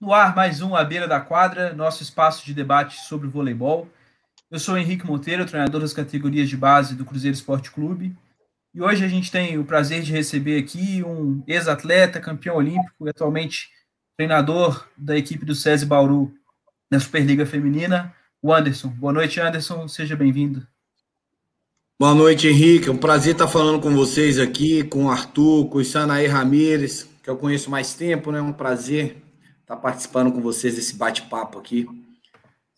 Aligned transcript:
No 0.00 0.14
ar, 0.14 0.32
mais 0.36 0.62
um 0.62 0.76
à 0.76 0.84
beira 0.84 1.08
da 1.08 1.20
quadra, 1.20 1.72
nosso 1.72 2.04
espaço 2.04 2.46
de 2.46 2.54
debate 2.54 3.00
sobre 3.00 3.26
voleibol. 3.26 3.88
Eu 4.48 4.60
sou 4.60 4.78
Henrique 4.78 5.04
Monteiro, 5.04 5.44
treinador 5.44 5.80
das 5.80 5.92
categorias 5.92 6.48
de 6.48 6.56
base 6.56 6.94
do 6.94 7.04
Cruzeiro 7.04 7.34
Esporte 7.34 7.72
Clube. 7.72 8.16
E 8.72 8.80
hoje 8.80 9.04
a 9.04 9.08
gente 9.08 9.28
tem 9.28 9.58
o 9.58 9.64
prazer 9.64 10.02
de 10.02 10.12
receber 10.12 10.56
aqui 10.56 11.02
um 11.02 11.42
ex-atleta, 11.48 12.20
campeão 12.20 12.54
olímpico 12.54 13.06
e 13.06 13.10
atualmente 13.10 13.70
treinador 14.16 14.86
da 14.96 15.18
equipe 15.18 15.44
do 15.44 15.52
SESI 15.52 15.84
Bauru 15.84 16.32
na 16.88 17.00
Superliga 17.00 17.44
Feminina, 17.44 18.14
o 18.40 18.54
Anderson. 18.54 18.90
Boa 18.90 19.12
noite, 19.12 19.40
Anderson. 19.40 19.88
Seja 19.88 20.14
bem-vindo. 20.14 20.64
Boa 21.98 22.14
noite, 22.14 22.46
Henrique. 22.46 22.88
É 22.88 22.92
um 22.92 22.96
prazer 22.96 23.32
estar 23.32 23.48
falando 23.48 23.82
com 23.82 23.92
vocês 23.92 24.38
aqui, 24.38 24.84
com 24.84 25.06
o 25.06 25.10
Arthur, 25.10 25.68
com 25.68 25.78
o 25.78 25.84
Sanaí 25.84 26.28
Ramírez, 26.28 27.08
que 27.20 27.28
eu 27.28 27.36
conheço 27.36 27.68
mais 27.68 27.94
tempo, 27.94 28.30
né? 28.30 28.38
É 28.38 28.42
um 28.42 28.52
prazer 28.52 29.24
estar 29.68 29.76
participando 29.76 30.32
com 30.32 30.40
vocês 30.40 30.76
desse 30.76 30.96
bate-papo 30.96 31.58
aqui. 31.58 31.86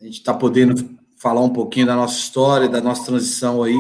A 0.01 0.05
gente 0.05 0.19
está 0.19 0.35
podendo 0.35 0.98
falar 1.17 1.41
um 1.41 1.53
pouquinho 1.53 1.87
da 1.87 1.95
nossa 1.95 2.19
história, 2.19 2.69
da 2.69 2.81
nossa 2.81 3.05
transição 3.07 3.62
aí, 3.62 3.79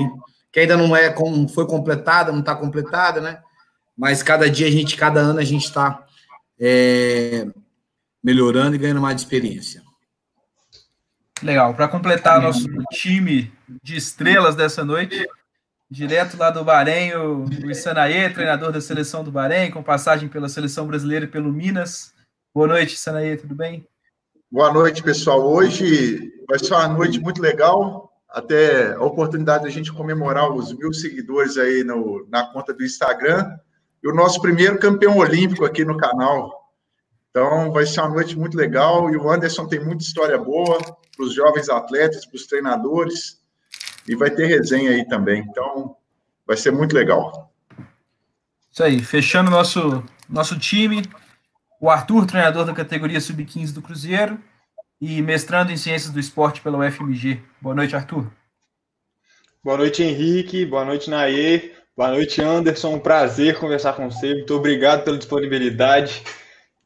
que 0.52 0.60
ainda 0.60 0.76
não 0.76 0.94
é 0.94 1.10
como 1.10 1.48
foi 1.48 1.66
completada, 1.66 2.30
não 2.30 2.38
está 2.38 2.54
completada, 2.54 3.20
né? 3.20 3.42
Mas 3.98 4.22
cada 4.22 4.48
dia 4.48 4.68
a 4.68 4.70
gente, 4.70 4.96
cada 4.96 5.18
ano 5.18 5.40
a 5.40 5.44
gente 5.44 5.64
está 5.64 6.06
é, 6.60 7.48
melhorando 8.22 8.76
e 8.76 8.78
ganhando 8.78 9.00
mais 9.00 9.20
experiência. 9.20 9.82
Legal. 11.42 11.74
Para 11.74 11.88
completar 11.88 12.40
nosso 12.40 12.68
time 12.92 13.52
de 13.82 13.96
estrelas 13.96 14.54
dessa 14.54 14.84
noite, 14.84 15.26
direto 15.90 16.36
lá 16.36 16.50
do 16.50 16.62
Bahrein, 16.62 17.14
o, 17.14 17.44
o 17.44 17.70
Isanaê, 17.70 18.30
treinador 18.30 18.70
da 18.70 18.80
seleção 18.80 19.24
do 19.24 19.32
Bahrein, 19.32 19.72
com 19.72 19.82
passagem 19.82 20.28
pela 20.28 20.48
seleção 20.48 20.86
brasileira 20.86 21.24
e 21.24 21.28
pelo 21.28 21.52
Minas. 21.52 22.14
Boa 22.52 22.66
noite, 22.66 22.94
Isanaê, 22.94 23.36
tudo 23.36 23.54
bem? 23.54 23.86
Boa 24.50 24.72
noite, 24.72 25.04
pessoal. 25.04 25.40
Hoje 25.40 26.32
vai 26.48 26.58
ser 26.58 26.74
uma 26.74 26.88
noite 26.88 27.20
muito 27.20 27.40
legal. 27.40 28.12
Até 28.28 28.92
a 28.92 29.04
oportunidade 29.04 29.62
da 29.62 29.70
gente 29.70 29.92
comemorar 29.92 30.50
os 30.50 30.72
mil 30.72 30.92
seguidores 30.92 31.56
aí 31.56 31.84
no, 31.84 32.26
na 32.28 32.44
conta 32.52 32.74
do 32.74 32.84
Instagram 32.84 33.56
e 34.02 34.08
o 34.08 34.14
nosso 34.14 34.42
primeiro 34.42 34.80
campeão 34.80 35.18
olímpico 35.18 35.64
aqui 35.64 35.84
no 35.84 35.96
canal. 35.96 36.72
Então, 37.30 37.70
vai 37.70 37.86
ser 37.86 38.00
uma 38.00 38.08
noite 38.08 38.36
muito 38.36 38.56
legal 38.56 39.08
e 39.10 39.16
o 39.16 39.30
Anderson 39.30 39.68
tem 39.68 39.78
muita 39.78 40.02
história 40.02 40.36
boa 40.36 40.76
para 41.16 41.24
os 41.24 41.32
jovens 41.32 41.68
atletas, 41.68 42.26
para 42.26 42.34
os 42.34 42.48
treinadores 42.48 43.40
e 44.08 44.16
vai 44.16 44.28
ter 44.28 44.46
resenha 44.46 44.90
aí 44.90 45.06
também. 45.06 45.46
Então, 45.48 45.94
vai 46.44 46.56
ser 46.56 46.72
muito 46.72 46.96
legal. 46.96 47.52
Isso 48.72 48.82
aí, 48.82 49.00
fechando 49.04 49.52
nosso 49.52 50.02
nosso 50.28 50.58
time, 50.58 51.02
o 51.80 51.88
Arthur, 51.88 52.26
treinador 52.26 52.66
da 52.66 52.74
categoria 52.74 53.20
sub-15 53.20 53.72
do 53.72 53.80
Cruzeiro 53.80 54.38
e 55.00 55.22
mestrando 55.22 55.72
em 55.72 55.78
Ciências 55.78 56.12
do 56.12 56.20
Esporte 56.20 56.60
pela 56.60 56.78
UFMG. 56.78 57.40
Boa 57.60 57.74
noite, 57.74 57.96
Arthur. 57.96 58.30
Boa 59.64 59.78
noite, 59.78 60.02
Henrique. 60.02 60.66
Boa 60.66 60.84
noite, 60.84 61.08
Naê. 61.08 61.72
Boa 61.96 62.10
noite, 62.10 62.42
Anderson. 62.42 62.94
Um 62.94 63.00
prazer 63.00 63.58
conversar 63.58 63.94
com 63.94 64.10
você. 64.10 64.34
Muito 64.34 64.54
obrigado 64.54 65.04
pela 65.04 65.16
disponibilidade. 65.16 66.22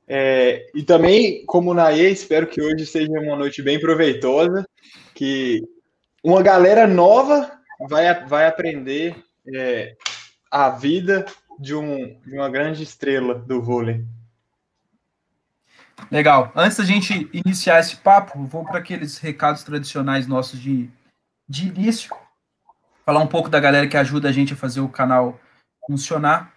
É, 0.06 0.64
e 0.72 0.82
também, 0.84 1.44
como 1.46 1.74
Naê, 1.74 2.10
espero 2.10 2.46
que 2.46 2.62
hoje 2.62 2.86
seja 2.86 3.10
uma 3.10 3.36
noite 3.36 3.62
bem 3.62 3.80
proveitosa, 3.80 4.64
que 5.12 5.60
uma 6.22 6.40
galera 6.40 6.86
nova 6.86 7.50
vai, 7.88 8.26
vai 8.26 8.46
aprender 8.46 9.16
é, 9.52 9.96
a 10.50 10.70
vida 10.70 11.26
de, 11.58 11.74
um, 11.74 12.20
de 12.20 12.34
uma 12.34 12.48
grande 12.48 12.84
estrela 12.84 13.34
do 13.34 13.60
vôlei. 13.60 14.04
Legal. 16.10 16.52
Antes 16.54 16.78
da 16.78 16.84
gente 16.84 17.28
iniciar 17.32 17.80
esse 17.80 17.96
papo, 17.96 18.46
vou 18.46 18.64
para 18.64 18.78
aqueles 18.78 19.18
recados 19.18 19.62
tradicionais 19.62 20.26
nossos 20.26 20.60
de, 20.60 20.90
de 21.48 21.68
início. 21.68 22.14
Falar 23.04 23.20
um 23.20 23.26
pouco 23.26 23.48
da 23.48 23.60
galera 23.60 23.86
que 23.86 23.96
ajuda 23.96 24.28
a 24.28 24.32
gente 24.32 24.52
a 24.52 24.56
fazer 24.56 24.80
o 24.80 24.88
canal 24.88 25.38
funcionar. 25.86 26.52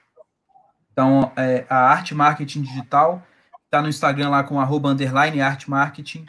Então, 0.91 1.31
é, 1.35 1.65
a 1.69 1.89
Arte 1.89 2.15
Marketing 2.15 2.61
Digital 2.61 3.23
Está 3.67 3.81
no 3.81 3.89
Instagram 3.89 4.29
lá 4.29 4.45
com 4.45 4.61
arroba 4.61 4.89
underline 4.89 5.41
arte 5.41 5.69
marketing. 5.69 6.25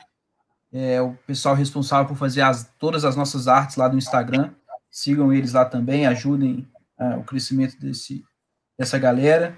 É 0.73 1.01
o 1.01 1.15
pessoal 1.25 1.55
responsável 1.55 2.09
por 2.09 2.17
fazer 2.17 2.41
as, 2.41 2.69
todas 2.81 3.05
as 3.05 3.15
nossas 3.15 3.47
artes 3.47 3.77
lá 3.77 3.89
no 3.89 3.97
Instagram. 3.97 4.51
Sigam 4.91 5.33
eles 5.33 5.53
lá 5.53 5.65
também, 5.65 6.05
ajudem 6.05 6.69
uh, 6.99 7.21
o 7.21 7.25
crescimento 7.25 7.79
desse, 7.79 8.25
dessa 8.77 8.99
galera. 8.99 9.57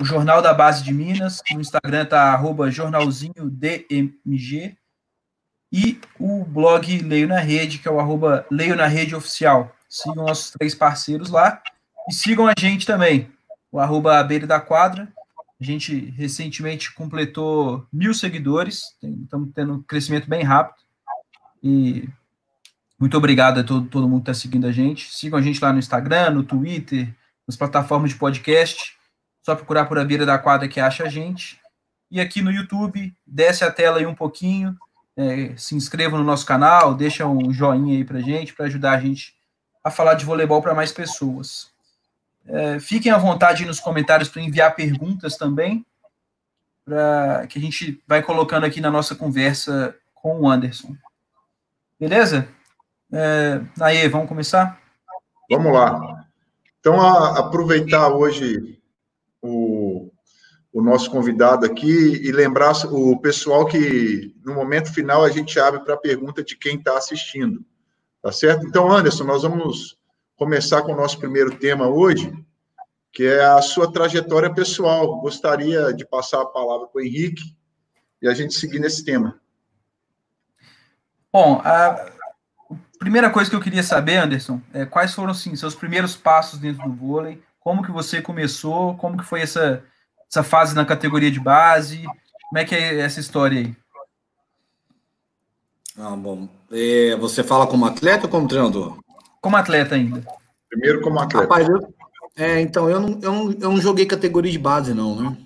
O 0.00 0.04
Jornal 0.04 0.40
da 0.40 0.54
Base 0.54 0.84
de 0.84 0.92
Minas, 0.92 1.42
no 1.52 1.60
Instagram 1.60 2.04
está 2.04 2.32
arroba 2.32 2.70
jornalzinho 2.70 3.50
DMG. 3.50 4.76
E 5.72 6.00
o 6.18 6.44
blog 6.44 6.98
Leio 7.00 7.28
na 7.28 7.40
Rede, 7.40 7.78
que 7.78 7.88
é 7.88 7.90
o 7.90 8.00
arroba 8.00 8.46
Leio 8.50 8.76
na 8.76 8.86
Rede 8.86 9.14
Oficial. 9.14 9.74
Sigam 9.88 10.26
nossos 10.26 10.50
três 10.52 10.74
parceiros 10.74 11.30
lá. 11.30 11.62
E 12.08 12.14
sigam 12.14 12.46
a 12.46 12.54
gente 12.58 12.86
também, 12.86 13.30
o 13.70 13.78
arroba 13.78 14.22
Beira 14.24 14.46
da 14.46 14.60
Quadra 14.60 15.12
a 15.60 15.64
gente 15.64 16.12
recentemente 16.16 16.94
completou 16.94 17.84
mil 17.92 18.14
seguidores, 18.14 18.96
estamos 19.02 19.50
tendo 19.52 19.74
um 19.74 19.82
crescimento 19.82 20.28
bem 20.28 20.44
rápido. 20.44 20.78
E 21.62 22.08
muito 22.98 23.16
obrigado 23.16 23.58
a 23.58 23.64
todo, 23.64 23.88
todo 23.88 24.08
mundo 24.08 24.22
que 24.22 24.30
está 24.30 24.40
seguindo 24.40 24.68
a 24.68 24.72
gente. 24.72 25.12
Sigam 25.12 25.38
a 25.38 25.42
gente 25.42 25.60
lá 25.60 25.72
no 25.72 25.80
Instagram, 25.80 26.30
no 26.30 26.44
Twitter, 26.44 27.12
nas 27.46 27.56
plataformas 27.56 28.10
de 28.10 28.16
podcast. 28.16 28.96
Só 29.48 29.56
procurar 29.56 29.86
por 29.86 29.98
a 29.98 30.04
beira 30.04 30.26
da 30.26 30.36
quadra 30.36 30.68
que 30.68 30.78
acha 30.78 31.04
a 31.04 31.08
gente. 31.08 31.58
E 32.10 32.20
aqui 32.20 32.42
no 32.42 32.50
YouTube, 32.50 33.14
desce 33.26 33.64
a 33.64 33.70
tela 33.70 33.96
aí 33.96 34.04
um 34.04 34.14
pouquinho, 34.14 34.76
é, 35.16 35.56
se 35.56 35.74
inscreva 35.74 36.18
no 36.18 36.22
nosso 36.22 36.44
canal, 36.44 36.94
deixa 36.94 37.26
um 37.26 37.50
joinha 37.50 37.96
aí 37.96 38.04
pra 38.04 38.20
gente, 38.20 38.52
para 38.52 38.66
ajudar 38.66 38.92
a 38.92 39.00
gente 39.00 39.34
a 39.82 39.90
falar 39.90 40.12
de 40.12 40.26
voleibol 40.26 40.60
para 40.60 40.74
mais 40.74 40.92
pessoas. 40.92 41.70
É, 42.46 42.78
fiquem 42.78 43.10
à 43.10 43.16
vontade 43.16 43.64
nos 43.64 43.80
comentários 43.80 44.28
para 44.28 44.42
enviar 44.42 44.74
perguntas 44.74 45.38
também, 45.38 45.82
para 46.84 47.46
que 47.46 47.58
a 47.58 47.62
gente 47.62 48.02
vai 48.06 48.20
colocando 48.20 48.66
aqui 48.66 48.82
na 48.82 48.90
nossa 48.90 49.14
conversa 49.14 49.96
com 50.14 50.42
o 50.42 50.50
Anderson. 50.50 50.94
Beleza? 51.98 52.46
É, 53.10 53.62
aí, 53.80 54.06
vamos 54.08 54.28
começar? 54.28 54.78
Vamos 55.50 55.72
lá. 55.72 56.26
Então, 56.80 57.00
a, 57.00 57.38
aproveitar 57.38 58.08
hoje 58.08 58.77
o, 59.42 60.10
o 60.72 60.82
nosso 60.82 61.10
convidado 61.10 61.66
aqui 61.66 61.88
e 61.88 62.30
lembrar 62.32 62.72
o 62.86 63.18
pessoal 63.20 63.66
que 63.66 64.34
no 64.44 64.54
momento 64.54 64.92
final 64.92 65.24
a 65.24 65.30
gente 65.30 65.58
abre 65.58 65.80
para 65.80 65.94
a 65.94 65.98
pergunta 65.98 66.42
de 66.42 66.56
quem 66.56 66.76
está 66.76 66.96
assistindo. 66.96 67.64
Tá 68.22 68.32
certo? 68.32 68.66
Então, 68.66 68.90
Anderson, 68.90 69.24
nós 69.24 69.42
vamos 69.42 69.96
começar 70.36 70.82
com 70.82 70.92
o 70.92 70.96
nosso 70.96 71.18
primeiro 71.18 71.56
tema 71.56 71.88
hoje, 71.88 72.32
que 73.12 73.24
é 73.24 73.44
a 73.44 73.62
sua 73.62 73.92
trajetória 73.92 74.52
pessoal. 74.52 75.20
Gostaria 75.20 75.92
de 75.92 76.06
passar 76.06 76.42
a 76.42 76.46
palavra 76.46 76.86
para 76.86 77.00
o 77.00 77.04
Henrique 77.04 77.56
e 78.20 78.28
a 78.28 78.34
gente 78.34 78.54
seguir 78.54 78.78
nesse 78.78 79.04
tema. 79.04 79.40
Bom, 81.32 81.60
a 81.64 82.10
primeira 82.98 83.30
coisa 83.30 83.48
que 83.48 83.54
eu 83.54 83.60
queria 83.60 83.82
saber, 83.82 84.16
Anderson, 84.16 84.60
é 84.72 84.84
quais 84.84 85.14
foram 85.14 85.30
assim, 85.30 85.54
seus 85.54 85.74
primeiros 85.74 86.16
passos 86.16 86.58
dentro 86.58 86.82
do 86.82 86.94
vôlei? 86.94 87.42
Como 87.68 87.82
que 87.82 87.92
você 87.92 88.22
começou? 88.22 88.94
Como 88.94 89.18
que 89.18 89.24
foi 89.26 89.42
essa, 89.42 89.84
essa 90.26 90.42
fase 90.42 90.74
na 90.74 90.86
categoria 90.86 91.30
de 91.30 91.38
base? 91.38 92.02
Como 92.48 92.56
é 92.56 92.64
que 92.64 92.74
é 92.74 93.00
essa 93.00 93.20
história 93.20 93.60
aí? 93.60 93.76
Ah, 95.98 96.16
bom. 96.16 96.48
É, 96.72 97.14
você 97.16 97.44
fala 97.44 97.66
como 97.66 97.84
atleta 97.84 98.24
ou 98.24 98.30
como 98.30 98.48
treinador? 98.48 98.98
Como 99.42 99.54
atleta 99.54 99.96
ainda. 99.96 100.26
Primeiro 100.70 101.02
como 101.02 101.20
atleta. 101.20 101.42
Rapaz, 101.42 101.68
eu, 101.68 101.94
é, 102.36 102.58
então, 102.62 102.88
eu 102.88 103.00
não, 103.00 103.20
eu, 103.20 103.32
não, 103.32 103.52
eu 103.52 103.72
não 103.72 103.80
joguei 103.82 104.06
categoria 104.06 104.50
de 104.50 104.58
base, 104.58 104.94
não, 104.94 105.14
né? 105.14 105.36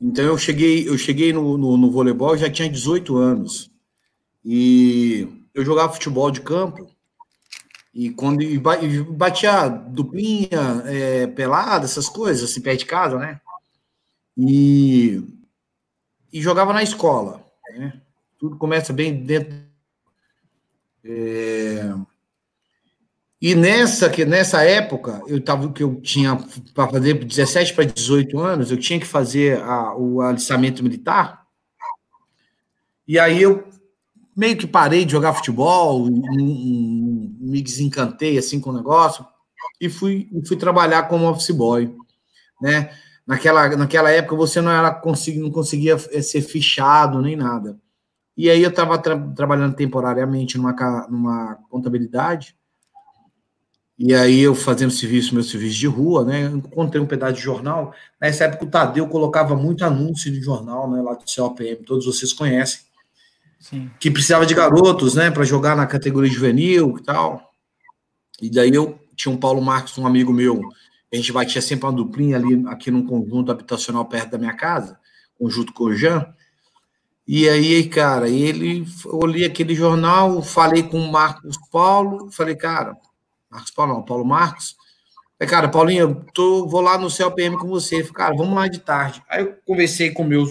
Então, 0.00 0.24
eu 0.24 0.36
cheguei, 0.36 0.88
eu 0.88 0.98
cheguei 0.98 1.32
no, 1.32 1.56
no, 1.56 1.76
no 1.76 1.92
voleibol, 1.92 2.36
já 2.36 2.50
tinha 2.50 2.68
18 2.68 3.16
anos. 3.16 3.70
E 4.44 5.28
eu 5.54 5.64
jogava 5.64 5.92
futebol 5.92 6.32
de 6.32 6.40
campo. 6.40 6.90
E 7.94 8.10
quando 8.10 8.42
e 8.42 8.58
batia 8.58 9.68
duplinha, 9.68 10.82
é, 10.84 11.28
pelada, 11.28 11.84
essas 11.84 12.08
coisas, 12.08 12.50
assim, 12.50 12.60
perto 12.60 12.80
de 12.80 12.86
casa, 12.86 13.16
né? 13.18 13.40
E, 14.36 15.22
e 16.32 16.42
jogava 16.42 16.72
na 16.72 16.82
escola. 16.82 17.44
Né? 17.70 18.02
Tudo 18.36 18.58
começa 18.58 18.92
bem 18.92 19.22
dentro. 19.22 19.54
É, 21.04 21.94
e 23.40 23.54
nessa, 23.54 24.08
que 24.08 24.24
nessa 24.24 24.64
época, 24.64 25.22
eu 25.26 25.38
tava, 25.40 25.70
que 25.70 25.82
eu 25.82 26.00
tinha 26.00 26.36
para 26.72 26.88
fazer 26.88 27.14
17 27.14 27.74
para 27.74 27.84
18 27.84 28.40
anos, 28.40 28.70
eu 28.70 28.76
tinha 28.78 28.98
que 28.98 29.06
fazer 29.06 29.60
a, 29.60 29.94
o 29.94 30.20
alistamento 30.22 30.82
militar. 30.82 31.46
E 33.06 33.18
aí 33.18 33.42
eu 33.42 33.68
meio 34.36 34.56
que 34.56 34.66
parei 34.66 35.04
de 35.04 35.12
jogar 35.12 35.34
futebol, 35.34 36.06
me 36.06 37.62
desencantei 37.62 38.38
assim 38.38 38.60
com 38.60 38.70
o 38.70 38.76
negócio 38.76 39.24
e 39.80 39.88
fui, 39.88 40.28
fui 40.46 40.56
trabalhar 40.56 41.04
como 41.04 41.28
office 41.28 41.50
boy, 41.50 41.94
né? 42.60 42.90
naquela, 43.26 43.76
naquela 43.76 44.10
época 44.10 44.36
você 44.36 44.60
não 44.60 44.70
era 44.70 44.90
consegui, 44.90 45.38
não 45.38 45.50
conseguia 45.50 45.96
eh, 46.10 46.22
ser 46.22 46.42
fichado 46.42 47.20
nem 47.20 47.36
nada. 47.36 47.78
E 48.36 48.50
aí 48.50 48.62
eu 48.62 48.70
estava 48.70 48.98
tra 48.98 49.16
trabalhando 49.34 49.76
temporariamente 49.76 50.58
numa, 50.58 50.72
numa 51.08 51.54
contabilidade, 51.70 52.56
e 53.96 54.12
aí 54.12 54.40
eu 54.40 54.56
fazendo 54.56 54.90
serviço, 54.90 55.34
meu 55.34 55.44
serviço 55.44 55.78
de 55.78 55.86
rua, 55.86 56.24
né? 56.24 56.46
Eu 56.46 56.56
encontrei 56.56 57.00
um 57.00 57.06
pedaço 57.06 57.34
de 57.34 57.40
jornal. 57.42 57.94
Nessa 58.20 58.44
época 58.44 58.64
o 58.64 58.68
Tadeu 58.68 59.06
colocava 59.06 59.54
muito 59.54 59.84
anúncio 59.84 60.32
de 60.32 60.40
jornal, 60.40 60.90
né? 60.90 61.00
Lá 61.00 61.14
do 61.14 61.24
COPM, 61.24 61.84
todos 61.84 62.04
vocês 62.04 62.32
conhecem. 62.32 62.80
Sim. 63.64 63.90
Que 63.98 64.10
precisava 64.10 64.44
de 64.44 64.54
garotos, 64.54 65.14
né? 65.14 65.30
Para 65.30 65.42
jogar 65.42 65.74
na 65.74 65.86
categoria 65.86 66.30
juvenil 66.30 66.98
e 66.98 67.02
tal. 67.02 67.50
E 68.42 68.50
daí 68.50 68.74
eu 68.74 68.98
tinha 69.16 69.34
um 69.34 69.38
Paulo 69.38 69.62
Marques, 69.62 69.96
um 69.96 70.06
amigo 70.06 70.34
meu, 70.34 70.60
a 71.10 71.16
gente 71.16 71.32
batia 71.32 71.62
sempre 71.62 71.86
uma 71.86 71.92
duplinha 71.92 72.36
ali, 72.36 72.62
aqui 72.66 72.90
num 72.90 73.06
conjunto 73.06 73.50
habitacional 73.50 74.04
perto 74.04 74.32
da 74.32 74.38
minha 74.38 74.52
casa, 74.52 74.98
conjunto 75.38 75.94
Jean. 75.94 76.26
E 77.26 77.48
aí, 77.48 77.88
cara, 77.88 78.28
ele, 78.28 78.86
eu 79.06 79.16
olhei 79.16 79.46
aquele 79.46 79.74
jornal, 79.74 80.42
falei 80.42 80.82
com 80.82 80.98
o 80.98 81.10
Marcos 81.10 81.56
Paulo, 81.72 82.30
falei, 82.30 82.54
cara, 82.56 82.94
Marcos 83.50 83.70
Paulo 83.70 83.94
não, 83.94 84.02
Paulo 84.02 84.26
Marcos, 84.26 84.76
falei, 85.38 85.50
cara, 85.50 85.68
Paulinho, 85.70 86.26
tô, 86.34 86.68
vou 86.68 86.82
lá 86.82 86.98
no 86.98 87.08
CLPM 87.08 87.56
com 87.56 87.68
você, 87.68 88.00
falei, 88.00 88.12
cara, 88.12 88.36
vamos 88.36 88.54
lá 88.54 88.68
de 88.68 88.80
tarde. 88.80 89.22
Aí 89.30 89.42
eu 89.42 89.54
conversei 89.64 90.10
com 90.10 90.22
meus, 90.22 90.50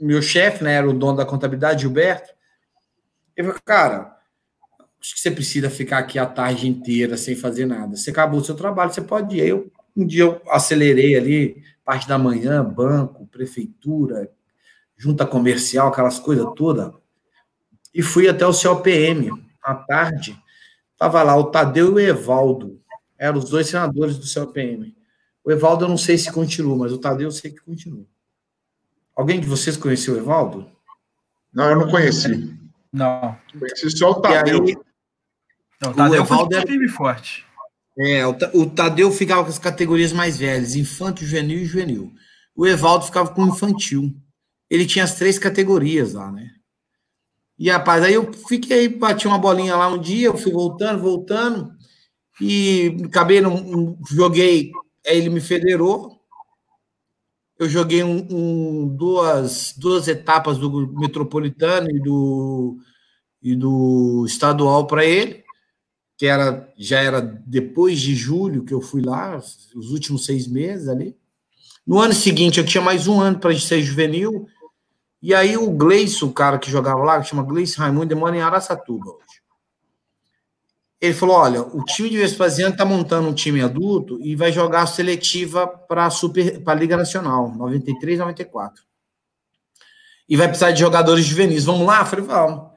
meu 0.00 0.22
chefe, 0.22 0.64
né, 0.64 0.76
era 0.76 0.88
o 0.88 0.94
dono 0.94 1.18
da 1.18 1.26
contabilidade, 1.26 1.82
Gilberto, 1.82 2.37
ele 3.38 3.46
falou, 3.46 3.62
cara, 3.64 4.16
acho 5.00 5.14
que 5.14 5.20
você 5.20 5.30
precisa 5.30 5.70
ficar 5.70 5.98
aqui 5.98 6.18
a 6.18 6.26
tarde 6.26 6.66
inteira 6.66 7.16
sem 7.16 7.36
fazer 7.36 7.66
nada. 7.66 7.96
Você 7.96 8.10
acabou 8.10 8.40
o 8.40 8.44
seu 8.44 8.56
trabalho, 8.56 8.92
você 8.92 9.00
pode 9.00 9.36
ir. 9.36 9.46
Eu, 9.46 9.70
um 9.96 10.04
dia 10.04 10.24
eu 10.24 10.42
acelerei 10.48 11.14
ali, 11.14 11.62
parte 11.84 12.08
da 12.08 12.18
manhã, 12.18 12.64
banco, 12.64 13.28
prefeitura, 13.28 14.28
junta 14.96 15.24
comercial, 15.24 15.86
aquelas 15.86 16.18
coisas 16.18 16.46
todas, 16.56 16.92
e 17.94 18.02
fui 18.02 18.28
até 18.28 18.44
o 18.44 18.52
COPM 18.52 19.30
à 19.62 19.72
tarde. 19.72 20.36
Tava 20.98 21.22
lá 21.22 21.36
o 21.36 21.44
Tadeu 21.44 21.90
e 21.90 21.92
o 21.92 22.08
Evaldo, 22.08 22.82
eram 23.16 23.38
os 23.38 23.48
dois 23.48 23.68
senadores 23.68 24.18
do 24.18 24.26
COPM. 24.26 24.96
O 25.44 25.52
Evaldo 25.52 25.84
eu 25.84 25.88
não 25.88 25.96
sei 25.96 26.18
se 26.18 26.32
continua, 26.32 26.76
mas 26.76 26.92
o 26.92 26.98
Tadeu 26.98 27.28
eu 27.28 27.32
sei 27.32 27.52
que 27.52 27.60
continua. 27.60 28.04
Alguém 29.14 29.40
de 29.40 29.46
vocês 29.46 29.76
conheceu 29.76 30.14
o 30.14 30.18
Evaldo? 30.18 30.68
Não, 31.54 31.70
eu 31.70 31.76
não 31.76 31.88
conheci. 31.88 32.57
Não. 32.92 33.36
Conheci 33.58 33.90
só 33.90 34.10
o 34.10 34.20
Tadeu. 34.20 34.64
Aí, 34.64 34.76
não, 35.80 35.90
o 35.90 35.94
Tadeu 35.94 36.20
o 36.20 36.24
Evaldo 36.24 36.54
foi 36.54 36.64
time 36.64 36.88
forte. 36.88 37.46
É, 37.98 38.26
o, 38.26 38.36
o 38.54 38.70
Tadeu 38.70 39.10
ficava 39.10 39.42
com 39.42 39.50
as 39.50 39.58
categorias 39.58 40.12
mais 40.12 40.38
velhas, 40.38 40.74
infanto, 40.74 41.24
juvenil 41.24 41.58
e 41.58 41.64
juvenil. 41.64 42.12
O 42.54 42.66
Evaldo 42.66 43.06
ficava 43.06 43.32
com 43.32 43.46
infantil. 43.46 44.14
Ele 44.70 44.86
tinha 44.86 45.04
as 45.04 45.14
três 45.14 45.38
categorias 45.38 46.12
lá, 46.12 46.30
né? 46.30 46.50
E, 47.58 47.70
rapaz, 47.70 48.04
aí 48.04 48.14
eu 48.14 48.32
fiquei, 48.32 48.88
bati 48.88 49.26
uma 49.26 49.38
bolinha 49.38 49.74
lá 49.74 49.88
um 49.88 49.98
dia, 49.98 50.26
eu 50.28 50.36
fui 50.36 50.52
voltando, 50.52 51.02
voltando, 51.02 51.72
e 52.40 52.96
acabei, 53.04 53.40
não, 53.40 53.98
joguei, 54.08 54.70
aí 55.04 55.16
ele 55.16 55.28
me 55.28 55.40
federou, 55.40 56.17
eu 57.58 57.68
joguei 57.68 58.04
um, 58.04 58.26
um, 58.30 58.88
duas, 58.88 59.74
duas 59.76 60.06
etapas 60.06 60.58
do 60.58 60.88
metropolitano 60.98 61.90
e 61.90 62.00
do, 62.00 62.78
e 63.42 63.56
do 63.56 64.24
estadual 64.26 64.86
para 64.86 65.04
ele, 65.04 65.42
que 66.16 66.26
era 66.26 66.72
já 66.78 67.00
era 67.00 67.20
depois 67.20 68.00
de 68.00 68.14
julho 68.14 68.64
que 68.64 68.72
eu 68.72 68.80
fui 68.80 69.02
lá, 69.02 69.36
os 69.36 69.90
últimos 69.90 70.24
seis 70.24 70.46
meses 70.46 70.88
ali. 70.88 71.16
No 71.84 71.98
ano 71.98 72.14
seguinte, 72.14 72.60
eu 72.60 72.66
tinha 72.66 72.82
mais 72.82 73.08
um 73.08 73.20
ano 73.20 73.38
para 73.38 73.58
ser 73.58 73.82
juvenil, 73.82 74.46
e 75.20 75.34
aí 75.34 75.56
o 75.56 75.70
Gleison, 75.70 76.26
o 76.26 76.32
cara 76.32 76.58
que 76.58 76.70
jogava 76.70 77.02
lá, 77.02 77.20
que 77.20 77.28
chama 77.28 77.42
Gleison 77.42 77.80
Raimundo, 77.80 78.06
demora 78.06 78.36
em 78.36 78.40
Araçatuba 78.40 79.10
hoje. 79.10 79.37
Ele 81.00 81.14
falou: 81.14 81.36
olha, 81.36 81.62
o 81.62 81.84
time 81.84 82.10
de 82.10 82.18
Vespasiano 82.18 82.72
está 82.72 82.84
montando 82.84 83.28
um 83.28 83.34
time 83.34 83.62
adulto 83.62 84.18
e 84.20 84.34
vai 84.34 84.50
jogar 84.50 84.82
a 84.82 84.86
seletiva 84.86 85.66
para 85.66 86.08
a 86.08 86.74
Liga 86.74 86.96
Nacional, 86.96 87.54
93, 87.54 88.18
94. 88.18 88.82
E 90.28 90.36
vai 90.36 90.48
precisar 90.48 90.72
de 90.72 90.80
jogadores 90.80 91.24
juvenis. 91.24 91.64
Vamos 91.64 91.86
lá? 91.86 92.00
Eu 92.00 92.06
falei, 92.06 92.24
vamos. 92.24 92.68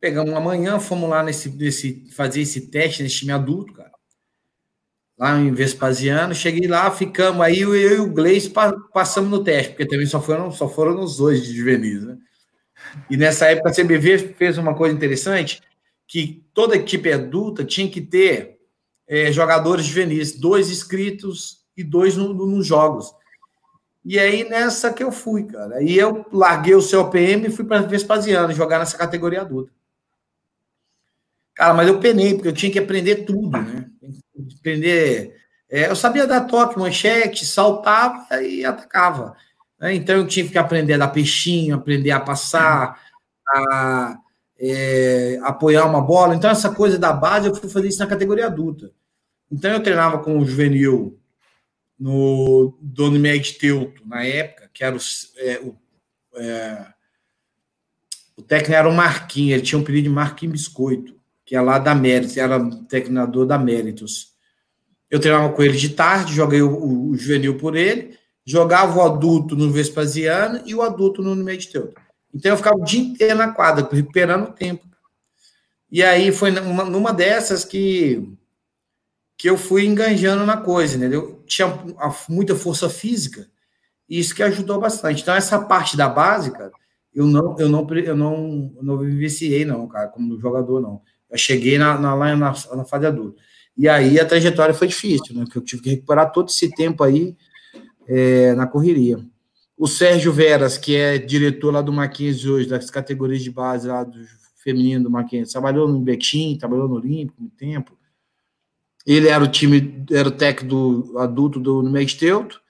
Pegamos 0.00 0.34
amanhã, 0.34 0.80
fomos 0.80 1.08
lá 1.08 1.22
nesse, 1.22 1.48
nesse, 1.50 2.10
fazer 2.10 2.40
esse 2.40 2.68
teste 2.68 3.02
nesse 3.02 3.18
time 3.18 3.32
adulto, 3.32 3.72
cara. 3.74 3.92
Lá 5.16 5.38
em 5.38 5.52
Vespasiano. 5.52 6.34
Cheguei 6.34 6.66
lá, 6.66 6.90
ficamos 6.90 7.40
aí, 7.42 7.60
eu 7.60 7.76
e 7.76 8.00
o 8.00 8.10
Gleice 8.10 8.52
passamos 8.92 9.30
no 9.30 9.44
teste, 9.44 9.70
porque 9.70 9.86
também 9.86 10.06
só 10.06 10.20
foram, 10.20 10.50
só 10.50 10.68
foram 10.68 10.98
os 11.00 11.18
dois 11.18 11.44
de 11.44 11.54
juvenis, 11.54 12.02
né? 12.02 12.18
E 13.08 13.16
nessa 13.16 13.46
época 13.46 13.70
a 13.70 13.72
CBV 13.72 14.34
fez 14.36 14.58
uma 14.58 14.74
coisa 14.74 14.94
interessante 14.94 15.62
que 16.06 16.44
toda 16.52 16.76
equipe 16.76 17.12
adulta 17.12 17.64
tinha 17.64 17.90
que 17.90 18.00
ter 18.00 18.58
é, 19.06 19.30
jogadores 19.32 19.84
juvenis, 19.84 20.32
dois 20.32 20.70
inscritos 20.70 21.64
e 21.76 21.82
dois 21.82 22.16
nos 22.16 22.34
no, 22.34 22.62
jogos. 22.62 23.12
E 24.04 24.18
aí 24.18 24.48
nessa 24.48 24.92
que 24.92 25.02
eu 25.02 25.10
fui, 25.10 25.44
cara. 25.44 25.76
Aí 25.76 25.96
eu 25.96 26.26
larguei 26.32 26.74
o 26.74 26.82
COPM 26.82 27.46
e 27.46 27.50
fui 27.50 27.64
para 27.64 27.82
Vespasiano 27.82 28.52
jogar 28.52 28.78
nessa 28.78 28.98
categoria 28.98 29.40
adulta. 29.40 29.72
Cara, 31.54 31.72
mas 31.72 31.88
eu 31.88 32.00
penei, 32.00 32.34
porque 32.34 32.48
eu 32.48 32.52
tinha 32.52 32.70
que 32.70 32.78
aprender 32.78 33.24
tudo, 33.24 33.56
né? 33.56 33.88
Aprender. 34.58 35.36
É, 35.70 35.88
eu 35.88 35.96
sabia 35.96 36.26
dar 36.26 36.42
toque, 36.42 36.78
manchete, 36.78 37.46
saltava 37.46 38.42
e 38.42 38.64
atacava. 38.64 39.36
Né? 39.78 39.94
Então 39.94 40.16
eu 40.16 40.26
tinha 40.26 40.46
que 40.46 40.58
aprender 40.58 40.94
a 40.94 40.98
dar 40.98 41.08
peixinho, 41.08 41.76
aprender 41.76 42.10
a 42.10 42.20
passar, 42.20 43.00
a 43.48 44.18
é, 44.66 45.38
apoiar 45.42 45.84
uma 45.84 46.00
bola. 46.00 46.34
Então, 46.34 46.50
essa 46.50 46.74
coisa 46.74 46.98
da 46.98 47.12
base, 47.12 47.48
eu 47.48 47.54
fui 47.54 47.68
fazer 47.68 47.88
isso 47.88 47.98
na 47.98 48.06
categoria 48.06 48.46
adulta. 48.46 48.90
Então, 49.52 49.70
eu 49.70 49.82
treinava 49.82 50.18
com 50.18 50.38
o 50.38 50.44
juvenil 50.44 51.18
no 51.98 52.76
Dona 52.80 53.18
Med 53.18 53.52
Teuto, 53.54 54.02
na 54.06 54.24
época, 54.24 54.70
que 54.72 54.82
era 54.82 54.96
o, 54.96 55.00
é, 55.36 55.60
o, 55.60 55.76
é, 56.36 56.86
o 58.36 58.42
técnico 58.42 58.74
era 58.74 58.88
o 58.88 58.94
Marquinhos, 58.94 59.52
ele 59.52 59.62
tinha 59.62 59.78
um 59.78 59.84
período 59.84 60.04
de 60.04 60.10
Marquinhos 60.10 60.52
Biscoito, 60.52 61.14
que 61.44 61.54
é 61.54 61.60
lá 61.60 61.78
da 61.78 61.94
Méritos, 61.94 62.36
era 62.36 62.58
treinador 62.88 63.46
da 63.46 63.58
Méritos. 63.58 64.32
Eu 65.10 65.20
treinava 65.20 65.52
com 65.52 65.62
ele 65.62 65.76
de 65.76 65.90
tarde, 65.90 66.34
joguei 66.34 66.62
o, 66.62 67.10
o, 67.10 67.16
juvenil 67.16 67.58
por 67.58 67.76
ele, 67.76 68.18
jogava 68.44 68.98
o 68.98 69.02
adulto 69.02 69.54
no 69.54 69.70
Vespasiano 69.70 70.62
e 70.66 70.74
o 70.74 70.82
adulto 70.82 71.22
no 71.22 71.36
Med 71.36 71.68
Teuto. 71.68 72.03
Então 72.34 72.50
eu 72.50 72.56
ficava 72.56 72.76
o 72.76 72.84
dia 72.84 73.00
inteiro 73.00 73.36
na 73.38 73.52
quadra, 73.52 73.88
recuperando 73.90 74.48
o 74.48 74.52
tempo. 74.52 74.84
E 75.90 76.02
aí 76.02 76.32
foi 76.32 76.50
numa, 76.50 76.84
numa 76.84 77.12
dessas 77.12 77.64
que, 77.64 78.36
que 79.38 79.48
eu 79.48 79.56
fui 79.56 79.86
enganjando 79.86 80.44
na 80.44 80.56
coisa, 80.56 80.96
entendeu? 80.96 81.42
Tinha 81.46 81.68
muita 82.28 82.56
força 82.56 82.90
física, 82.90 83.46
e 84.08 84.18
isso 84.18 84.34
que 84.34 84.42
ajudou 84.42 84.80
bastante. 84.80 85.22
Então, 85.22 85.34
essa 85.34 85.58
parte 85.60 85.96
da 85.96 86.08
básica, 86.08 86.72
eu 87.14 87.26
não, 87.26 87.56
eu 87.58 87.68
não, 87.68 87.86
eu 87.94 88.16
não, 88.16 88.72
eu 88.76 88.82
não 88.82 88.98
vivenciei, 88.98 89.64
não, 89.64 89.86
cara, 89.86 90.08
como 90.08 90.38
jogador, 90.40 90.80
não. 90.80 91.00
Eu 91.30 91.38
cheguei 91.38 91.78
na, 91.78 91.98
na, 91.98 92.16
na, 92.16 92.36
na 92.36 92.84
fase 92.84 93.06
adulta. 93.06 93.40
E 93.76 93.88
aí 93.88 94.20
a 94.20 94.26
trajetória 94.26 94.74
foi 94.74 94.88
difícil, 94.88 95.34
né? 95.34 95.44
Porque 95.44 95.58
eu 95.58 95.62
tive 95.62 95.82
que 95.82 95.90
recuperar 95.90 96.32
todo 96.32 96.48
esse 96.48 96.70
tempo 96.74 97.02
aí 97.02 97.36
é, 98.06 98.54
na 98.54 98.66
correria. 98.66 99.18
O 99.76 99.88
Sérgio 99.88 100.32
Veras, 100.32 100.78
que 100.78 100.94
é 100.94 101.18
diretor 101.18 101.72
lá 101.72 101.82
do 101.82 101.92
Mackenzie 101.92 102.48
hoje, 102.48 102.68
das 102.68 102.90
categorias 102.90 103.42
de 103.42 103.50
base 103.50 103.88
lá 103.88 104.04
do 104.04 104.18
feminino 104.56 105.04
do 105.04 105.10
Mackenzie, 105.10 105.52
trabalhou 105.52 105.88
no 105.88 106.00
Betim, 106.00 106.56
trabalhou 106.56 106.88
no 106.88 106.94
Olímpico 106.94 107.40
muito 107.40 107.56
tempo. 107.56 107.98
Ele 109.06 109.28
era 109.28 109.42
o 109.42 109.48
time, 109.48 110.04
era 110.10 110.28
o 110.28 110.30
técnico 110.30 111.18
adulto 111.18 111.60
do 111.60 111.80
Unimed 111.80 112.16
Teuto. 112.16 112.62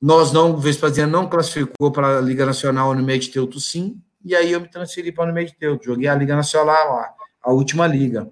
Nós 0.00 0.32
não, 0.32 0.56
Vespasiano 0.56 1.12
não 1.12 1.28
classificou 1.28 1.90
para 1.90 2.18
a 2.18 2.20
Liga 2.20 2.46
Nacional, 2.46 2.90
Unimed 2.90 3.28
Teuto 3.28 3.58
sim. 3.60 4.00
E 4.24 4.34
aí 4.34 4.52
eu 4.52 4.60
me 4.60 4.68
transferi 4.68 5.12
para 5.12 5.24
o 5.24 5.32
Unimed 5.32 5.54
Teuto. 5.58 5.84
Joguei 5.84 6.08
a 6.08 6.14
Liga 6.14 6.36
Nacional 6.36 6.94
lá, 6.94 7.14
a 7.42 7.52
última 7.52 7.86
liga. 7.86 8.30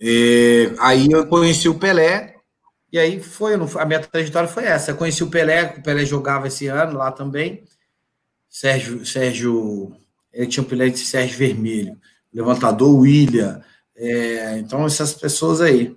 É, 0.00 0.74
aí 0.80 1.08
eu 1.10 1.26
conheci 1.26 1.68
o 1.68 1.78
Pelé, 1.78 2.33
e 2.94 2.98
aí 3.00 3.20
foi, 3.20 3.54
a 3.54 3.84
minha 3.84 3.98
trajetória 3.98 4.48
foi 4.48 4.66
essa. 4.66 4.92
Eu 4.92 4.96
conheci 4.96 5.24
o 5.24 5.28
Pelé, 5.28 5.64
o 5.76 5.82
Pelé 5.82 6.06
jogava 6.06 6.46
esse 6.46 6.68
ano 6.68 6.96
lá 6.96 7.10
também. 7.10 7.64
Sérgio, 8.48 9.04
Sérgio 9.04 9.92
ele 10.32 10.46
tinha 10.46 10.62
o 10.62 10.66
Pelé 10.66 10.90
de 10.90 11.00
Sérgio 11.00 11.36
Vermelho, 11.36 11.98
levantador 12.32 12.96
William. 12.96 13.60
É, 13.96 14.58
então, 14.58 14.86
essas 14.86 15.12
pessoas 15.12 15.60
aí. 15.60 15.92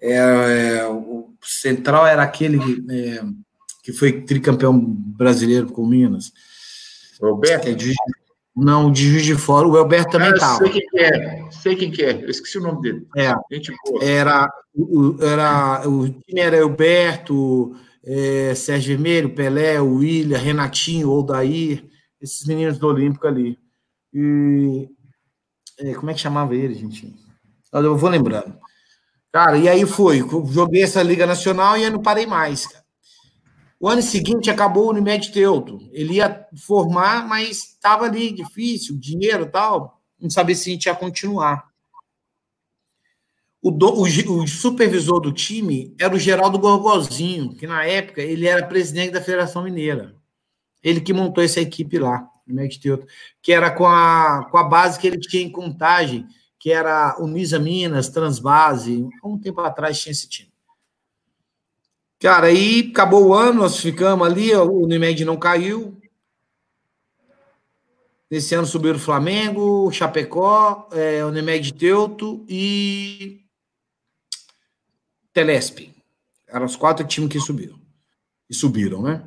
É, 0.00 0.84
o 0.88 1.34
Central 1.40 2.04
era 2.04 2.24
aquele 2.24 2.58
é, 2.90 3.22
que 3.84 3.92
foi 3.92 4.22
tricampeão 4.22 4.76
brasileiro 4.76 5.68
com 5.68 5.86
Minas. 5.86 6.32
Roberto? 7.22 7.68
É 7.68 7.74
de, 7.74 7.94
não, 8.58 8.90
de 8.90 9.08
Juiz 9.08 9.24
de 9.24 9.36
Fora. 9.36 9.68
O 9.68 9.76
Alberto 9.76 10.12
também 10.12 10.30
estava. 10.30 10.58
Sei 10.58 10.70
quem 10.70 10.86
que 10.88 10.98
é. 10.98 11.50
Sei 11.50 11.76
quem 11.76 11.90
que 11.90 12.02
é. 12.02 12.24
Eu 12.24 12.28
esqueci 12.28 12.58
o 12.58 12.62
nome 12.62 12.80
dele. 12.82 13.06
É. 13.16 13.32
Gente 13.52 13.72
boa. 13.84 14.04
Era, 14.04 14.52
o, 14.74 15.16
era, 15.22 15.88
o 15.88 16.08
time 16.08 16.40
era 16.40 16.60
Alberto, 16.62 17.76
é, 18.04 18.54
Sérgio 18.54 18.96
Vermelho, 18.96 19.34
Pelé, 19.34 19.80
William, 19.80 20.38
Renatinho, 20.38 21.10
Odair, 21.10 21.84
esses 22.20 22.46
meninos 22.46 22.78
do 22.78 22.88
Olímpico 22.88 23.26
ali. 23.26 23.58
E 24.12 24.88
é, 25.78 25.94
como 25.94 26.10
é 26.10 26.14
que 26.14 26.20
chamava 26.20 26.54
ele, 26.54 26.74
gente? 26.74 27.14
Eu 27.72 27.96
vou 27.96 28.10
lembrando. 28.10 28.58
Cara, 29.30 29.56
e 29.58 29.68
aí 29.68 29.86
foi, 29.86 30.18
joguei 30.46 30.82
essa 30.82 31.02
Liga 31.02 31.26
Nacional 31.26 31.76
e 31.76 31.84
aí 31.84 31.90
não 31.90 32.02
parei 32.02 32.26
mais, 32.26 32.66
cara. 32.66 32.77
O 33.80 33.88
ano 33.88 34.02
seguinte 34.02 34.50
acabou 34.50 34.86
o 34.86 34.90
Unimed 34.90 35.30
Teuto. 35.30 35.78
Ele 35.92 36.14
ia 36.14 36.46
formar, 36.56 37.26
mas 37.28 37.74
estava 37.74 38.06
ali 38.06 38.32
difícil, 38.32 38.98
dinheiro 38.98 39.46
tal. 39.46 40.00
Não 40.20 40.28
sabia 40.28 40.54
se 40.54 40.76
ia 40.84 40.94
continuar. 40.94 41.68
O, 43.62 43.70
do, 43.70 43.88
o, 43.88 44.02
o, 44.02 44.48
supervisor 44.48 45.20
do 45.20 45.32
time 45.32 45.94
era 45.98 46.14
o 46.14 46.18
Geraldo 46.18 46.58
Gorgozinho, 46.58 47.54
que 47.54 47.66
na 47.66 47.84
época 47.84 48.20
ele 48.22 48.46
era 48.46 48.66
presidente 48.66 49.12
da 49.12 49.20
Federação 49.20 49.62
Mineira. 49.62 50.14
Ele 50.82 51.00
que 51.00 51.12
montou 51.12 51.42
essa 51.42 51.60
equipe 51.60 51.98
lá, 51.98 52.28
Unimed 52.46 52.80
Teuto, 52.80 53.06
que 53.42 53.52
era 53.52 53.70
com 53.70 53.86
a, 53.86 54.48
com 54.50 54.58
a 54.58 54.62
base 54.62 54.98
que 54.98 55.06
ele 55.06 55.18
tinha 55.18 55.42
em 55.42 55.50
contagem, 55.50 56.26
que 56.58 56.72
era 56.72 57.16
Unisa 57.20 57.58
Minas, 57.58 58.08
Transbase. 58.08 59.08
Há 59.22 59.28
um 59.28 59.38
tempo 59.38 59.60
atrás 59.60 60.00
tinha 60.00 60.12
esse 60.12 60.28
time. 60.28 60.47
Cara, 62.20 62.48
aí 62.48 62.90
acabou 62.90 63.28
o 63.28 63.34
ano, 63.34 63.60
nós 63.60 63.78
ficamos 63.78 64.26
ali, 64.26 64.52
o 64.54 64.82
Unimed 64.82 65.24
não 65.24 65.36
caiu. 65.36 65.96
Nesse 68.30 68.54
ano 68.54 68.66
subiu 68.66 68.94
o 68.94 68.98
Flamengo, 68.98 69.90
Chapecó, 69.92 70.88
é, 70.92 71.24
Unimed 71.24 71.72
Teuto 71.74 72.44
e 72.48 73.40
Telesp. 75.32 75.94
Eram 76.46 76.66
os 76.66 76.76
quatro 76.76 77.06
times 77.06 77.30
que 77.30 77.40
subiram. 77.40 77.78
E 78.50 78.54
subiram, 78.54 79.02
né? 79.02 79.22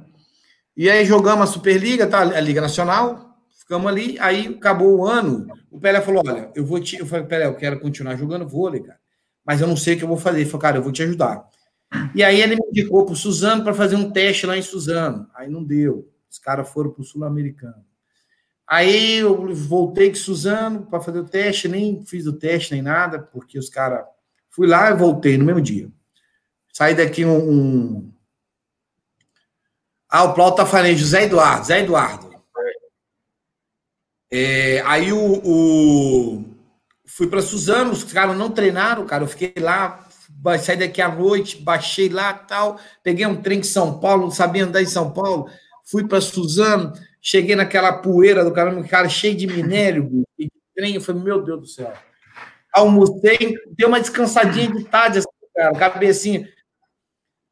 E 0.75 0.89
aí 0.89 1.05
jogamos 1.05 1.50
a 1.50 1.51
Superliga, 1.51 2.07
tá? 2.07 2.21
A 2.21 2.39
Liga 2.41 2.60
Nacional, 2.60 3.38
ficamos 3.57 3.88
ali, 3.89 4.19
aí 4.19 4.48
acabou 4.48 5.00
o 5.00 5.05
ano. 5.07 5.48
O 5.69 5.79
Pelé 5.79 6.01
falou: 6.01 6.24
olha, 6.25 6.51
eu 6.53 6.65
vou 6.65 6.79
te. 6.79 6.98
Eu 6.98 7.05
falei, 7.05 7.25
Pelé, 7.25 7.45
eu 7.45 7.55
quero 7.55 7.79
continuar 7.79 8.15
jogando 8.17 8.48
vôlei, 8.48 8.81
cara. 8.81 9.00
Mas 9.45 9.62
eu 9.62 9.67
não 9.67 9.77
sei 9.77 9.95
o 9.95 9.98
que 9.98 10.03
eu 10.03 10.07
vou 10.07 10.17
fazer. 10.17 10.41
Ele 10.41 10.50
falou, 10.50 10.62
cara, 10.62 10.77
eu 10.77 10.83
vou 10.83 10.91
te 10.91 11.01
ajudar. 11.03 11.48
E 12.15 12.24
aí 12.24 12.41
ele 12.41 12.55
me 12.55 12.67
indicou 12.69 13.05
para 13.05 13.13
o 13.13 13.17
Suzano 13.17 13.63
para 13.63 13.74
fazer 13.74 13.95
um 13.95 14.12
teste 14.12 14.45
lá 14.45 14.57
em 14.57 14.62
Suzano. 14.62 15.27
Aí 15.36 15.50
não 15.50 15.63
deu. 15.63 16.10
Os 16.29 16.39
caras 16.39 16.69
foram 16.69 16.91
para 16.91 17.01
o 17.01 17.05
Sul-Americano. 17.05 17.86
Aí 18.65 19.17
eu 19.17 19.53
voltei 19.53 20.10
com 20.10 20.15
Suzano 20.15 20.86
para 20.86 21.01
fazer 21.01 21.19
o 21.19 21.27
teste, 21.27 21.67
nem 21.67 22.05
fiz 22.05 22.25
o 22.25 22.31
teste 22.31 22.74
nem 22.74 22.81
nada, 22.81 23.19
porque 23.19 23.60
os 23.60 23.69
caras. 23.69 24.05
Fui 24.50 24.67
lá 24.67 24.89
e 24.89 24.95
voltei 24.95 25.38
no 25.38 25.43
mesmo 25.43 25.62
dia. 25.62 25.91
Saí 26.71 26.95
daqui 26.95 27.25
um. 27.25 27.38
um... 27.38 28.13
Ah, 30.10 30.24
o 30.24 30.33
Plauto 30.33 30.57
tá 30.57 30.65
falando, 30.65 30.95
José 30.95 31.24
Eduardo, 31.24 31.65
Zé 31.65 31.81
Eduardo. 31.81 32.31
É, 34.29 34.81
aí 34.86 35.12
o, 35.12 35.41
o... 35.43 36.45
fui 37.05 37.27
para 37.27 37.41
Suzano, 37.41 37.91
os 37.91 38.05
caras 38.05 38.38
não 38.38 38.50
treinaram, 38.50 39.05
cara. 39.05 39.25
Eu 39.25 39.27
fiquei 39.27 39.53
lá, 39.62 40.07
saí 40.60 40.77
daqui 40.77 41.01
à 41.01 41.13
noite, 41.13 41.62
baixei 41.62 42.10
lá 42.10 42.33
tal, 42.33 42.79
peguei 43.03 43.25
um 43.25 43.41
trem 43.41 43.60
em 43.60 43.63
São 43.63 44.00
Paulo, 44.00 44.24
não 44.24 44.31
sabia 44.31 44.65
andar 44.65 44.81
em 44.81 44.88
São 44.88 45.12
Paulo, 45.12 45.50
fui 45.86 46.07
para 46.07 46.21
Suzano, 46.21 46.93
cheguei 47.21 47.55
naquela 47.55 47.93
poeira 47.93 48.43
do 48.43 48.51
caramba, 48.51 48.83
cara, 48.88 49.07
cheio 49.07 49.36
de 49.36 49.48
minério, 49.48 50.25
de 50.38 50.50
trem, 50.75 50.95
eu 50.95 51.01
falei, 51.01 51.21
meu 51.21 51.41
Deus 51.43 51.60
do 51.60 51.67
céu. 51.67 51.93
Almocei, 52.74 53.55
dei 53.77 53.88
uma 53.88 54.00
descansadinha 54.00 54.71
de 54.71 54.83
tarde, 54.86 55.19
assim, 55.19 55.27
cara, 55.55 55.74
cabecinha. 55.74 56.48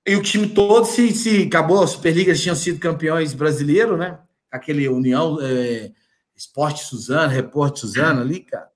E 0.07 0.15
o 0.15 0.23
time 0.23 0.49
todo 0.49 0.85
se, 0.85 1.11
se 1.11 1.43
acabou, 1.43 1.83
a 1.83 1.87
Superliga 1.87 2.33
tinham 2.33 2.55
sido 2.55 2.79
campeões 2.79 3.33
brasileiros, 3.33 3.99
né? 3.99 4.17
Aquele 4.49 4.87
União 4.87 5.37
é, 5.41 5.91
Esporte 6.35 6.85
Suzano, 6.85 7.31
Repórter 7.31 7.81
Suzano 7.81 8.21
ali, 8.21 8.39
cara. 8.39 8.68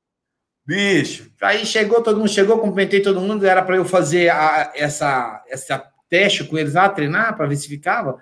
Bicho, 0.66 1.30
aí 1.42 1.66
chegou, 1.66 2.02
todo 2.02 2.18
mundo 2.18 2.30
chegou, 2.30 2.58
cumprimentei 2.58 3.02
todo 3.02 3.20
mundo, 3.20 3.46
era 3.46 3.62
para 3.62 3.76
eu 3.76 3.84
fazer 3.84 4.30
a, 4.30 4.72
essa, 4.76 5.44
essa 5.50 5.92
teste 6.10 6.46
com 6.46 6.58
eles 6.58 6.74
lá, 6.74 6.88
treinar, 6.88 7.36
para 7.36 7.48
ver 7.48 7.58
se 7.58 7.68
ficava. 7.68 8.18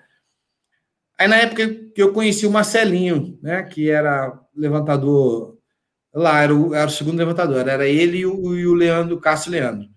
Aí 1.18 1.28
na 1.28 1.36
época 1.36 1.68
que 1.94 2.02
eu 2.02 2.12
conheci 2.12 2.46
o 2.46 2.50
Marcelinho, 2.50 3.38
né, 3.40 3.62
que 3.62 3.88
era 3.88 4.40
levantador 4.56 5.56
lá, 6.12 6.42
era 6.42 6.54
o, 6.54 6.74
era 6.74 6.86
o 6.86 6.90
segundo 6.90 7.18
levantador, 7.18 7.68
era 7.68 7.86
ele 7.86 8.18
e 8.18 8.26
o, 8.26 8.56
e 8.56 8.66
o 8.66 8.74
Leandro, 8.74 9.16
o 9.16 9.20
Cássio 9.20 9.52
Leandro. 9.52 9.88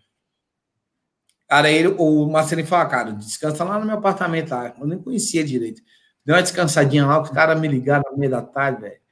Cara, 1.47 1.71
ele, 1.71 1.89
o 1.97 2.27
Marcelinho 2.27 2.67
falou, 2.67 2.89
cara, 2.89 3.11
descansa 3.11 3.63
lá 3.63 3.79
no 3.79 3.85
meu 3.85 3.95
apartamento 3.95 4.49
lá. 4.51 4.73
Eu 4.79 4.87
nem 4.87 5.01
conhecia 5.01 5.43
direito. 5.43 5.81
Deu 6.25 6.35
uma 6.35 6.41
descansadinha 6.41 7.05
lá, 7.05 7.21
os 7.21 7.29
caras 7.29 7.59
me 7.59 7.67
ligaram 7.67 8.03
no 8.11 8.17
meio 8.17 8.31
da 8.31 8.41
tarde, 8.41 8.81
velho. 8.81 9.04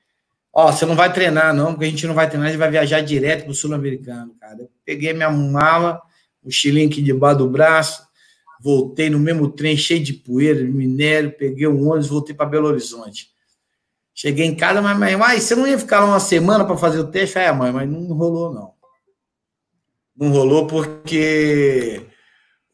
Ó, 0.53 0.71
você 0.71 0.85
não 0.85 0.95
vai 0.95 1.11
treinar, 1.11 1.51
não, 1.53 1.71
porque 1.73 1.85
a 1.85 1.89
gente 1.89 2.05
não 2.05 2.13
vai 2.13 2.29
treinar, 2.29 2.47
a 2.47 2.51
gente 2.51 2.59
vai 2.59 2.69
viajar 2.69 3.01
direto 3.01 3.43
para 3.43 3.51
o 3.51 3.55
Sul-Americano, 3.55 4.35
cara. 4.39 4.61
Eu 4.61 4.69
peguei 4.85 5.11
minha 5.11 5.31
mala, 5.31 5.99
mochilinho 6.43 6.87
aqui 6.87 7.01
debaixo 7.01 7.39
do 7.39 7.49
braço, 7.49 8.03
voltei 8.61 9.09
no 9.09 9.19
mesmo 9.19 9.49
trem, 9.49 9.75
cheio 9.75 10.03
de 10.03 10.13
poeira, 10.13 10.63
minério, 10.63 11.35
peguei 11.35 11.67
um 11.67 11.89
ônibus, 11.89 12.07
voltei 12.07 12.35
para 12.35 12.45
Belo 12.45 12.67
Horizonte. 12.67 13.33
Cheguei 14.13 14.45
em 14.45 14.55
casa, 14.55 14.79
mas 14.79 14.97
mãe, 14.97 15.17
mas 15.17 15.41
você 15.41 15.55
não 15.55 15.67
ia 15.67 15.79
ficar 15.79 16.05
uma 16.05 16.19
semana 16.19 16.63
para 16.63 16.77
fazer 16.77 16.99
o 16.99 17.07
teste? 17.09 17.39
É, 17.39 17.51
mãe, 17.51 17.71
mas 17.71 17.89
não 17.89 18.15
rolou, 18.15 18.53
não. 18.53 18.73
Não 20.15 20.31
rolou 20.31 20.67
porque 20.67 22.05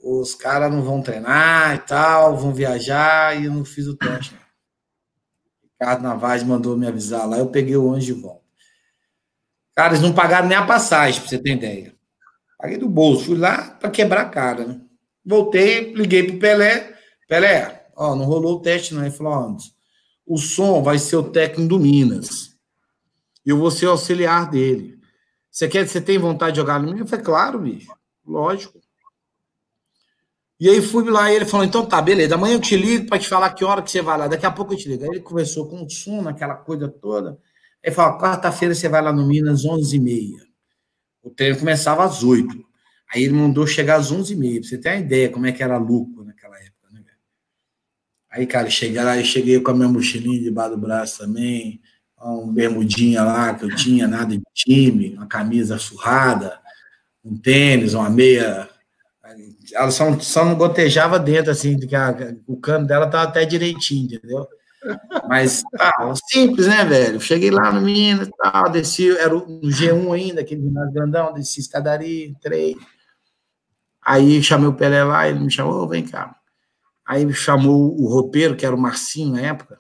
os 0.02 0.36
caras 0.36 0.70
não 0.70 0.82
vão 0.82 1.02
treinar 1.02 1.76
e 1.76 1.80
tal, 1.80 2.36
vão 2.36 2.54
viajar, 2.54 3.40
e 3.40 3.46
eu 3.46 3.54
não 3.54 3.64
fiz 3.64 3.88
o 3.88 3.96
teste. 3.96 4.36
Ricardo 5.80 6.04
Navaz 6.04 6.44
mandou 6.44 6.76
me 6.76 6.86
avisar 6.86 7.28
lá, 7.28 7.38
eu 7.38 7.48
peguei 7.48 7.78
o 7.78 7.86
ônibus 7.86 8.06
de 8.06 8.14
volta. 8.14 8.44
Cara, 9.74 9.94
eles 9.94 10.02
não 10.02 10.14
pagaram 10.14 10.48
nem 10.48 10.58
a 10.58 10.66
passagem, 10.66 11.22
para 11.22 11.30
você 11.30 11.38
ter 11.38 11.54
ideia. 11.54 11.96
Paguei 12.58 12.78
do 12.78 12.90
bolso, 12.90 13.26
fui 13.26 13.38
lá 13.38 13.72
para 13.72 13.90
quebrar 13.90 14.24
a 14.24 14.30
cara, 14.30 14.66
né? 14.66 14.82
Voltei, 15.26 15.94
liguei 15.94 16.24
pro 16.24 16.38
Pelé. 16.40 16.94
Pelé, 17.30 17.88
ó, 17.96 18.14
não 18.14 18.26
rolou 18.26 18.58
o 18.58 18.62
teste, 18.62 18.94
não. 18.94 19.04
Ele 19.04 19.12
falou, 19.12 19.34
ó, 19.34 19.58
o 20.28 20.38
som 20.38 20.84
vai 20.84 21.00
ser 21.00 21.16
o 21.16 21.32
técnico 21.32 21.70
do 21.70 21.80
Minas. 21.80 22.58
E 23.46 23.50
eu 23.50 23.58
vou 23.58 23.72
ser 23.72 23.86
auxiliar 23.86 24.50
dele. 24.50 25.00
Você 25.50 25.70
quer, 25.70 25.88
você 25.88 26.02
tem 26.02 26.18
vontade 26.18 26.54
de 26.54 26.58
jogar 26.58 26.80
no 26.80 26.88
Minas? 26.88 27.00
Eu 27.00 27.08
falei, 27.08 27.24
claro, 27.24 27.60
bicho. 27.60 27.88
Lógico. 28.26 28.82
E 30.60 30.70
aí 30.70 30.82
fui 30.82 31.10
lá 31.10 31.32
e 31.32 31.36
ele 31.38 31.46
falou: 31.46 31.66
então 31.66 31.86
tá, 31.86 32.02
beleza, 32.02 32.36
amanhã 32.36 32.56
eu 32.56 32.60
te 32.60 32.76
ligo 32.76 33.08
para 33.08 33.18
te 33.18 33.28
falar 33.28 33.54
que 33.54 33.64
hora 33.64 33.82
que 33.82 33.90
você 33.90 34.02
vai 34.02 34.18
lá. 34.18 34.28
Daqui 34.28 34.46
a 34.46 34.52
pouco 34.52 34.74
eu 34.74 34.78
te 34.78 34.90
ligo. 34.90 35.04
Aí 35.04 35.10
ele 35.10 35.22
conversou 35.22 35.68
com 35.68 35.84
o 35.84 35.90
Sun, 35.90 36.28
aquela 36.28 36.56
coisa 36.56 36.88
toda. 36.90 37.40
Ele 37.82 37.96
falou: 37.96 38.20
quarta-feira 38.20 38.76
você 38.76 38.90
vai 38.90 39.02
lá 39.02 39.14
no 39.14 39.26
Minas, 39.26 39.64
11h30. 39.64 40.36
O 41.24 41.30
treino 41.30 41.58
começava 41.60 42.04
às 42.04 42.24
8 42.24 42.66
Aí 43.14 43.24
ele 43.24 43.34
mandou 43.34 43.66
chegar 43.66 43.96
às 43.96 44.12
11h30, 44.12 44.60
pra 44.60 44.70
você 44.70 44.78
ter 44.78 44.90
uma 44.90 44.98
ideia 44.98 45.30
como 45.30 45.46
é 45.48 45.52
que 45.52 45.64
era 45.64 45.78
lucro 45.78 46.24
naquela 46.24 46.56
época, 46.58 46.90
né, 46.92 47.02
velho? 47.02 47.18
Aí, 48.30 48.46
cara, 48.46 48.70
cheguei 48.70 49.02
lá, 49.02 49.18
eu 49.18 49.26
cheguei 49.26 49.60
com 49.60 49.72
a 49.72 49.74
minha 49.74 49.90
mochilinha 49.90 50.40
debaixo 50.42 50.76
do 50.76 50.82
braço 50.82 51.18
também, 51.20 51.82
um 52.22 52.52
bermudinha 52.54 53.24
lá 53.24 53.54
que 53.56 53.66
eu 53.66 53.76
tinha, 53.76 54.08
nada 54.08 54.38
de 54.38 54.44
time, 54.54 55.16
uma 55.16 55.26
camisa 55.26 55.80
surrada, 55.80 56.60
um 57.24 57.36
tênis, 57.36 57.94
uma 57.96 58.10
meia 58.10 58.70
ela 59.74 59.92
só, 59.92 60.20
só 60.20 60.46
não 60.46 60.56
gotejava 60.56 61.20
dentro, 61.20 61.52
assim, 61.52 61.78
que 61.78 61.96
a, 61.96 62.16
o 62.48 62.58
cano 62.58 62.86
dela 62.86 63.08
tava 63.08 63.24
até 63.24 63.46
direitinho, 63.46 64.06
entendeu? 64.06 64.48
Mas, 65.28 65.62
tá, 65.78 65.92
simples, 66.30 66.68
né, 66.68 66.86
velho? 66.86 67.20
Cheguei 67.20 67.52
lá 67.52 67.72
no 67.72 67.82
Minas, 67.82 68.30
tal, 68.38 68.70
desci, 68.70 69.10
era 69.18 69.34
no 69.34 69.62
G1 69.62 70.14
ainda, 70.14 70.42
aquele 70.42 70.62
ginásio 70.62 70.94
grandão, 70.94 71.34
desci 71.34 71.60
escadaria, 71.60 72.28
entrei. 72.28 72.78
Aí 74.02 74.42
chamei 74.42 74.68
o 74.68 74.74
Pelé 74.74 75.04
lá, 75.04 75.28
ele 75.28 75.40
me 75.40 75.52
chamou, 75.52 75.88
vem 75.88 76.06
cá. 76.06 76.36
Aí 77.06 77.32
chamou 77.34 78.00
o 78.00 78.08
roupeiro, 78.08 78.56
que 78.56 78.66
era 78.66 78.76
o 78.76 78.80
Marcinho 78.80 79.34
na 79.34 79.42
época. 79.42 79.78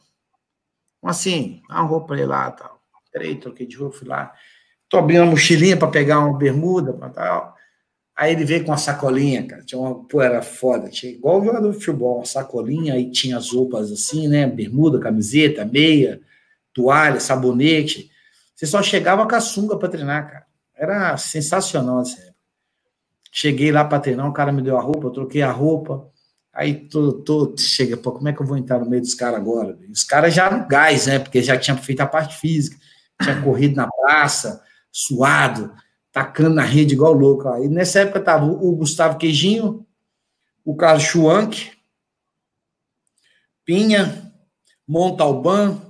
Assim, 1.04 1.62
dá 1.70 1.76
uma 1.76 1.84
roupa 1.84 2.08
pra 2.08 2.18
ele 2.18 2.26
lá, 2.26 2.52
tal. 2.52 2.82
Entrei, 3.08 3.36
troquei 3.36 3.66
de 3.66 3.78
roupa, 3.78 3.98
fui 3.98 4.08
lá. 4.08 4.34
Tô 4.90 4.98
abrindo 4.98 5.24
a 5.24 5.26
mochilinha 5.26 5.78
para 5.78 5.88
pegar 5.88 6.20
uma 6.20 6.38
bermuda, 6.38 6.94
tal. 7.12 7.56
Aí 8.20 8.34
ele 8.34 8.44
veio 8.44 8.66
com 8.66 8.72
uma 8.72 8.78
sacolinha, 8.78 9.48
cara. 9.48 9.64
Tinha 9.64 9.80
uma, 9.80 9.96
pô, 10.04 10.22
era 10.22 10.42
foda. 10.42 10.90
Tinha 10.90 11.10
igual 11.10 11.42
jogador 11.42 11.72
de 11.72 11.78
futebol, 11.78 12.18
uma 12.18 12.26
sacolinha, 12.26 12.96
aí 12.96 13.10
tinha 13.10 13.38
as 13.38 13.50
roupas 13.54 13.90
assim, 13.94 14.28
né? 14.28 14.46
Bermuda, 14.46 15.00
camiseta, 15.00 15.64
meia, 15.64 16.20
toalha, 16.74 17.22
sabonete. 17.22 18.12
Você 18.54 18.66
só 18.66 18.84
chegava 18.84 19.26
com 19.26 19.36
a 19.36 19.40
sunga 19.40 19.78
para 19.78 19.88
treinar, 19.88 20.30
cara. 20.30 20.46
Era 20.76 21.16
sensacional 21.16 22.02
essa 22.02 22.20
época. 22.20 22.36
Cheguei 23.32 23.72
lá 23.72 23.86
para 23.86 24.02
treinar, 24.02 24.28
o 24.28 24.34
cara 24.34 24.52
me 24.52 24.62
deu 24.62 24.78
a 24.78 24.82
roupa, 24.82 25.08
eu 25.08 25.12
troquei 25.12 25.42
a 25.42 25.52
roupa. 25.52 26.06
Aí 26.52 26.74
tô, 26.90 27.14
tô, 27.14 27.56
chega, 27.58 27.96
pô, 27.96 28.12
como 28.12 28.28
é 28.28 28.34
que 28.34 28.42
eu 28.42 28.46
vou 28.46 28.58
entrar 28.58 28.80
no 28.80 28.90
meio 28.90 29.02
dos 29.02 29.14
caras 29.14 29.40
agora? 29.40 29.80
Os 29.90 30.04
caras 30.04 30.34
já 30.34 30.52
no 30.52 30.68
gás, 30.68 31.08
né? 31.08 31.20
Porque 31.20 31.42
já 31.42 31.58
tinha 31.58 31.78
feito 31.78 32.02
a 32.02 32.06
parte 32.06 32.36
física, 32.36 32.76
tinha 33.24 33.42
corrido 33.42 33.78
na 33.78 33.88
praça, 33.88 34.62
suado 34.92 35.74
tacando 36.20 36.56
na 36.56 36.64
rede 36.64 36.96
igual 36.96 37.14
louco. 37.14 37.48
Aí 37.48 37.70
nessa 37.70 38.02
época 38.02 38.20
tava 38.20 38.44
o 38.46 38.76
Gustavo 38.76 39.18
Queijinho, 39.18 39.88
o 40.66 40.76
Carlos 40.76 41.04
Schwank, 41.04 41.72
Pinha, 43.64 44.34
Montalban, 44.86 45.82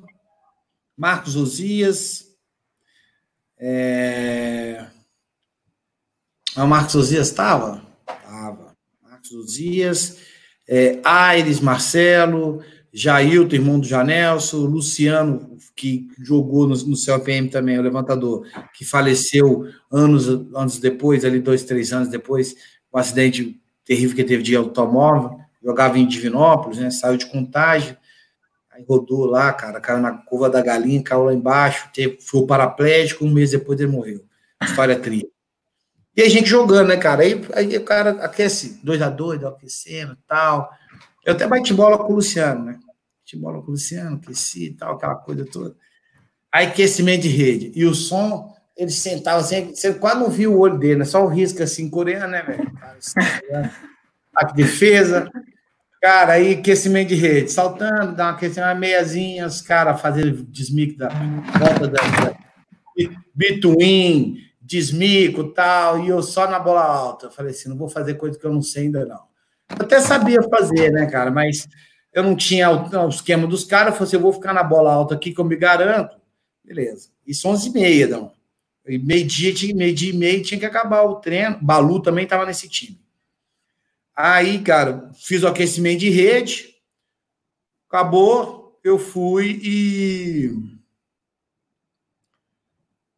Marcos 0.95 1.35
Osias. 1.35 2.27
É... 3.57 4.85
Ah, 6.55 6.63
o 6.63 6.67
Marcos 6.67 6.93
Osias 6.93 7.29
estava? 7.29 7.83
Estava. 8.07 8.77
Marcos 9.01 9.31
Osias, 9.31 10.17
é, 10.67 10.99
Aires, 11.03 11.59
Marcelo, 11.59 12.63
Jailton, 12.93 13.55
irmão 13.55 13.79
do 13.79 13.87
Janelso, 13.87 14.63
Luciano, 14.63 15.48
que 15.79 16.09
jogou 16.19 16.67
no, 16.67 16.75
no 16.75 17.49
também, 17.49 17.79
o 17.79 17.81
levantador, 17.81 18.45
que 18.73 18.83
faleceu 18.83 19.65
anos, 19.89 20.27
anos 20.27 20.77
depois, 20.77 21.23
ali 21.23 21.39
dois, 21.39 21.63
três 21.63 21.93
anos 21.93 22.09
depois, 22.09 22.53
um 22.93 22.97
acidente 22.97 23.57
terrível 23.85 24.13
que 24.13 24.25
teve 24.25 24.43
de 24.43 24.57
automóvel, 24.57 25.39
jogava 25.63 25.97
em 25.97 26.05
Divinópolis, 26.05 26.79
né, 26.79 26.91
saiu 26.91 27.15
de 27.15 27.27
contágio, 27.27 27.95
aí 28.71 28.83
rodou 28.85 29.25
lá, 29.25 29.53
cara, 29.53 29.79
caiu 29.79 30.01
na 30.01 30.11
curva 30.11 30.49
da 30.49 30.61
galinha, 30.61 31.01
caiu 31.01 31.23
lá 31.23 31.33
embaixo, 31.33 31.89
teve, 31.93 32.19
foi 32.19 32.45
paraplégico, 32.45 33.23
um 33.23 33.31
mês 33.31 33.51
depois 33.51 33.79
ele 33.79 33.91
morreu. 33.91 34.25
História 34.61 34.99
triste. 34.99 35.31
E 36.17 36.21
a 36.21 36.27
gente 36.27 36.49
jogando, 36.49 36.89
né, 36.89 36.97
cara? 36.97 37.21
Aí, 37.21 37.41
aí 37.53 37.77
o 37.77 37.85
cara 37.85 38.11
aquece, 38.23 38.81
2 38.83 39.01
a 39.01 39.09
2 39.09 39.45
aquecendo 39.45 40.11
e 40.11 40.27
tal. 40.27 40.69
Eu 41.25 41.33
até 41.33 41.47
bati 41.47 41.73
bola 41.73 41.97
com 41.97 42.11
o 42.11 42.15
Luciano, 42.17 42.65
né? 42.65 42.79
Bati 43.29 43.37
bola 43.37 43.61
com 43.61 43.67
o 43.67 43.71
Luciano, 43.71 44.15
aqueci 44.15 44.67
e 44.67 44.73
tal, 44.73 44.95
aquela 44.95 45.15
coisa 45.15 45.45
toda. 45.45 45.75
Aí 46.51 46.67
aquecimento 46.67 47.21
de 47.21 47.29
rede. 47.29 47.71
E 47.75 47.85
o 47.85 47.93
som, 47.93 48.53
ele 48.75 48.89
sentava 48.89 49.39
assim, 49.39 49.73
você 49.73 49.93
quase 49.93 50.19
não 50.19 50.29
viu 50.29 50.53
o 50.53 50.59
olho 50.59 50.79
dele, 50.79 50.99
né? 50.99 51.05
Só 51.05 51.23
o 51.23 51.27
risco 51.27 51.61
assim, 51.61 51.89
coreano, 51.89 52.31
né, 52.31 52.41
velho? 52.41 52.71
A 54.35 54.45
defesa. 54.53 55.29
Cara, 56.01 56.33
aí 56.33 56.53
aquecimento 56.53 57.09
de 57.09 57.15
rede, 57.15 57.51
saltando, 57.51 58.15
dá 58.15 58.25
uma 58.25 58.31
aquecimento, 58.31 58.67
uma 58.67 58.75
meiazinha, 58.75 59.45
os 59.45 59.61
caras 59.61 59.99
fazendo 60.01 60.43
desmique 60.45 60.95
da 60.95 61.09
volta 61.09 61.87
da, 61.89 62.01
da 62.01 62.39
between, 63.35 64.37
desmico 64.61 65.53
tal, 65.53 65.99
e 65.99 66.09
eu 66.09 66.23
só 66.23 66.49
na 66.49 66.57
bola 66.57 66.83
alta. 66.83 67.25
Eu 67.27 67.31
falei 67.31 67.51
assim, 67.51 67.67
não 67.67 67.77
vou 67.77 67.89
fazer 67.89 68.13
coisa 68.15 68.39
que 68.39 68.45
eu 68.45 68.53
não 68.53 68.61
sei 68.61 68.83
ainda 68.83 69.05
não. 69.05 69.27
Eu 69.71 69.85
até 69.85 69.99
sabia 69.99 70.41
fazer, 70.43 70.89
né, 70.91 71.05
cara, 71.05 71.29
mas 71.29 71.67
eu 72.11 72.23
não 72.23 72.35
tinha 72.35 72.69
o, 72.69 73.05
o 73.05 73.09
esquema 73.09 73.47
dos 73.47 73.63
caras, 73.63 73.93
eu 73.93 73.93
falei 73.93 74.07
assim, 74.07 74.15
eu 74.17 74.21
vou 74.21 74.33
ficar 74.33 74.53
na 74.53 74.63
bola 74.63 74.91
alta 74.91 75.15
aqui 75.15 75.33
que 75.33 75.39
eu 75.39 75.45
me 75.45 75.55
garanto. 75.55 76.17
Beleza. 76.63 77.09
Isso 77.25 77.47
11 77.47 77.69
e 77.69 77.71
meia, 77.71 78.07
não. 78.07 78.31
Meio-dia, 78.85 79.53
meio-dia 79.75 80.09
e 80.09 80.17
meio 80.17 80.43
tinha 80.43 80.59
que 80.59 80.65
acabar 80.65 81.03
o 81.03 81.15
treino. 81.15 81.59
Balu 81.61 82.01
também 82.01 82.23
estava 82.23 82.45
nesse 82.45 82.67
time. 82.67 82.99
Aí, 84.15 84.59
cara, 84.59 85.11
fiz 85.13 85.43
o 85.43 85.47
aquecimento 85.47 85.99
de 85.99 86.09
rede, 86.09 86.75
acabou, 87.87 88.79
eu 88.83 88.97
fui 88.97 89.59
e. 89.63 90.51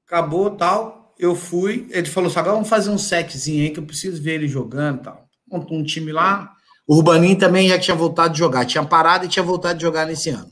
Acabou 0.05 0.51
tal, 0.51 1.13
eu 1.17 1.35
fui. 1.35 1.87
Ele 1.89 2.07
falou 2.07 2.29
assim: 2.29 2.39
agora 2.39 2.55
vamos 2.55 2.69
fazer 2.69 2.89
um 2.89 2.97
setzinho 2.97 3.63
aí 3.63 3.71
que 3.71 3.79
eu 3.79 3.85
preciso 3.85 4.21
ver 4.21 4.35
ele 4.35 4.47
jogando 4.47 5.03
tal. 5.03 5.29
Montou 5.47 5.77
um 5.77 5.83
time 5.83 6.11
lá. 6.11 6.55
O 6.87 6.95
Urbaninho 6.95 7.37
também 7.37 7.69
já 7.69 7.79
tinha 7.79 7.95
voltado 7.95 8.33
de 8.33 8.39
jogar, 8.39 8.65
tinha 8.65 8.83
parado 8.85 9.25
e 9.25 9.29
tinha 9.29 9.43
voltado 9.43 9.75
de 9.75 9.81
jogar 9.81 10.05
nesse 10.05 10.29
ano. 10.29 10.51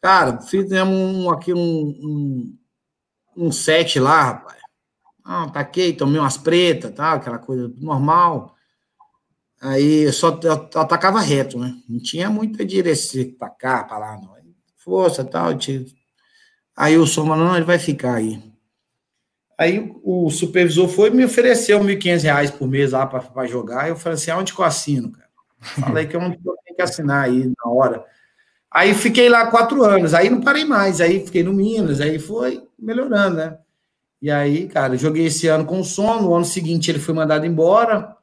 Cara, 0.00 0.40
fizemos 0.40 0.94
um, 0.94 1.30
aqui 1.30 1.52
um, 1.52 1.58
um, 1.58 2.58
um 3.36 3.52
set 3.52 3.98
lá, 3.98 4.22
rapaz. 4.22 4.58
Ah, 5.24 5.48
taquei, 5.50 5.92
tomei 5.92 6.18
umas 6.18 6.38
pretas, 6.38 6.92
tá, 6.92 7.12
aquela 7.12 7.38
coisa 7.38 7.70
normal. 7.76 8.54
Aí 9.60 10.10
só 10.12 10.38
eu 10.42 10.80
atacava 10.80 11.20
reto, 11.20 11.58
né? 11.58 11.76
Não 11.88 12.00
tinha 12.00 12.30
muita 12.30 12.64
direção 12.64 13.24
para 13.38 13.50
cá, 13.50 13.84
para 13.84 13.98
lá, 13.98 14.16
não. 14.16 14.38
Força 14.76 15.24
tal. 15.24 15.50
Aí 16.74 16.96
o 16.96 17.06
Soma, 17.06 17.36
não, 17.36 17.54
ele 17.54 17.64
vai 17.64 17.78
ficar 17.78 18.14
aí. 18.14 18.42
Aí 19.58 19.92
o 20.04 20.30
supervisor 20.30 20.88
foi 20.88 21.10
e 21.10 21.12
me 21.12 21.24
ofereceu 21.24 21.82
R$ 21.82 21.96
1.500 21.96 22.52
por 22.52 22.68
mês 22.68 22.92
lá 22.92 23.04
para 23.04 23.46
jogar. 23.46 23.88
Eu 23.88 23.96
falei 23.96 24.14
assim: 24.14 24.30
aonde 24.30 24.54
que 24.54 24.60
eu 24.60 24.64
assino, 24.64 25.10
cara? 25.10 25.28
Falei 25.60 26.06
que 26.06 26.16
é 26.16 26.18
eu 26.18 26.30
tenho 26.30 26.76
que 26.76 26.82
assinar 26.82 27.24
aí 27.24 27.44
na 27.46 27.70
hora. 27.70 28.04
Aí 28.70 28.94
fiquei 28.94 29.28
lá 29.28 29.50
quatro 29.50 29.82
anos, 29.82 30.14
aí 30.14 30.30
não 30.30 30.40
parei 30.40 30.64
mais, 30.64 31.00
aí 31.00 31.24
fiquei 31.24 31.42
no 31.42 31.52
Minas, 31.52 32.00
aí 32.00 32.18
foi 32.18 32.62
melhorando, 32.78 33.36
né? 33.36 33.58
E 34.20 34.30
aí, 34.30 34.68
cara, 34.68 34.96
joguei 34.96 35.26
esse 35.26 35.48
ano 35.48 35.64
com 35.64 35.80
o 35.80 35.84
som, 35.84 36.20
no 36.20 36.34
ano 36.34 36.44
seguinte 36.44 36.90
ele 36.90 36.98
foi 36.98 37.14
mandado 37.14 37.46
embora, 37.46 38.16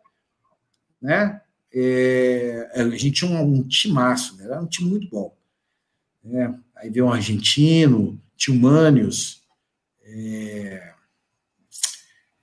né? 1.01 1.41
É, 1.73 2.69
a 2.75 2.83
gente 2.89 3.11
tinha 3.11 3.31
um, 3.31 3.55
um 3.55 3.63
timaço, 3.67 4.37
né? 4.37 4.45
era 4.45 4.61
um 4.61 4.67
time 4.67 4.89
muito 4.89 5.09
bom. 5.09 5.35
Né? 6.23 6.57
Aí 6.75 6.89
veio 6.89 7.05
um 7.05 7.11
argentino, 7.11 8.17
tinha 8.37 8.55
o 8.55 8.59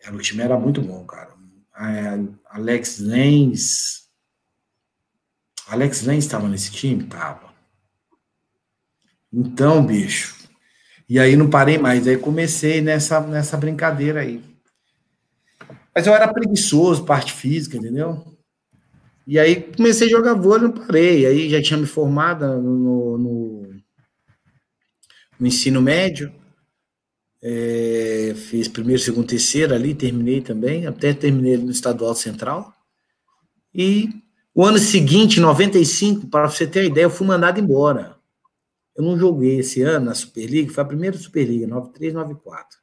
É, 0.02 0.10
o 0.10 0.18
time 0.18 0.42
era 0.42 0.58
muito 0.58 0.80
bom, 0.80 1.04
cara. 1.06 1.32
Alex 2.46 2.98
Lenz. 2.98 4.08
Alex 5.66 6.02
Lenz 6.02 6.24
estava 6.24 6.48
nesse 6.48 6.70
time? 6.70 7.04
Tava. 7.04 7.52
Então, 9.32 9.84
bicho. 9.84 10.36
E 11.08 11.18
aí 11.18 11.36
não 11.36 11.48
parei 11.48 11.78
mais. 11.78 12.06
Aí 12.06 12.16
comecei 12.16 12.80
nessa, 12.80 13.20
nessa 13.20 13.56
brincadeira 13.56 14.20
aí. 14.20 14.42
Mas 15.94 16.06
eu 16.06 16.14
era 16.14 16.32
preguiçoso, 16.32 17.04
parte 17.04 17.32
física, 17.32 17.76
entendeu? 17.76 18.36
E 19.26 19.38
aí 19.38 19.72
comecei 19.76 20.08
a 20.08 20.10
jogar 20.10 20.34
vôlei, 20.34 20.68
não 20.68 20.72
parei. 20.72 21.26
Aí 21.26 21.50
já 21.50 21.62
tinha 21.62 21.78
me 21.78 21.86
formado 21.86 22.60
no, 22.60 23.18
no, 23.18 23.74
no 25.38 25.46
ensino 25.46 25.80
médio. 25.80 26.32
É, 27.44 28.34
fiz 28.36 28.68
primeiro, 28.68 29.02
segundo, 29.02 29.26
terceiro 29.26 29.74
ali, 29.74 29.94
terminei 29.94 30.40
também, 30.40 30.86
até 30.86 31.12
terminei 31.12 31.56
no 31.56 31.72
Estadual 31.72 32.14
Central. 32.14 32.72
E 33.74 34.10
o 34.54 34.64
ano 34.64 34.78
seguinte, 34.78 35.40
95, 35.40 36.28
para 36.28 36.48
você 36.48 36.66
ter 36.66 36.80
uma 36.80 36.86
ideia, 36.86 37.04
eu 37.06 37.10
fui 37.10 37.26
mandado 37.26 37.58
embora. 37.58 38.16
Eu 38.94 39.02
não 39.02 39.18
joguei 39.18 39.58
esse 39.58 39.82
ano 39.82 40.06
na 40.06 40.14
Superliga, 40.14 40.72
foi 40.72 40.84
a 40.84 40.86
primeira 40.86 41.16
Superliga, 41.18 41.66
93, 41.66 42.14
94. 42.14 42.78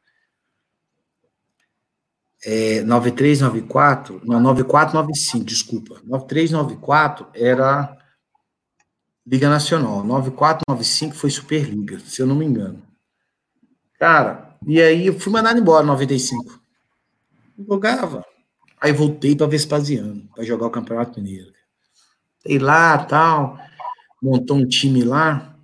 É, 2.43 2.81
93, 2.83 3.41
94, 3.41 4.21
não, 4.25 4.39
94, 4.39 4.95
95, 4.95 5.45
desculpa. 5.45 6.01
93, 6.03 6.51
94 6.51 7.27
era 7.33 7.97
Liga 9.25 9.49
Nacional. 9.49 10.03
94, 10.03 10.63
95 10.67 11.15
foi 11.15 11.29
Superliga, 11.29 11.99
se 11.99 12.21
eu 12.21 12.27
não 12.27 12.35
me 12.35 12.45
engano. 12.45 12.81
Cara, 13.99 14.48
e 14.65 14.81
aí 14.81 15.07
eu 15.07 15.19
fui 15.19 15.31
mandado 15.31 15.59
embora 15.59 15.83
em 15.83 15.87
95. 15.87 16.61
Jogava. 17.67 18.25
Aí 18.79 18.91
voltei 18.93 19.35
para 19.35 19.47
Vespasiano, 19.47 20.27
para 20.33 20.43
jogar 20.43 20.67
o 20.67 20.71
Campeonato 20.71 21.19
Mineiro. 21.19 21.51
Sei 22.41 22.57
lá, 22.57 22.97
tal, 22.97 23.59
montou 24.21 24.57
um 24.57 24.67
time 24.67 25.03
lá. 25.03 25.57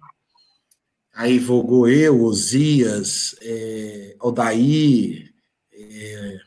Aí 1.13 1.39
vogou 1.39 1.88
eu, 1.88 2.21
Osias, 2.23 3.36
é, 3.41 4.17
Aldair, 4.19 5.34
é, 5.71 6.38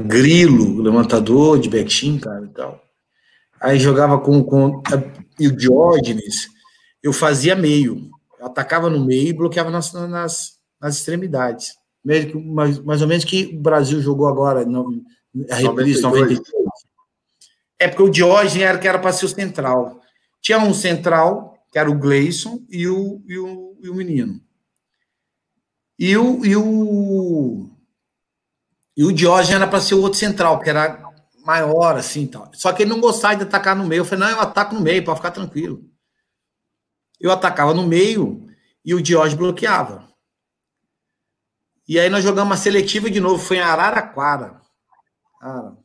Grilo, 0.00 0.82
levantador 0.82 1.58
de 1.58 1.70
Betim, 1.70 2.18
cara, 2.18 2.44
e 2.44 2.48
tal. 2.48 2.84
Aí 3.58 3.78
jogava 3.78 4.18
com, 4.18 4.42
com 4.44 4.82
e 5.38 5.48
o 5.48 5.56
Diógenes, 5.56 6.48
eu 7.02 7.12
fazia 7.12 7.56
meio. 7.56 8.10
Eu 8.38 8.46
atacava 8.46 8.90
no 8.90 9.04
meio 9.04 9.28
e 9.28 9.32
bloqueava 9.32 9.70
nas, 9.70 9.92
nas, 9.92 10.59
nas 10.80 10.96
extremidades. 10.96 11.74
Mais, 12.34 12.78
mais 12.78 13.02
ou 13.02 13.08
menos 13.08 13.24
que 13.24 13.54
o 13.56 13.60
Brasil 13.60 14.00
jogou 14.00 14.26
agora, 14.26 14.64
no, 14.64 15.02
a 15.50 15.56
reprise 15.56 16.00
92. 16.00 16.40
É 17.78 17.88
porque 17.88 18.02
o 18.02 18.10
Diógenes 18.10 18.66
era 18.66 18.78
que 18.78 18.88
era 18.88 18.98
para 18.98 19.12
ser 19.12 19.26
o 19.26 19.28
central. 19.28 20.00
Tinha 20.40 20.58
um 20.58 20.72
central, 20.74 21.62
que 21.70 21.78
era 21.78 21.90
o 21.90 21.98
Gleison, 21.98 22.64
e 22.70 22.88
o, 22.88 23.22
e 23.26 23.38
o, 23.38 23.76
e 23.82 23.88
o 23.90 23.94
menino. 23.94 24.40
E 25.98 26.16
o, 26.16 26.44
e 26.44 26.56
o, 26.56 27.70
e 28.96 29.04
o 29.04 29.12
Diógenes 29.12 29.56
era 29.56 29.66
para 29.66 29.80
ser 29.80 29.94
o 29.94 30.00
outro 30.02 30.18
central, 30.18 30.58
que 30.60 30.70
era 30.70 31.02
maior, 31.44 31.96
assim, 31.96 32.26
tal. 32.26 32.50
Só 32.54 32.72
que 32.72 32.82
ele 32.82 32.90
não 32.90 33.00
gostava 33.00 33.36
de 33.36 33.42
atacar 33.42 33.76
no 33.76 33.86
meio. 33.86 34.00
Eu 34.00 34.04
falei, 34.04 34.26
não, 34.26 34.36
eu 34.36 34.40
ataco 34.40 34.74
no 34.74 34.80
meio, 34.80 35.04
pode 35.04 35.18
ficar 35.18 35.30
tranquilo. 35.30 35.84
Eu 37.18 37.30
atacava 37.30 37.74
no 37.74 37.86
meio 37.86 38.46
e 38.84 38.94
o 38.94 39.02
Diógenes 39.02 39.38
bloqueava. 39.38 40.09
E 41.90 41.98
aí 41.98 42.08
nós 42.08 42.22
jogamos 42.22 42.52
uma 42.52 42.56
seletiva 42.56 43.10
de 43.10 43.18
novo, 43.18 43.42
foi 43.42 43.56
em 43.56 43.60
Araraquara. 43.60 44.60
Cara, 45.40 45.76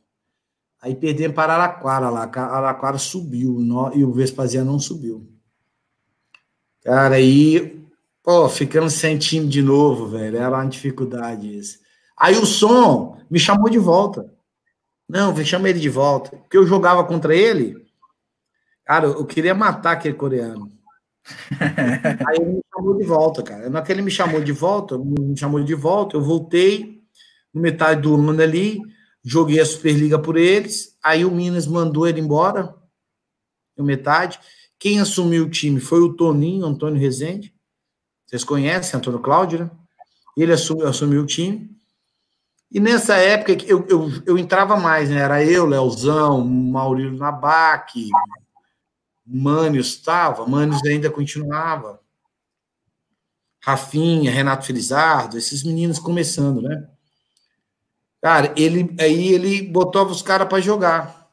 aí 0.80 0.94
perdemos 0.94 1.34
para 1.34 1.54
Araraquara 1.54 2.08
lá, 2.08 2.22
Araraquara 2.22 2.96
subiu 2.96 3.58
e 3.92 4.04
o 4.04 4.12
Vespasiano 4.12 4.70
não 4.70 4.78
subiu. 4.78 5.28
Cara, 6.84 7.16
aí, 7.16 7.84
pô, 8.22 8.48
ficamos 8.48 8.92
sem 8.92 9.18
time 9.18 9.48
de 9.48 9.60
novo, 9.60 10.06
velho, 10.06 10.36
era 10.36 10.56
uma 10.56 10.68
dificuldade 10.68 11.58
isso. 11.58 11.80
Aí 12.16 12.36
o 12.36 12.46
som 12.46 13.18
me 13.28 13.40
chamou 13.40 13.68
de 13.68 13.78
volta. 13.78 14.32
Não, 15.08 15.34
chama 15.44 15.68
ele 15.68 15.80
de 15.80 15.88
volta. 15.88 16.36
Porque 16.36 16.56
eu 16.56 16.64
jogava 16.64 17.02
contra 17.02 17.34
ele, 17.34 17.84
Cara, 18.84 19.06
eu 19.06 19.26
queria 19.26 19.56
matar 19.56 19.94
aquele 19.94 20.14
coreano. 20.14 20.70
Aí 22.28 22.36
ele 22.36 22.52
me 22.52 22.62
chamou 22.72 22.96
de 22.96 23.04
volta, 23.04 23.42
cara. 23.42 23.70
Na 23.70 23.82
que 23.82 23.92
ele 23.92 24.02
me 24.02 24.10
chamou 24.10 24.40
de 24.40 24.52
volta, 24.52 24.96
me 24.98 25.36
chamou 25.36 25.62
de 25.62 25.74
volta, 25.74 26.16
eu 26.16 26.22
voltei 26.22 27.02
no 27.52 27.60
metade 27.60 28.02
do 28.02 28.14
ano 28.14 28.42
ali, 28.42 28.80
joguei 29.24 29.60
a 29.60 29.66
Superliga 29.66 30.18
por 30.18 30.36
eles, 30.36 30.96
aí 31.02 31.24
o 31.24 31.30
Minas 31.30 31.66
mandou 31.66 32.06
ele 32.06 32.20
embora, 32.20 32.74
no 33.76 33.84
metade. 33.84 34.38
Quem 34.78 35.00
assumiu 35.00 35.44
o 35.44 35.50
time 35.50 35.80
foi 35.80 36.00
o 36.00 36.14
Toninho, 36.14 36.66
Antônio 36.66 37.00
Rezende. 37.00 37.54
Vocês 38.26 38.44
conhecem 38.44 38.98
Antônio 38.98 39.20
Cláudio, 39.20 39.60
né? 39.60 39.70
Ele 40.36 40.52
assumiu, 40.52 40.86
assumiu 40.86 41.22
o 41.22 41.26
time. 41.26 41.70
E 42.70 42.80
nessa 42.80 43.14
época 43.16 43.52
eu, 43.66 43.86
eu, 43.88 44.10
eu 44.26 44.38
entrava 44.38 44.76
mais, 44.76 45.08
né? 45.08 45.18
Era 45.20 45.42
eu, 45.42 45.64
Leozão, 45.64 46.44
Maurílio 46.44 47.16
Nabac, 47.16 48.08
Mânios 49.26 49.88
estava, 49.88 50.46
Mânios 50.46 50.80
ainda 50.84 51.10
continuava. 51.10 52.00
Rafinha, 53.60 54.30
Renato 54.30 54.64
Felizardo, 54.64 55.36
esses 55.36 55.64
meninos 55.64 55.98
começando, 55.98 56.62
né? 56.62 56.88
Cara, 58.22 58.54
ele 58.56 58.94
aí 59.00 59.32
ele 59.32 59.62
botou 59.62 60.06
os 60.06 60.22
caras 60.22 60.48
para 60.48 60.60
jogar. 60.60 61.28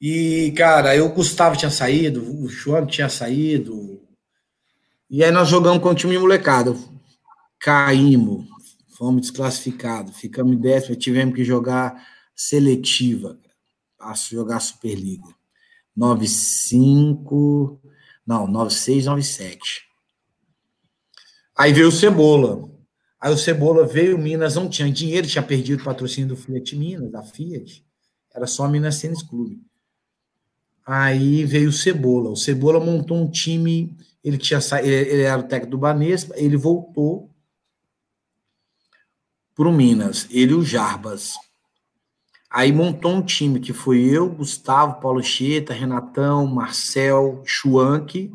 E, 0.00 0.52
cara, 0.56 0.90
aí 0.90 1.00
o 1.00 1.12
Gustavo 1.12 1.56
tinha 1.56 1.70
saído, 1.70 2.22
o 2.42 2.48
João 2.48 2.86
tinha 2.86 3.08
saído. 3.08 4.02
E 5.08 5.22
aí 5.22 5.30
nós 5.30 5.48
jogamos 5.48 5.82
com 5.82 5.90
o 5.90 5.94
time 5.94 6.18
molecado. 6.18 6.78
Caímos, 7.58 8.46
fomos 8.96 9.22
desclassificados, 9.22 10.16
ficamos 10.16 10.54
em 10.54 10.60
décimo, 10.60 10.96
tivemos 10.96 11.34
que 11.34 11.44
jogar 11.44 12.06
seletiva, 12.34 13.38
para 13.96 14.14
jogar 14.14 14.60
Superliga. 14.60 15.28
95, 15.96 17.80
não, 18.26 18.46
96, 18.46 19.06
97. 19.06 19.84
Aí 21.56 21.72
veio 21.72 21.88
o 21.88 21.92
Cebola. 21.92 22.68
Aí 23.20 23.32
o 23.32 23.38
Cebola 23.38 23.86
veio, 23.86 24.18
Minas 24.18 24.56
não 24.56 24.68
tinha 24.68 24.90
dinheiro, 24.90 25.26
tinha 25.26 25.42
perdido 25.42 25.80
o 25.80 25.84
patrocínio 25.84 26.28
do 26.28 26.36
Fiat 26.36 26.76
Minas, 26.76 27.10
da 27.10 27.22
Fiat. 27.22 27.84
Era 28.34 28.46
só 28.46 28.68
Minas 28.68 29.00
Tênis 29.00 29.22
Clube. 29.22 29.62
Aí 30.84 31.44
veio 31.44 31.70
o 31.70 31.72
Cebola. 31.72 32.30
O 32.30 32.36
Cebola 32.36 32.78
montou 32.78 33.16
um 33.16 33.30
time, 33.30 33.96
ele 34.22 34.36
tinha 34.36 34.60
ele 34.82 35.22
era 35.22 35.40
o 35.40 35.44
técnico 35.44 35.70
do 35.70 35.78
Banespa, 35.78 36.34
ele 36.36 36.56
voltou 36.56 37.30
para 39.54 39.68
o 39.68 39.72
Minas, 39.72 40.26
ele 40.30 40.52
e 40.52 40.56
o 40.56 40.64
Jarbas. 40.64 41.34
Aí 42.54 42.70
montou 42.70 43.10
um 43.10 43.20
time 43.20 43.58
que 43.58 43.72
foi 43.72 44.04
eu, 44.04 44.30
Gustavo, 44.30 45.00
Paulo 45.00 45.20
Cheta, 45.20 45.74
Renatão, 45.74 46.46
Marcel, 46.46 47.42
Schwank. 47.44 48.32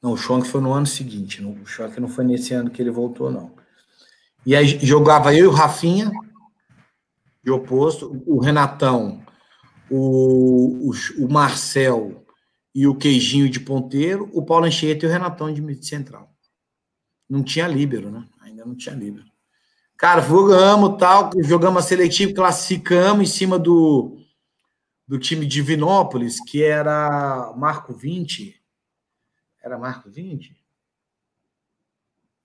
Não, 0.00 0.12
o 0.12 0.16
Schwank 0.16 0.46
foi 0.46 0.60
no 0.60 0.72
ano 0.72 0.86
seguinte. 0.86 1.42
O 1.42 1.66
Schwank 1.66 1.98
não 1.98 2.06
foi 2.06 2.24
nesse 2.24 2.54
ano 2.54 2.70
que 2.70 2.80
ele 2.80 2.92
voltou, 2.92 3.28
não. 3.28 3.56
E 4.46 4.54
aí 4.54 4.68
jogava 4.86 5.34
eu 5.34 5.46
e 5.46 5.48
o 5.48 5.50
Rafinha, 5.50 6.12
de 7.42 7.50
oposto, 7.50 8.22
o 8.24 8.38
Renatão, 8.38 9.26
o, 9.90 10.90
o, 10.90 11.24
o 11.24 11.28
Marcel 11.28 12.24
e 12.72 12.86
o 12.86 12.94
Queijinho 12.94 13.50
de 13.50 13.58
ponteiro, 13.58 14.30
o 14.32 14.44
Paulo 14.44 14.66
Anchieta 14.66 15.04
e 15.04 15.08
o 15.08 15.12
Renatão 15.12 15.52
de 15.52 15.84
central. 15.84 16.32
Não 17.28 17.42
tinha 17.42 17.66
líbero, 17.66 18.12
né? 18.12 18.24
Ainda 18.42 18.64
não 18.64 18.76
tinha 18.76 18.94
líbero. 18.94 19.29
Cara, 20.00 20.22
jogamos 20.22 20.96
tal, 20.96 21.30
jogamos 21.40 21.84
a 21.84 21.86
seletiva, 21.86 22.32
classificamos 22.32 23.22
em 23.22 23.30
cima 23.30 23.58
do, 23.58 24.16
do 25.06 25.18
time 25.18 25.44
de 25.44 25.60
Vinópolis, 25.60 26.40
que 26.42 26.64
era 26.64 27.52
Marco 27.54 27.92
20. 27.92 28.58
Era 29.62 29.76
Marco 29.76 30.08
20? 30.08 30.56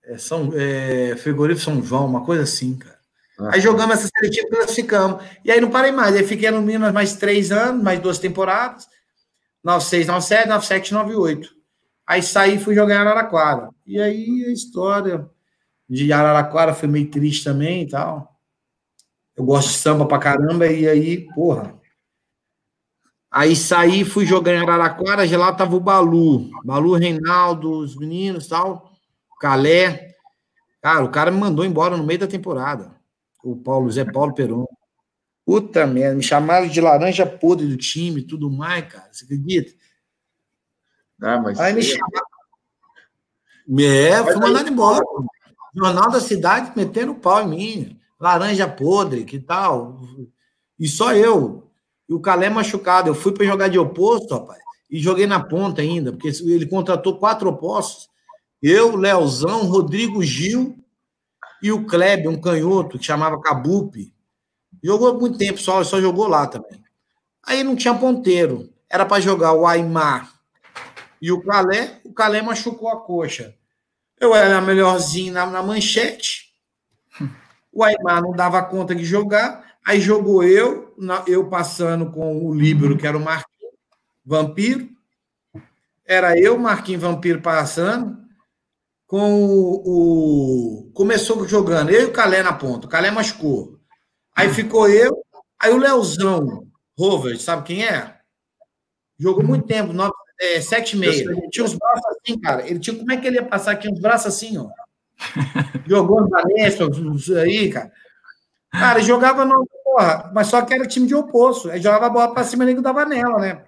É, 0.04 0.18
São, 0.18 0.52
é, 0.54 1.16
Frigorífico 1.16 1.64
São 1.64 1.82
João, 1.82 2.04
uma 2.04 2.26
coisa 2.26 2.42
assim, 2.42 2.76
cara. 2.76 2.98
Ah, 3.38 3.54
aí 3.54 3.60
jogamos 3.62 3.96
essa 3.96 4.10
seletiva, 4.14 4.48
classificamos. 4.50 5.24
E 5.42 5.50
aí 5.50 5.58
não 5.58 5.70
parei 5.70 5.92
mais. 5.92 6.14
Aí 6.14 6.26
fiquei 6.26 6.50
no 6.50 6.60
Minas 6.60 6.92
mais 6.92 7.16
três 7.16 7.50
anos, 7.50 7.82
mais 7.82 7.98
duas 7.98 8.18
temporadas. 8.18 8.86
96, 9.64 10.08
97, 10.08 10.48
97, 10.48 10.92
98. 10.92 11.56
Aí 12.06 12.22
saí 12.22 12.56
e 12.56 12.60
fui 12.60 12.74
jogar 12.74 12.96
em 12.96 12.98
Araraquara. 12.98 13.70
E 13.86 13.98
aí 13.98 14.44
a 14.46 14.52
história 14.52 15.26
de 15.88 16.12
Araraquara 16.12 16.74
foi 16.74 16.88
meio 16.88 17.10
triste 17.10 17.44
também 17.44 17.82
e 17.82 17.88
tal. 17.88 18.36
Eu 19.36 19.44
gosto 19.44 19.68
de 19.68 19.74
samba 19.74 20.06
pra 20.06 20.18
caramba, 20.18 20.66
e 20.66 20.88
aí, 20.88 21.26
porra. 21.34 21.74
Aí 23.30 23.54
saí, 23.54 24.04
fui 24.04 24.24
jogar 24.24 24.54
em 24.54 24.58
Araraquara, 24.58 25.26
de 25.26 25.36
lá 25.36 25.52
tava 25.52 25.76
o 25.76 25.80
Balu. 25.80 26.50
Balu, 26.64 26.94
Reinaldo, 26.94 27.70
os 27.70 27.94
meninos 27.96 28.46
e 28.46 28.48
tal. 28.48 28.92
Calé. 29.40 30.14
Cara, 30.80 31.04
o 31.04 31.10
cara 31.10 31.30
me 31.30 31.38
mandou 31.38 31.64
embora 31.64 31.96
no 31.96 32.04
meio 32.04 32.20
da 32.20 32.26
temporada. 32.26 32.94
O 33.44 33.54
Paulo, 33.56 33.90
Zé 33.90 34.04
Paulo 34.04 34.34
Peron. 34.34 34.66
Puta 35.44 35.86
merda, 35.86 36.16
me 36.16 36.22
chamaram 36.22 36.66
de 36.66 36.80
laranja 36.80 37.26
podre 37.26 37.66
do 37.68 37.76
time 37.76 38.20
e 38.20 38.26
tudo 38.26 38.50
mais, 38.50 38.90
cara. 38.90 39.08
Você 39.12 39.24
acredita? 39.24 39.72
Ah, 41.22 41.40
mas 41.40 41.60
aí 41.60 41.72
me 41.74 41.82
chamaram. 41.82 42.26
É, 43.80 44.24
fui 44.24 44.36
mandado 44.36 44.68
embora. 44.68 45.04
Jornal 45.76 46.10
da 46.10 46.20
Cidade 46.20 46.72
metendo 46.74 47.14
pau 47.14 47.42
em 47.42 47.48
mim. 47.48 48.00
Laranja 48.18 48.66
podre, 48.66 49.24
que 49.24 49.38
tal? 49.38 50.00
E 50.78 50.88
só 50.88 51.12
eu. 51.14 51.70
E 52.08 52.14
o 52.14 52.20
Calé 52.20 52.48
machucado. 52.48 53.10
Eu 53.10 53.14
fui 53.14 53.32
para 53.32 53.44
jogar 53.44 53.68
de 53.68 53.78
oposto, 53.78 54.34
rapaz. 54.34 54.58
E 54.90 54.98
joguei 54.98 55.26
na 55.26 55.40
ponta 55.40 55.82
ainda, 55.82 56.12
porque 56.12 56.28
ele 56.28 56.66
contratou 56.66 57.18
quatro 57.18 57.50
opostos. 57.50 58.08
Eu, 58.62 58.96
Leozão, 58.96 59.66
Rodrigo 59.66 60.22
Gil 60.22 60.78
e 61.62 61.70
o 61.70 61.84
Kleber, 61.84 62.30
um 62.30 62.40
canhoto 62.40 62.98
que 62.98 63.04
chamava 63.04 63.40
Cabupe. 63.40 64.14
Jogou 64.82 65.18
muito 65.18 65.36
tempo, 65.36 65.58
só, 65.58 65.82
só 65.84 66.00
jogou 66.00 66.28
lá 66.28 66.46
também. 66.46 66.82
Aí 67.44 67.62
não 67.62 67.76
tinha 67.76 67.94
ponteiro. 67.94 68.70
Era 68.88 69.04
para 69.04 69.20
jogar 69.20 69.52
o 69.52 69.66
Aymar 69.66 70.32
e 71.20 71.30
o 71.32 71.42
Calé. 71.42 72.00
O 72.04 72.12
Calé 72.12 72.40
machucou 72.40 72.88
a 72.88 73.00
coxa. 73.00 73.54
Eu 74.20 74.34
era 74.34 74.60
melhorzinho 74.60 75.32
na, 75.32 75.46
na 75.46 75.62
manchete. 75.62 76.46
O 77.72 77.84
Aymar 77.84 78.22
não 78.22 78.32
dava 78.32 78.62
conta 78.62 78.94
de 78.94 79.04
jogar. 79.04 79.76
Aí 79.86 80.00
jogou 80.00 80.42
eu, 80.42 80.94
na, 80.96 81.22
eu 81.26 81.48
passando 81.48 82.10
com 82.10 82.44
o 82.44 82.54
Líbero, 82.54 82.96
que 82.96 83.06
era 83.06 83.16
o 83.16 83.20
Marquinhos, 83.20 83.74
Vampiro. 84.24 84.88
Era 86.04 86.38
eu, 86.38 86.58
Marquinhos 86.58 87.02
Vampiro, 87.02 87.42
passando. 87.42 88.16
Com 89.06 89.44
o, 89.44 90.86
o, 90.88 90.90
Começou 90.92 91.46
jogando, 91.46 91.90
eu 91.90 92.02
e 92.02 92.04
o 92.06 92.12
Calé 92.12 92.42
na 92.42 92.52
ponta. 92.52 92.86
O 92.86 92.90
Calé 92.90 93.10
machucou. 93.10 93.78
Aí 94.34 94.48
ficou 94.52 94.88
eu. 94.88 95.22
Aí 95.58 95.72
o 95.72 95.76
Leozão, 95.78 96.66
Rover, 96.98 97.40
sabe 97.40 97.62
quem 97.64 97.84
é? 97.84 98.16
Jogou 99.18 99.44
muito 99.44 99.66
tempo, 99.66 99.92
nove, 99.92 100.12
é, 100.40 100.60
sete 100.60 100.96
e 100.96 100.98
meia. 100.98 101.24
Tinha 101.50 101.64
os 101.64 101.74
braços 101.74 102.04
assim, 102.10 102.38
cara. 102.38 102.68
Ele 102.68 102.78
tinha, 102.78 102.96
como 102.96 103.10
é 103.12 103.16
que 103.16 103.26
ele 103.26 103.36
ia 103.36 103.44
passar 103.44 103.72
aqui? 103.72 103.88
Uns 103.88 104.00
braços 104.00 104.26
assim, 104.26 104.58
ó. 104.58 104.68
Jogou 105.86 106.22
no 106.22 106.28
Valência, 106.28 106.86
aí, 107.40 107.70
cara. 107.70 107.92
Cara, 108.70 109.00
jogava 109.00 109.44
no. 109.44 109.66
Porra, 109.82 110.30
mas 110.34 110.48
só 110.48 110.60
que 110.62 110.74
era 110.74 110.86
time 110.86 111.06
de 111.06 111.14
oposto. 111.14 111.70
Aí 111.70 111.80
jogava 111.80 112.06
a 112.06 112.10
bola 112.10 112.34
pra 112.34 112.44
cima 112.44 112.64
e 112.64 112.66
nem 112.66 112.82
dava 112.82 113.06
nela, 113.06 113.38
né? 113.40 113.64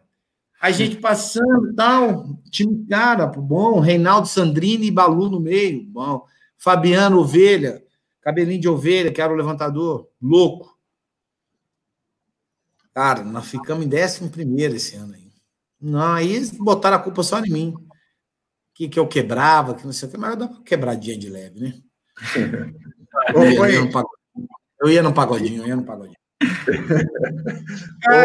A 0.61 0.70
gente 0.70 0.96
passando 0.96 1.70
e 1.70 1.74
tal, 1.74 2.26
time, 2.50 2.85
cara, 2.87 3.26
bom. 3.26 3.81
Reinaldo 3.81 4.26
Sandrini 4.26 4.88
e 4.88 4.90
Balu 4.90 5.31
no 5.31 5.40
meio, 5.40 5.85
bom. 5.87 6.26
Fabiano 6.59 7.20
Ovelha, 7.20 7.83
cabelinho 8.20 8.61
de 8.61 8.68
ovelha, 8.68 9.12
que 9.12 9.22
era 9.22 9.33
o 9.33 9.37
levantador, 9.37 10.09
louco. 10.20 10.76
Cara, 12.92 13.22
nós 13.22 13.46
ficamos 13.46 13.87
em 13.87 13.88
décimo 13.88 14.28
primeiro 14.28 14.74
esse 14.74 14.96
ano 14.96 15.14
aí. 15.14 15.27
Não, 15.80 16.14
aí 16.14 16.44
botaram 16.58 16.96
a 16.96 17.00
culpa 17.00 17.22
só 17.22 17.38
em 17.40 17.50
mim. 17.50 17.74
Que, 18.74 18.88
que 18.88 18.98
eu 18.98 19.08
quebrava, 19.08 19.74
que 19.74 19.84
não 19.84 19.92
sei 19.92 20.08
o 20.08 20.10
que, 20.10 20.18
mas 20.18 20.36
dá 20.36 20.48
pra 20.48 20.62
quebradinha 20.62 21.18
de 21.18 21.28
leve, 21.28 21.60
né? 21.60 21.74
eu, 23.34 23.66
ia, 23.68 23.80
no 23.80 23.90
pagodinho, 23.90 24.48
eu 24.80 24.88
ia 24.88 25.02
no 25.02 25.14
pagodinho, 25.14 25.62
eu 25.62 25.68
ia 25.68 25.76
no 25.76 25.84
pagodinho. 25.84 26.16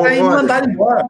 aí 0.06 0.22
mandaram 0.22 0.70
embora. 0.70 1.08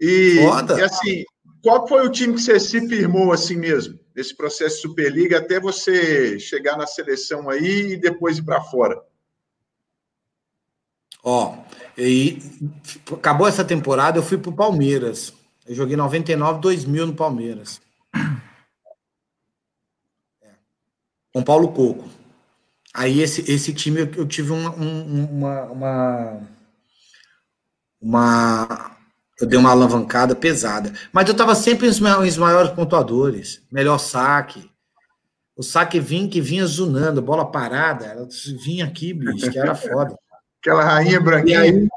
E, 0.00 0.38
e, 0.38 0.82
assim, 0.82 1.24
qual 1.62 1.86
foi 1.88 2.06
o 2.06 2.10
time 2.10 2.34
que 2.34 2.40
você 2.40 2.60
se 2.60 2.86
firmou 2.88 3.32
assim 3.32 3.56
mesmo, 3.56 3.98
nesse 4.14 4.36
processo 4.36 4.76
de 4.76 4.82
Superliga, 4.82 5.38
até 5.38 5.58
você 5.58 6.38
chegar 6.38 6.76
na 6.76 6.86
seleção 6.86 7.48
aí 7.48 7.92
e 7.92 7.96
depois 7.96 8.38
ir 8.38 8.44
para 8.44 8.60
fora? 8.60 9.00
Ó, 11.22 11.58
e 11.96 12.42
acabou 13.12 13.48
essa 13.48 13.64
temporada, 13.64 14.18
eu 14.18 14.22
fui 14.22 14.36
pro 14.36 14.52
Palmeiras. 14.52 15.32
Eu 15.66 15.74
joguei 15.74 15.96
99, 15.96 16.60
2000 16.60 17.06
no 17.06 17.14
Palmeiras. 17.14 17.80
É. 20.42 20.50
Com 21.32 21.42
Paulo 21.42 21.72
Coco. 21.72 22.08
Aí 22.92 23.20
esse, 23.20 23.50
esse 23.50 23.72
time 23.72 24.00
eu, 24.00 24.12
eu 24.14 24.26
tive 24.26 24.52
uma, 24.52 24.70
uma, 24.70 25.62
uma, 25.64 26.40
uma, 28.00 28.96
Eu 29.40 29.46
dei 29.46 29.58
uma 29.58 29.70
alavancada 29.70 30.34
pesada. 30.34 30.92
Mas 31.12 31.26
eu 31.26 31.32
estava 31.32 31.54
sempre 31.54 31.88
os 31.88 31.98
maiores 31.98 32.70
pontuadores. 32.70 33.62
Melhor 33.70 33.98
saque. 33.98 34.70
O 35.56 35.62
saque 35.62 35.98
vinha 35.98 36.28
que 36.28 36.40
vinha 36.40 36.66
zunando, 36.66 37.22
bola 37.22 37.50
parada, 37.50 38.04
ela 38.04 38.28
vinha 38.62 38.84
aqui, 38.84 39.14
bicho, 39.14 39.50
que 39.50 39.58
era 39.58 39.74
foda. 39.74 40.14
Aquela 40.66 40.82
rainha 40.82 41.20
branquinha. 41.20 41.60
Aí, 41.60 41.88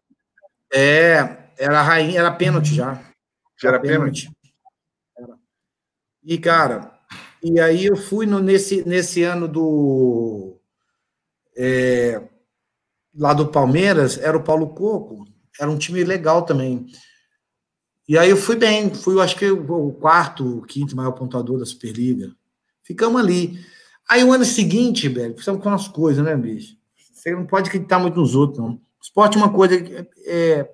é, 0.71 1.37
era 1.57 1.81
rainha, 1.81 2.19
era 2.19 2.31
pênalti 2.31 2.75
já. 2.75 3.01
Já 3.59 3.69
era 3.69 3.79
pênalti. 3.79 4.31
pênalti. 5.15 5.41
E, 6.23 6.37
cara, 6.37 6.93
e 7.41 7.59
aí 7.59 7.87
eu 7.87 7.97
fui 7.97 8.27
no, 8.27 8.39
nesse, 8.39 8.87
nesse 8.87 9.23
ano 9.23 9.47
do. 9.47 10.61
É, 11.57 12.21
lá 13.17 13.33
do 13.33 13.47
Palmeiras, 13.47 14.19
era 14.19 14.37
o 14.37 14.43
Paulo 14.43 14.69
Coco, 14.69 15.25
era 15.59 15.71
um 15.71 15.77
time 15.77 16.03
legal 16.03 16.43
também. 16.43 16.85
E 18.07 18.19
aí 18.19 18.29
eu 18.29 18.37
fui 18.37 18.55
bem, 18.55 18.93
fui, 18.93 19.19
acho 19.19 19.35
que 19.35 19.49
o 19.49 19.93
quarto, 19.93 20.59
o 20.59 20.61
quinto 20.61 20.95
maior 20.95 21.13
pontuador 21.13 21.57
da 21.57 21.65
Superliga. 21.65 22.31
Ficamos 22.83 23.19
ali. 23.19 23.59
Aí 24.07 24.23
o 24.23 24.31
ano 24.31 24.45
seguinte, 24.45 25.09
velho, 25.09 25.33
precisamos 25.33 25.63
com 25.63 25.69
umas 25.69 25.87
coisas, 25.87 26.23
né, 26.23 26.35
bicho? 26.35 26.78
Você 27.19 27.31
não 27.31 27.45
pode 27.45 27.67
acreditar 27.67 27.99
muito 27.99 28.17
nos 28.17 28.33
outros, 28.33 28.59
não. 28.59 28.81
Esporte 29.01 29.37
é 29.37 29.41
uma 29.41 29.51
coisa 29.51 29.81
que 29.81 30.07
é, 30.25 30.69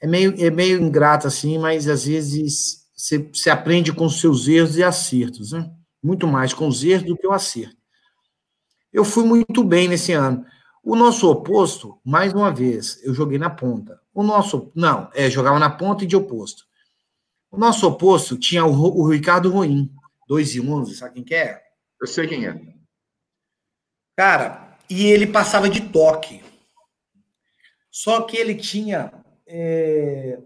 é, 0.00 0.06
meio, 0.06 0.34
é 0.38 0.50
meio 0.50 0.80
ingrato, 0.80 1.26
assim, 1.26 1.58
mas 1.58 1.86
às 1.88 2.06
vezes 2.06 2.86
você, 2.96 3.18
você 3.18 3.50
aprende 3.50 3.92
com 3.92 4.06
os 4.06 4.18
seus 4.18 4.48
erros 4.48 4.78
e 4.78 4.82
acertos, 4.82 5.52
né? 5.52 5.70
Muito 6.02 6.26
mais 6.26 6.54
com 6.54 6.66
os 6.66 6.82
erros 6.82 7.06
do 7.06 7.16
que 7.18 7.26
o 7.26 7.32
acerto. 7.32 7.76
Eu 8.90 9.04
fui 9.04 9.24
muito 9.24 9.62
bem 9.62 9.88
nesse 9.88 10.12
ano. 10.12 10.44
O 10.82 10.96
nosso 10.96 11.30
oposto, 11.30 12.00
mais 12.02 12.32
uma 12.32 12.50
vez, 12.50 12.98
eu 13.04 13.12
joguei 13.12 13.38
na 13.38 13.50
ponta. 13.50 14.00
O 14.14 14.22
nosso, 14.22 14.72
não, 14.74 15.10
é, 15.14 15.28
jogava 15.28 15.58
na 15.58 15.68
ponta 15.68 16.04
e 16.04 16.06
de 16.06 16.16
oposto. 16.16 16.64
O 17.50 17.58
nosso 17.58 17.86
oposto 17.86 18.38
tinha 18.38 18.64
o, 18.64 18.72
o 18.72 19.10
Ricardo 19.10 19.50
Ruim. 19.50 19.92
2 20.28 20.54
e 20.54 20.60
11, 20.60 20.96
sabe 20.96 21.14
quem 21.14 21.24
que 21.24 21.34
é? 21.34 21.62
Eu 22.00 22.06
sei 22.06 22.26
quem 22.26 22.46
é. 22.46 22.58
Cara, 24.16 24.65
e 24.88 25.06
ele 25.06 25.26
passava 25.26 25.68
de 25.68 25.80
toque. 25.80 26.42
Só 27.90 28.22
que 28.22 28.36
ele 28.36 28.54
tinha. 28.54 29.12
É... 29.46 30.38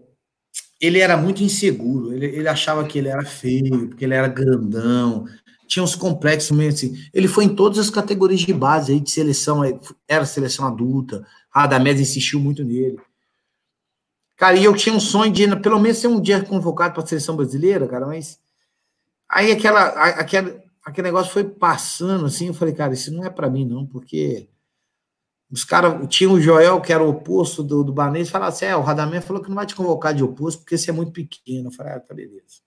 Ele 0.79 0.99
era 0.99 1.15
muito 1.15 1.43
inseguro. 1.43 2.13
Ele, 2.13 2.25
ele 2.25 2.47
achava 2.47 2.85
que 2.85 2.97
ele 2.97 3.09
era 3.09 3.23
feio, 3.23 3.89
porque 3.89 4.05
ele 4.05 4.13
era 4.13 4.27
grandão. 4.27 5.25
Tinha 5.67 5.83
uns 5.83 5.95
complexos 5.95 6.55
mesmo 6.55 6.73
assim. 6.73 7.09
Ele 7.13 7.27
foi 7.27 7.45
em 7.45 7.55
todas 7.55 7.77
as 7.77 7.89
categorias 7.89 8.41
de 8.41 8.53
base 8.53 8.93
aí, 8.93 8.99
de 8.99 9.11
seleção. 9.11 9.61
Era 10.07 10.25
seleção 10.25 10.65
adulta. 10.65 11.25
A 11.53 11.63
Adamés 11.63 11.99
insistiu 11.99 12.39
muito 12.39 12.63
nele. 12.63 12.99
Cara, 14.37 14.57
e 14.57 14.63
eu 14.63 14.75
tinha 14.75 14.95
um 14.95 14.99
sonho 14.99 15.31
de, 15.31 15.55
pelo 15.57 15.79
menos, 15.79 15.99
ser 15.99 16.07
um 16.07 16.19
dia 16.19 16.43
convocado 16.43 16.95
para 16.95 17.03
a 17.03 17.05
seleção 17.05 17.35
brasileira, 17.35 17.87
cara, 17.87 18.07
mas 18.07 18.39
Aí 19.31 19.49
aquela, 19.49 19.87
aquela, 19.87 20.61
aquele 20.83 21.07
negócio 21.07 21.31
foi 21.31 21.43
passando 21.43 22.25
assim, 22.25 22.47
eu 22.47 22.53
falei, 22.53 22.73
cara, 22.73 22.93
isso 22.93 23.13
não 23.13 23.23
é 23.23 23.29
para 23.29 23.49
mim, 23.49 23.65
não, 23.65 23.85
porque 23.85 24.49
os 25.51 25.65
caras, 25.65 26.07
tinha 26.07 26.29
o 26.29 26.39
Joel, 26.39 26.79
que 26.79 26.93
era 26.93 27.03
o 27.03 27.09
oposto 27.09 27.61
do, 27.61 27.83
do 27.83 27.91
Banês, 27.91 28.29
falava 28.29 28.53
assim: 28.53 28.65
é, 28.65 28.75
o 28.75 28.81
Radamé 28.81 29.19
falou 29.19 29.43
que 29.43 29.49
não 29.49 29.55
vai 29.55 29.65
te 29.65 29.75
convocar 29.75 30.13
de 30.13 30.23
oposto 30.23 30.61
porque 30.61 30.77
você 30.77 30.91
é 30.91 30.93
muito 30.93 31.11
pequeno. 31.11 31.67
Eu 31.67 31.73
falei, 31.73 31.93
ah, 31.93 31.99
tá 31.99 32.13
beleza. 32.13 32.61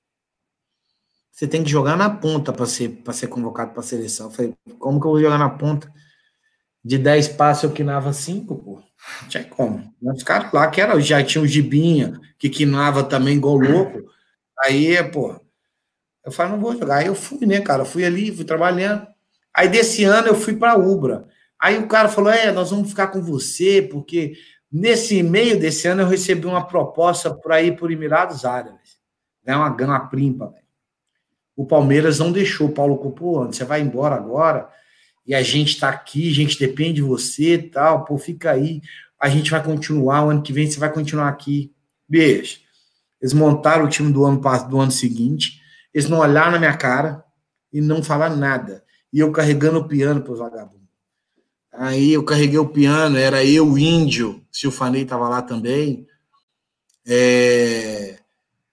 Você 1.33 1.48
tem 1.48 1.64
que 1.64 1.70
jogar 1.70 1.96
na 1.96 2.11
ponta 2.11 2.53
para 2.53 2.66
ser, 2.66 3.03
ser 3.12 3.27
convocado 3.29 3.72
para 3.72 3.81
a 3.81 3.83
seleção. 3.83 4.27
Eu 4.27 4.33
falei, 4.33 4.55
como 4.79 5.00
que 5.00 5.07
eu 5.07 5.11
vou 5.12 5.20
jogar 5.20 5.38
na 5.38 5.48
ponta? 5.48 5.92
De 6.85 6.98
10 6.98 7.29
passos 7.29 7.64
eu 7.64 7.72
quinava 7.72 8.12
5, 8.12 8.55
pô. 8.55 8.83
Não 9.22 9.29
tinha 9.29 9.44
como. 9.44 9.92
Os 10.03 10.22
caras 10.22 10.53
lá 10.53 10.68
que 10.68 10.81
era, 10.81 11.00
já 11.00 11.24
tinha 11.24 11.42
o 11.42 11.46
Gibinha, 11.46 12.20
que 12.38 12.50
quinava 12.50 13.03
também 13.03 13.37
igual 13.37 13.57
louco. 13.57 14.03
Aí, 14.64 15.03
pô, 15.11 15.40
eu 16.25 16.33
falei, 16.33 16.53
não 16.53 16.61
vou 16.61 16.73
jogar. 16.73 16.97
Aí 16.97 17.07
eu 17.07 17.15
fui, 17.15 17.47
né, 17.47 17.61
cara? 17.61 17.85
Fui 17.85 18.05
ali, 18.05 18.35
fui 18.35 18.45
trabalhando. 18.45 19.07
Aí 19.55 19.69
desse 19.69 20.05
ano 20.05 20.29
eu 20.29 20.35
fui 20.35 20.57
para 20.57 20.77
Ubra. 20.77 21.29
Aí 21.61 21.79
o 21.79 21.87
cara 21.87 22.09
falou: 22.09 22.33
é, 22.33 22.51
nós 22.51 22.71
vamos 22.71 22.89
ficar 22.89 23.09
com 23.09 23.23
você, 23.23 23.83
porque 23.83 24.35
nesse 24.73 25.23
meio 25.23 25.59
desse 25.61 25.87
ano 25.87 26.03
eu 26.03 26.09
recebi 26.09 26.47
uma 26.47 26.67
proposta 26.67 27.33
para 27.33 27.63
ir 27.63 27.77
para 27.77 27.93
Emirados 27.93 28.45
Árabes. 28.45 28.99
Ganhar 29.45 29.59
uma 29.59 29.71
gama 29.71 30.09
primpa, 30.09 30.47
velho. 30.47 30.65
O 31.55 31.67
Palmeiras 31.67 32.19
não 32.19 32.33
deixou. 32.33 32.69
O 32.69 32.73
Paulo 32.73 32.97
Cupô, 32.97 33.47
você 33.47 33.65
vai 33.65 33.81
embora 33.83 34.15
agora 34.15 34.69
e 35.27 35.35
a 35.35 35.43
gente 35.43 35.75
está 35.75 35.91
aqui, 35.91 36.31
a 36.31 36.35
gente 36.35 36.59
depende 36.59 36.95
de 36.95 37.03
você 37.03 37.59
tal. 37.59 38.05
Pô, 38.05 38.17
fica 38.17 38.51
aí. 38.51 38.81
A 39.21 39.29
gente 39.29 39.51
vai 39.51 39.63
continuar. 39.63 40.25
O 40.25 40.31
ano 40.31 40.43
que 40.43 40.53
vem 40.53 40.67
você 40.67 40.81
vai 40.81 40.93
continuar 40.93 41.29
aqui. 41.29 41.73
Beijo. 42.09 42.59
Eles 43.21 43.33
montaram 43.33 43.85
o 43.85 43.89
time 43.89 44.13
do 44.13 44.25
ano, 44.25 44.41
do 44.69 44.81
ano 44.81 44.91
seguinte 44.91 45.63
eles 45.94 46.09
não 46.09 46.18
olharam 46.18 46.50
na 46.50 46.59
minha 46.59 46.76
cara 46.76 47.24
e 47.72 47.80
não 47.80 48.02
falaram 48.02 48.37
nada. 48.37 48.85
E 49.12 49.20
eu 49.20 49.30
carregando 49.30 49.78
o 49.78 49.88
piano 49.88 50.20
para 50.20 50.33
os 50.33 50.40
vagabundos. 50.40 50.85
Aí 51.72 52.12
eu 52.12 52.24
carreguei 52.24 52.59
o 52.59 52.68
piano, 52.68 53.16
era 53.16 53.44
eu, 53.44 53.66
o 53.66 53.78
índio, 53.78 54.44
se 54.50 54.66
o 54.66 54.72
Fanei 54.72 55.02
estava 55.02 55.28
lá 55.28 55.40
também. 55.40 56.07
É... 57.07 58.18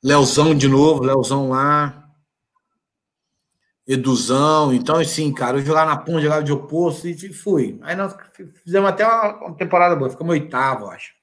Leozão 0.03 0.55
de 0.55 0.67
novo, 0.67 1.03
Leozão 1.03 1.49
lá. 1.49 2.10
Eduzão. 3.88 4.73
Então, 4.73 4.97
assim, 4.97 5.31
cara, 5.34 5.57
eu 5.57 5.65
jogava 5.65 5.91
na 5.91 5.97
ponta, 5.97 6.21
jogava 6.21 6.43
de 6.43 6.51
oposto 6.51 7.07
e 7.07 7.34
fui. 7.34 7.79
Aí 7.81 7.95
nós 7.95 8.15
fizemos 8.63 8.89
até 8.89 9.05
uma 9.05 9.55
temporada 9.55 9.95
boa, 9.95 10.10
ficamos 10.10 10.31
oitavo, 10.31 10.88
acho. 10.88 11.13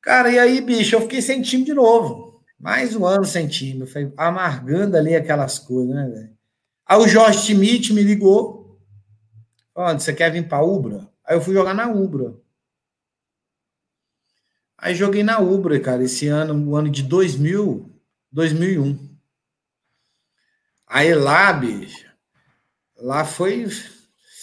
Cara, 0.00 0.30
e 0.30 0.38
aí, 0.38 0.60
bicho, 0.60 0.96
eu 0.96 1.00
fiquei 1.02 1.22
sem 1.22 1.40
time 1.42 1.64
de 1.64 1.74
novo. 1.74 2.31
Mais 2.62 2.94
um 2.94 3.04
ano 3.04 3.24
sem 3.24 3.48
time. 3.48 3.84
Foi 3.88 4.14
amargando 4.16 4.96
ali 4.96 5.16
aquelas 5.16 5.58
coisas, 5.58 5.92
né, 5.92 6.08
velho? 6.08 6.38
Aí 6.86 6.96
o 6.96 7.08
Jorge 7.08 7.40
Schmidt 7.40 7.92
me 7.92 8.04
ligou. 8.04 8.80
Falando, 9.74 9.98
você 9.98 10.14
quer 10.14 10.30
vir 10.30 10.46
para 10.46 10.62
Ubra? 10.62 11.08
Aí 11.24 11.36
eu 11.36 11.40
fui 11.40 11.52
jogar 11.52 11.74
na 11.74 11.90
Ubra. 11.90 12.36
Aí 14.78 14.94
joguei 14.94 15.24
na 15.24 15.40
Ubra, 15.40 15.80
cara, 15.80 16.04
esse 16.04 16.28
ano, 16.28 16.70
o 16.70 16.76
ano 16.76 16.88
de 16.88 17.02
2000, 17.02 17.90
2001. 18.30 19.10
Aí 20.86 21.14
lá, 21.14 21.52
bicho, 21.52 22.06
lá 22.96 23.24
foi 23.24 23.66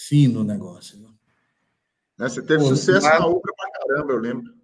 fino 0.08 0.40
o 0.40 0.44
negócio. 0.44 0.98
Né, 2.18 2.28
você 2.28 2.42
teve 2.42 2.64
Pô, 2.64 2.68
sucesso 2.68 3.06
lá... 3.06 3.20
na 3.20 3.26
Ubra 3.26 3.52
pra 3.56 3.70
caramba, 3.70 4.12
eu 4.12 4.18
lembro. 4.18 4.59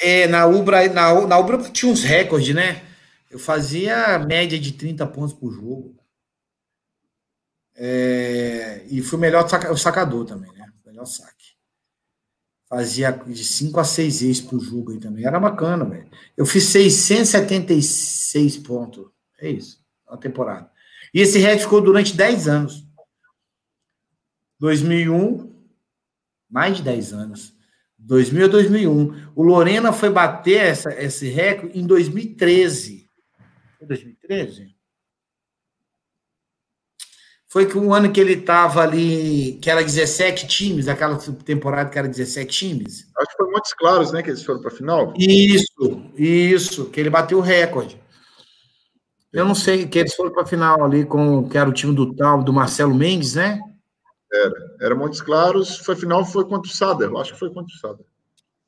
É, 0.00 0.26
na 0.26 0.46
Ubra, 0.46 0.88
na, 0.88 1.26
na 1.26 1.38
Ubra 1.38 1.58
tinha 1.70 1.92
uns 1.92 2.02
recordes, 2.02 2.54
né? 2.54 2.82
Eu 3.30 3.38
fazia 3.38 4.18
média 4.18 4.58
de 4.58 4.72
30 4.72 5.06
pontos 5.06 5.32
por 5.32 5.52
jogo. 5.52 5.96
É, 7.76 8.84
e 8.90 9.00
fui 9.00 9.18
melhor 9.18 9.48
saca, 9.48 9.72
o 9.72 9.76
sacador 9.76 10.24
também, 10.26 10.52
né? 10.52 10.70
Melhor 10.84 11.06
saque. 11.06 11.56
Fazia 12.68 13.10
de 13.10 13.44
5 13.44 13.80
a 13.80 13.84
6 13.84 14.20
vezes 14.20 14.40
por 14.40 14.60
jogo 14.60 14.92
aí 14.92 15.00
também. 15.00 15.24
Era 15.24 15.40
bacana, 15.40 15.84
velho. 15.84 16.10
Eu 16.36 16.46
fiz 16.46 16.64
676 16.64 18.58
pontos. 18.58 19.10
É 19.40 19.50
isso, 19.50 19.82
na 20.08 20.16
temporada. 20.16 20.70
E 21.12 21.20
esse 21.20 21.38
recorde 21.38 21.62
ficou 21.62 21.80
durante 21.80 22.16
10 22.16 22.48
anos. 22.48 22.86
2001, 24.58 25.50
mais 26.48 26.76
de 26.76 26.82
10 26.82 27.12
anos. 27.12 27.59
2000 28.00 28.44
a 28.44 28.48
2001. 28.48 29.30
O 29.34 29.42
Lorena 29.42 29.92
foi 29.92 30.10
bater 30.10 30.58
essa, 30.58 30.92
esse 30.92 31.28
recorde 31.28 31.78
em 31.78 31.86
2013. 31.86 33.08
Foi 33.78 33.86
2013? 33.86 34.74
Foi 37.48 37.66
que 37.66 37.76
um 37.76 37.92
ano 37.92 38.12
que 38.12 38.20
ele 38.20 38.34
estava 38.34 38.80
ali, 38.80 39.58
que 39.60 39.68
era 39.68 39.82
17 39.82 40.46
times, 40.46 40.86
aquela 40.86 41.16
temporada 41.16 41.90
que 41.90 41.98
era 41.98 42.06
17 42.06 42.48
times. 42.48 43.10
Acho 43.18 43.30
que 43.30 43.36
foi 43.36 43.50
Montes 43.50 43.74
Claros, 43.74 44.12
né? 44.12 44.22
Que 44.22 44.30
eles 44.30 44.44
foram 44.44 44.60
para 44.60 44.72
a 44.72 44.74
final. 44.74 45.12
Isso, 45.18 46.12
isso, 46.16 46.86
que 46.90 47.00
ele 47.00 47.10
bateu 47.10 47.38
o 47.38 47.42
recorde. 47.42 48.00
Eu 49.32 49.44
não 49.44 49.54
sei 49.54 49.86
que 49.86 49.98
eles 49.98 50.14
foram 50.14 50.32
para 50.32 50.42
a 50.42 50.46
final 50.46 50.84
ali 50.84 51.04
com 51.04 51.48
que 51.48 51.58
era 51.58 51.68
o 51.68 51.72
time 51.72 51.92
do 51.94 52.14
tal, 52.14 52.42
do 52.42 52.52
Marcelo 52.52 52.94
Mendes, 52.94 53.34
né? 53.34 53.60
Era, 54.32 54.76
era 54.80 54.94
Montes 54.94 55.20
Claros, 55.20 55.78
foi 55.78 55.96
final, 55.96 56.24
foi 56.24 56.44
contra 56.44 56.70
o 56.70 56.74
Sada, 56.74 57.04
eu 57.04 57.18
acho 57.18 57.32
que 57.32 57.38
foi 57.38 57.52
contra 57.52 57.74
o 57.74 57.78
Sada. 57.78 58.04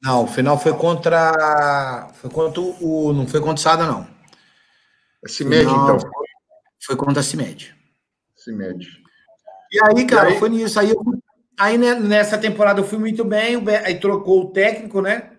Não, 0.03 0.25
o 0.25 0.27
final 0.27 0.59
foi 0.59 0.73
contra. 0.73 2.11
Foi 2.15 2.29
contra 2.29 2.61
o. 2.61 3.13
Não 3.13 3.27
foi 3.27 3.41
contra 3.41 3.55
o 3.55 3.59
Sada, 3.59 3.87
não. 3.87 4.07
A 5.25 5.29
CIMED, 5.29 5.63
então. 5.63 5.99
Foi 6.85 6.97
contra 6.97 7.21
a 7.21 7.23
CIMED. 7.23 7.73
CIMED. 8.35 8.89
E 9.71 9.81
aí, 9.85 10.05
cara, 10.05 10.31
e 10.31 10.33
aí... 10.33 10.39
foi 10.41 10.49
nisso. 10.49 10.81
Aí, 10.81 10.91
eu, 10.91 11.01
aí 11.57 11.79
nessa 11.79 12.37
temporada 12.37 12.81
eu 12.81 12.85
fui 12.85 12.99
muito 12.99 13.25
bem, 13.25 13.63
aí 13.85 14.01
trocou 14.01 14.43
o 14.43 14.51
técnico, 14.51 15.01
né? 15.01 15.31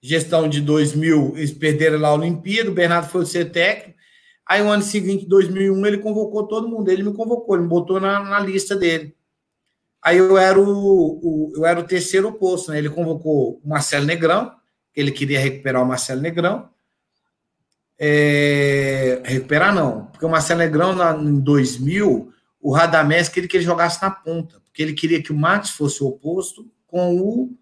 Gestão 0.00 0.48
de 0.48 0.60
2000, 0.60 1.34
eles 1.36 1.52
perderam 1.52 1.98
lá 1.98 2.08
a 2.08 2.14
Olimpíada, 2.14 2.70
o 2.70 2.74
Bernardo 2.74 3.08
foi 3.08 3.26
ser 3.26 3.50
técnico. 3.50 3.98
Aí, 4.46 4.62
o 4.62 4.68
ano 4.68 4.82
seguinte, 4.82 5.26
2001, 5.26 5.86
ele 5.86 5.98
convocou 5.98 6.46
todo 6.46 6.68
mundo. 6.68 6.88
Ele 6.88 7.02
me 7.02 7.14
convocou, 7.14 7.56
ele 7.56 7.64
me 7.64 7.68
botou 7.68 8.00
na, 8.00 8.20
na 8.22 8.38
lista 8.38 8.76
dele. 8.76 9.16
Aí 10.02 10.18
eu 10.18 10.36
era 10.36 10.60
o, 10.60 10.68
o, 10.68 11.52
eu 11.54 11.64
era 11.64 11.78
o 11.78 11.84
terceiro 11.84 12.28
oposto, 12.28 12.72
né? 12.72 12.78
Ele 12.78 12.90
convocou 12.90 13.60
o 13.62 13.68
Marcelo 13.68 14.04
Negrão, 14.04 14.50
que 14.92 15.00
ele 15.00 15.12
queria 15.12 15.38
recuperar 15.38 15.80
o 15.80 15.86
Marcelo 15.86 16.20
Negrão. 16.20 16.68
É, 17.96 19.22
recuperar 19.24 19.72
não, 19.72 20.06
porque 20.06 20.26
o 20.26 20.28
Marcelo 20.28 20.58
Negrão 20.58 20.92
na, 20.92 21.14
em 21.14 21.38
2000, 21.38 22.32
o 22.60 22.72
Radamés 22.72 23.28
queria 23.28 23.48
que 23.48 23.56
ele 23.56 23.64
jogasse 23.64 24.02
na 24.02 24.10
ponta, 24.10 24.58
porque 24.64 24.82
ele 24.82 24.92
queria 24.92 25.22
que 25.22 25.30
o 25.30 25.36
Max 25.36 25.70
fosse 25.70 26.02
o 26.02 26.08
oposto 26.08 26.68
com 26.88 27.16
o 27.16 27.56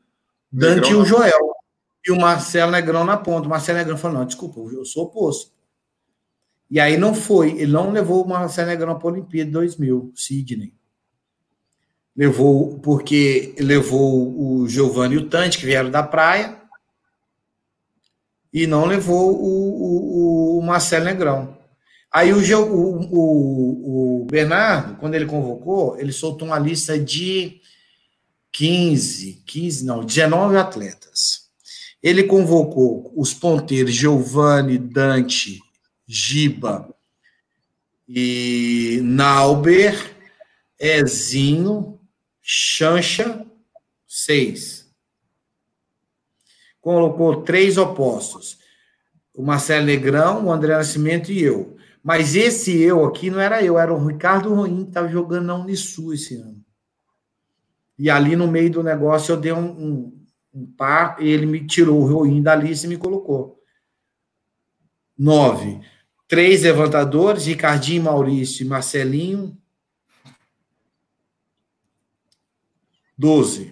Dante 0.50 0.92
Negrão. 0.92 0.92
e 0.92 1.02
o 1.02 1.04
Joel. 1.04 1.50
E 2.06 2.10
o 2.10 2.18
Marcelo 2.18 2.72
Negrão 2.72 3.04
na 3.04 3.18
ponta. 3.18 3.48
O 3.48 3.50
Marcelo 3.50 3.76
Negrão 3.76 3.98
falou: 3.98 4.18
não, 4.18 4.24
desculpa, 4.24 4.60
eu 4.72 4.84
sou 4.86 5.04
oposto. 5.04 5.52
E 6.70 6.80
aí 6.80 6.96
não 6.96 7.14
foi, 7.14 7.50
ele 7.60 7.72
não 7.72 7.90
levou 7.90 8.24
o 8.24 8.28
Marcelo 8.28 8.68
Negrão 8.68 8.98
para 8.98 9.08
a 9.08 9.12
Olimpíada 9.12 9.50
2000, 9.50 10.12
Sidney 10.14 10.79
levou 12.20 12.78
porque 12.80 13.54
levou 13.58 14.38
o 14.38 14.68
Giovanni 14.68 15.14
e 15.14 15.18
o 15.18 15.26
Tante, 15.30 15.56
que 15.56 15.64
vieram 15.64 15.90
da 15.90 16.02
praia, 16.02 16.60
e 18.52 18.66
não 18.66 18.84
levou 18.84 19.34
o, 19.42 20.58
o, 20.58 20.58
o 20.58 20.62
Marcelo 20.62 21.06
Negrão. 21.06 21.56
Aí 22.12 22.30
o, 22.30 22.36
o, 22.60 24.20
o, 24.20 24.26
Bernardo, 24.26 24.96
quando 24.96 25.14
ele 25.14 25.24
convocou, 25.24 25.98
ele 25.98 26.12
soltou 26.12 26.46
uma 26.46 26.58
lista 26.58 26.98
de 26.98 27.62
15, 28.52 29.42
15, 29.46 29.86
não, 29.86 30.04
19 30.04 30.58
atletas. 30.58 31.48
Ele 32.02 32.24
convocou 32.24 33.14
os 33.16 33.32
ponteiros 33.32 33.94
Giovanni, 33.94 34.76
Dante, 34.76 35.58
Giba 36.06 36.94
e 38.06 39.00
Nauber, 39.02 39.96
Ezinho, 40.78 41.99
Chancha, 42.52 43.46
seis. 44.08 44.92
Colocou 46.80 47.42
três 47.42 47.78
opostos. 47.78 48.58
O 49.32 49.40
Marcelo 49.40 49.86
Negrão, 49.86 50.46
o 50.46 50.52
André 50.52 50.76
Nascimento 50.76 51.30
e 51.30 51.40
eu. 51.40 51.76
Mas 52.02 52.34
esse 52.34 52.76
eu 52.76 53.04
aqui 53.04 53.30
não 53.30 53.38
era 53.38 53.62
eu, 53.62 53.78
era 53.78 53.94
o 53.94 54.04
Ricardo 54.04 54.52
Ruim 54.52 54.82
que 54.82 54.88
estava 54.88 55.06
jogando 55.06 55.46
na 55.46 55.54
Unisul 55.54 56.12
esse 56.12 56.34
ano. 56.34 56.60
E 57.96 58.10
ali 58.10 58.34
no 58.34 58.48
meio 58.48 58.68
do 58.68 58.82
negócio 58.82 59.30
eu 59.30 59.36
dei 59.36 59.52
um, 59.52 59.70
um, 59.70 60.26
um 60.52 60.66
par 60.72 61.22
e 61.22 61.28
ele 61.28 61.46
me 61.46 61.64
tirou 61.64 62.00
o 62.00 62.04
Ruim 62.04 62.42
da 62.42 62.56
lista 62.56 62.84
e 62.84 62.90
me 62.90 62.96
colocou. 62.96 63.62
Nove. 65.16 65.80
Três 66.26 66.64
levantadores, 66.64 67.46
Ricardinho, 67.46 68.02
Maurício 68.02 68.66
e 68.66 68.68
Marcelinho. 68.68 69.56
12. 73.20 73.70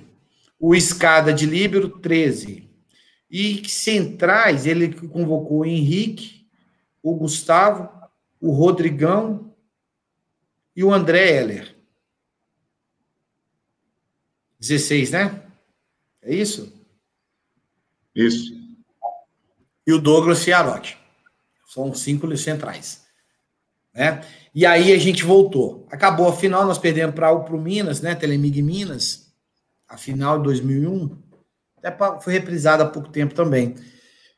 O 0.60 0.74
Escada 0.74 1.32
de 1.32 1.46
Líbero, 1.46 1.88
13. 1.88 2.68
E 3.30 3.66
centrais, 3.66 4.66
ele 4.66 4.92
convocou 5.08 5.60
o 5.60 5.64
Henrique, 5.64 6.46
o 7.02 7.14
Gustavo, 7.14 7.88
o 8.38 8.50
Rodrigão 8.52 9.54
e 10.76 10.84
o 10.84 10.92
André 10.92 11.30
Heller. 11.30 11.74
16, 14.60 15.12
né? 15.12 15.42
É 16.20 16.34
isso? 16.34 16.70
Isso. 18.14 18.52
E 19.86 19.92
o 19.94 19.98
Douglas 19.98 20.44
Fiarotti. 20.44 20.98
São 21.66 21.94
cinco 21.94 22.36
centrais. 22.36 23.06
Né? 23.94 24.22
E 24.54 24.66
aí 24.66 24.92
a 24.92 24.98
gente 24.98 25.24
voltou. 25.24 25.86
Acabou 25.90 26.28
a 26.28 26.36
final, 26.36 26.66
nós 26.66 26.78
perdemos 26.78 27.14
para 27.14 27.32
o 27.32 27.60
Minas, 27.60 28.02
né? 28.02 28.14
Telemig 28.14 28.60
Minas 28.62 29.27
a 29.88 29.96
final 29.96 30.38
de 30.38 30.44
2001, 30.44 31.16
até 31.78 32.20
foi 32.20 32.32
reprisada 32.32 32.84
há 32.84 32.88
pouco 32.88 33.08
tempo 33.08 33.34
também. 33.34 33.74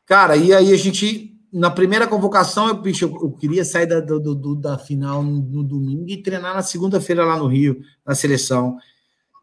Cara, 0.07 0.37
e 0.37 0.53
aí 0.53 0.73
a 0.73 0.77
gente, 0.77 1.37
na 1.53 1.71
primeira 1.71 2.07
convocação, 2.07 2.69
eu, 2.69 2.75
bicho, 2.75 3.05
eu, 3.05 3.33
queria 3.33 3.65
sair 3.65 3.87
da, 3.87 4.01
do, 4.01 4.35
do, 4.35 4.55
da 4.55 4.79
final 4.79 5.23
no, 5.23 5.65
domingo 5.65 6.09
e 6.09 6.23
treinar 6.23 6.55
na 6.55 6.63
segunda-feira 6.63 7.25
lá 7.25 7.37
no 7.37 7.47
Rio, 7.47 7.81
na 8.07 8.15
seleção. 8.15 8.77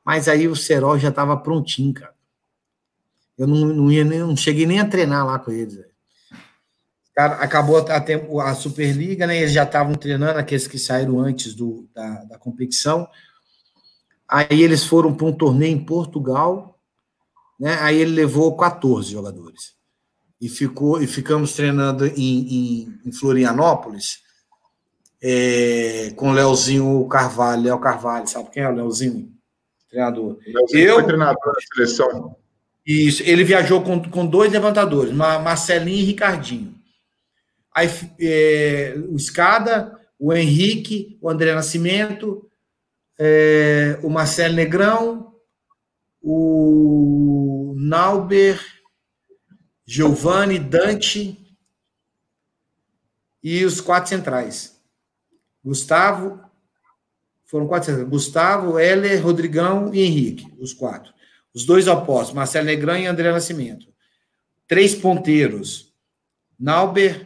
Mas 0.06 0.28
aí 0.28 0.48
o 0.48 0.56
Serol 0.56 0.98
já 0.98 1.10
estava 1.10 1.36
prontinho, 1.38 1.94
cara. 1.94 2.16
Eu 3.38 3.46
não, 3.46 3.68
não, 3.68 3.92
ia 3.92 4.04
nem, 4.04 4.20
não 4.20 4.36
cheguei 4.36 4.66
nem 4.66 4.80
a 4.80 4.88
treinar 4.88 5.26
lá 5.26 5.38
com 5.38 5.52
eles. 5.52 5.80
Cara, 7.14 7.36
acabou 7.36 7.78
a, 7.78 8.50
a 8.50 8.56
Superliga, 8.56 9.26
né? 9.26 9.38
Eles 9.38 9.52
já 9.52 9.64
estavam 9.64 9.96
treinando, 9.96 10.40
aqueles 10.40 10.68
que 10.68 10.78
saíram 10.78 11.20
antes 11.20 11.56
do, 11.56 11.88
da, 11.94 12.24
da 12.26 12.38
competição. 12.38 13.08
Aí 14.30 14.62
eles 14.62 14.84
foram 14.84 15.14
para 15.14 15.26
um 15.26 15.34
torneio 15.34 15.74
em 15.74 15.84
Portugal, 15.84 16.78
né? 17.60 17.78
Aí 17.82 18.00
ele 18.00 18.12
levou 18.12 18.56
14 18.58 19.12
jogadores. 19.12 19.76
E 20.40 20.50
ficou 20.50 21.02
e 21.02 21.08
ficamos 21.08 21.54
treinando 21.54 22.06
em, 22.06 22.14
em, 22.18 23.00
em 23.06 23.12
Florianópolis 23.12 24.20
é, 25.22 26.12
com 26.16 26.30
o 26.30 26.34
Leozinho 26.34 27.08
Carvalho, 27.08 27.64
Léo 27.64 27.80
Carvalho, 27.80 28.28
sabe 28.28 28.52
quem 28.52 28.64
é 28.64 28.70
o 28.70 28.76
Leozinho? 28.76 29.32
Treinador. 29.90 30.38
Leozinho 30.46 30.80
Eu, 30.80 30.96
foi 30.96 31.06
treinador 31.06 31.54
da 31.54 31.60
seleção. 31.74 32.36
Isso, 32.86 33.24
ele 33.26 33.44
viajou 33.44 33.82
com, 33.82 34.02
com 34.10 34.26
dois 34.26 34.52
levantadores, 34.52 35.14
Marcelinho 35.14 36.00
e 36.00 36.04
Ricardinho. 36.04 36.76
Aí 37.76 37.90
é, 38.20 38.96
o 39.10 39.16
Escada, 39.16 40.00
o 40.20 40.34
Henrique, 40.34 41.18
o 41.22 41.30
André 41.30 41.54
Nascimento, 41.54 42.47
é, 43.18 44.00
o 44.04 44.10
Marcelo 44.10 44.56
Negrão, 44.56 45.34
o 46.22 47.74
Nauber, 47.78 48.60
Giovanni, 49.86 50.60
Dante 50.60 51.38
e 53.42 53.64
os 53.64 53.80
quatro 53.80 54.10
centrais. 54.10 54.78
Gustavo, 55.64 56.40
foram 57.46 57.68
quatro 57.68 57.88
centrais. 57.88 58.10
Gustavo, 58.10 58.78
Heller, 58.78 59.24
Rodrigão 59.24 59.94
e 59.94 60.02
Henrique, 60.02 60.54
os 60.60 60.74
quatro. 60.74 61.14
Os 61.54 61.66
dois 61.66 61.88
opostos, 61.88 62.36
Marcelo 62.36 62.66
Negrão 62.66 62.98
e 62.98 63.08
André 63.08 63.32
Nascimento. 63.32 63.88
Três 64.68 64.94
ponteiros, 64.94 65.94
Nauber, 66.60 67.26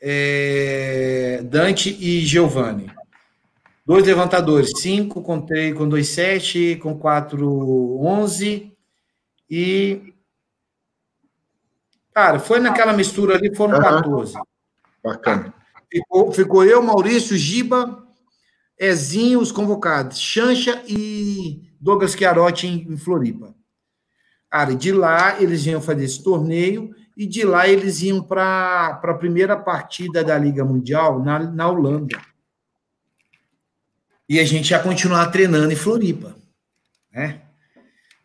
é, 0.00 1.42
Dante 1.44 1.90
e 2.00 2.24
Giovanni. 2.24 2.90
Dois 3.90 4.06
levantadores, 4.06 4.70
cinco 4.76 5.20
com 5.20 5.44
com 5.76 5.88
dois, 5.88 6.10
sete, 6.10 6.76
com 6.76 6.96
quatro, 6.96 8.00
onze. 8.00 8.72
E. 9.50 10.14
Cara, 12.14 12.38
foi 12.38 12.60
naquela 12.60 12.92
mistura 12.92 13.34
ali, 13.34 13.52
foram 13.56 13.78
uhum. 13.78 13.82
14. 13.82 14.34
Bacana. 15.02 15.52
Ficou, 15.90 16.30
ficou 16.30 16.64
eu, 16.64 16.80
Maurício, 16.80 17.36
Giba, 17.36 18.06
Ezinho, 18.78 19.40
os 19.40 19.50
convocados, 19.50 20.20
Chancha 20.20 20.84
e 20.86 21.68
Douglas 21.80 22.12
Chiarotti 22.12 22.68
em, 22.68 22.92
em 22.92 22.96
Floripa. 22.96 23.56
Cara, 24.48 24.72
de 24.72 24.92
lá 24.92 25.42
eles 25.42 25.66
iam 25.66 25.80
fazer 25.80 26.04
esse 26.04 26.22
torneio 26.22 26.94
e 27.16 27.26
de 27.26 27.42
lá 27.42 27.66
eles 27.66 28.02
iam 28.02 28.22
para 28.22 29.00
a 29.02 29.14
primeira 29.14 29.56
partida 29.56 30.22
da 30.22 30.38
Liga 30.38 30.64
Mundial 30.64 31.18
na, 31.18 31.40
na 31.40 31.68
Holanda 31.68 32.29
e 34.30 34.38
a 34.38 34.44
gente 34.44 34.70
ia 34.70 34.78
continuar 34.78 35.26
treinando 35.26 35.72
em 35.72 35.76
Floripa, 35.76 36.36
né? 37.12 37.40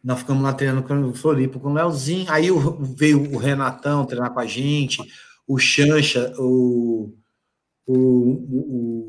Nós 0.03 0.19
ficamos 0.19 0.43
lá 0.43 0.53
treinando 0.53 0.83
com 0.83 1.15
Floripa 1.15 1.59
com 1.59 1.71
o 1.71 1.73
Leozinho. 1.73 2.27
Aí 2.29 2.49
veio 2.95 3.33
o 3.33 3.37
Renatão 3.37 4.05
treinar 4.05 4.31
com 4.31 4.39
a 4.39 4.45
gente, 4.45 5.01
o 5.47 5.57
Chancha, 5.57 6.31
o, 6.37 7.11
o, 7.87 7.97
o, 7.97 9.07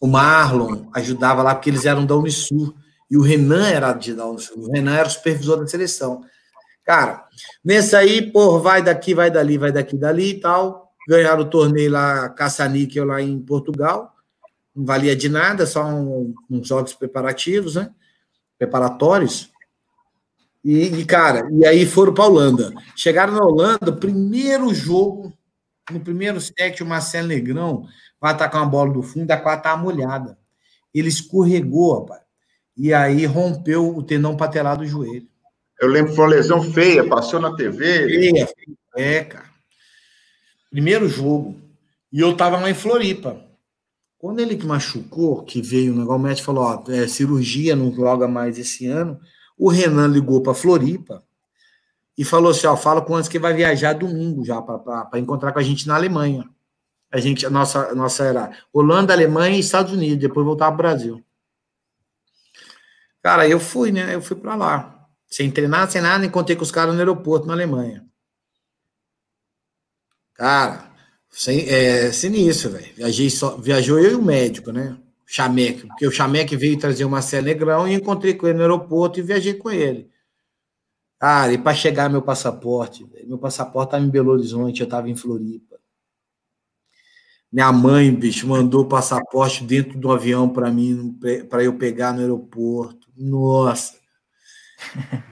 o 0.00 0.06
Marlon 0.06 0.86
ajudava 0.94 1.42
lá, 1.42 1.56
porque 1.56 1.70
eles 1.70 1.86
eram 1.86 2.06
da 2.06 2.14
Unisul. 2.14 2.72
E 3.10 3.16
o 3.16 3.22
Renan 3.22 3.66
era 3.66 3.92
de 3.92 4.14
da 4.14 4.24
Unisul. 4.24 4.62
O 4.62 4.70
Renan 4.70 4.94
era 4.94 5.08
o 5.08 5.10
supervisor 5.10 5.58
da 5.58 5.66
seleção. 5.66 6.22
Cara, 6.84 7.26
nesse 7.64 7.96
aí, 7.96 8.30
pô, 8.30 8.60
vai 8.60 8.80
daqui, 8.80 9.12
vai 9.12 9.28
dali, 9.28 9.58
vai 9.58 9.72
daqui, 9.72 9.98
dali 9.98 10.30
e 10.30 10.40
tal. 10.40 10.92
Ganharam 11.08 11.42
o 11.42 11.50
torneio 11.50 11.90
lá, 11.90 12.28
caça-níquel 12.28 13.06
lá 13.06 13.20
em 13.20 13.40
Portugal 13.40 14.11
não 14.74 14.84
valia 14.84 15.14
de 15.14 15.28
nada, 15.28 15.66
só 15.66 15.84
um, 15.84 16.34
uns 16.50 16.66
jogos 16.66 16.94
preparativos, 16.94 17.76
né? 17.76 17.90
Preparatórios. 18.58 19.50
E, 20.64 20.84
e, 20.84 21.04
cara, 21.04 21.48
e 21.52 21.66
aí 21.66 21.84
foram 21.84 22.14
para 22.14 22.24
a 22.24 22.28
Holanda. 22.28 22.72
Chegaram 22.96 23.34
na 23.34 23.44
Holanda, 23.44 23.92
primeiro 23.92 24.72
jogo, 24.72 25.32
no 25.90 26.00
primeiro 26.00 26.40
set, 26.40 26.82
o 26.82 26.86
Marcelo 26.86 27.28
Negrão 27.28 27.86
vai 28.20 28.32
atacar 28.32 28.62
uma 28.62 28.70
bola 28.70 28.92
do 28.92 29.02
fundo, 29.02 29.30
a 29.30 29.36
quadra 29.36 29.62
tá 29.62 29.76
molhada. 29.76 30.38
Ele 30.94 31.08
escorregou, 31.08 32.00
rapaz. 32.00 32.22
E 32.76 32.94
aí 32.94 33.26
rompeu 33.26 33.94
o 33.96 34.02
tendão 34.02 34.36
patelar 34.36 34.78
do 34.78 34.86
joelho. 34.86 35.26
Eu 35.80 35.88
lembro 35.88 36.10
que 36.10 36.16
foi 36.16 36.24
uma 36.24 36.30
lesão 36.30 36.62
feia, 36.62 37.06
passou 37.06 37.40
na 37.40 37.54
TV. 37.56 38.06
Feia, 38.06 38.46
feia. 38.46 38.76
É, 38.96 39.24
cara. 39.24 39.50
Primeiro 40.70 41.08
jogo. 41.08 41.60
E 42.12 42.20
eu 42.20 42.36
tava 42.36 42.58
lá 42.58 42.70
em 42.70 42.74
Floripa 42.74 43.51
Quando 44.22 44.38
ele 44.38 44.56
machucou, 44.64 45.42
que 45.42 45.60
veio 45.60 45.92
o 45.92 45.96
negócio, 45.96 46.20
o 46.20 46.22
médico 46.22 46.46
falou: 46.46 46.62
ó, 46.62 46.84
é, 46.92 47.08
cirurgia, 47.08 47.74
não 47.74 47.92
joga 47.92 48.28
mais 48.28 48.56
esse 48.56 48.86
ano. 48.86 49.20
O 49.58 49.68
Renan 49.68 50.06
ligou 50.06 50.40
para 50.40 50.54
Floripa 50.54 51.24
e 52.16 52.24
falou 52.24 52.52
assim: 52.52 52.68
ó, 52.68 52.76
fala 52.76 53.02
com 53.02 53.16
antes 53.16 53.28
que 53.28 53.40
vai 53.40 53.52
viajar 53.52 53.94
domingo 53.94 54.44
já 54.44 54.62
para 54.62 55.18
encontrar 55.18 55.50
com 55.50 55.58
a 55.58 55.62
gente 55.62 55.88
na 55.88 55.96
Alemanha. 55.96 56.48
A 57.10 57.18
gente, 57.18 57.44
a 57.44 57.50
nossa, 57.50 57.88
a 57.88 57.96
nossa 57.96 58.22
era 58.22 58.56
Holanda, 58.72 59.12
Alemanha 59.12 59.56
e 59.56 59.60
Estados 59.60 59.92
Unidos, 59.92 60.20
depois 60.20 60.46
voltar 60.46 60.66
para 60.66 60.74
o 60.74 60.76
Brasil. 60.76 61.24
Cara, 63.20 63.48
eu 63.48 63.58
fui, 63.58 63.90
né? 63.90 64.14
Eu 64.14 64.22
fui 64.22 64.36
para 64.36 64.54
lá. 64.54 65.08
Sem 65.26 65.50
treinar, 65.50 65.90
sem 65.90 66.00
nada, 66.00 66.24
encontrei 66.24 66.56
com 66.56 66.62
os 66.62 66.70
caras 66.70 66.94
no 66.94 67.00
aeroporto 67.00 67.48
na 67.48 67.54
Alemanha. 67.54 68.06
Cara, 70.34 70.91
sem, 71.32 71.68
é 71.68 72.12
sinistro, 72.12 72.70
velho. 72.70 72.94
Viajei 72.94 73.30
só, 73.30 73.56
viajou 73.56 73.98
eu 73.98 74.12
e 74.12 74.14
o 74.14 74.22
médico, 74.22 74.70
né? 74.70 74.96
Chameque, 75.26 75.86
porque 75.86 76.06
o 76.06 76.10
Chameque 76.10 76.54
veio 76.56 76.78
trazer 76.78 77.04
uma 77.04 77.12
Marcelo 77.12 77.46
Negrão 77.46 77.88
e 77.88 77.94
encontrei 77.94 78.34
com 78.34 78.46
ele 78.46 78.58
no 78.58 78.64
aeroporto 78.64 79.18
e 79.18 79.22
viajei 79.22 79.54
com 79.54 79.70
ele. 79.70 80.10
Cara, 81.18 81.52
e 81.52 81.58
para 81.58 81.74
chegar 81.74 82.10
meu 82.10 82.20
passaporte, 82.20 83.04
véio, 83.04 83.28
meu 83.28 83.38
passaporte 83.38 83.88
estava 83.88 84.04
em 84.04 84.10
Belo 84.10 84.32
Horizonte, 84.32 84.80
eu 84.80 84.84
estava 84.84 85.08
em 85.08 85.16
Floripa. 85.16 85.78
Minha 87.50 87.72
mãe, 87.72 88.14
bicho, 88.14 88.46
mandou 88.46 88.82
o 88.82 88.88
passaporte 88.88 89.64
dentro 89.64 89.98
do 89.98 90.10
avião 90.12 90.48
para 90.48 90.70
mim, 90.70 91.18
para 91.48 91.62
eu 91.62 91.78
pegar 91.78 92.12
no 92.12 92.20
aeroporto. 92.20 93.08
Nossa, 93.16 93.94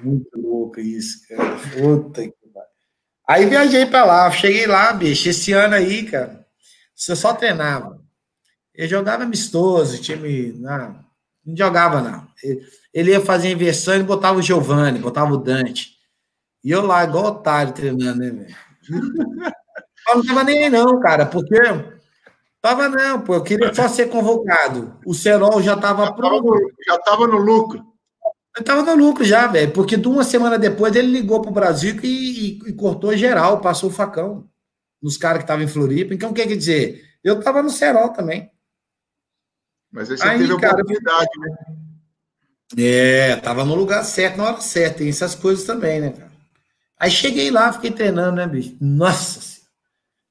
muito 0.03 0.31
louco 0.41 0.81
isso, 0.81 1.27
cara. 1.29 1.57
Puta 1.77 2.23
que 2.23 2.40
Aí 3.31 3.47
viajei 3.47 3.87
para 3.87 4.05
lá, 4.05 4.29
cheguei 4.33 4.67
lá, 4.67 4.93
bicho, 4.93 5.29
esse 5.29 5.53
ano 5.53 5.77
aí, 5.77 6.03
cara, 6.03 6.45
você 6.93 7.15
só 7.15 7.33
treinava. 7.33 8.03
Eu 8.75 8.89
jogava 8.89 9.23
amistoso, 9.23 10.03
time. 10.03 10.53
Não, 10.59 10.99
não 11.47 11.57
jogava, 11.57 12.01
não. 12.03 12.27
Ele 12.93 13.13
ia 13.13 13.21
fazer 13.21 13.53
inversão 13.53 13.95
e 13.95 14.03
botava 14.03 14.41
o 14.41 14.43
Giovanni, 14.43 14.99
botava 14.99 15.33
o 15.33 15.37
Dante. 15.37 15.91
E 16.65 16.73
eu 16.73 16.85
lá, 16.85 17.05
igual 17.05 17.27
otário, 17.27 17.73
treinando, 17.73 18.19
né, 18.19 18.31
velho? 18.31 18.57
não 20.09 20.27
tava 20.27 20.43
nem 20.43 20.65
aí, 20.65 20.71
não, 20.71 20.99
cara, 20.99 21.25
porque. 21.25 21.57
Tava 22.61 22.89
não, 22.89 23.21
pô, 23.21 23.37
eu 23.37 23.45
queria 23.45 23.73
só 23.73 23.87
ser 23.87 24.09
convocado. 24.09 24.99
O 25.07 25.15
Serol 25.15 25.63
já 25.63 25.77
tava 25.77 26.07
já 26.07 26.13
pronto. 26.13 26.51
Tava 26.53 26.71
já 26.85 26.99
tava 26.99 27.27
no 27.29 27.39
lucro. 27.39 27.90
Eu 28.57 28.65
tava 28.65 28.83
no 28.83 29.05
lucro 29.05 29.25
já, 29.25 29.47
velho, 29.47 29.73
porque 29.73 29.97
de 29.97 30.09
uma 30.09 30.25
semana 30.25 30.59
depois 30.59 30.95
ele 30.95 31.09
ligou 31.09 31.41
pro 31.41 31.53
Brasil 31.53 31.97
e, 32.03 32.09
e, 32.09 32.71
e 32.71 32.73
cortou 32.73 33.17
geral, 33.17 33.61
passou 33.61 33.91
o 33.91 33.93
facão 33.93 34.49
nos 35.01 35.17
caras 35.17 35.39
que 35.39 35.45
estavam 35.45 35.65
em 35.65 35.69
Floripa. 35.69 36.13
Então, 36.13 36.31
o 36.31 36.35
que 36.35 36.47
quer 36.47 36.57
dizer? 36.57 37.05
Eu 37.23 37.41
tava 37.41 37.63
no 37.63 37.71
Serol 37.71 38.11
também. 38.11 38.51
Mas 39.91 40.11
aí 40.11 40.19
você 40.19 40.25
aí, 40.25 40.39
teve 40.39 40.61
cara, 40.61 40.75
oportunidade, 40.75 41.31
né? 41.39 41.57
É, 42.79 43.37
tava 43.37 43.65
no 43.65 43.75
lugar 43.75 44.05
certo, 44.05 44.37
na 44.37 44.45
hora 44.45 44.61
certa. 44.61 44.99
Tem 44.99 45.09
essas 45.09 45.35
coisas 45.35 45.65
também, 45.65 46.01
né, 46.01 46.11
cara? 46.11 46.31
Aí 46.99 47.11
cheguei 47.11 47.51
lá, 47.51 47.73
fiquei 47.73 47.91
treinando, 47.91 48.37
né, 48.37 48.47
bicho? 48.47 48.77
Nossa. 48.81 49.61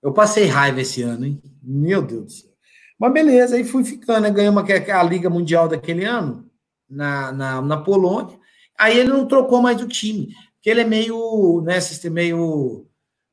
Eu 0.01 0.13
passei 0.13 0.45
raiva 0.45 0.81
esse 0.81 1.01
ano, 1.01 1.25
hein? 1.25 1.41
Meu 1.61 2.01
Deus 2.01 2.23
do 2.25 2.31
céu. 2.31 2.49
Mas 2.97 3.13
beleza, 3.13 3.55
aí 3.55 3.63
fui 3.63 3.83
ficando, 3.83 4.29
né? 4.29 4.49
Uma, 4.49 4.63
a 4.63 5.03
Liga 5.03 5.29
Mundial 5.29 5.67
daquele 5.67 6.05
ano, 6.05 6.48
na, 6.89 7.31
na, 7.31 7.61
na 7.61 7.77
Polônia. 7.77 8.37
Aí 8.77 8.97
ele 8.97 9.09
não 9.09 9.27
trocou 9.27 9.61
mais 9.61 9.81
o 9.81 9.87
time, 9.87 10.33
porque 10.55 10.69
ele 10.69 10.81
é 10.81 10.85
meio, 10.85 11.61
né, 11.61 11.79
meio 12.09 12.87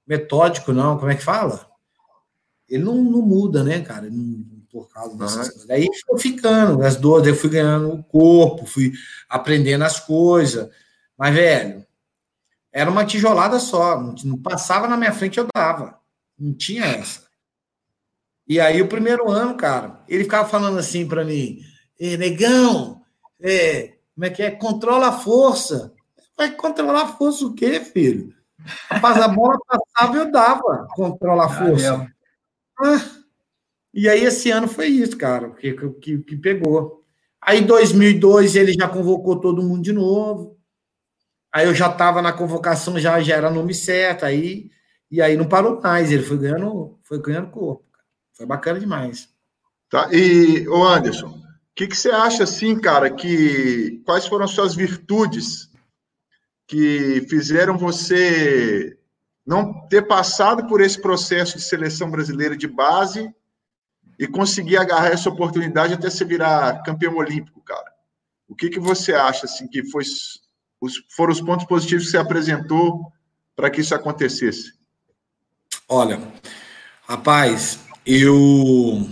metódico, 0.07 0.73
não, 0.73 0.99
como 0.99 1.11
é 1.11 1.15
que 1.15 1.23
fala? 1.23 1.67
Ele 2.69 2.83
não, 2.83 2.97
não 2.97 3.23
muda, 3.23 3.63
né, 3.63 3.81
cara? 3.81 4.09
Não, 4.11 4.45
por 4.71 4.89
causa 4.89 5.17
dessas 5.17 5.49
coisas. 5.51 5.71
Aí 5.71 5.89
foi 6.07 6.19
ficando, 6.19 6.83
as 6.83 6.97
dores, 6.97 7.29
eu 7.29 7.35
fui 7.35 7.49
ganhando 7.49 7.93
o 7.93 8.03
corpo, 8.03 8.67
fui 8.67 8.93
aprendendo 9.29 9.85
as 9.85 10.01
coisas. 10.01 10.69
Mas, 11.17 11.35
velho, 11.35 11.87
era 12.73 12.91
uma 12.91 13.07
tijolada 13.07 13.59
só. 13.59 14.01
Não, 14.25 14.37
passava 14.37 14.87
na 14.87 14.97
minha 14.97 15.13
frente, 15.13 15.39
eu 15.39 15.49
dava. 15.55 15.99
Não 16.39 16.53
tinha 16.53 16.85
essa. 16.85 17.25
E 18.47 18.61
aí, 18.61 18.83
o 18.83 18.89
primeiro 18.89 19.31
ano, 19.31 19.57
cara, 19.57 20.05
ele 20.09 20.25
ficava 20.25 20.49
falando 20.49 20.79
assim 20.79 21.07
para 21.07 21.25
mim: 21.25 21.61
negão, 22.19 23.01
é, 23.41 23.95
como 24.15 24.25
é 24.25 24.31
que 24.31 24.43
é? 24.43 24.51
Controla 24.51 25.09
a 25.09 25.13
força. 25.13 25.93
Vai 26.37 26.51
controlar 26.53 27.03
a 27.03 27.09
força 27.09 27.47
o 27.47 27.55
quê, 27.55 27.81
filho? 27.81 28.35
Rapaz, 28.89 29.19
a 29.19 29.29
bola 29.29 29.59
passava 29.67 30.17
eu 30.17 30.31
dava 30.31 30.87
controlar 30.95 31.47
a 31.47 31.49
força. 31.49 32.13
Ah, 32.79 33.01
e 33.95 34.09
aí 34.09 34.25
esse 34.25 34.51
ano 34.51 34.69
foi 34.69 34.89
isso, 34.89 35.17
cara, 35.17 35.51
que, 35.51 35.73
que, 36.01 36.19
que 36.19 36.37
pegou. 36.37 37.05
Aí 37.41 37.61
em 37.61 37.67
2002 37.67 38.57
ele 38.57 38.73
já 38.73 38.89
convocou 38.89 39.41
todo 39.41 39.63
mundo 39.63 39.83
de 39.83 39.93
novo. 39.93 40.59
Aí 41.53 41.67
eu 41.67 41.75
já 41.75 41.91
estava 41.91 42.21
na 42.21 42.33
convocação, 42.33 42.99
já, 42.99 43.21
já 43.21 43.37
era 43.37 43.51
nome 43.51 43.73
certo, 43.73 44.25
aí 44.25 44.71
e 45.11 45.23
aí 45.23 45.37
não 45.37 45.49
parou 45.49 45.81
mais, 45.81 46.11
ele 46.11 46.23
foi 46.23 46.37
ganhando, 46.37 46.99
foi 47.03 47.21
ganhando 47.23 47.51
corpo. 47.51 47.85
Foi 48.35 48.45
bacana 48.45 48.81
demais. 48.81 49.29
Tá, 49.89 50.09
e 50.13 50.67
o 50.69 50.85
Anderson, 50.85 51.29
o 51.29 51.36
que, 51.77 51.87
que 51.87 51.95
você 51.95 52.11
acha 52.11 52.45
assim, 52.45 52.81
cara, 52.81 53.11
que 53.11 54.03
quais 54.07 54.27
foram 54.27 54.47
as 54.47 54.53
suas 54.53 54.75
virtudes 54.75 55.71
que 56.67 57.25
fizeram 57.29 57.77
você 57.77 58.99
não 59.47 59.87
ter 59.87 60.07
passado 60.07 60.67
por 60.67 60.81
esse 60.81 61.01
processo 61.01 61.59
de 61.59 61.63
seleção 61.63 62.11
brasileira 62.11 62.57
de 62.57 62.67
base 62.67 63.31
e 64.19 64.27
conseguir 64.27 64.79
agarrar 64.79 65.09
essa 65.09 65.29
oportunidade 65.29 65.93
até 65.93 66.09
se 66.09 66.25
virar 66.25 66.83
campeão 66.83 67.15
olímpico, 67.15 67.61
cara. 67.61 67.93
O 68.49 68.55
que, 68.55 68.71
que 68.71 68.81
você 68.81 69.13
acha 69.13 69.45
assim 69.45 69.69
que 69.69 69.85
foi 69.85 70.03
os, 70.81 71.05
foram 71.15 71.33
os 71.33 71.43
pontos 71.43 71.67
positivos 71.67 72.07
que 72.07 72.11
você 72.13 72.17
apresentou 72.17 73.13
para 73.55 73.71
que 73.71 73.83
isso 73.83 73.95
acontecesse? 73.95 74.73
Olha, 75.87 76.21
rapaz, 77.03 77.79
eu 78.07 79.07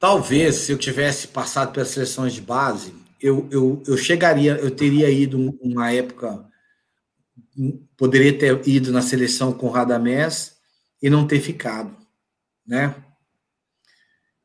talvez 0.00 0.56
se 0.56 0.72
eu 0.72 0.78
tivesse 0.78 1.28
passado 1.28 1.72
pelas 1.72 1.90
seleções 1.90 2.32
de 2.32 2.40
base, 2.40 2.92
eu, 3.20 3.46
eu, 3.52 3.80
eu 3.86 3.96
chegaria, 3.96 4.56
eu 4.56 4.72
teria 4.72 5.08
ido 5.08 5.56
uma 5.60 5.92
época, 5.92 6.44
poderia 7.96 8.36
ter 8.36 8.66
ido 8.66 8.90
na 8.90 9.02
seleção 9.02 9.52
com 9.52 9.68
Radamés 9.68 10.56
e 11.00 11.08
não 11.08 11.24
ter 11.24 11.38
ficado, 11.38 11.96
né? 12.66 12.94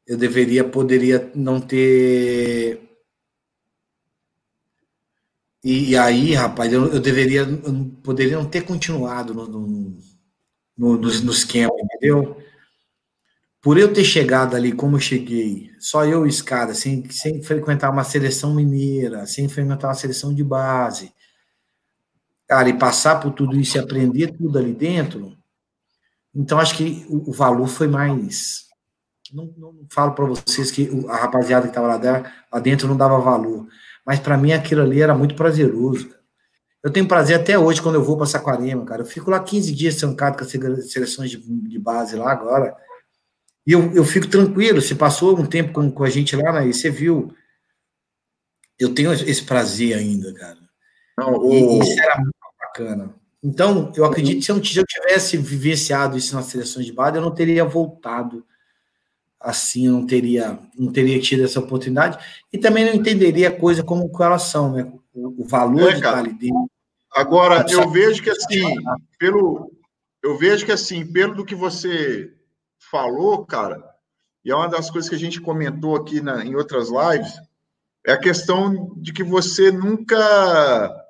eu 0.06 0.18
deveria, 0.18 0.64
poderia 0.64 1.32
não 1.36 1.60
ter. 1.60 2.82
E, 5.64 5.92
e 5.92 5.98
aí, 5.98 6.34
rapaz, 6.34 6.72
eu, 6.72 6.94
eu 6.94 7.00
deveria, 7.00 7.42
eu 7.42 7.92
poderia 8.04 8.38
não 8.38 8.48
ter 8.48 8.62
continuado 8.64 9.34
no, 9.34 9.48
no, 9.48 9.68
no, 10.78 10.98
no, 10.98 10.98
no 10.98 11.32
esquema, 11.32 11.74
entendeu? 11.80 12.38
Por 13.66 13.80
eu 13.80 13.92
ter 13.92 14.04
chegado 14.04 14.56
ali 14.56 14.72
como 14.72 14.98
eu 14.98 15.00
cheguei, 15.00 15.72
só 15.80 16.06
eu 16.06 16.28
e 16.28 16.30
escada, 16.30 16.76
sem, 16.76 17.10
sem 17.10 17.42
frequentar 17.42 17.90
uma 17.90 18.04
seleção 18.04 18.54
mineira, 18.54 19.26
sem 19.26 19.50
frequentar 19.50 19.88
uma 19.88 19.96
seleção 19.96 20.32
de 20.32 20.44
base, 20.44 21.12
cara, 22.48 22.70
e 22.70 22.78
passar 22.78 23.20
por 23.20 23.32
tudo 23.32 23.60
isso 23.60 23.76
e 23.76 23.80
aprender 23.80 24.34
tudo 24.38 24.60
ali 24.60 24.72
dentro, 24.72 25.36
então 26.36 26.60
acho 26.60 26.78
que 26.78 27.08
o, 27.10 27.32
o 27.32 27.34
valor 27.34 27.66
foi 27.66 27.88
mais 27.88 28.66
não, 29.34 29.52
não 29.58 29.74
falo 29.90 30.12
para 30.12 30.26
vocês 30.26 30.70
que 30.70 30.88
a 31.10 31.16
rapaziada 31.16 31.64
que 31.64 31.70
estava 31.70 31.88
lá, 31.88 32.60
dentro 32.60 32.88
não 32.88 32.96
dava 32.96 33.18
valor, 33.18 33.68
mas 34.06 34.20
para 34.20 34.38
mim 34.38 34.54
aquilo 34.54 34.84
ali 34.84 35.02
era 35.02 35.16
muito 35.16 35.34
prazeroso. 35.34 36.14
Eu 36.84 36.92
tenho 36.92 37.08
prazer 37.08 37.40
até 37.40 37.58
hoje 37.58 37.82
quando 37.82 37.96
eu 37.96 38.04
vou 38.04 38.16
para 38.16 38.28
Saquarema, 38.28 38.86
cara. 38.86 39.02
Eu 39.02 39.08
fico 39.08 39.32
lá 39.32 39.40
15 39.40 39.74
dias 39.74 39.96
trancado 39.96 40.38
com 40.38 40.44
as 40.44 40.92
seleções 40.92 41.32
de, 41.32 41.38
de, 41.38 41.80
base 41.80 42.16
lá 42.16 42.32
agora. 42.32 42.78
E 43.66 43.72
eu, 43.72 43.94
eu 43.94 44.04
fico 44.04 44.28
tranquilo. 44.28 44.82
Se 44.82 44.96
passou 44.96 45.38
um 45.40 45.46
tempo 45.46 45.74
com, 45.74 45.90
com 45.92 46.04
a 46.04 46.10
gente 46.10 46.36
lá, 46.36 46.54
né, 46.54 46.68
e 46.68 46.74
você 46.74 46.90
viu. 46.90 47.34
Eu 48.78 48.94
tenho 48.94 49.14
esse 49.14 49.44
prazer 49.44 49.98
ainda, 49.98 50.34
cara. 50.34 50.58
Não, 51.18 51.38
o... 51.38 51.54
e, 51.54 51.80
isso 51.80 52.00
era 52.00 52.18
muito 52.18 52.34
bacana. 52.60 53.16
Então, 53.42 53.92
eu 53.96 54.06
acredito 54.06 54.40
que 54.40 54.46
se 54.46 54.52
eu, 54.52 54.64
se 54.64 54.78
eu 54.78 54.86
tivesse 54.86 55.38
vivenciado 55.38 56.18
isso 56.18 56.36
nas 56.36 56.46
seleções 56.46 56.86
de 56.86 56.92
base, 56.92 57.18
eu 57.18 57.22
não 57.22 57.34
teria 57.34 57.64
voltado 57.64 58.46
assim 59.46 59.86
eu 59.86 59.94
não 59.94 60.08
teria, 60.08 60.60
não 60.78 60.92
teria 60.92 61.20
tido 61.22 61.44
essa 61.44 61.60
oportunidade 61.60 62.18
e 62.52 62.58
também 62.58 62.84
não 62.84 62.94
entenderia 62.94 63.50
a 63.50 63.56
coisa 63.56 63.84
como 63.84 64.12
elas 64.20 64.44
são, 64.44 64.74
né? 64.74 64.92
O, 65.14 65.44
o 65.44 65.48
valor 65.48 65.90
é, 65.90 65.92
de 65.92 65.98
estar 65.98 66.18
ali 66.18 66.34
dentro. 66.34 66.70
Agora, 67.14 67.64
eu 67.70 67.90
vejo 67.92 68.24
que 68.24 68.30
assim, 68.30 68.76
pelo 69.20 69.72
eu 70.24 70.36
vejo 70.38 70.66
que 70.66 70.72
assim, 70.72 71.06
pelo 71.06 71.36
do 71.36 71.46
que 71.46 71.54
você 71.54 72.34
falou, 72.90 73.46
cara, 73.46 73.84
e 74.44 74.52
é 74.52 74.56
uma 74.56 74.68
das 74.68 74.90
coisas 74.90 75.10
que 75.10 75.16
a 75.16 75.20
gente 75.20 75.42
comentou 75.42 75.96
aqui 75.96 76.22
na, 76.22 76.46
em 76.46 76.56
outras 76.56 76.90
lives, 76.90 77.34
é 78.06 78.14
a 78.14 78.20
questão 78.20 78.94
de 78.98 79.12
que 79.12 79.24
você 79.24 79.72
nunca 79.72 81.06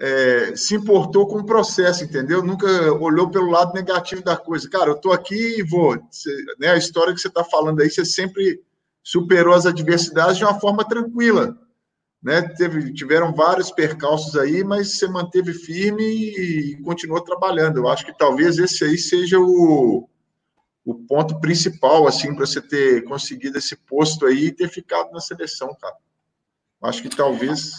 é, 0.00 0.56
se 0.56 0.74
importou 0.74 1.28
com 1.28 1.38
o 1.38 1.46
processo, 1.46 2.02
entendeu? 2.02 2.42
Nunca 2.42 2.66
olhou 2.94 3.30
pelo 3.30 3.50
lado 3.50 3.72
negativo 3.74 4.22
da 4.22 4.36
coisa. 4.36 4.68
Cara, 4.68 4.90
eu 4.90 4.96
estou 4.96 5.12
aqui 5.12 5.58
e 5.58 5.62
vou. 5.62 5.96
Você, 6.10 6.34
né, 6.58 6.70
a 6.70 6.76
história 6.76 7.14
que 7.14 7.20
você 7.20 7.28
está 7.28 7.44
falando 7.44 7.80
aí, 7.80 7.90
você 7.90 8.04
sempre 8.04 8.60
superou 9.04 9.54
as 9.54 9.66
adversidades 9.66 10.38
de 10.38 10.44
uma 10.44 10.58
forma 10.58 10.84
tranquila. 10.84 11.56
Né? 12.22 12.42
Teve, 12.42 12.92
tiveram 12.92 13.32
vários 13.32 13.70
percalços 13.70 14.36
aí, 14.36 14.64
mas 14.64 14.98
você 14.98 15.06
manteve 15.06 15.54
firme 15.54 16.02
e, 16.02 16.72
e 16.72 16.82
continuou 16.82 17.20
trabalhando. 17.20 17.78
Eu 17.78 17.88
acho 17.88 18.04
que 18.04 18.16
talvez 18.16 18.58
esse 18.58 18.84
aí 18.84 18.98
seja 18.98 19.38
o, 19.38 20.08
o 20.84 20.94
ponto 20.94 21.40
principal, 21.40 22.06
assim, 22.06 22.34
para 22.34 22.46
você 22.46 22.60
ter 22.60 23.04
conseguido 23.04 23.58
esse 23.58 23.76
posto 23.76 24.26
aí 24.26 24.46
e 24.46 24.52
ter 24.52 24.68
ficado 24.68 25.10
na 25.12 25.20
seleção, 25.20 25.76
cara. 25.80 25.96
Acho 26.82 27.02
que 27.02 27.08
talvez 27.08 27.72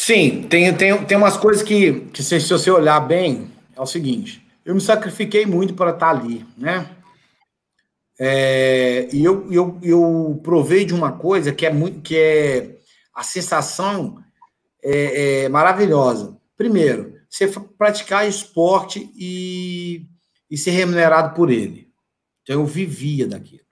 Sim, 0.00 0.46
tem, 0.48 0.74
tem, 0.74 1.04
tem 1.04 1.16
umas 1.18 1.36
coisas 1.36 1.62
que, 1.62 2.06
que 2.06 2.22
se, 2.22 2.40
se 2.40 2.48
você 2.48 2.70
olhar 2.70 2.98
bem, 3.00 3.50
é 3.76 3.80
o 3.82 3.84
seguinte, 3.84 4.42
eu 4.64 4.74
me 4.74 4.80
sacrifiquei 4.80 5.44
muito 5.44 5.74
para 5.74 5.90
estar 5.90 6.08
ali, 6.08 6.42
né? 6.56 6.88
É, 8.18 9.10
e 9.12 9.22
eu, 9.22 9.46
eu, 9.52 9.78
eu 9.82 10.40
provei 10.42 10.86
de 10.86 10.94
uma 10.94 11.12
coisa 11.12 11.52
que 11.52 11.66
é 11.66 11.70
muito 11.70 12.00
que 12.00 12.16
é 12.16 12.78
a 13.14 13.22
sensação 13.22 14.16
é, 14.82 15.42
é 15.42 15.48
maravilhosa. 15.50 16.34
Primeiro, 16.56 17.14
você 17.28 17.46
praticar 17.76 18.26
esporte 18.26 19.12
e, 19.14 20.06
e 20.50 20.56
ser 20.56 20.70
remunerado 20.70 21.34
por 21.34 21.50
ele. 21.50 21.89
Então 22.50 22.62
eu 22.62 22.66
vivia 22.66 23.28
daquilo. 23.28 23.62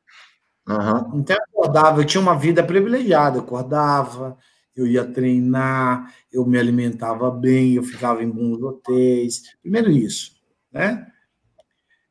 Uhum. 0.69 1.19
Então 1.19 1.37
eu 1.37 1.43
acordava, 1.43 2.01
eu 2.01 2.05
tinha 2.05 2.21
uma 2.21 2.39
vida 2.39 2.63
privilegiada, 2.63 3.39
eu 3.39 3.43
acordava, 3.43 4.39
eu 4.77 4.87
ia 4.87 5.05
treinar, 5.05 6.15
eu 6.31 6.47
me 6.47 6.57
alimentava 6.57 7.29
bem, 7.29 7.75
eu 7.75 7.83
ficava 7.83 8.23
em 8.23 8.31
bons 8.31 8.63
hotéis. 8.63 9.57
Primeiro 9.61 9.91
isso, 9.91 10.37
né? 10.71 11.09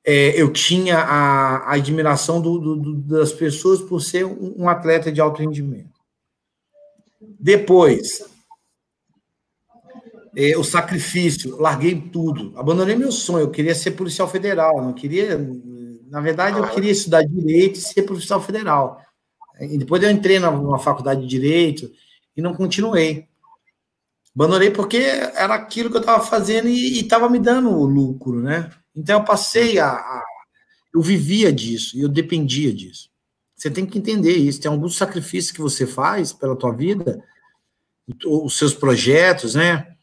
É, 0.06 0.42
eu 0.42 0.52
tinha 0.52 0.98
a, 0.98 1.58
a 1.58 1.74
admiração 1.76 2.42
do, 2.42 2.60
do, 2.60 2.96
das 2.96 3.32
pessoas 3.32 3.82
por 3.82 4.02
ser 4.02 4.26
um, 4.26 4.64
um 4.64 4.70
atleta 4.70 5.10
de 5.10 5.22
alto 5.22 5.42
rendimento. 5.42 6.02
Depois, 7.40 8.26
é, 10.36 10.58
o 10.58 10.64
sacrifício, 10.64 11.58
larguei 11.58 12.00
tudo, 12.00 12.54
abandonei 12.56 12.96
meu 12.96 13.12
sonho. 13.12 13.46
Eu 13.46 13.52
queria 13.52 13.74
ser 13.74 13.92
policial 13.92 14.28
federal, 14.28 14.82
não 14.82 14.94
queria. 14.94 15.36
Na 16.10 16.22
verdade, 16.22 16.58
eu 16.58 16.68
queria 16.70 16.92
estudar 16.92 17.24
direito 17.24 17.78
e 17.78 17.82
ser 17.82 18.04
policial 18.04 18.42
federal. 18.42 19.02
E 19.60 19.78
depois 19.78 20.02
eu 20.02 20.12
entrei 20.12 20.40
na, 20.40 20.52
na 20.52 20.80
faculdade 20.80 21.22
de 21.22 21.28
direito 21.28 21.92
e 22.36 22.42
não 22.42 22.54
continuei. 22.54 23.28
Abandonei 24.36 24.70
porque 24.70 24.98
era 24.98 25.56
aquilo 25.56 25.90
que 25.90 25.98
eu 25.98 26.02
estava 26.02 26.24
fazendo 26.24 26.68
e 26.70 27.00
estava 27.00 27.28
me 27.28 27.40
dando 27.40 27.72
lucro, 27.84 28.40
né? 28.40 28.70
Então 28.96 29.20
eu 29.20 29.26
passei 29.26 29.80
a, 29.80 29.90
a, 29.90 30.24
Eu 30.94 31.02
vivia 31.02 31.52
disso 31.52 31.98
e 31.98 32.02
eu 32.02 32.10
dependia 32.10 32.72
disso. 32.72 33.10
Você 33.56 33.72
tem 33.72 33.86
que 33.86 33.98
entender 33.98 34.36
isso. 34.36 34.62
Tem 34.62 34.70
alguns 34.72 34.96
sacrifícios 34.96 35.52
que 35.52 35.62
você 35.62 35.88
faz 35.88 36.32
pela 36.32 36.56
tua 36.56 36.72
vida, 36.72 37.24
os 38.26 38.58
seus 38.58 38.74
projetos, 38.74 39.56
né? 39.56 39.96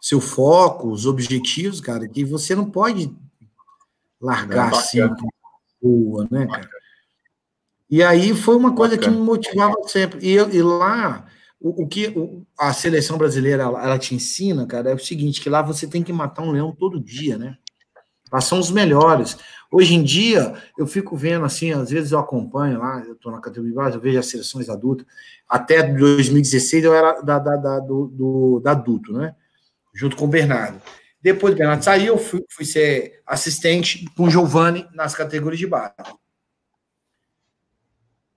Seu 0.00 0.20
foco, 0.20 0.90
os 0.90 1.04
objetivos, 1.04 1.80
cara, 1.80 2.08
que 2.08 2.24
você 2.24 2.54
não 2.54 2.70
pode 2.70 3.14
largar 4.18 4.72
assim, 4.72 5.00
boa, 5.80 6.26
né, 6.30 6.46
cara? 6.46 6.68
E 7.88 8.02
aí 8.02 8.34
foi 8.34 8.56
uma 8.56 8.74
coisa 8.74 8.98
que 8.98 9.08
me 9.08 9.16
motivava 9.16 9.74
sempre. 9.86 10.18
E, 10.26 10.32
eu, 10.32 10.50
e 10.50 10.60
lá 10.60 11.26
o, 11.60 11.84
o 11.84 11.88
que 11.88 12.08
o, 12.08 12.44
a 12.58 12.72
seleção 12.72 13.16
brasileira 13.16 13.62
ela, 13.62 13.82
ela, 13.82 13.98
te 13.98 14.14
ensina, 14.14 14.66
cara, 14.66 14.90
é 14.90 14.94
o 14.94 14.98
seguinte: 14.98 15.40
que 15.40 15.48
lá 15.48 15.62
você 15.62 15.86
tem 15.86 16.02
que 16.02 16.12
matar 16.12 16.42
um 16.42 16.50
leão 16.50 16.72
todo 16.72 17.00
dia, 17.00 17.38
né? 17.38 17.56
Lá 18.32 18.40
são 18.40 18.58
os 18.58 18.70
melhores. 18.70 19.36
Hoje 19.70 19.94
em 19.94 20.02
dia, 20.02 20.54
eu 20.78 20.86
fico 20.86 21.16
vendo 21.16 21.44
assim, 21.44 21.72
às 21.72 21.90
vezes 21.90 22.12
eu 22.12 22.18
acompanho 22.18 22.78
lá, 22.78 23.02
eu 23.04 23.14
estou 23.14 23.32
na 23.32 23.40
categoria 23.40 23.74
base, 23.74 23.96
eu 23.96 24.00
vejo 24.00 24.18
as 24.18 24.26
seleções 24.26 24.68
adultas. 24.68 25.06
Até 25.48 25.82
2016 25.82 26.84
eu 26.84 26.94
era 26.94 27.20
da, 27.20 27.38
da, 27.38 27.56
da 27.56 27.80
do, 27.80 28.06
do, 28.08 28.60
da 28.60 28.72
adulto, 28.72 29.12
né? 29.12 29.34
Junto 29.94 30.16
com 30.16 30.24
o 30.24 30.28
Bernardo. 30.28 30.80
Depois 31.26 31.52
do 31.52 31.58
Bernardo 31.58 31.82
saiu, 31.82 32.14
eu 32.14 32.18
fui, 32.18 32.44
fui 32.48 32.64
ser 32.64 33.20
assistente 33.26 34.08
com 34.16 34.26
o 34.26 34.30
Giovanni 34.30 34.86
nas 34.94 35.12
categorias 35.12 35.58
de 35.58 35.66
base. 35.66 35.92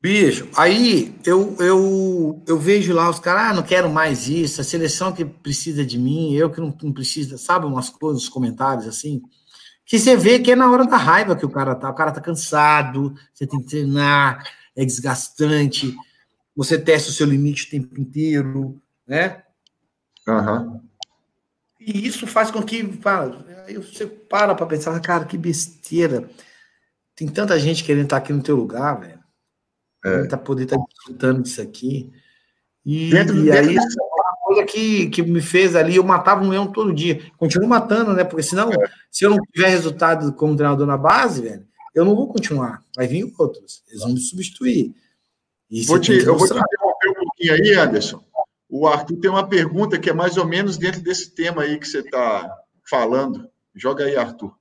Bicho, 0.02 0.50
aí 0.58 1.16
eu, 1.24 1.56
eu, 1.60 2.44
eu 2.48 2.58
vejo 2.58 2.92
lá 2.92 3.08
os 3.08 3.20
caras, 3.20 3.52
ah, 3.52 3.54
não 3.54 3.62
quero 3.62 3.92
mais 3.92 4.28
isso, 4.28 4.60
a 4.60 4.64
seleção 4.64 5.14
que 5.14 5.24
precisa 5.24 5.86
de 5.86 6.00
mim, 6.00 6.34
eu 6.34 6.50
que 6.50 6.60
não, 6.60 6.76
não 6.82 6.92
preciso, 6.92 7.38
sabe, 7.38 7.68
umas 7.68 7.92
coisas, 7.92 8.24
uns 8.24 8.30
comentários 8.30 8.88
assim, 8.88 9.22
que 9.86 10.00
você 10.00 10.18
vê 10.18 10.40
que 10.40 10.54
é 10.54 10.56
na 10.56 10.72
hora 10.72 10.88
da 10.88 10.98
raiva 10.98 11.36
que 11.36 11.46
o 11.46 11.50
cara 11.52 11.76
tá, 11.76 11.92
o 11.92 11.94
cara 11.94 12.12
tá 12.12 12.20
cansado, 12.20 13.14
você 13.32 13.46
tem 13.46 13.60
que 13.60 13.68
treinar, 13.68 14.44
é 14.76 14.84
desgastante, 14.84 15.96
você 16.56 16.76
testa 16.76 17.12
o 17.12 17.14
seu 17.14 17.28
limite 17.28 17.68
o 17.68 17.70
tempo 17.70 18.02
inteiro, 18.02 18.82
né? 19.06 19.44
Uhum. 20.28 20.89
E 21.80 22.06
isso 22.06 22.28
faz 22.28 22.52
com 22.52 22.62
que, 22.62 22.82
aí 23.66 23.78
você 23.78 24.06
para 24.06 24.54
para 24.54 24.66
pensar, 24.66 25.00
cara, 25.00 25.26
que 25.26 25.38
besteira, 25.38 26.30
tem 27.16 27.28
tanta 27.28 27.58
gente 27.58 27.84
querendo 27.84 28.04
estar 28.06 28.18
aqui 28.18 28.34
no 28.34 28.44
teu 28.44 28.56
lugar, 28.56 29.00
velho, 29.00 29.20
é. 30.06 30.26
Tá 30.28 30.38
poder 30.38 30.64
estar 30.64 30.78
tá 30.78 30.84
desfrutando 30.88 31.44
disso 31.44 31.62
aqui. 31.62 32.12
E, 32.86 33.10
dentro, 33.10 33.38
e 33.38 33.44
dentro 33.44 33.70
aí, 33.70 33.76
desse... 33.76 33.98
uma 34.00 34.38
coisa 34.44 34.64
que, 34.66 35.10
que 35.10 35.22
me 35.22 35.42
fez 35.42 35.76
ali, 35.76 35.98
eu 35.98 36.04
matava 36.04 36.44
um 36.44 36.50
leão 36.50 36.72
todo 36.72 36.94
dia. 36.94 37.22
Continuo 37.38 37.68
matando, 37.68 38.14
né? 38.14 38.24
Porque 38.24 38.44
senão, 38.44 38.72
é. 38.72 38.78
se 39.12 39.26
eu 39.26 39.30
não 39.30 39.38
tiver 39.54 39.68
resultado 39.68 40.32
como 40.34 40.56
treinador 40.56 40.88
na 40.88 40.98
base, 40.98 41.42
velho, 41.42 41.68
eu 41.94 42.06
não 42.06 42.16
vou 42.16 42.28
continuar. 42.28 42.84
Vai 42.96 43.08
vir 43.08 43.32
outros. 43.38 43.84
Eles 43.90 44.02
vão 44.02 44.14
me 44.14 44.20
substituir. 44.20 44.96
Vou 45.86 46.00
te, 46.00 46.14
eu 46.14 46.38
vou 46.38 46.48
te 46.48 46.54
interromper 46.54 47.10
um 47.10 47.14
pouquinho 47.26 47.54
aí, 47.54 47.74
Anderson. 47.74 48.24
O 48.70 48.88
Arthur 48.88 49.20
tem 49.20 49.32
uma 49.32 49.50
pergunta 49.50 49.98
que 49.98 50.10
é 50.10 50.14
mais 50.14 50.38
ou 50.38 50.46
menos 50.46 50.78
dentro 50.78 51.02
desse 51.02 51.34
tema 51.34 51.64
aí 51.64 51.80
que 51.80 51.88
você 51.88 52.00
está 52.00 52.48
falando. 52.88 53.50
Joga 53.76 54.06
aí, 54.06 54.16
Arthur. 54.16 54.56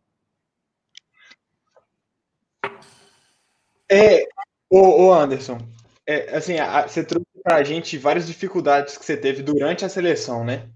É, 3.91 4.27
ô 4.71 5.13
Anderson, 5.13 5.59
é, 6.07 6.37
assim, 6.37 6.59
a, 6.59 6.89
você 6.89 7.05
trouxe 7.05 7.27
para 7.43 7.57
a 7.57 7.63
gente 7.63 7.99
várias 7.99 8.27
dificuldades 8.27 8.97
que 8.97 9.05
você 9.05 9.17
teve 9.17 9.43
durante 9.43 9.85
a 9.85 9.89
seleção, 9.89 10.45
né? 10.45 10.69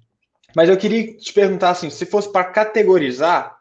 Mas 0.55 0.69
eu 0.69 0.77
queria 0.77 1.17
te 1.17 1.33
perguntar 1.33 1.71
assim, 1.71 1.89
se 1.89 2.05
fosse 2.05 2.31
para 2.31 2.45
categorizar, 2.45 3.57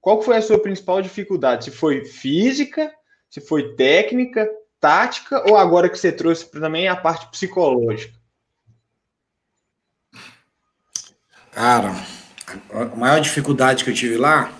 qual 0.00 0.22
foi 0.22 0.38
a 0.38 0.42
sua 0.42 0.58
principal 0.58 1.02
dificuldade? 1.02 1.66
Se 1.66 1.70
foi 1.70 2.04
física, 2.04 2.92
se 3.28 3.40
foi 3.40 3.74
técnica, 3.74 4.50
tática, 4.80 5.44
ou 5.50 5.56
agora 5.56 5.88
que 5.88 5.98
você 5.98 6.10
trouxe 6.10 6.50
também 6.50 6.88
a 6.88 6.96
parte 6.96 7.30
psicológica? 7.30 8.21
Cara, 11.52 11.92
a 12.72 12.96
maior 12.96 13.20
dificuldade 13.20 13.84
que 13.84 13.90
eu 13.90 13.94
tive 13.94 14.16
lá, 14.16 14.58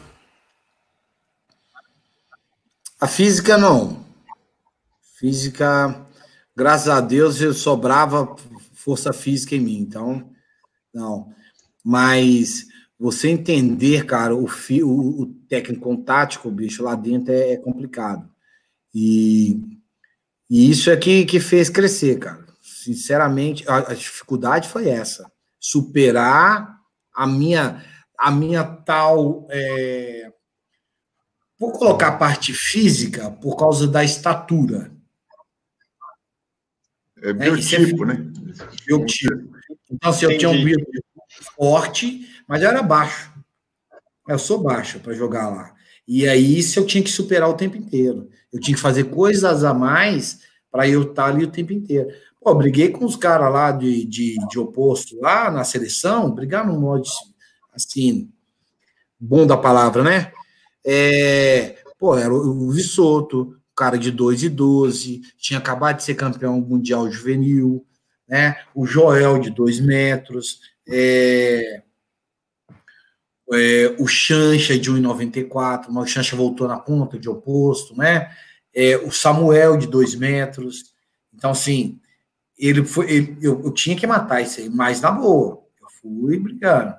a 3.00 3.08
física 3.08 3.56
não. 3.56 4.04
Física, 5.18 6.06
graças 6.54 6.90
a 6.90 7.00
Deus, 7.00 7.40
eu 7.40 7.54
sobrava 7.54 8.36
força 8.74 9.10
física 9.10 9.56
em 9.56 9.60
mim, 9.60 9.78
então, 9.78 10.30
não. 10.92 11.32
Mas 11.82 12.66
você 13.00 13.30
entender, 13.30 14.04
cara, 14.04 14.36
o, 14.36 14.46
fi, 14.46 14.82
o, 14.82 15.22
o 15.22 15.26
técnico 15.48 15.96
tático, 16.04 16.50
bicho, 16.50 16.84
lá 16.84 16.94
dentro 16.94 17.32
é, 17.32 17.52
é 17.52 17.56
complicado. 17.56 18.28
E, 18.94 19.58
e, 20.50 20.70
isso 20.70 20.90
é 20.90 20.96
que, 20.98 21.24
que 21.24 21.40
fez 21.40 21.70
crescer, 21.70 22.18
cara. 22.18 22.44
Sinceramente, 22.60 23.66
a, 23.66 23.78
a 23.78 23.94
dificuldade 23.94 24.68
foi 24.68 24.90
essa. 24.90 25.32
Superar 25.58 26.81
a 27.14 27.26
minha, 27.26 27.84
a 28.18 28.30
minha 28.30 28.64
tal. 28.64 29.46
É, 29.50 30.32
vou 31.58 31.72
colocar 31.72 32.08
a 32.08 32.16
parte 32.16 32.52
física 32.52 33.30
por 33.30 33.56
causa 33.56 33.86
da 33.86 34.02
estatura. 34.02 34.90
É 37.22 37.32
biotipo, 37.32 38.04
é, 38.04 38.06
né? 38.06 38.32
Biotipo. 38.86 39.52
Então, 39.90 40.10
assim, 40.10 40.26
eu 40.26 40.38
tinha 40.38 40.50
um 40.50 40.64
biotipo 40.64 41.02
forte, 41.54 42.26
mas 42.48 42.62
eu 42.62 42.68
era 42.68 42.82
baixo. 42.82 43.32
Eu 44.28 44.38
sou 44.38 44.62
baixo 44.62 44.98
para 45.00 45.14
jogar 45.14 45.48
lá. 45.48 45.74
E 46.06 46.28
aí, 46.28 46.58
isso 46.58 46.78
eu 46.78 46.86
tinha 46.86 47.02
que 47.02 47.10
superar 47.10 47.48
o 47.48 47.56
tempo 47.56 47.76
inteiro. 47.76 48.28
Eu 48.52 48.60
tinha 48.60 48.74
que 48.74 48.80
fazer 48.80 49.04
coisas 49.04 49.64
a 49.64 49.72
mais 49.72 50.40
para 50.70 50.88
eu 50.88 51.02
estar 51.02 51.26
ali 51.26 51.44
o 51.44 51.50
tempo 51.50 51.72
inteiro. 51.72 52.08
Pô, 52.42 52.54
briguei 52.56 52.88
com 52.88 53.04
os 53.04 53.14
caras 53.14 53.52
lá 53.52 53.70
de, 53.70 54.04
de, 54.04 54.36
de, 54.48 54.58
oposto, 54.58 55.18
lá 55.20 55.48
na 55.48 55.62
seleção, 55.62 56.34
brigar 56.34 56.66
no 56.66 56.80
modo 56.80 57.04
assim, 57.72 58.30
bom 59.18 59.46
da 59.46 59.56
palavra, 59.56 60.02
né? 60.02 60.32
É, 60.84 61.76
pô, 61.98 62.16
era 62.16 62.34
o 62.34 62.70
Vissoto, 62.72 63.56
cara 63.76 63.96
de 63.96 64.10
2 64.10 64.42
e 64.42 64.48
12, 64.48 65.22
tinha 65.38 65.58
acabado 65.58 65.98
de 65.98 66.02
ser 66.02 66.16
campeão 66.16 66.60
mundial 66.60 67.08
juvenil, 67.08 67.86
né? 68.28 68.56
O 68.74 68.84
Joel 68.84 69.38
de 69.38 69.50
2 69.50 69.80
metros, 69.80 70.60
é... 70.88 71.82
É, 73.54 73.94
o 73.98 74.06
Chancha 74.06 74.78
de 74.78 74.90
1,94, 74.90 75.86
mas 75.90 76.04
o 76.04 76.06
Chancha 76.06 76.34
voltou 76.34 76.66
na 76.66 76.78
ponta 76.78 77.18
de 77.18 77.28
oposto, 77.28 77.94
né? 77.94 78.34
É, 78.74 78.96
o 78.96 79.12
Samuel 79.12 79.76
de 79.76 79.86
2 79.86 80.14
metros. 80.14 80.94
Então, 81.34 81.50
assim, 81.50 82.00
ele 82.66 82.84
foi. 82.84 83.10
Ele, 83.10 83.38
eu, 83.42 83.60
eu, 83.64 83.72
tinha 83.72 83.96
que 83.96 84.06
matar 84.06 84.40
isso 84.40 84.60
aí, 84.60 84.70
mas 84.70 85.00
na 85.00 85.10
boa. 85.10 85.64
Eu 85.80 85.88
fui 86.00 86.38
brigando. 86.38 86.94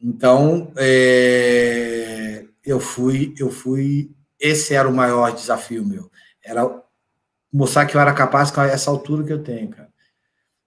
Então, 0.00 0.72
é, 0.76 2.44
eu 2.64 2.80
fui, 2.80 3.32
eu 3.38 3.50
fui. 3.50 4.10
Esse 4.38 4.74
era 4.74 4.88
o 4.88 4.94
maior 4.94 5.32
desafio 5.32 5.86
meu. 5.86 6.10
Era 6.42 6.82
mostrar 7.52 7.86
que 7.86 7.96
eu 7.96 8.00
era 8.00 8.12
capaz 8.12 8.50
com 8.50 8.60
essa 8.60 8.90
altura 8.90 9.24
que 9.24 9.32
eu 9.32 9.42
tenho, 9.42 9.68
cara. 9.68 9.90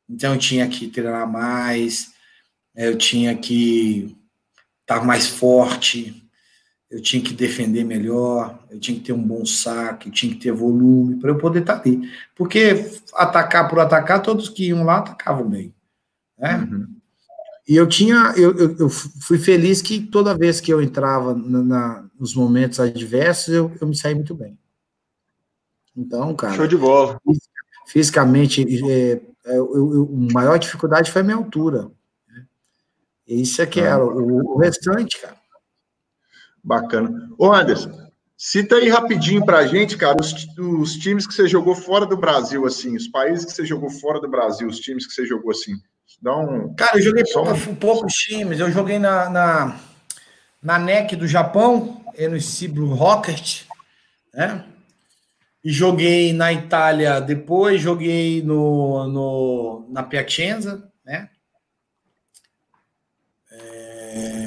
Então 0.08 0.34
eu 0.34 0.40
tinha 0.40 0.68
que 0.70 0.88
treinar 0.88 1.30
mais, 1.30 2.12
eu 2.76 2.98
tinha 2.98 3.36
que 3.36 4.16
estar 4.82 5.04
mais 5.04 5.28
forte, 5.28 6.23
eu 6.94 7.02
tinha 7.02 7.24
que 7.24 7.34
defender 7.34 7.84
melhor, 7.84 8.60
eu 8.70 8.80
tinha 8.80 8.96
que 8.96 9.04
ter 9.04 9.14
um 9.14 9.24
bom 9.24 9.44
saque, 9.44 10.10
eu 10.10 10.14
tinha 10.14 10.32
que 10.32 10.40
ter 10.40 10.52
volume 10.52 11.16
para 11.16 11.32
eu 11.32 11.40
poder 11.40 11.62
estar 11.62 11.80
ali. 11.80 12.08
Porque 12.36 12.88
atacar 13.16 13.68
por 13.68 13.80
atacar, 13.80 14.22
todos 14.22 14.48
que 14.48 14.68
iam 14.68 14.84
lá 14.84 14.98
atacavam 14.98 15.50
bem. 15.50 15.74
Né? 16.38 16.56
Uhum. 16.58 16.88
E 17.68 17.76
eu 17.76 17.88
tinha, 17.88 18.36
eu, 18.38 18.56
eu, 18.56 18.78
eu, 18.78 18.90
fui 18.90 19.40
feliz 19.40 19.82
que 19.82 20.02
toda 20.02 20.38
vez 20.38 20.62
que 20.62 20.72
eu 20.72 20.84
entrava 20.84 21.34
na, 21.34 21.64
na, 21.64 22.06
nos 22.20 22.36
momentos 22.36 22.80
adversos, 22.80 23.52
eu, 23.52 23.72
eu 23.82 23.88
me 23.88 23.98
saí 23.98 24.14
muito 24.14 24.36
bem. 24.36 24.56
Então, 25.98 26.36
cara. 26.36 26.54
Show 26.54 26.68
de 26.68 26.78
bola. 26.78 27.20
Fisicamente, 27.88 28.64
é, 28.88 29.20
é, 29.46 29.58
eu, 29.58 30.28
a 30.30 30.34
maior 30.34 30.60
dificuldade 30.60 31.10
foi 31.10 31.22
a 31.22 31.26
minha 31.26 31.38
altura. 31.38 31.90
Né? 32.30 32.46
Isso 33.26 33.64
é 33.64 33.66
que 33.66 33.80
ah. 33.80 33.86
era. 33.86 34.06
O, 34.06 34.58
o 34.58 34.60
restante, 34.60 35.20
cara. 35.20 35.42
Bacana. 36.64 37.30
Ô, 37.38 37.52
Anderson, 37.52 37.92
cita 38.38 38.76
aí 38.76 38.90
rapidinho 38.90 39.46
pra 39.46 39.68
gente, 39.68 39.98
cara, 39.98 40.18
os, 40.20 40.34
os 40.58 40.94
times 40.98 41.28
que 41.28 41.34
você 41.34 41.48
jogou 41.48 41.76
fora 41.76 42.06
do 42.06 42.16
Brasil, 42.16 42.66
assim, 42.66 42.96
os 42.96 43.08
países 43.08 43.46
que 43.46 43.52
você 43.52 43.66
jogou 43.66 43.90
fora 43.90 44.20
do 44.22 44.30
Brasil, 44.30 44.68
os 44.68 44.80
times 44.80 45.06
que 45.06 45.14
você 45.14 45.26
jogou 45.26 45.52
assim. 45.52 45.74
Dá 46.22 46.38
um. 46.38 46.74
Cara, 46.76 46.98
eu 46.98 47.02
joguei 47.02 47.24
um... 47.24 47.76
poucos 47.76 48.14
times. 48.14 48.60
Eu 48.60 48.72
joguei 48.72 48.98
na, 48.98 49.30
na, 49.30 49.80
na 50.62 50.80
NEC 50.80 51.16
do 51.16 51.28
Japão, 51.28 52.02
no 52.18 52.40
Cibro 52.40 52.88
Rocket, 52.88 53.64
né? 54.34 54.66
E 55.64 55.72
joguei 55.72 56.34
na 56.34 56.52
Itália 56.52 57.22
depois, 57.22 57.82
joguei 57.82 58.42
no, 58.42 59.08
no, 59.08 59.88
na 59.90 60.04
Piacenza, 60.04 60.90
né? 61.06 61.30
É, 63.52 64.43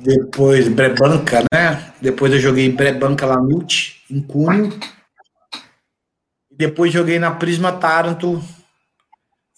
depois 0.00 0.68
Brebanca, 0.68 1.42
né? 1.52 1.92
Depois 2.00 2.32
eu 2.32 2.38
joguei 2.38 2.70
Brebanca 2.70 3.26
Lanute, 3.26 4.04
em 4.10 4.20
Cunho. 4.20 4.78
Depois 6.50 6.92
joguei 6.92 7.18
na 7.18 7.32
Prisma 7.32 7.72
Taranto, 7.72 8.42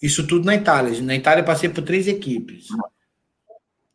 isso 0.01 0.25
tudo 0.25 0.45
na 0.45 0.55
Itália. 0.55 0.99
Na 1.01 1.15
Itália 1.15 1.43
passei 1.43 1.69
por 1.69 1.83
três 1.83 2.07
equipes. 2.07 2.67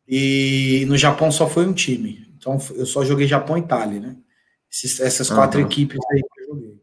E 0.06 0.84
no 0.88 0.96
Japão 0.96 1.30
só 1.32 1.48
foi 1.48 1.66
um 1.66 1.72
time. 1.72 2.26
Então 2.36 2.58
eu 2.74 2.86
só 2.86 3.04
joguei 3.04 3.26
Japão 3.26 3.56
e 3.56 3.60
Itália, 3.60 4.00
né? 4.00 4.16
essas 5.00 5.30
quatro 5.30 5.60
uhum. 5.60 5.66
equipes 5.66 5.98
aí 6.10 6.20
que 6.20 6.40
eu 6.42 6.46
joguei. 6.48 6.80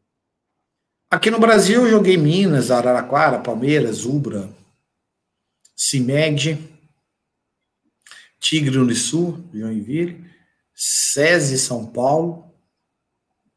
Aqui 1.11 1.29
no 1.29 1.39
Brasil 1.39 1.83
eu 1.83 1.89
joguei 1.91 2.17
Minas, 2.17 2.71
Araraquara, 2.71 3.39
Palmeiras, 3.39 4.03
Ubra, 4.03 4.49
Cimeg, 5.75 6.57
Tigre 8.43 8.77
do 8.77 8.93
Sul, 8.93 9.41
Joinville, 9.53 10.21
SESI 10.75 11.57
São 11.57 11.85
Paulo. 11.85 12.51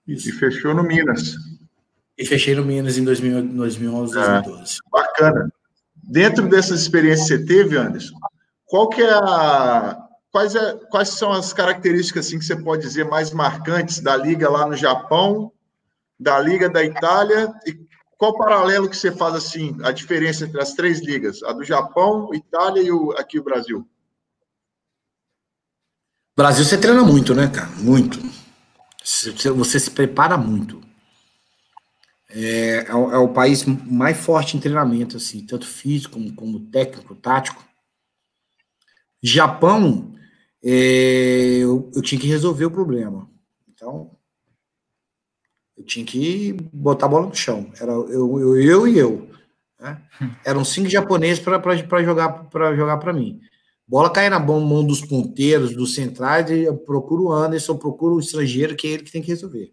Isso. 0.07 0.29
E 0.29 0.33
fechou 0.33 0.73
no 0.73 0.85
Minas. 0.85 1.35
E 2.17 2.25
fechei 2.25 2.55
no 2.55 2.65
Minas 2.65 2.97
em 2.97 3.03
2011, 3.03 3.57
2012. 3.57 4.15
É, 4.17 4.91
bacana. 4.91 5.53
Dentro 5.97 6.49
dessas 6.49 6.81
experiências 6.81 7.27
que 7.29 7.37
você 7.37 7.45
teve, 7.45 7.77
Anderson, 7.77 8.15
qual 8.65 8.89
que 8.89 9.03
é 9.03 9.13
a, 9.13 9.99
quais, 10.31 10.55
é, 10.55 10.75
quais 10.89 11.09
são 11.09 11.33
as 11.33 11.53
características 11.53 12.27
assim, 12.27 12.39
que 12.39 12.45
você 12.45 12.55
pode 12.55 12.83
dizer 12.83 13.07
mais 13.07 13.33
marcantes 13.33 13.99
da 13.99 14.17
liga 14.17 14.49
lá 14.49 14.67
no 14.67 14.77
Japão, 14.77 15.51
da 16.19 16.39
liga 16.39 16.71
da 16.71 16.85
Itália 16.85 17.53
e 17.67 17.77
qual 18.17 18.31
o 18.31 18.39
paralelo 18.39 18.89
que 18.89 18.97
você 18.97 19.11
faz 19.11 19.35
assim, 19.35 19.77
a 19.83 19.91
diferença 19.91 20.45
entre 20.45 20.61
as 20.61 20.75
três 20.75 21.01
ligas, 21.01 21.43
a 21.43 21.53
do 21.53 21.65
Japão, 21.65 22.33
Itália 22.33 22.83
e 22.83 22.93
o, 22.93 23.11
aqui 23.19 23.41
o 23.41 23.43
Brasil? 23.43 23.87
Brasil 26.37 26.67
você 26.67 26.77
treina 26.77 27.03
muito, 27.03 27.35
né, 27.35 27.49
cara? 27.49 27.71
Muito. 27.79 28.21
Você, 29.03 29.81
se 29.81 29.91
prepara 29.91 30.37
muito. 30.37 30.83
É, 32.29 32.85
é, 32.89 32.95
o, 32.95 33.13
é, 33.13 33.19
o, 33.19 33.29
país 33.29 33.65
mais 33.65 34.19
forte 34.19 34.55
em 34.55 34.61
treinamento, 34.61 35.17
assim, 35.17 35.47
tanto 35.47 35.67
físico 35.67 36.15
como, 36.15 36.35
como 36.35 36.61
técnico, 36.67 37.15
tático. 37.15 37.65
Japão, 39.23 40.15
é, 40.63 41.59
eu, 41.63 41.91
eu, 41.95 42.03
tinha 42.03 42.21
que 42.21 42.27
resolver 42.27 42.67
o 42.67 42.71
problema. 42.71 43.31
Então, 43.69 44.11
eu 45.75 45.85
tinha 45.85 46.05
que 46.05 46.53
botar 46.71 47.07
a 47.07 47.09
bola 47.09 47.29
no 47.29 47.35
chão. 47.35 47.73
Era 47.81 47.93
eu, 47.93 48.39
eu, 48.39 48.61
eu 48.61 48.89
e 48.89 48.99
eu. 48.99 49.31
Né? 49.81 50.03
Eram 50.45 50.67
cinco 50.67 50.91
japoneses 50.91 51.43
para 51.43 52.03
jogar 52.03 52.45
para 52.51 52.77
jogar 52.77 52.99
para 52.99 53.15
mim. 53.15 53.41
Bola 53.89 54.11
cai 54.11 54.29
na 54.29 54.41
mão 54.41 54.85
dos 54.85 55.01
ponteiros, 55.01 55.75
dos 55.75 55.95
centrais, 55.95 56.51
e 56.51 56.65
eu 56.65 56.77
procuro 56.77 57.25
o 57.25 57.33
Anderson, 57.33 57.77
procuro 57.77 58.17
o 58.17 58.21
estrangeiro, 58.21 58.75
que 58.75 58.87
é 58.87 58.91
ele 58.91 59.05
que 59.05 59.13
tem 59.13 59.23
que 59.23 59.29
resolver. 59.29 59.73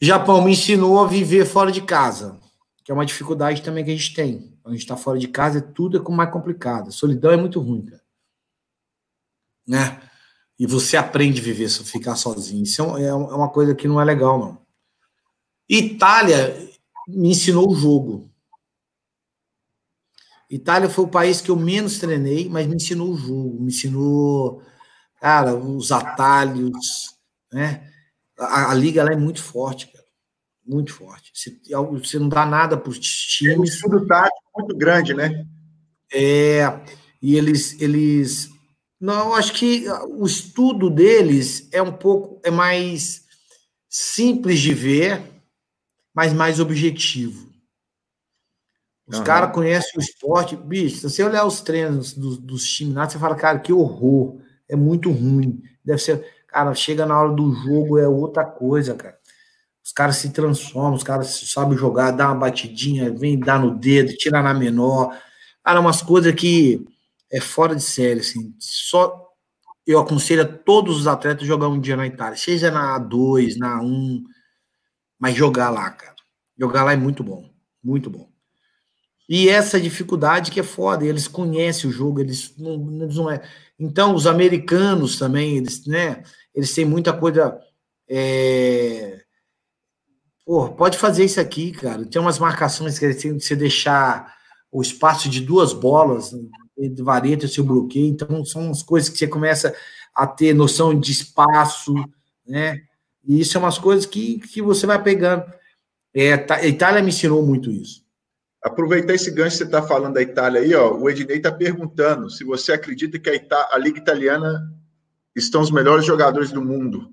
Japão 0.00 0.42
me 0.42 0.52
ensinou 0.52 1.00
a 1.00 1.06
viver 1.06 1.44
fora 1.44 1.72
de 1.72 1.82
casa, 1.82 2.40
que 2.84 2.92
é 2.92 2.94
uma 2.94 3.04
dificuldade 3.04 3.62
também 3.62 3.84
que 3.84 3.90
a 3.90 3.96
gente 3.96 4.14
tem. 4.14 4.56
A 4.64 4.70
gente 4.70 4.80
está 4.80 4.96
fora 4.96 5.18
de 5.18 5.28
casa, 5.28 5.60
tudo 5.60 5.98
é 5.98 6.10
mais 6.10 6.30
complicado. 6.30 6.92
Solidão 6.92 7.32
é 7.32 7.36
muito 7.36 7.60
ruim, 7.60 7.84
cara 7.84 8.00
né? 9.70 10.00
E 10.58 10.66
você 10.66 10.96
aprende 10.96 11.40
a 11.40 11.44
viver, 11.44 11.68
ficar 11.70 12.16
sozinho. 12.16 12.64
Isso 12.64 12.82
é, 12.96 13.04
é 13.04 13.14
uma 13.14 13.48
coisa 13.48 13.72
que 13.72 13.86
não 13.86 14.00
é 14.00 14.04
legal, 14.04 14.38
não. 14.38 14.58
Itália 15.68 16.68
me 17.06 17.30
ensinou 17.30 17.70
o 17.70 17.74
jogo. 17.76 18.28
Itália 20.50 20.90
foi 20.90 21.04
o 21.04 21.08
país 21.08 21.40
que 21.40 21.50
eu 21.50 21.56
menos 21.56 21.98
treinei, 21.98 22.48
mas 22.48 22.66
me 22.66 22.74
ensinou 22.74 23.12
o 23.12 23.16
jogo, 23.16 23.62
me 23.62 23.68
ensinou, 23.68 24.62
cara, 25.20 25.54
os 25.54 25.92
atalhos, 25.92 27.14
né? 27.52 27.88
A, 28.38 28.72
a 28.72 28.74
liga 28.74 29.04
lá 29.04 29.12
é 29.12 29.16
muito 29.16 29.42
forte, 29.42 29.86
cara. 29.86 30.04
Muito 30.66 30.92
forte. 30.92 31.30
Você, 31.34 31.58
você 31.92 32.18
não 32.18 32.28
dá 32.28 32.44
nada 32.44 32.76
para 32.76 32.90
os 32.90 32.98
times. 32.98 33.54
É 33.54 33.58
um 33.58 33.64
estudo 33.64 34.06
tático 34.06 34.50
muito 34.56 34.76
grande, 34.76 35.14
né? 35.14 35.46
É, 36.12 36.64
e 37.22 37.36
eles, 37.36 37.80
eles 37.80 38.50
não, 39.00 39.34
acho 39.34 39.54
que 39.54 39.86
o 40.08 40.26
estudo 40.26 40.90
deles 40.90 41.68
é 41.72 41.80
um 41.80 41.92
pouco 41.92 42.40
é 42.44 42.50
mais 42.50 43.24
simples 43.88 44.60
de 44.60 44.74
ver, 44.74 45.22
mas 46.14 46.32
mais 46.32 46.60
objetivo. 46.60 47.49
Os 49.10 49.18
uhum. 49.18 49.24
caras 49.24 49.52
conhecem 49.52 49.90
o 49.96 50.00
esporte, 50.00 50.54
bicho. 50.54 50.98
Se 50.98 51.10
você 51.10 51.24
olhar 51.24 51.44
os 51.44 51.60
treinos 51.60 52.12
dos, 52.12 52.38
dos 52.38 52.64
times 52.64 52.94
lá, 52.94 53.08
você 53.08 53.18
fala, 53.18 53.34
cara, 53.34 53.58
que 53.58 53.72
horror, 53.72 54.36
é 54.68 54.76
muito 54.76 55.10
ruim. 55.10 55.60
Deve 55.84 55.98
ser, 55.98 56.24
cara, 56.46 56.72
chega 56.76 57.04
na 57.04 57.20
hora 57.20 57.32
do 57.32 57.52
jogo 57.52 57.98
é 57.98 58.06
outra 58.06 58.44
coisa, 58.44 58.94
cara. 58.94 59.18
Os 59.84 59.90
caras 59.90 60.16
se 60.16 60.30
transformam, 60.30 60.94
os 60.94 61.02
caras 61.02 61.50
sabem 61.50 61.76
jogar, 61.76 62.12
dá 62.12 62.28
uma 62.28 62.36
batidinha, 62.36 63.12
vem 63.12 63.36
dar 63.36 63.58
no 63.58 63.74
dedo, 63.74 64.16
tira 64.16 64.40
na 64.40 64.54
menor. 64.54 65.12
Cara, 65.64 65.80
umas 65.80 66.00
coisas 66.02 66.32
que 66.32 66.86
é 67.32 67.40
fora 67.40 67.74
de 67.74 67.82
série, 67.82 68.20
assim. 68.20 68.54
Só 68.60 69.28
eu 69.84 69.98
aconselho 69.98 70.42
a 70.42 70.46
todos 70.46 70.96
os 70.96 71.08
atletas 71.08 71.48
jogar 71.48 71.66
um 71.66 71.80
dia 71.80 71.96
na 71.96 72.06
Itália, 72.06 72.36
seja 72.36 72.70
na 72.70 73.00
A2, 73.00 73.56
na 73.56 73.80
A1, 73.80 74.22
mas 75.18 75.34
jogar 75.34 75.70
lá, 75.70 75.90
cara. 75.90 76.14
Jogar 76.56 76.84
lá 76.84 76.92
é 76.92 76.96
muito 76.96 77.24
bom, 77.24 77.50
muito 77.82 78.08
bom. 78.08 78.30
E 79.32 79.48
essa 79.48 79.80
dificuldade 79.80 80.50
que 80.50 80.58
é 80.58 80.64
foda, 80.64 81.06
eles 81.06 81.28
conhecem 81.28 81.88
o 81.88 81.92
jogo, 81.92 82.18
eles 82.18 82.52
não, 82.58 82.76
não 82.76 83.30
é. 83.30 83.40
Então, 83.78 84.12
os 84.12 84.26
americanos 84.26 85.20
também, 85.20 85.56
eles, 85.56 85.86
né, 85.86 86.24
eles 86.52 86.74
têm 86.74 86.84
muita 86.84 87.12
coisa. 87.12 87.56
É... 88.08 89.20
Pô, 90.44 90.70
pode 90.70 90.98
fazer 90.98 91.24
isso 91.24 91.40
aqui, 91.40 91.70
cara. 91.70 92.04
Tem 92.04 92.20
umas 92.20 92.40
marcações 92.40 92.98
que 92.98 93.04
eles 93.04 93.22
têm 93.22 93.38
que 93.38 93.44
você 93.44 93.54
deixar 93.54 94.34
o 94.68 94.82
espaço 94.82 95.28
de 95.28 95.40
duas 95.40 95.72
bolas 95.72 96.32
de 96.76 97.00
vareta, 97.00 97.46
seu 97.46 97.62
bloqueio. 97.62 98.08
Então, 98.08 98.44
são 98.44 98.68
as 98.68 98.82
coisas 98.82 99.08
que 99.08 99.16
você 99.16 99.28
começa 99.28 99.72
a 100.12 100.26
ter 100.26 100.52
noção 100.52 100.98
de 100.98 101.12
espaço, 101.12 101.94
né? 102.44 102.82
E 103.24 103.40
isso 103.40 103.56
é 103.56 103.60
umas 103.60 103.78
coisas 103.78 104.06
que, 104.06 104.40
que 104.40 104.60
você 104.60 104.88
vai 104.88 105.00
pegando. 105.00 105.44
É, 106.12 106.32
a 106.52 106.66
Itália 106.66 107.00
me 107.00 107.10
ensinou 107.10 107.46
muito 107.46 107.70
isso. 107.70 108.09
Aproveitar 108.62 109.14
esse 109.14 109.30
gancho 109.30 109.52
que 109.52 109.58
você 109.58 109.64
está 109.64 109.82
falando 109.82 110.14
da 110.14 110.22
Itália 110.22 110.60
aí, 110.60 110.74
ó. 110.74 110.92
O 110.94 111.08
Ednei 111.08 111.38
está 111.38 111.50
perguntando 111.50 112.30
se 112.30 112.44
você 112.44 112.72
acredita 112.72 113.18
que 113.18 113.30
a, 113.30 113.34
Ita 113.34 113.68
a 113.70 113.78
Liga 113.78 113.98
Italiana 113.98 114.70
estão 115.34 115.60
os 115.60 115.70
melhores 115.70 116.04
jogadores 116.04 116.52
do 116.52 116.62
mundo. 116.62 117.12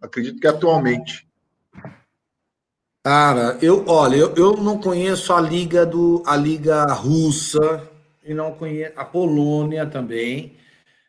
Acredito 0.00 0.40
que 0.40 0.46
atualmente. 0.46 1.28
Cara, 3.04 3.58
eu 3.62 3.84
olha, 3.86 4.16
eu, 4.16 4.34
eu 4.34 4.56
não 4.56 4.78
conheço 4.78 5.32
a 5.32 5.40
liga 5.40 5.86
do 5.86 6.22
a 6.26 6.36
liga 6.36 6.84
russa 6.92 7.88
e 8.22 8.34
não 8.34 8.52
conheço 8.52 8.92
a 8.94 9.04
Polônia 9.04 9.86
também, 9.86 10.56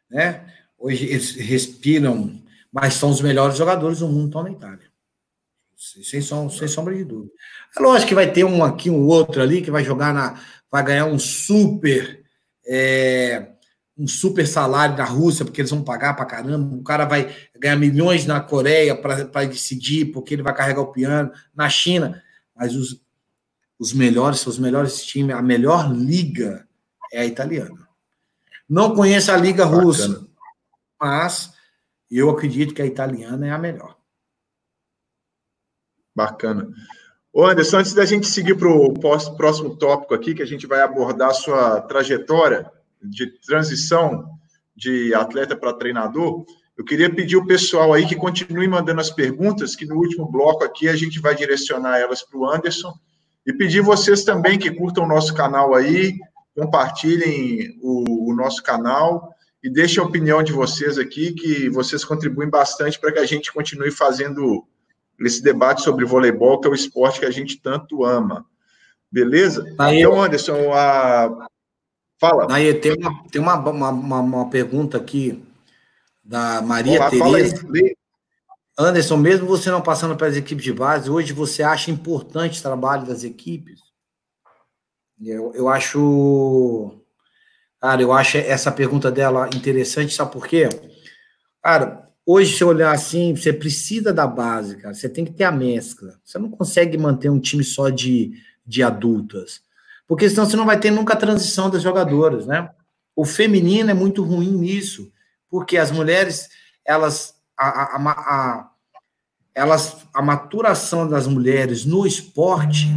né? 0.09 0.45
Hoje 0.77 1.05
eles 1.05 1.35
respiram, 1.35 2.41
mas 2.71 2.93
são 2.93 3.09
os 3.09 3.21
melhores 3.21 3.57
jogadores 3.57 3.99
do 3.99 4.07
mundo 4.07 4.27
estão 4.27 4.43
na 4.43 4.51
Itália. 4.51 4.90
Sem, 6.03 6.21
som, 6.21 6.49
sem 6.49 6.67
sombra 6.67 6.95
de 6.95 7.03
dúvida. 7.03 7.33
É 7.77 7.81
lógico 7.81 8.09
que 8.09 8.15
vai 8.15 8.31
ter 8.31 8.43
um 8.43 8.63
aqui, 8.63 8.89
um 8.89 9.05
outro 9.07 9.41
ali, 9.41 9.61
que 9.61 9.71
vai 9.71 9.83
jogar 9.83 10.13
na. 10.13 10.39
vai 10.71 10.83
ganhar 10.83 11.05
um 11.05 11.19
super. 11.19 12.23
É, 12.65 13.49
um 13.97 14.07
super 14.07 14.47
salário 14.47 14.97
na 14.97 15.03
Rússia, 15.03 15.43
porque 15.45 15.61
eles 15.61 15.69
vão 15.69 15.83
pagar 15.83 16.15
pra 16.15 16.25
caramba. 16.25 16.75
O 16.75 16.83
cara 16.83 17.05
vai 17.05 17.35
ganhar 17.59 17.75
milhões 17.75 18.25
na 18.25 18.39
Coreia 18.39 18.95
para 18.95 19.45
decidir, 19.45 20.05
porque 20.05 20.33
ele 20.33 20.41
vai 20.41 20.55
carregar 20.55 20.81
o 20.81 20.91
piano. 20.91 21.31
Na 21.53 21.69
China. 21.69 22.23
Mas 22.55 22.75
os, 22.75 23.01
os 23.77 23.93
melhores, 23.93 24.45
os 24.47 24.57
melhores 24.57 25.03
times, 25.03 25.35
a 25.35 25.41
melhor 25.41 25.93
liga 25.93 26.67
é 27.11 27.21
a 27.21 27.25
italiana. 27.25 27.87
Não 28.67 28.95
conheço 28.95 29.31
a 29.31 29.37
liga 29.37 29.65
Bacana. 29.65 29.83
russa, 29.83 30.27
mas 30.99 31.53
eu 32.09 32.29
acredito 32.29 32.73
que 32.73 32.81
a 32.81 32.85
italiana 32.85 33.47
é 33.47 33.51
a 33.51 33.57
melhor. 33.57 33.97
Bacana. 36.15 36.67
Ô 37.33 37.45
Anderson, 37.45 37.77
antes 37.77 37.93
da 37.93 38.03
gente 38.03 38.27
seguir 38.27 38.55
para 38.55 38.67
o 38.67 38.93
próximo 38.93 39.77
tópico 39.77 40.13
aqui, 40.13 40.33
que 40.33 40.43
a 40.43 40.47
gente 40.47 40.67
vai 40.67 40.81
abordar 40.81 41.29
a 41.29 41.33
sua 41.33 41.81
trajetória 41.81 42.69
de 43.01 43.27
transição 43.39 44.25
de 44.75 45.13
atleta 45.13 45.55
para 45.55 45.73
treinador, 45.73 46.45
eu 46.77 46.83
queria 46.83 47.13
pedir 47.13 47.37
o 47.37 47.45
pessoal 47.45 47.93
aí 47.93 48.05
que 48.05 48.15
continue 48.15 48.67
mandando 48.67 48.99
as 48.99 49.09
perguntas, 49.09 49.75
que 49.75 49.85
no 49.85 49.95
último 49.95 50.29
bloco 50.29 50.63
aqui 50.63 50.89
a 50.89 50.95
gente 50.95 51.19
vai 51.19 51.35
direcionar 51.35 51.99
elas 51.99 52.21
para 52.21 52.39
o 52.39 52.49
Anderson, 52.49 52.93
e 53.45 53.53
pedir 53.53 53.81
vocês 53.81 54.23
também 54.23 54.57
que 54.57 54.71
curtam 54.71 55.03
o 55.03 55.07
nosso 55.07 55.33
canal 55.33 55.73
aí, 55.73 56.17
compartilhem 56.55 57.77
o, 57.81 58.31
o 58.31 58.35
nosso 58.35 58.61
canal 58.61 59.33
e 59.63 59.69
deixem 59.69 60.03
a 60.03 60.05
opinião 60.05 60.43
de 60.43 60.51
vocês 60.51 60.97
aqui, 60.97 61.33
que 61.33 61.69
vocês 61.69 62.03
contribuem 62.03 62.49
bastante 62.49 62.99
para 62.99 63.11
que 63.11 63.19
a 63.19 63.25
gente 63.25 63.53
continue 63.53 63.91
fazendo 63.91 64.65
esse 65.25 65.41
debate 65.41 65.81
sobre 65.81 66.05
voleibol, 66.05 66.59
que 66.59 66.67
é 66.67 66.71
o 66.71 66.75
esporte 66.75 67.19
que 67.19 67.25
a 67.25 67.31
gente 67.31 67.59
tanto 67.59 68.03
ama. 68.03 68.45
Beleza? 69.11 69.65
Aí, 69.77 69.99
então, 69.99 70.21
Anderson, 70.21 70.71
a... 70.73 71.47
fala. 72.19 72.47
Aí, 72.49 72.73
tem, 72.73 72.93
uma, 72.93 73.23
tem 73.29 73.41
uma, 73.41 73.55
uma, 73.55 74.19
uma 74.19 74.49
pergunta 74.49 74.97
aqui 74.97 75.43
da 76.23 76.61
Maria 76.61 77.09
Tereza. 77.09 77.65
Anderson, 78.77 79.17
mesmo 79.17 79.45
você 79.45 79.69
não 79.69 79.81
passando 79.81 80.15
pelas 80.15 80.37
equipes 80.37 80.63
de 80.63 80.73
base, 80.73 81.09
hoje 81.09 81.33
você 81.33 81.61
acha 81.61 81.91
importante 81.91 82.59
o 82.59 82.63
trabalho 82.63 83.05
das 83.05 83.23
equipes? 83.23 83.81
Eu, 85.21 85.51
eu 85.53 85.69
acho. 85.69 86.91
Cara, 87.79 88.01
eu 88.01 88.13
acho 88.13 88.37
essa 88.37 88.71
pergunta 88.71 89.11
dela 89.11 89.49
interessante, 89.53 90.13
sabe 90.13 90.31
por 90.31 90.47
quê? 90.47 90.69
Cara, 91.61 92.10
Hoje, 92.33 92.55
se 92.55 92.63
olhar 92.63 92.93
assim, 92.93 93.35
você 93.35 93.51
precisa 93.51 94.13
da 94.13 94.25
base, 94.25 94.77
cara. 94.77 94.93
Você 94.93 95.09
tem 95.09 95.25
que 95.25 95.33
ter 95.33 95.43
a 95.43 95.51
mescla. 95.51 96.17
Você 96.23 96.39
não 96.39 96.49
consegue 96.49 96.97
manter 96.97 97.29
um 97.29 97.41
time 97.41 97.61
só 97.61 97.89
de, 97.89 98.31
de 98.65 98.81
adultas. 98.81 99.61
Porque 100.07 100.29
senão 100.29 100.45
você 100.45 100.55
não 100.55 100.65
vai 100.65 100.79
ter 100.79 100.91
nunca 100.91 101.11
a 101.11 101.17
transição 101.17 101.69
das 101.69 101.81
jogadoras, 101.81 102.47
né? 102.47 102.71
O 103.13 103.25
feminino 103.25 103.91
é 103.91 103.93
muito 103.93 104.23
ruim 104.23 104.49
nisso. 104.49 105.11
Porque 105.49 105.75
as 105.75 105.91
mulheres, 105.91 106.47
elas. 106.85 107.35
A, 107.57 107.97
a, 107.97 108.11
a, 108.11 108.71
elas, 109.53 109.97
a 110.13 110.21
maturação 110.21 111.09
das 111.09 111.27
mulheres 111.27 111.83
no 111.83 112.07
esporte 112.07 112.87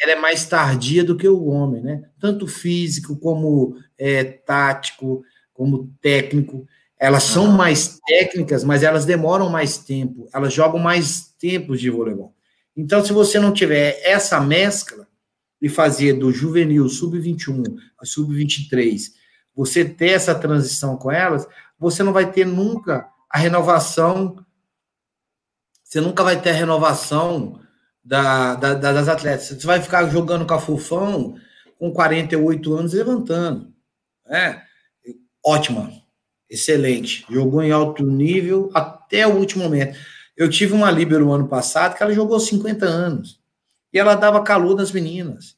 ela 0.00 0.12
é 0.12 0.16
mais 0.20 0.46
tardia 0.46 1.02
do 1.02 1.16
que 1.16 1.28
o 1.28 1.46
homem, 1.46 1.82
né? 1.82 2.04
Tanto 2.20 2.46
físico 2.46 3.16
como 3.16 3.76
é, 3.98 4.22
tático, 4.22 5.24
como 5.52 5.92
técnico. 6.00 6.64
Elas 7.04 7.24
são 7.24 7.48
mais 7.48 8.00
técnicas, 8.06 8.64
mas 8.64 8.82
elas 8.82 9.04
demoram 9.04 9.50
mais 9.50 9.76
tempo, 9.76 10.26
elas 10.32 10.54
jogam 10.54 10.80
mais 10.80 11.34
tempos 11.38 11.78
de 11.78 11.90
voleibol. 11.90 12.34
Então, 12.74 13.04
se 13.04 13.12
você 13.12 13.38
não 13.38 13.52
tiver 13.52 14.00
essa 14.02 14.40
mescla 14.40 15.06
de 15.60 15.68
fazer 15.68 16.14
do 16.14 16.32
juvenil 16.32 16.88
sub-21 16.88 17.76
a 18.00 18.06
sub-23, 18.06 19.12
você 19.54 19.84
ter 19.84 20.12
essa 20.12 20.34
transição 20.34 20.96
com 20.96 21.12
elas, 21.12 21.46
você 21.78 22.02
não 22.02 22.10
vai 22.10 22.32
ter 22.32 22.46
nunca 22.46 23.06
a 23.28 23.36
renovação, 23.36 24.42
você 25.82 26.00
nunca 26.00 26.24
vai 26.24 26.40
ter 26.40 26.50
a 26.50 26.54
renovação 26.54 27.60
da, 28.02 28.54
da, 28.54 28.72
das 28.72 29.08
atletas. 29.08 29.48
Você 29.48 29.66
vai 29.66 29.82
ficar 29.82 30.08
jogando 30.08 30.46
com 30.46 30.54
a 30.54 30.58
Fufão 30.58 31.34
com 31.78 31.92
48 31.92 32.74
anos 32.74 32.94
levantando. 32.94 33.74
É, 34.26 34.62
ótima 35.44 36.02
excelente. 36.54 37.24
Jogou 37.30 37.62
em 37.62 37.70
alto 37.70 38.04
nível 38.04 38.70
até 38.74 39.26
o 39.26 39.36
último 39.36 39.64
momento. 39.64 39.98
Eu 40.36 40.48
tive 40.48 40.72
uma 40.72 40.90
líbero 40.90 41.32
ano 41.32 41.46
passado 41.46 41.96
que 41.96 42.02
ela 42.02 42.12
jogou 42.12 42.40
50 42.40 42.84
anos. 42.84 43.40
E 43.92 43.98
ela 43.98 44.14
dava 44.14 44.42
calor 44.42 44.74
das 44.74 44.90
meninas. 44.90 45.56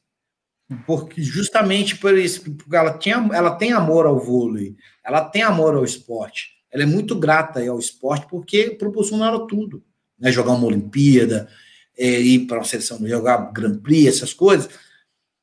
Porque 0.85 1.21
justamente 1.21 1.95
por 1.97 2.17
isso, 2.17 2.43
porque 2.43 2.75
ela, 2.75 2.97
tinha, 2.97 3.15
ela 3.33 3.55
tem 3.55 3.71
amor 3.71 4.05
ao 4.05 4.19
vôlei, 4.19 4.75
ela 5.03 5.23
tem 5.23 5.41
amor 5.41 5.75
ao 5.75 5.85
esporte. 5.85 6.57
Ela 6.69 6.83
é 6.83 6.85
muito 6.85 7.15
grata 7.15 7.65
ao 7.67 7.79
esporte 7.79 8.27
porque 8.29 8.71
proporcionaram 8.71 9.47
tudo. 9.47 9.81
Né? 10.19 10.31
Jogar 10.31 10.53
uma 10.53 10.67
Olimpíada, 10.67 11.47
é, 11.97 12.19
ir 12.19 12.45
para 12.45 12.57
uma 12.57 12.65
seleção, 12.65 12.99
jogar 13.07 13.51
Grand 13.53 13.77
Prix, 13.77 14.07
essas 14.07 14.33
coisas. 14.33 14.69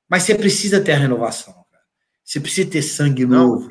Mas 0.09 0.25
você 0.25 0.35
precisa 0.35 0.81
ter 0.81 0.93
a 0.93 0.99
renovação. 0.99 1.55
Cara. 1.55 1.83
Você 2.23 2.39
precisa 2.39 2.71
ter 2.71 2.83
sangue 2.83 3.25
Não, 3.25 3.49
novo. 3.49 3.69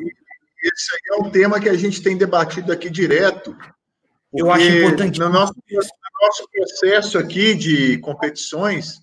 Esse 0.63 0.95
aí 0.95 1.17
é 1.19 1.21
um 1.21 1.29
tema 1.29 1.59
que 1.59 1.67
a 1.67 1.75
gente 1.75 2.01
tem 2.01 2.17
debatido 2.17 2.71
aqui 2.71 2.89
direto. 2.89 3.55
Eu 4.33 4.49
acho 4.49 4.65
importante. 4.65 5.19
No 5.19 5.27
nosso, 5.29 5.53
no 5.53 6.27
nosso 6.27 6.47
processo 6.49 7.17
aqui 7.17 7.53
de 7.53 7.97
competições, 7.97 9.01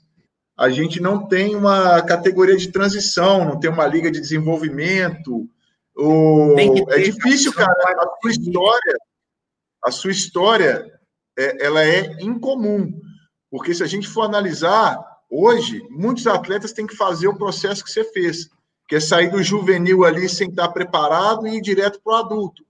a 0.57 0.71
gente 0.71 1.01
não 1.01 1.29
tem 1.29 1.55
uma 1.55 2.01
categoria 2.03 2.57
de 2.57 2.73
transição, 2.73 3.45
não 3.45 3.61
tem 3.61 3.71
uma 3.71 3.87
liga 3.87 4.11
de 4.11 4.21
desenvolvimento. 4.21 5.49
O... 5.95 6.57
É 6.89 6.99
difícil, 6.99 7.53
cara. 7.53 7.73
A 7.73 8.09
sua 8.23 8.31
história, 8.31 8.97
a 9.85 9.91
sua 9.91 10.11
história, 10.11 11.01
é, 11.39 11.67
ela 11.67 11.85
é 11.85 12.23
incomum. 12.23 12.99
Porque 13.51 13.75
se 13.75 13.83
a 13.83 13.87
gente 13.87 14.09
for 14.09 14.23
analisar, 14.23 14.99
hoje, 15.29 15.87
muitos 15.91 16.27
atletas 16.27 16.73
têm 16.73 16.87
que 16.87 16.97
fazer 16.97 17.29
o 17.29 17.37
processo 17.37 17.85
que 17.85 17.91
você 17.91 18.05
fez 18.05 18.49
que 18.91 18.97
é 18.97 19.01
sair 19.01 19.31
do 19.31 19.41
juvenil 19.41 20.05
ali 20.05 20.29
sem 20.29 20.49
estar 20.49 20.69
preparado 20.71 21.47
e 21.47 21.59
ir 21.59 21.61
direto 21.61 22.01
para 22.03 22.13
o 22.13 22.17
adulto. 22.17 22.65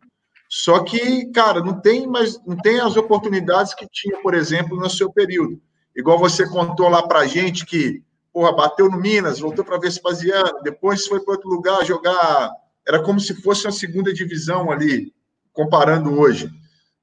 Só 0.51 0.81
que, 0.81 1.25
cara, 1.33 1.61
não 1.61 1.81
tem 1.81 2.07
mais, 2.07 2.39
não 2.45 2.59
tem 2.59 2.79
as 2.79 2.95
oportunidades 2.95 3.73
que 3.73 3.89
tinha, 3.91 4.21
por 4.21 4.35
exemplo, 4.35 4.79
no 4.79 4.91
seu 4.91 5.11
período. 5.11 5.59
Igual 5.97 6.19
você 6.19 6.47
contou 6.47 6.91
lá 6.91 7.09
para 7.09 7.27
gente 7.27 7.65
que, 7.65 8.03
porra, 8.35 8.53
bateu 8.53 8.91
no 8.91 8.99
Minas, 8.99 9.41
voltou 9.41 9.65
para 9.65 9.79
Vespasiano, 9.79 10.61
depois 10.63 11.07
foi 11.07 11.21
para 11.21 11.33
outro 11.33 11.49
lugar 11.49 11.87
jogar. 11.87 12.51
Era 12.87 13.03
como 13.03 13.19
se 13.19 13.41
fosse 13.41 13.65
uma 13.65 13.73
segunda 13.73 14.13
divisão 14.13 14.71
ali, 14.71 15.15
comparando 15.55 16.21
hoje, 16.21 16.51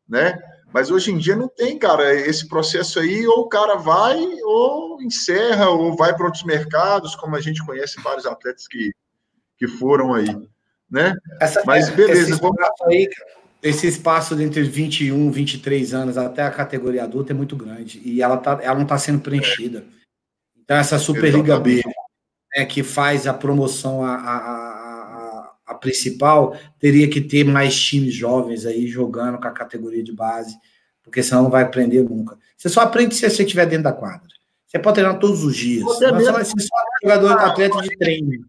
né? 0.07 0.37
Mas 0.71 0.91
hoje 0.91 1.11
em 1.11 1.17
dia 1.17 1.35
não 1.35 1.47
tem, 1.47 1.79
cara, 1.79 2.13
esse 2.13 2.47
processo 2.47 2.99
aí, 2.99 3.25
ou 3.25 3.39
o 3.39 3.49
cara 3.49 3.77
vai, 3.77 4.23
ou 4.43 5.01
encerra, 5.01 5.71
ou 5.71 5.95
vai 5.95 6.15
para 6.15 6.25
outros 6.25 6.43
mercados, 6.43 7.15
como 7.15 7.35
a 7.35 7.41
gente 7.41 7.65
conhece 7.65 7.99
vários 7.99 8.27
atletas 8.27 8.67
que 8.67 8.91
que 9.57 9.67
foram 9.67 10.13
aí, 10.13 10.27
né? 10.89 11.15
Essa, 11.41 11.63
Mas 11.65 11.89
beleza, 11.89 12.31
esse 12.31 12.41
vamos... 12.41 12.57
aí, 12.85 13.09
esse 13.61 13.87
espaço 13.87 14.39
entre 14.39 14.63
21, 14.63 15.31
23 15.31 15.93
anos 15.93 16.17
até 16.17 16.43
a 16.43 16.51
categoria 16.51 17.03
adulta 17.03 17.33
é 17.33 17.35
muito 17.35 17.55
grande 17.55 17.99
e 18.05 18.21
ela, 18.21 18.37
tá, 18.37 18.59
ela 18.61 18.75
não 18.75 18.83
está 18.83 18.97
sendo 18.97 19.19
preenchida. 19.19 19.83
Então, 20.63 20.77
essa 20.77 20.99
Superliga 20.99 21.59
B, 21.59 21.81
né, 22.55 22.65
que 22.65 22.83
faz 22.83 23.25
a 23.25 23.33
promoção 23.33 24.03
a, 24.03 24.15
a, 24.15 24.37
a, 24.37 25.53
a, 25.67 25.75
principal, 25.75 26.55
teria 26.77 27.09
que 27.09 27.21
ter 27.21 27.43
mais 27.45 27.79
times 27.79 28.13
jovens 28.13 28.65
aí 28.65 28.85
jogando 28.85 29.39
com 29.39 29.47
a 29.47 29.51
categoria 29.51 30.03
de 30.03 30.11
base, 30.11 30.55
porque 31.01 31.23
senão 31.23 31.43
não 31.43 31.49
vai 31.49 31.63
aprender 31.63 32.03
nunca. 32.03 32.37
Você 32.55 32.69
só 32.69 32.81
aprende 32.81 33.15
se 33.15 33.27
você 33.27 33.43
estiver 33.43 33.65
dentro 33.65 33.85
da 33.85 33.93
quadra. 33.93 34.27
Você 34.67 34.77
pode 34.77 34.95
treinar 34.95 35.19
todos 35.19 35.43
os 35.43 35.55
dias. 35.55 35.83
Você 35.83 36.11
vai 36.11 36.43
ser 36.43 36.59
só 36.59 36.75
jogador, 37.01 37.31
atleta 37.39 37.81
de 37.81 37.97
treino 37.97 38.45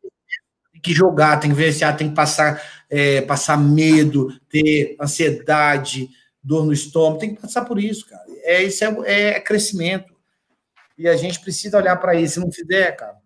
tem 0.79 0.83
que 0.83 0.95
jogar, 0.95 1.39
tem 1.39 1.51
que 1.51 1.57
vivenciar, 1.57 1.97
tem 1.97 2.09
que 2.09 2.15
passar, 2.15 2.63
é, 2.89 3.21
passar 3.23 3.57
medo, 3.57 4.29
ter 4.49 4.97
ansiedade, 5.01 6.09
dor 6.43 6.65
no 6.65 6.73
estômago, 6.73 7.19
tem 7.19 7.35
que 7.35 7.41
passar 7.41 7.65
por 7.65 7.79
isso, 7.79 8.07
cara. 8.09 8.25
É, 8.43 8.63
isso 8.63 8.85
é, 8.85 8.95
é 9.05 9.41
crescimento. 9.41 10.15
E 10.97 11.09
a 11.09 11.17
gente 11.17 11.41
precisa 11.41 11.79
olhar 11.79 11.97
para 11.97 12.15
isso. 12.15 12.35
Se 12.35 12.41
não 12.41 12.51
fizer, 12.51 12.93
cara, 12.93 13.17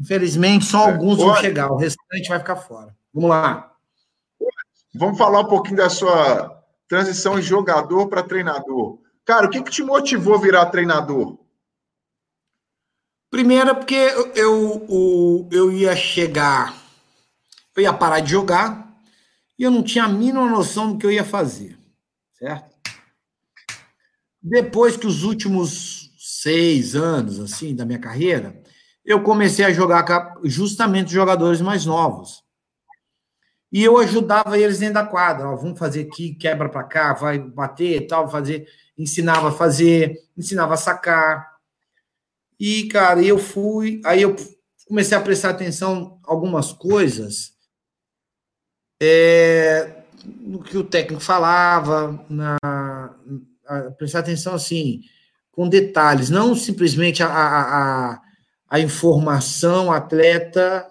Infelizmente, 0.00 0.64
só 0.64 0.88
é. 0.88 0.92
alguns 0.92 1.18
vão 1.18 1.36
chegar, 1.36 1.70
o 1.70 1.76
restante 1.76 2.28
vai 2.28 2.38
ficar 2.38 2.56
fora. 2.56 2.94
Vamos 3.12 3.30
lá. 3.30 3.72
Vamos 4.94 5.18
falar 5.18 5.40
um 5.40 5.48
pouquinho 5.48 5.76
da 5.76 5.88
sua 5.88 6.62
transição 6.88 7.36
de 7.36 7.42
jogador 7.42 8.08
para 8.08 8.22
treinador. 8.22 8.98
Cara, 9.24 9.46
o 9.46 9.50
que, 9.50 9.62
que 9.62 9.70
te 9.70 9.82
motivou 9.82 10.34
a 10.34 10.40
virar 10.40 10.66
treinador? 10.66 11.38
Primeiro, 13.34 13.70
é 13.70 13.74
porque 13.74 13.96
eu, 13.96 14.86
eu, 14.86 15.48
eu 15.50 15.72
ia 15.72 15.96
chegar, 15.96 16.72
eu 17.74 17.82
ia 17.82 17.92
parar 17.92 18.20
de 18.20 18.30
jogar 18.30 18.96
e 19.58 19.64
eu 19.64 19.72
não 19.72 19.82
tinha 19.82 20.04
a 20.04 20.08
mínima 20.08 20.48
noção 20.48 20.92
do 20.92 20.98
que 20.98 21.04
eu 21.04 21.10
ia 21.10 21.24
fazer, 21.24 21.76
certo? 22.32 22.72
Depois 24.40 24.96
que 24.96 25.08
os 25.08 25.24
últimos 25.24 26.12
seis 26.16 26.94
anos, 26.94 27.40
assim, 27.40 27.74
da 27.74 27.84
minha 27.84 27.98
carreira, 27.98 28.62
eu 29.04 29.20
comecei 29.20 29.64
a 29.64 29.72
jogar 29.72 30.36
justamente 30.44 31.10
jogadores 31.10 31.60
mais 31.60 31.84
novos. 31.84 32.44
E 33.72 33.82
eu 33.82 33.98
ajudava 33.98 34.56
eles 34.56 34.78
dentro 34.78 34.94
da 34.94 35.06
quadra. 35.06 35.48
Ó, 35.48 35.56
vamos 35.56 35.76
fazer 35.76 36.02
aqui, 36.02 36.36
quebra 36.36 36.68
para 36.68 36.84
cá, 36.84 37.12
vai 37.12 37.40
bater 37.40 38.06
tal, 38.06 38.30
fazer. 38.30 38.68
Ensinava 38.96 39.48
a 39.48 39.52
fazer, 39.52 40.20
ensinava 40.38 40.74
a 40.74 40.76
sacar. 40.76 41.53
E, 42.66 42.88
cara, 42.88 43.22
eu 43.22 43.38
fui. 43.38 44.00
Aí 44.06 44.22
eu 44.22 44.34
comecei 44.88 45.14
a 45.14 45.20
prestar 45.20 45.50
atenção 45.50 46.18
algumas 46.24 46.72
coisas 46.72 47.52
é, 49.02 50.02
no 50.24 50.62
que 50.62 50.78
o 50.78 50.82
técnico 50.82 51.22
falava, 51.22 52.24
na, 52.26 52.56
prestar 53.98 54.20
atenção 54.20 54.54
assim, 54.54 55.02
com 55.52 55.68
detalhes, 55.68 56.30
não 56.30 56.54
simplesmente 56.54 57.22
a, 57.22 57.28
a, 57.28 58.22
a 58.70 58.80
informação 58.80 59.92
atleta, 59.92 60.88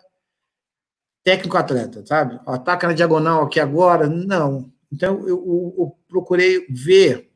técnico-atleta, 1.24 2.06
sabe? 2.06 2.40
Ataca 2.46 2.86
na 2.88 2.94
diagonal 2.94 3.46
aqui 3.46 3.60
agora, 3.60 4.06
não. 4.06 4.72
Então, 4.92 5.22
eu, 5.22 5.44
eu, 5.44 5.76
eu 5.80 5.98
procurei 6.08 6.68
ver 6.70 7.32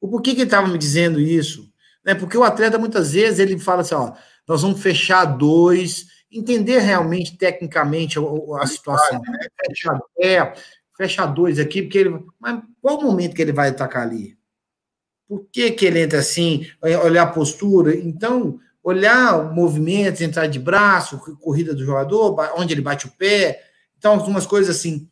o 0.00 0.06
porquê 0.06 0.30
que 0.30 0.42
ele 0.42 0.44
estava 0.44 0.68
me 0.68 0.78
dizendo 0.78 1.20
isso. 1.20 1.69
Né? 2.04 2.14
Porque 2.14 2.36
o 2.36 2.44
atleta, 2.44 2.78
muitas 2.78 3.12
vezes, 3.12 3.38
ele 3.38 3.58
fala 3.58 3.82
assim, 3.82 3.94
ó, 3.94 4.12
nós 4.46 4.62
vamos 4.62 4.82
fechar 4.82 5.24
dois, 5.24 6.06
entender 6.30 6.78
realmente, 6.78 7.36
tecnicamente, 7.36 8.18
a, 8.18 8.22
a 8.62 8.66
situação. 8.66 9.20
Né? 9.20 9.38
Fecha, 9.66 10.00
é, 10.20 10.52
fecha 10.96 11.26
dois 11.26 11.58
aqui, 11.58 11.82
porque 11.82 11.98
ele... 11.98 12.24
Mas 12.38 12.62
qual 12.80 12.98
o 12.98 13.02
momento 13.02 13.34
que 13.34 13.42
ele 13.42 13.52
vai 13.52 13.68
atacar 13.68 14.02
ali? 14.02 14.38
Por 15.28 15.46
que, 15.52 15.70
que 15.70 15.86
ele 15.86 16.00
entra 16.00 16.18
assim? 16.18 16.68
Olhar 16.82 17.22
a 17.22 17.26
postura. 17.26 17.94
Então, 17.94 18.58
olhar 18.82 19.38
o 19.38 19.54
movimento, 19.54 20.22
entrar 20.22 20.48
de 20.48 20.58
braço, 20.58 21.20
corrida 21.36 21.72
do 21.72 21.84
jogador, 21.84 22.34
onde 22.56 22.74
ele 22.74 22.82
bate 22.82 23.06
o 23.06 23.12
pé. 23.12 23.62
Então, 23.96 24.14
algumas 24.14 24.44
coisas 24.44 24.76
assim. 24.76 25.08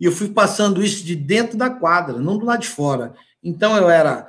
E 0.00 0.06
eu 0.06 0.12
fui 0.12 0.28
passando 0.30 0.82
isso 0.82 1.04
de 1.04 1.14
dentro 1.14 1.56
da 1.56 1.70
quadra, 1.70 2.18
não 2.18 2.36
do 2.36 2.44
lado 2.44 2.62
de 2.62 2.68
fora. 2.68 3.14
Então, 3.40 3.76
eu 3.76 3.88
era. 3.88 4.28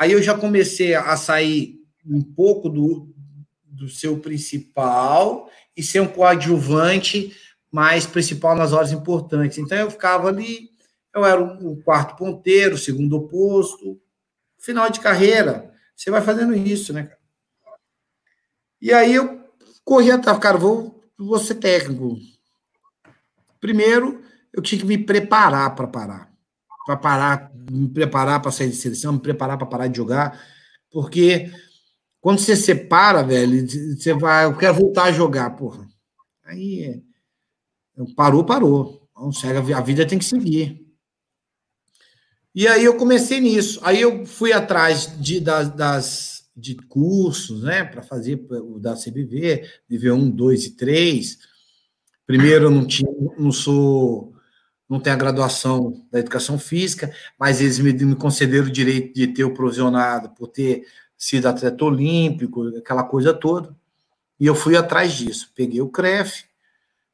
Aí 0.00 0.12
eu 0.12 0.22
já 0.22 0.34
comecei 0.34 0.94
a 0.94 1.14
sair 1.14 1.78
um 2.06 2.22
pouco 2.22 2.70
do, 2.70 3.14
do 3.62 3.86
seu 3.86 4.18
principal 4.18 5.50
e 5.76 5.82
ser 5.82 6.00
um 6.00 6.08
coadjuvante 6.08 7.36
mais 7.70 8.06
principal 8.06 8.56
nas 8.56 8.72
horas 8.72 8.92
importantes. 8.92 9.58
Então, 9.58 9.76
eu 9.76 9.90
ficava 9.90 10.28
ali. 10.28 10.70
Eu 11.14 11.22
era 11.22 11.38
o 11.42 11.82
quarto 11.82 12.16
ponteiro, 12.16 12.76
o 12.76 12.78
segundo 12.78 13.14
oposto, 13.14 14.00
final 14.58 14.88
de 14.88 15.00
carreira, 15.00 15.70
você 15.94 16.10
vai 16.10 16.22
fazendo 16.22 16.54
isso, 16.54 16.94
né, 16.94 17.02
cara? 17.02 17.20
E 18.80 18.94
aí 18.94 19.14
eu 19.14 19.44
corri 19.84 20.10
atrás, 20.10 20.38
cara, 20.38 20.56
vou, 20.56 21.04
vou 21.18 21.38
ser 21.38 21.56
técnico. 21.56 22.16
Primeiro, 23.60 24.22
eu 24.50 24.62
tinha 24.62 24.80
que 24.80 24.86
me 24.86 24.96
preparar 24.96 25.74
para 25.74 25.86
parar. 25.86 26.29
Para 26.90 26.96
parar, 26.96 27.52
me 27.70 27.88
preparar 27.88 28.42
para 28.42 28.50
sair 28.50 28.68
de 28.68 28.74
seleção, 28.74 29.12
me 29.12 29.20
preparar 29.20 29.56
para 29.56 29.66
parar 29.66 29.86
de 29.86 29.96
jogar. 29.96 30.44
Porque 30.90 31.48
quando 32.20 32.40
você 32.40 32.56
separa, 32.56 33.22
velho, 33.22 33.64
você 33.96 34.12
vai, 34.12 34.46
eu 34.46 34.56
quero 34.56 34.74
voltar 34.74 35.04
a 35.04 35.12
jogar, 35.12 35.50
porra. 35.50 35.86
Aí 36.44 37.00
parou, 38.16 38.44
parou. 38.44 39.08
Não 39.16 39.30
segue, 39.30 39.72
a 39.72 39.80
vida 39.80 40.04
tem 40.04 40.18
que 40.18 40.24
seguir. 40.24 40.84
E 42.52 42.66
aí 42.66 42.84
eu 42.84 42.96
comecei 42.96 43.40
nisso. 43.40 43.78
Aí 43.84 44.00
eu 44.00 44.26
fui 44.26 44.52
atrás 44.52 45.16
de, 45.22 45.38
das, 45.38 45.70
das 45.70 46.50
de 46.56 46.74
cursos, 46.74 47.62
né, 47.62 47.84
para 47.84 48.02
fazer 48.02 48.44
o 48.50 48.80
da 48.80 48.96
CBV, 48.96 49.64
nível 49.88 50.16
1, 50.16 50.30
2 50.30 50.64
e 50.64 50.70
3. 50.72 51.38
Primeiro, 52.26 52.64
eu 52.64 52.70
não 52.72 52.84
tinha, 52.84 53.08
não 53.38 53.52
sou, 53.52 54.29
não 54.90 54.98
tenho 54.98 55.14
a 55.14 55.18
graduação 55.18 56.04
da 56.10 56.18
educação 56.18 56.58
física, 56.58 57.14
mas 57.38 57.60
eles 57.60 57.78
me, 57.78 57.92
me 57.92 58.16
concederam 58.16 58.66
o 58.66 58.72
direito 58.72 59.14
de 59.14 59.28
ter 59.28 59.44
o 59.44 59.54
provisionado 59.54 60.30
por 60.30 60.48
ter 60.48 60.84
sido 61.16 61.46
atleta 61.46 61.84
olímpico, 61.84 62.66
aquela 62.76 63.04
coisa 63.04 63.32
toda. 63.32 63.72
E 64.38 64.46
eu 64.46 64.54
fui 64.54 64.76
atrás 64.76 65.12
disso. 65.12 65.52
Peguei 65.54 65.80
o 65.80 65.88
CREF, 65.88 66.44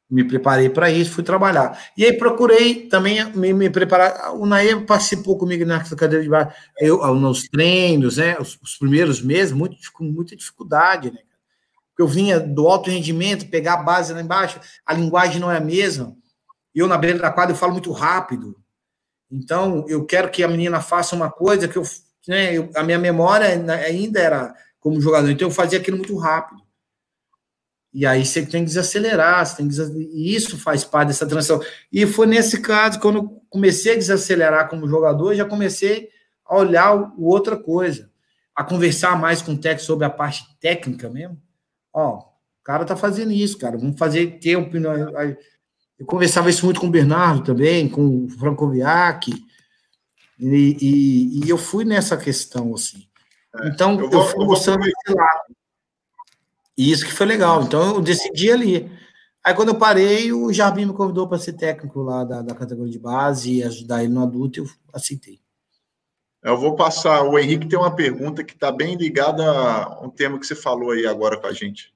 me 0.09 0.23
preparei 0.23 0.69
para 0.69 0.89
isso, 0.89 1.11
fui 1.11 1.23
trabalhar. 1.23 1.79
E 1.95 2.03
aí 2.03 2.13
procurei 2.13 2.87
também 2.87 3.23
me, 3.33 3.53
me 3.53 3.69
preparar. 3.69 4.33
O 4.33 4.47
Naê 4.47 4.75
participou 4.81 5.37
comigo 5.37 5.63
na 5.63 5.83
cadeira 5.83 6.23
de 6.23 6.29
base, 6.29 6.51
eu, 6.79 7.05
nos 7.13 7.43
treinos, 7.43 8.17
né? 8.17 8.39
Os, 8.39 8.57
os, 8.63 8.75
primeiros 8.77 9.21
meses, 9.21 9.51
muito, 9.51 9.77
com 9.93 10.03
muita 10.03 10.35
dificuldade, 10.35 11.11
né? 11.11 11.19
Eu 11.99 12.07
vinha 12.07 12.39
do 12.39 12.67
alto 12.67 12.89
rendimento, 12.89 13.49
pegar 13.49 13.73
a 13.73 13.83
base 13.83 14.13
lá 14.13 14.21
embaixo, 14.21 14.59
a 14.85 14.93
linguagem 14.93 15.39
não 15.39 15.51
é 15.51 15.57
a 15.57 15.61
mesma. 15.61 16.15
Eu, 16.77 16.87
na 16.87 16.97
beira 16.97 17.17
da 17.17 17.31
quadra, 17.31 17.53
eu 17.53 17.57
falo 17.57 17.73
muito 17.73 17.91
rápido. 17.91 18.55
Então, 19.31 19.83
eu 19.87 20.05
quero 20.05 20.29
que 20.29 20.43
a 20.43 20.47
menina 20.47 20.79
faça 20.79 21.15
uma 21.15 21.31
coisa 21.31 21.67
que 21.67 21.75
eu, 21.75 21.83
né, 22.27 22.55
eu, 22.55 22.69
a 22.75 22.83
minha 22.83 22.99
memória 22.99 23.47
ainda 23.47 24.19
era 24.19 24.55
como 24.79 25.01
jogador, 25.01 25.29
então 25.29 25.47
eu 25.47 25.53
fazia 25.53 25.79
aquilo 25.79 25.97
muito 25.97 26.15
rápido. 26.17 26.61
E 27.91 28.05
aí 28.05 28.23
você 28.23 28.45
tem 28.45 28.61
que 28.61 28.67
desacelerar, 28.67 29.43
você 29.43 29.57
tem 29.57 29.67
que 29.67 29.75
e 30.13 30.35
isso 30.35 30.55
faz 30.57 30.83
parte 30.83 31.07
dessa 31.07 31.25
transição. 31.25 31.59
E 31.91 32.05
foi 32.05 32.27
nesse 32.27 32.61
caso, 32.61 32.99
quando 32.99 33.17
eu 33.17 33.41
comecei 33.49 33.93
a 33.93 33.97
desacelerar 33.97 34.69
como 34.69 34.87
jogador, 34.87 35.33
já 35.33 35.45
comecei 35.45 36.09
a 36.45 36.57
olhar 36.57 36.95
o, 36.95 37.25
outra 37.25 37.57
coisa, 37.57 38.09
a 38.55 38.63
conversar 38.63 39.19
mais 39.19 39.41
com 39.41 39.53
o 39.53 39.57
técnico 39.57 39.85
sobre 39.85 40.05
a 40.05 40.11
parte 40.11 40.45
técnica 40.59 41.09
mesmo. 41.09 41.41
Ó, 41.91 42.19
o 42.19 42.63
cara 42.63 42.85
tá 42.85 42.95
fazendo 42.95 43.31
isso, 43.31 43.57
cara, 43.57 43.77
vamos 43.77 43.97
fazer 43.97 44.37
ter 44.39 44.55
opinião. 44.57 44.93
Eu 45.99 46.05
conversava 46.05 46.49
isso 46.49 46.65
muito 46.65 46.79
com 46.79 46.87
o 46.87 46.91
Bernardo 46.91 47.43
também, 47.43 47.89
com 47.89 48.25
o 48.25 48.29
Franco 48.29 48.69
Viac, 48.69 49.31
e, 50.39 50.77
e, 50.79 51.45
e, 51.45 51.49
eu 51.49 51.57
fui 51.57 51.83
nessa 51.83 52.15
questão, 52.15 52.73
assim. 52.75 53.07
É, 53.59 53.69
então, 53.69 53.99
eu, 53.99 54.09
vou, 54.09 54.21
eu 54.21 54.27
fui 54.27 54.45
mostrando 54.45 54.85
esse 54.85 55.15
lado. 55.15 55.55
E 56.77 56.91
isso 56.91 57.05
que 57.05 57.11
foi 57.11 57.25
legal. 57.25 57.63
Então 57.63 57.95
eu 57.95 58.01
decidi 58.01 58.51
ali. 58.51 58.91
Aí 59.43 59.53
quando 59.55 59.69
eu 59.69 59.75
parei, 59.75 60.31
o 60.31 60.53
Jarbim 60.53 60.85
me 60.85 60.93
convidou 60.93 61.27
para 61.27 61.39
ser 61.39 61.53
técnico 61.53 62.01
lá 62.01 62.23
da, 62.23 62.41
da 62.41 62.53
categoria 62.53 62.91
de 62.91 62.99
base 62.99 63.55
e 63.55 63.63
ajudar 63.63 64.03
ele 64.03 64.13
no 64.13 64.21
adulto, 64.21 64.59
e 64.59 64.61
eu 64.61 64.69
aceitei. 64.93 65.39
Eu 66.43 66.57
vou 66.57 66.75
passar. 66.75 67.23
O 67.23 67.39
Henrique 67.39 67.67
tem 67.67 67.79
uma 67.79 67.95
pergunta 67.95 68.43
que 68.43 68.53
está 68.53 68.71
bem 68.71 68.95
ligada 68.95 69.43
a 69.43 70.01
um 70.01 70.09
tema 70.09 70.37
que 70.37 70.45
você 70.45 70.53
falou 70.53 70.91
aí 70.91 71.07
agora 71.07 71.37
com 71.37 71.47
a 71.47 71.53
gente. 71.53 71.93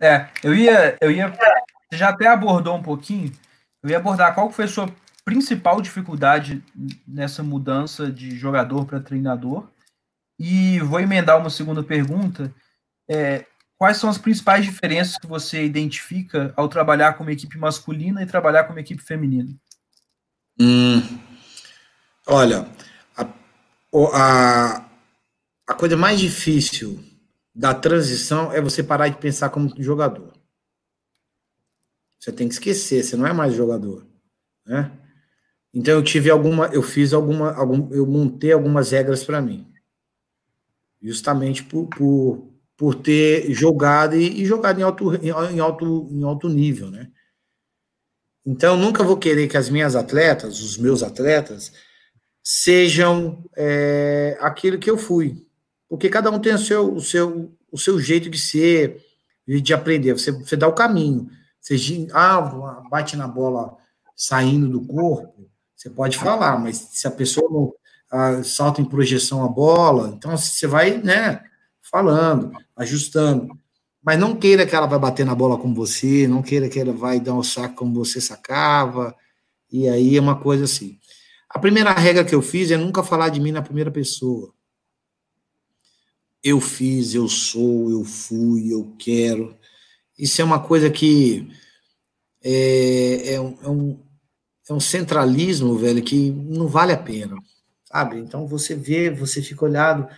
É, 0.00 0.28
eu 0.42 0.54
ia, 0.54 0.96
eu 1.00 1.10
ia, 1.10 1.36
você 1.88 1.98
já 1.98 2.08
até 2.08 2.26
abordou 2.26 2.76
um 2.76 2.82
pouquinho. 2.82 3.32
Eu 3.82 3.90
ia 3.90 3.98
abordar 3.98 4.34
qual 4.34 4.50
foi 4.50 4.64
a 4.64 4.68
sua 4.68 4.88
principal 5.24 5.80
dificuldade 5.80 6.62
nessa 7.06 7.42
mudança 7.42 8.10
de 8.10 8.36
jogador 8.36 8.84
para 8.84 9.00
treinador. 9.00 9.68
E 10.38 10.78
vou 10.80 11.00
emendar 11.00 11.38
uma 11.38 11.50
segunda 11.50 11.82
pergunta. 11.82 12.54
É, 13.08 13.46
quais 13.78 13.96
são 13.96 14.10
as 14.10 14.18
principais 14.18 14.64
diferenças 14.64 15.16
que 15.18 15.26
você 15.26 15.64
identifica 15.64 16.52
ao 16.56 16.68
trabalhar 16.68 17.14
com 17.14 17.22
uma 17.22 17.32
equipe 17.32 17.58
masculina 17.58 18.22
e 18.22 18.26
trabalhar 18.26 18.64
com 18.64 18.72
uma 18.72 18.80
equipe 18.80 19.02
feminina? 19.02 19.54
Hum, 20.60 21.02
olha, 22.26 22.66
a, 23.16 23.26
a, 24.14 24.84
a 25.66 25.74
coisa 25.74 25.96
mais 25.96 26.18
difícil 26.18 27.02
da 27.54 27.72
transição 27.72 28.52
é 28.52 28.60
você 28.60 28.82
parar 28.82 29.08
de 29.08 29.16
pensar 29.16 29.48
como 29.48 29.72
jogador. 29.78 30.35
Você 32.18 32.32
tem 32.32 32.48
que 32.48 32.54
esquecer, 32.54 33.02
você 33.02 33.16
não 33.16 33.26
é 33.26 33.32
mais 33.32 33.54
jogador, 33.54 34.06
né? 34.66 34.92
Então 35.72 35.94
eu 35.94 36.02
tive 36.02 36.30
alguma, 36.30 36.66
eu 36.68 36.82
fiz 36.82 37.12
alguma, 37.12 37.52
algum, 37.52 37.92
eu 37.92 38.06
montei 38.06 38.52
algumas 38.52 38.90
regras 38.90 39.22
para 39.24 39.42
mim, 39.42 39.70
justamente 41.02 41.62
por, 41.62 41.86
por 41.88 42.56
por 42.76 42.94
ter 42.94 43.50
jogado 43.52 44.16
e, 44.16 44.42
e 44.42 44.44
jogado 44.44 44.78
em 44.78 44.82
alto, 44.82 45.14
em, 45.14 45.30
alto, 45.30 46.08
em 46.10 46.22
alto 46.22 46.48
nível, 46.48 46.90
né? 46.90 47.08
Então, 48.44 48.76
nunca 48.76 49.02
vou 49.02 49.16
querer 49.16 49.48
que 49.48 49.56
as 49.56 49.68
minhas 49.68 49.96
atletas, 49.96 50.60
os 50.60 50.78
meus 50.78 51.02
atletas, 51.02 51.72
sejam 52.44 53.44
é, 53.56 54.36
aquilo 54.40 54.78
que 54.78 54.88
eu 54.88 54.96
fui. 54.96 55.44
Porque 55.88 56.08
cada 56.08 56.30
um 56.30 56.38
tem 56.38 56.54
o 56.54 56.58
seu, 56.58 56.94
o 56.94 57.00
seu, 57.00 57.52
o 57.72 57.78
seu 57.78 57.98
jeito 57.98 58.30
de 58.30 58.38
ser, 58.38 59.02
de 59.48 59.74
aprender. 59.74 60.12
Você, 60.12 60.30
você 60.30 60.56
dá 60.56 60.68
o 60.68 60.74
caminho. 60.74 61.28
Você 61.66 62.06
ah, 62.12 62.40
bate 62.88 63.16
na 63.16 63.26
bola 63.26 63.76
saindo 64.14 64.68
do 64.68 64.86
corpo, 64.86 65.50
você 65.74 65.90
pode 65.90 66.16
falar, 66.16 66.60
mas 66.60 66.76
se 66.76 67.08
a 67.08 67.10
pessoa 67.10 67.50
não 67.50 67.74
ah, 68.08 68.40
salta 68.44 68.80
em 68.80 68.84
projeção 68.84 69.44
a 69.44 69.48
bola, 69.48 70.14
então 70.16 70.36
você 70.38 70.64
vai, 70.68 70.98
né, 70.98 71.42
falando, 71.82 72.52
ajustando. 72.76 73.48
Mas 74.00 74.16
não 74.16 74.36
queira 74.36 74.64
que 74.64 74.76
ela 74.76 74.86
vai 74.86 74.98
bater 75.00 75.26
na 75.26 75.34
bola 75.34 75.58
com 75.58 75.74
você, 75.74 76.28
não 76.28 76.40
queira 76.40 76.68
que 76.68 76.78
ela 76.78 76.92
vai 76.92 77.18
dar 77.18 77.34
um 77.34 77.42
saco 77.42 77.74
como 77.74 77.94
você 77.94 78.20
sacava, 78.20 79.12
e 79.70 79.88
aí 79.88 80.16
é 80.16 80.20
uma 80.20 80.38
coisa 80.38 80.62
assim. 80.62 81.00
A 81.50 81.58
primeira 81.58 81.90
regra 81.90 82.24
que 82.24 82.34
eu 82.34 82.42
fiz 82.42 82.70
é 82.70 82.76
nunca 82.76 83.02
falar 83.02 83.30
de 83.30 83.40
mim 83.40 83.50
na 83.50 83.60
primeira 83.60 83.90
pessoa. 83.90 84.54
Eu 86.44 86.60
fiz, 86.60 87.12
eu 87.12 87.28
sou, 87.28 87.90
eu 87.90 88.04
fui, 88.04 88.72
eu 88.72 88.94
quero. 88.96 89.55
Isso 90.18 90.40
é 90.40 90.44
uma 90.44 90.60
coisa 90.60 90.90
que 90.90 91.48
é, 92.42 93.34
é, 93.34 93.40
um, 93.40 93.58
é, 93.62 93.68
um, 93.68 94.00
é 94.68 94.72
um 94.72 94.80
centralismo, 94.80 95.76
velho, 95.76 96.02
que 96.02 96.30
não 96.30 96.68
vale 96.68 96.92
a 96.92 96.98
pena, 96.98 97.36
sabe? 97.84 98.18
Então 98.18 98.46
você 98.46 98.74
vê, 98.74 99.10
você 99.10 99.42
fica 99.42 99.64
olhado, 99.64 100.08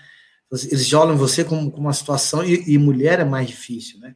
eles 0.50 0.92
olham 0.92 1.16
você 1.16 1.44
como 1.44 1.68
uma 1.70 1.92
situação, 1.92 2.44
e, 2.44 2.72
e 2.72 2.78
mulher 2.78 3.20
é 3.20 3.24
mais 3.24 3.48
difícil, 3.48 3.98
né? 4.00 4.14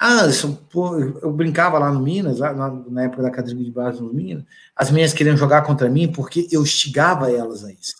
Ah, 0.00 0.26
isso, 0.26 0.54
pô, 0.70 0.96
eu 0.96 1.32
brincava 1.32 1.76
lá 1.78 1.90
no 1.92 2.00
Minas, 2.00 2.38
lá, 2.38 2.52
na 2.88 3.04
época 3.04 3.22
da 3.22 3.30
categoria 3.32 3.64
de 3.64 3.72
base 3.72 4.00
no 4.00 4.12
Minas, 4.12 4.44
as 4.76 4.90
meninas 4.90 5.12
queriam 5.12 5.36
jogar 5.36 5.62
contra 5.62 5.90
mim 5.90 6.10
porque 6.10 6.46
eu 6.52 6.62
instigava 6.62 7.32
elas 7.32 7.64
a 7.64 7.72
isso. 7.72 7.96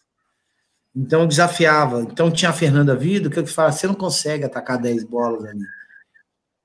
Então 0.94 1.22
eu 1.22 1.26
desafiava. 1.26 2.02
Então 2.02 2.30
tinha 2.30 2.50
a 2.50 2.54
Fernanda 2.54 2.94
Vido, 2.94 3.28
que 3.28 3.38
eu 3.38 3.46
falava, 3.46 3.74
você 3.74 3.86
não 3.88 3.94
consegue 3.94 4.44
atacar 4.44 4.78
10 4.80 5.04
bolas 5.04 5.44
ali. 5.44 5.64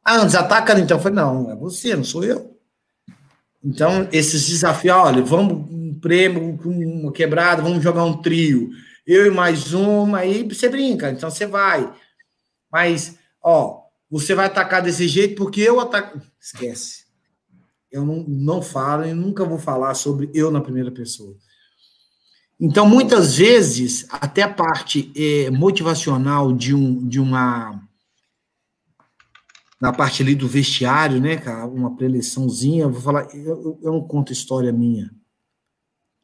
Ah, 0.04 0.26
desataca 0.26 0.78
então. 0.80 0.98
Eu 0.98 1.02
falei, 1.02 1.16
não, 1.16 1.52
é 1.52 1.56
você, 1.56 1.96
não 1.96 2.04
sou 2.04 2.24
eu. 2.24 2.58
Então, 3.64 4.08
esses 4.12 4.48
desafios, 4.48 4.96
olha, 4.96 5.24
vamos 5.24 5.70
um 5.72 5.98
prêmio 6.00 6.58
com 6.58 6.70
uma 6.70 7.12
quebrada, 7.12 7.62
vamos 7.62 7.82
jogar 7.82 8.04
um 8.04 8.22
trio. 8.22 8.72
Eu 9.08 9.26
e 9.26 9.30
mais 9.30 9.74
uma, 9.74 10.20
aí 10.20 10.48
você 10.48 10.68
brinca, 10.68 11.10
então 11.10 11.30
você 11.30 11.46
vai. 11.46 11.94
Mas, 12.72 13.18
ó, 13.42 13.84
você 14.10 14.36
vai 14.36 14.48
atacar 14.48 14.82
desse 14.82 15.08
jeito 15.08 15.36
porque 15.36 15.62
eu 15.62 15.80
ataco. 15.80 16.22
Esquece. 16.40 17.04
Eu 17.92 18.06
não, 18.06 18.26
não 18.28 18.62
falo 18.62 19.06
e 19.06 19.14
nunca 19.14 19.46
vou 19.46 19.60
falar 19.60 19.94
sobre 19.94 20.30
eu 20.34 20.52
na 20.52 20.62
primeira 20.62 20.92
pessoa. 20.92 21.36
Então, 22.60 22.88
muitas 22.88 23.38
vezes, 23.38 24.08
até 24.10 24.42
a 24.42 24.50
parte 24.50 25.12
é, 25.16 25.50
motivacional 25.50 26.54
de, 26.54 26.74
um, 26.74 27.08
de 27.08 27.20
uma. 27.20 27.83
Na 29.84 29.92
parte 29.92 30.24
ali 30.24 30.34
do 30.34 30.48
vestiário, 30.48 31.20
né, 31.20 31.36
cara? 31.36 31.66
Uma 31.66 31.94
preleçãozinha, 31.94 32.84
eu 32.84 32.90
vou 32.90 33.02
falar, 33.02 33.28
eu, 33.36 33.78
eu 33.84 33.92
não 33.92 34.08
conto 34.08 34.32
história 34.32 34.72
minha. 34.72 35.12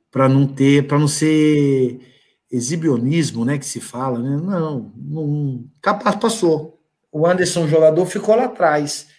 Para 0.10 0.30
não 0.30 0.47
ter, 0.47 0.88
para 0.88 0.97
não 0.97 1.10
ser 1.10 1.99
exibionismo, 2.49 3.43
né, 3.43 3.57
que 3.57 3.66
se 3.66 3.82
fala, 3.82 4.20
né? 4.20 4.38
Não, 4.38 4.93
não 4.95 5.70
capaz 5.82 6.16
passou 6.16 6.80
o 7.12 7.28
Anderson, 7.28 7.68
jogador, 7.68 8.05
ficou 8.05 8.34
lá 8.34 8.45
atrás. 8.45 9.10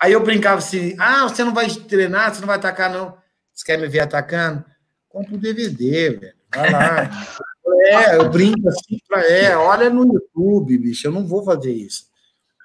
Aí 0.00 0.12
eu 0.12 0.22
brincava 0.22 0.58
assim: 0.58 0.94
ah, 0.96 1.24
você 1.24 1.42
não 1.42 1.52
vai 1.52 1.68
treinar, 1.68 2.32
você 2.32 2.40
não 2.40 2.46
vai 2.46 2.58
atacar, 2.58 2.92
não. 2.92 3.18
Você 3.52 3.64
quer 3.64 3.76
me 3.76 3.88
ver 3.88 4.02
atacando? 4.02 4.64
Compra 5.08 5.32
o 5.32 5.36
um 5.36 5.40
DVD, 5.40 6.10
velho. 6.10 6.34
Vai 6.54 6.70
lá. 6.70 7.10
é, 7.86 8.16
eu 8.18 8.30
brinco 8.30 8.68
assim 8.68 8.98
pra. 9.08 9.28
É, 9.28 9.56
olha 9.56 9.90
no 9.90 10.06
YouTube, 10.06 10.78
bicho, 10.78 11.08
eu 11.08 11.10
não 11.10 11.26
vou 11.26 11.44
fazer 11.44 11.72
isso. 11.72 12.08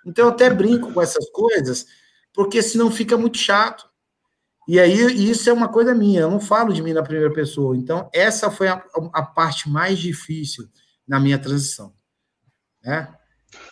Então 0.06 0.26
eu 0.26 0.32
até 0.32 0.50
brinco 0.50 0.94
com 0.94 1.02
essas 1.02 1.30
coisas, 1.30 1.88
porque 2.34 2.62
senão 2.62 2.92
fica 2.92 3.18
muito 3.18 3.38
chato. 3.38 3.90
E 4.68 4.80
aí, 4.80 5.30
isso 5.30 5.48
é 5.50 5.54
uma 5.54 5.68
coisa 5.68 5.94
minha, 5.94 6.22
eu 6.22 6.32
não 6.32 6.40
falo 6.40 6.74
de 6.74 6.82
mim 6.82 6.92
na 6.92 7.04
primeira 7.04 7.32
pessoa. 7.32 7.78
Então, 7.78 8.10
essa 8.12 8.50
foi 8.50 8.68
a, 8.68 8.84
a 9.14 9.22
parte 9.22 9.70
mais 9.70 10.00
difícil 10.00 10.68
na 11.08 11.20
minha 11.20 11.38
transição. 11.38 11.94
Né? 12.84 13.16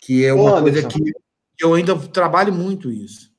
que 0.02 0.26
é 0.26 0.34
uma 0.34 0.62
coisa 0.62 0.88
que 0.88 1.14
eu 1.60 1.74
ainda 1.74 1.98
trabalho 2.10 2.54
muito 2.54 2.92
isso. 2.92 3.32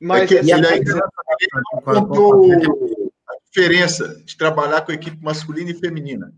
Mas 0.00 0.30
é 0.30 0.42
que, 0.42 0.52
a, 0.52 1.80
contou 1.82 2.52
a 2.52 3.34
diferença 3.46 4.22
de 4.24 4.36
trabalhar 4.36 4.82
com 4.82 4.92
equipe 4.92 5.22
masculina 5.22 5.70
e 5.70 5.78
feminina. 5.78 6.32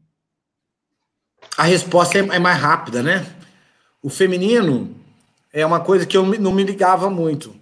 A 1.57 1.65
resposta 1.65 2.19
é, 2.19 2.21
é 2.21 2.39
mais 2.39 2.59
rápida, 2.59 3.03
né? 3.03 3.27
O 4.03 4.09
feminino 4.09 4.95
é 5.53 5.65
uma 5.65 5.81
coisa 5.81 6.07
que 6.07 6.17
eu 6.17 6.25
não 6.39 6.53
me 6.53 6.63
ligava 6.63 7.11
muito, 7.11 7.55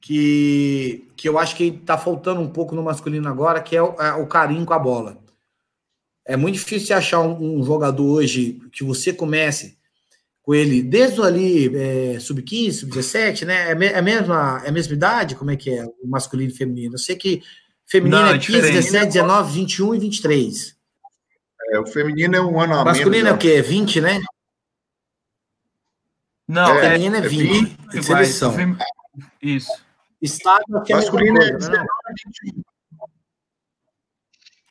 que, 0.00 1.06
que 1.16 1.28
eu 1.28 1.38
acho 1.38 1.56
que 1.56 1.64
está 1.64 1.98
faltando 1.98 2.40
um 2.40 2.48
pouco 2.48 2.74
no 2.74 2.82
masculino 2.82 3.28
agora, 3.28 3.60
que 3.60 3.76
é 3.76 3.82
o, 3.82 3.94
é 4.00 4.14
o 4.14 4.26
carinho 4.26 4.64
com 4.64 4.72
a 4.72 4.78
bola. 4.78 5.18
É 6.24 6.36
muito 6.36 6.54
difícil 6.54 6.96
achar 6.96 7.20
um, 7.20 7.60
um, 7.60 7.64
jogador 7.64 8.04
hoje 8.04 8.60
que 8.72 8.82
você 8.82 9.12
comece 9.12 9.76
com 10.42 10.54
ele 10.54 10.82
desde 10.82 11.20
ali, 11.22 11.76
é, 11.76 12.18
sub-15, 12.18 12.72
sub-17, 12.72 13.44
né? 13.44 13.72
É, 13.72 13.84
é, 13.86 13.98
a 13.98 14.02
mesma, 14.02 14.62
é 14.64 14.68
a 14.68 14.72
mesma 14.72 14.94
idade? 14.94 15.36
Como 15.36 15.50
é 15.50 15.56
que 15.56 15.70
é 15.70 15.84
o 15.84 16.08
masculino 16.08 16.50
e 16.50 16.54
feminino? 16.54 16.94
Eu 16.94 16.98
sei 16.98 17.16
que 17.16 17.42
feminino 17.84 18.22
Não, 18.22 18.28
é 18.28 18.38
15, 18.38 18.60
17, 18.60 19.06
19, 19.06 19.52
21 19.52 19.94
e 19.94 19.98
23. 20.00 20.76
É, 21.72 21.78
o 21.80 21.86
feminino 21.86 22.36
é 22.36 22.40
um 22.40 22.60
ano 22.60 22.74
a 22.74 22.84
Masculino 22.84 23.10
menos, 23.10 23.30
é 23.30 23.34
o 23.34 23.38
quê? 23.38 23.60
20, 23.62 24.00
né? 24.00 24.20
Não, 26.48 26.74
é, 26.76 26.80
feminino 26.80 27.16
é 27.16 27.20
20. 27.20 27.42
É 27.42 27.92
20 27.92 27.98
é 27.98 28.02
seleção. 28.02 28.54
Isso. 29.42 29.72
Aqui 30.74 30.92
é 30.92 30.96
masculino 30.96 31.42
é 31.42 31.52
19, 31.52 31.86
21. 32.44 32.62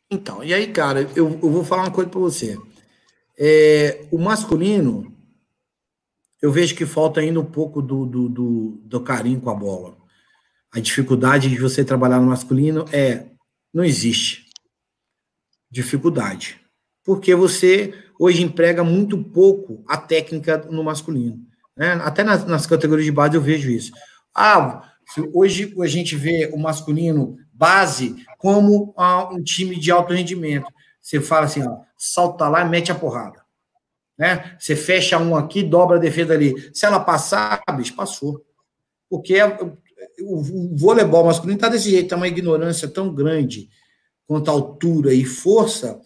Então, 0.09 0.43
e 0.43 0.53
aí, 0.53 0.71
cara, 0.71 1.01
eu, 1.15 1.32
eu 1.32 1.49
vou 1.49 1.63
falar 1.63 1.84
uma 1.84 1.91
coisa 1.91 2.09
para 2.09 2.19
você. 2.19 2.57
É, 3.38 4.07
o 4.11 4.17
masculino, 4.17 5.13
eu 6.41 6.51
vejo 6.51 6.76
que 6.76 6.86
falta 6.86 7.19
ainda 7.19 7.39
um 7.39 7.45
pouco 7.45 7.82
do, 7.82 8.05
do, 8.05 8.30
do, 8.30 8.82
do 8.84 9.01
carinho 9.01 9.41
com 9.41 9.49
a 9.49 9.55
bola. 9.55 9.97
A 10.71 10.80
dificuldade 10.80 11.49
de 11.49 11.57
você 11.57 11.84
trabalhar 11.84 12.19
no 12.19 12.28
masculino 12.28 12.86
é 12.91 13.26
não 13.73 13.84
existe 13.84 14.45
dificuldade, 15.69 16.61
porque 17.03 17.36
você 17.36 17.93
hoje 18.17 18.41
emprega 18.41 18.84
muito 18.84 19.21
pouco 19.21 19.84
a 19.88 19.97
técnica 19.97 20.57
no 20.69 20.84
masculino. 20.84 21.45
Né? 21.76 21.93
Até 22.03 22.23
nas, 22.23 22.45
nas 22.45 22.65
categorias 22.65 23.05
de 23.05 23.11
base 23.11 23.36
eu 23.36 23.41
vejo 23.41 23.69
isso. 23.69 23.91
Ah, 24.34 24.89
hoje 25.34 25.73
a 25.80 25.88
gente 25.88 26.15
vê 26.15 26.49
o 26.53 26.57
masculino 26.57 27.38
base 27.53 28.15
como 28.38 28.93
ah, 28.97 29.30
um 29.32 29.41
time 29.43 29.80
de 29.80 29.91
alto 29.91 30.13
rendimento. 30.13 30.67
Você 31.01 31.21
fala 31.21 31.45
assim, 31.45 31.61
ó, 31.65 31.80
salta 31.97 32.47
lá 32.47 32.61
e 32.61 32.69
mete 32.69 32.91
a 32.91 32.95
porrada. 32.95 33.43
Né? 34.17 34.55
Você 34.59 34.76
fecha 34.76 35.17
um 35.17 35.36
aqui, 35.36 35.61
dobra 35.61 35.97
a 35.97 35.99
defesa 35.99 36.34
ali. 36.34 36.71
Se 36.73 36.86
ela 36.86 36.99
passar, 36.99 37.61
bicho, 37.76 37.95
passou. 37.95 38.43
Porque 39.09 39.36
é, 39.36 39.45
o 40.21 40.76
voleibol 40.76 41.26
masculino 41.26 41.57
está 41.57 41.69
desse 41.69 41.89
jeito, 41.89 42.13
é 42.13 42.17
uma 42.17 42.28
ignorância 42.28 42.88
tão 42.88 43.13
grande 43.13 43.69
quanto 44.26 44.49
a 44.49 44.53
altura 44.53 45.13
e 45.13 45.23
força 45.23 45.99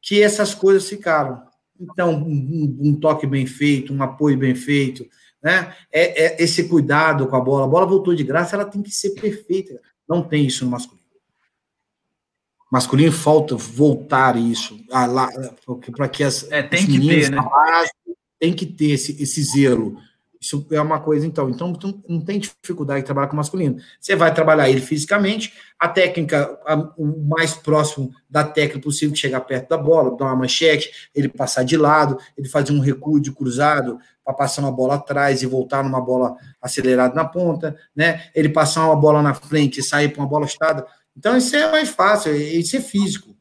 que 0.00 0.22
essas 0.22 0.54
coisas 0.54 0.88
ficaram. 0.88 1.42
Então, 1.90 2.14
um, 2.14 2.76
um 2.80 2.94
toque 2.94 3.26
bem 3.26 3.46
feito, 3.46 3.92
um 3.92 4.02
apoio 4.02 4.36
bem 4.38 4.54
feito, 4.54 5.06
né? 5.42 5.74
É, 5.92 6.24
é, 6.24 6.42
esse 6.42 6.68
cuidado 6.68 7.26
com 7.26 7.36
a 7.36 7.40
bola. 7.40 7.64
A 7.64 7.68
bola 7.68 7.86
voltou 7.86 8.14
de 8.14 8.24
graça, 8.24 8.56
ela 8.56 8.64
tem 8.64 8.82
que 8.82 8.90
ser 8.90 9.10
perfeita. 9.10 9.80
Não 10.08 10.22
tem 10.22 10.46
isso 10.46 10.64
no 10.64 10.70
masculino 10.70 11.04
masculino 12.74 13.12
falta 13.12 13.54
voltar 13.54 14.36
isso 14.36 14.76
para 15.96 16.08
que 16.08 16.24
as 16.24 16.50
é, 16.50 16.60
tem 16.60 16.84
que 16.84 17.06
ter, 17.06 17.30
né? 17.30 17.38
Tem 18.40 18.52
que 18.52 18.66
ter 18.66 18.90
esse, 18.90 19.22
esse 19.22 19.44
zelo. 19.44 19.96
Isso 20.44 20.66
é 20.70 20.80
uma 20.80 21.00
coisa, 21.00 21.26
então. 21.26 21.48
Então, 21.48 21.72
não 22.08 22.20
tem 22.20 22.38
dificuldade 22.38 23.00
de 23.00 23.06
trabalhar 23.06 23.28
com 23.28 23.36
masculino. 23.36 23.78
Você 24.00 24.14
vai 24.14 24.32
trabalhar 24.34 24.68
ele 24.68 24.80
fisicamente, 24.80 25.54
a 25.78 25.88
técnica, 25.88 26.58
a, 26.66 26.74
o 26.96 27.26
mais 27.28 27.54
próximo 27.54 28.12
da 28.28 28.44
técnica 28.44 28.80
possível, 28.80 29.16
chegar 29.16 29.40
perto 29.40 29.70
da 29.70 29.78
bola, 29.78 30.16
dar 30.16 30.26
uma 30.26 30.36
manchete, 30.36 31.08
ele 31.14 31.28
passar 31.28 31.64
de 31.64 31.76
lado, 31.76 32.18
ele 32.36 32.48
fazer 32.48 32.72
um 32.72 32.80
recuo 32.80 33.20
de 33.20 33.32
cruzado 33.32 33.98
para 34.24 34.34
passar 34.34 34.62
uma 34.62 34.72
bola 34.72 34.94
atrás 34.94 35.42
e 35.42 35.46
voltar 35.46 35.82
numa 35.82 36.00
bola 36.00 36.36
acelerada 36.60 37.14
na 37.14 37.24
ponta, 37.24 37.76
né? 37.94 38.24
Ele 38.34 38.48
passar 38.48 38.86
uma 38.86 38.96
bola 38.96 39.22
na 39.22 39.34
frente 39.34 39.80
e 39.80 39.82
sair 39.82 40.10
para 40.10 40.22
uma 40.22 40.28
bola 40.28 40.46
estada 40.46 40.86
então, 41.16 41.36
isso 41.36 41.54
é 41.54 41.70
mais 41.70 41.88
fácil, 41.90 42.34
isso 42.34 42.76
é 42.76 42.80
físico. 42.80 43.34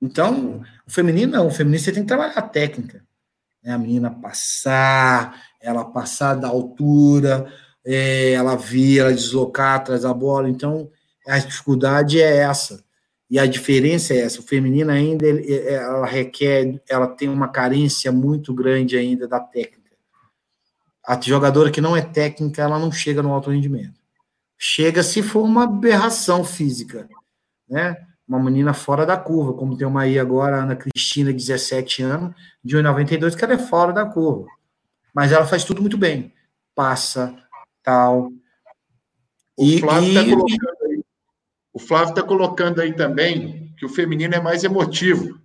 Então, 0.00 0.62
o 0.86 0.90
feminino 0.90 1.32
não, 1.32 1.48
o 1.48 1.50
feminino 1.50 1.82
você 1.82 1.92
tem 1.92 2.02
que 2.02 2.08
trabalhar 2.08 2.34
a 2.36 2.42
técnica. 2.42 3.04
Né? 3.62 3.72
A 3.72 3.78
menina 3.78 4.10
passar, 4.10 5.42
ela 5.64 5.84
passar 5.84 6.34
da 6.34 6.48
altura, 6.48 7.50
é, 7.84 8.32
ela 8.32 8.54
vir, 8.54 9.00
ela 9.00 9.12
deslocar 9.12 9.76
atrás 9.76 10.02
da 10.02 10.12
bola. 10.12 10.48
Então, 10.48 10.90
a 11.26 11.38
dificuldade 11.38 12.20
é 12.20 12.36
essa. 12.36 12.84
E 13.30 13.38
a 13.38 13.46
diferença 13.46 14.12
é 14.12 14.18
essa. 14.18 14.40
O 14.40 14.44
feminino 14.44 14.90
ainda, 14.90 15.26
ela 15.26 16.06
requer, 16.06 16.80
ela 16.88 17.08
tem 17.08 17.28
uma 17.28 17.48
carência 17.48 18.12
muito 18.12 18.54
grande 18.54 18.96
ainda 18.96 19.26
da 19.26 19.40
técnica. 19.40 19.82
a 21.06 21.20
jogadora 21.20 21.70
que 21.70 21.80
não 21.80 21.96
é 21.96 22.02
técnica, 22.02 22.62
ela 22.62 22.78
não 22.78 22.92
chega 22.92 23.22
no 23.22 23.32
alto 23.32 23.50
rendimento. 23.50 23.98
Chega 24.58 25.02
se 25.02 25.22
for 25.22 25.42
uma 25.42 25.64
aberração 25.64 26.44
física, 26.44 27.08
né? 27.68 27.96
Uma 28.26 28.42
menina 28.42 28.72
fora 28.72 29.04
da 29.04 29.16
curva, 29.16 29.52
como 29.52 29.76
tem 29.76 29.86
uma 29.86 30.02
aí 30.02 30.18
agora, 30.18 30.62
Ana 30.62 30.76
Cristina, 30.76 31.30
17 31.30 32.02
anos, 32.02 32.34
de 32.62 32.76
1,92, 32.76 33.36
que 33.36 33.44
ela 33.44 33.54
é 33.54 33.58
fora 33.58 33.92
da 33.92 34.06
curva. 34.06 34.46
Mas 35.14 35.30
ela 35.30 35.46
faz 35.46 35.62
tudo 35.64 35.80
muito 35.80 35.96
bem. 35.96 36.32
Passa, 36.74 37.34
tal. 37.82 38.32
O 39.56 39.64
e, 39.64 39.78
Flávio 39.78 40.08
está 40.08 40.24
colocando, 40.24 40.76
aí, 40.82 41.04
o 41.72 41.78
Flávio 41.78 42.14
tá 42.14 42.22
colocando 42.22 42.80
aí 42.80 42.92
também 42.92 43.72
que 43.78 43.86
o 43.86 43.88
feminino 43.88 44.34
é 44.34 44.40
mais 44.40 44.64
emotivo. 44.64 45.38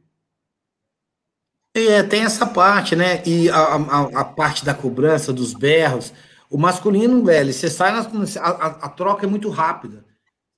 É, 1.75 2.01
tem 2.01 2.23
essa 2.23 2.47
parte, 2.47 2.95
né? 2.95 3.21
E 3.25 3.49
a, 3.49 3.57
a, 3.57 4.01
a, 4.21 4.25
parte 4.25 4.65
da 4.65 4.73
cobrança, 4.73 5.31
dos 5.31 5.53
berros. 5.53 6.11
O 6.49 6.57
masculino, 6.57 7.23
velho, 7.23 7.53
você 7.53 7.69
sai, 7.69 7.91
na, 7.91 8.01
a, 8.41 8.65
a, 8.85 8.89
troca 8.89 9.25
é 9.25 9.29
muito 9.29 9.49
rápida. 9.49 10.03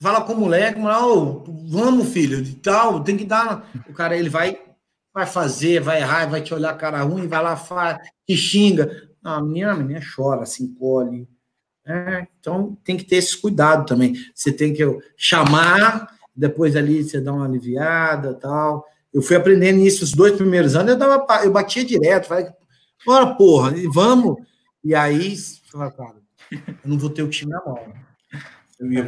Fala 0.02 0.22
com 0.22 0.34
o 0.34 0.40
moleque, 0.40 0.80
oh, 0.80 1.44
vamos, 1.68 2.12
filho, 2.12 2.42
de 2.42 2.56
tal, 2.56 3.04
tem 3.04 3.18
que 3.18 3.26
dar. 3.26 3.70
O 3.88 3.94
cara, 3.94 4.18
ele 4.18 4.30
vai, 4.30 4.60
vai 5.14 5.26
fazer, 5.28 5.82
vai 5.82 6.00
errar, 6.00 6.28
vai 6.28 6.42
te 6.42 6.54
olhar 6.54 6.76
cara 6.78 7.04
ruim, 7.04 7.28
vai 7.28 7.44
lá, 7.44 7.56
faz, 7.56 7.98
xinga. 8.36 9.10
Não, 9.24 9.34
a 9.34 9.42
menina, 9.42 9.72
a 9.72 9.76
menina 9.76 10.02
chora, 10.16 10.46
se 10.46 10.64
encolhe. 10.64 11.28
É, 11.86 12.28
então 12.40 12.78
tem 12.84 12.96
que 12.96 13.04
ter 13.04 13.18
esse 13.18 13.40
cuidado 13.40 13.86
também. 13.86 14.16
Você 14.34 14.52
tem 14.52 14.74
que 14.74 14.84
chamar, 15.18 16.08
depois 16.36 16.76
ali 16.76 17.04
você 17.04 17.20
dá 17.20 17.34
uma 17.34 17.46
aliviada 17.46 18.34
tal. 18.34 18.86
Eu 19.14 19.22
fui 19.22 19.36
aprendendo 19.36 19.82
isso 19.82 20.04
os 20.04 20.14
dois 20.14 20.34
primeiros 20.36 20.76
anos, 20.76 20.92
eu, 20.92 20.98
dava, 20.98 21.44
eu 21.44 21.52
batia 21.52 21.84
direto, 21.84 22.28
falei, 22.28 22.48
bora, 23.06 23.36
porra, 23.36 23.74
vamos. 23.94 24.38
E 24.84 24.96
aí, 24.96 25.36
cara, 25.98 26.16
eu 26.52 26.76
não 26.86 26.98
vou 26.98 27.10
ter 27.10 27.24
o 27.24 27.30
time 27.30 27.52
na 27.52 27.62
mão. 27.66 27.78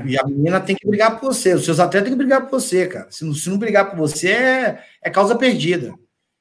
E 0.05 0.17
a 0.17 0.25
menina 0.25 0.59
tem 0.59 0.75
que 0.75 0.87
brigar 0.87 1.19
por 1.19 1.33
você, 1.33 1.53
os 1.53 1.65
seus 1.65 1.79
atletas 1.79 2.09
têm 2.09 2.17
que 2.17 2.23
brigar 2.23 2.41
por 2.41 2.59
você, 2.59 2.85
cara. 2.85 3.09
Se 3.09 3.25
não, 3.25 3.33
se 3.33 3.49
não 3.49 3.57
brigar 3.57 3.89
por 3.89 3.97
você, 3.97 4.29
é, 4.29 4.83
é 5.01 5.09
causa 5.09 5.35
perdida. 5.35 5.93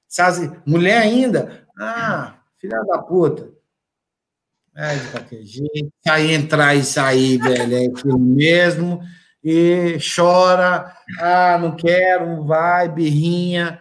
Sabe? 0.06 0.52
Mulher 0.66 0.98
ainda, 0.98 1.66
ah, 1.78 2.34
filha 2.62 2.82
da 2.84 2.98
puta. 2.98 3.50
É, 4.74 4.94
de 4.94 5.08
qualquer 5.08 5.42
jeito. 5.42 5.92
Aí 6.08 6.32
entrar 6.32 6.74
e 6.74 6.82
sair, 6.82 7.36
velho, 7.36 7.76
é 7.76 7.86
aquilo 7.86 8.18
mesmo 8.18 9.02
e 9.44 9.98
chora, 10.14 10.96
ah, 11.18 11.58
não 11.60 11.74
quero, 11.74 12.26
não 12.26 12.46
vai, 12.46 12.88
birrinha. 12.88 13.80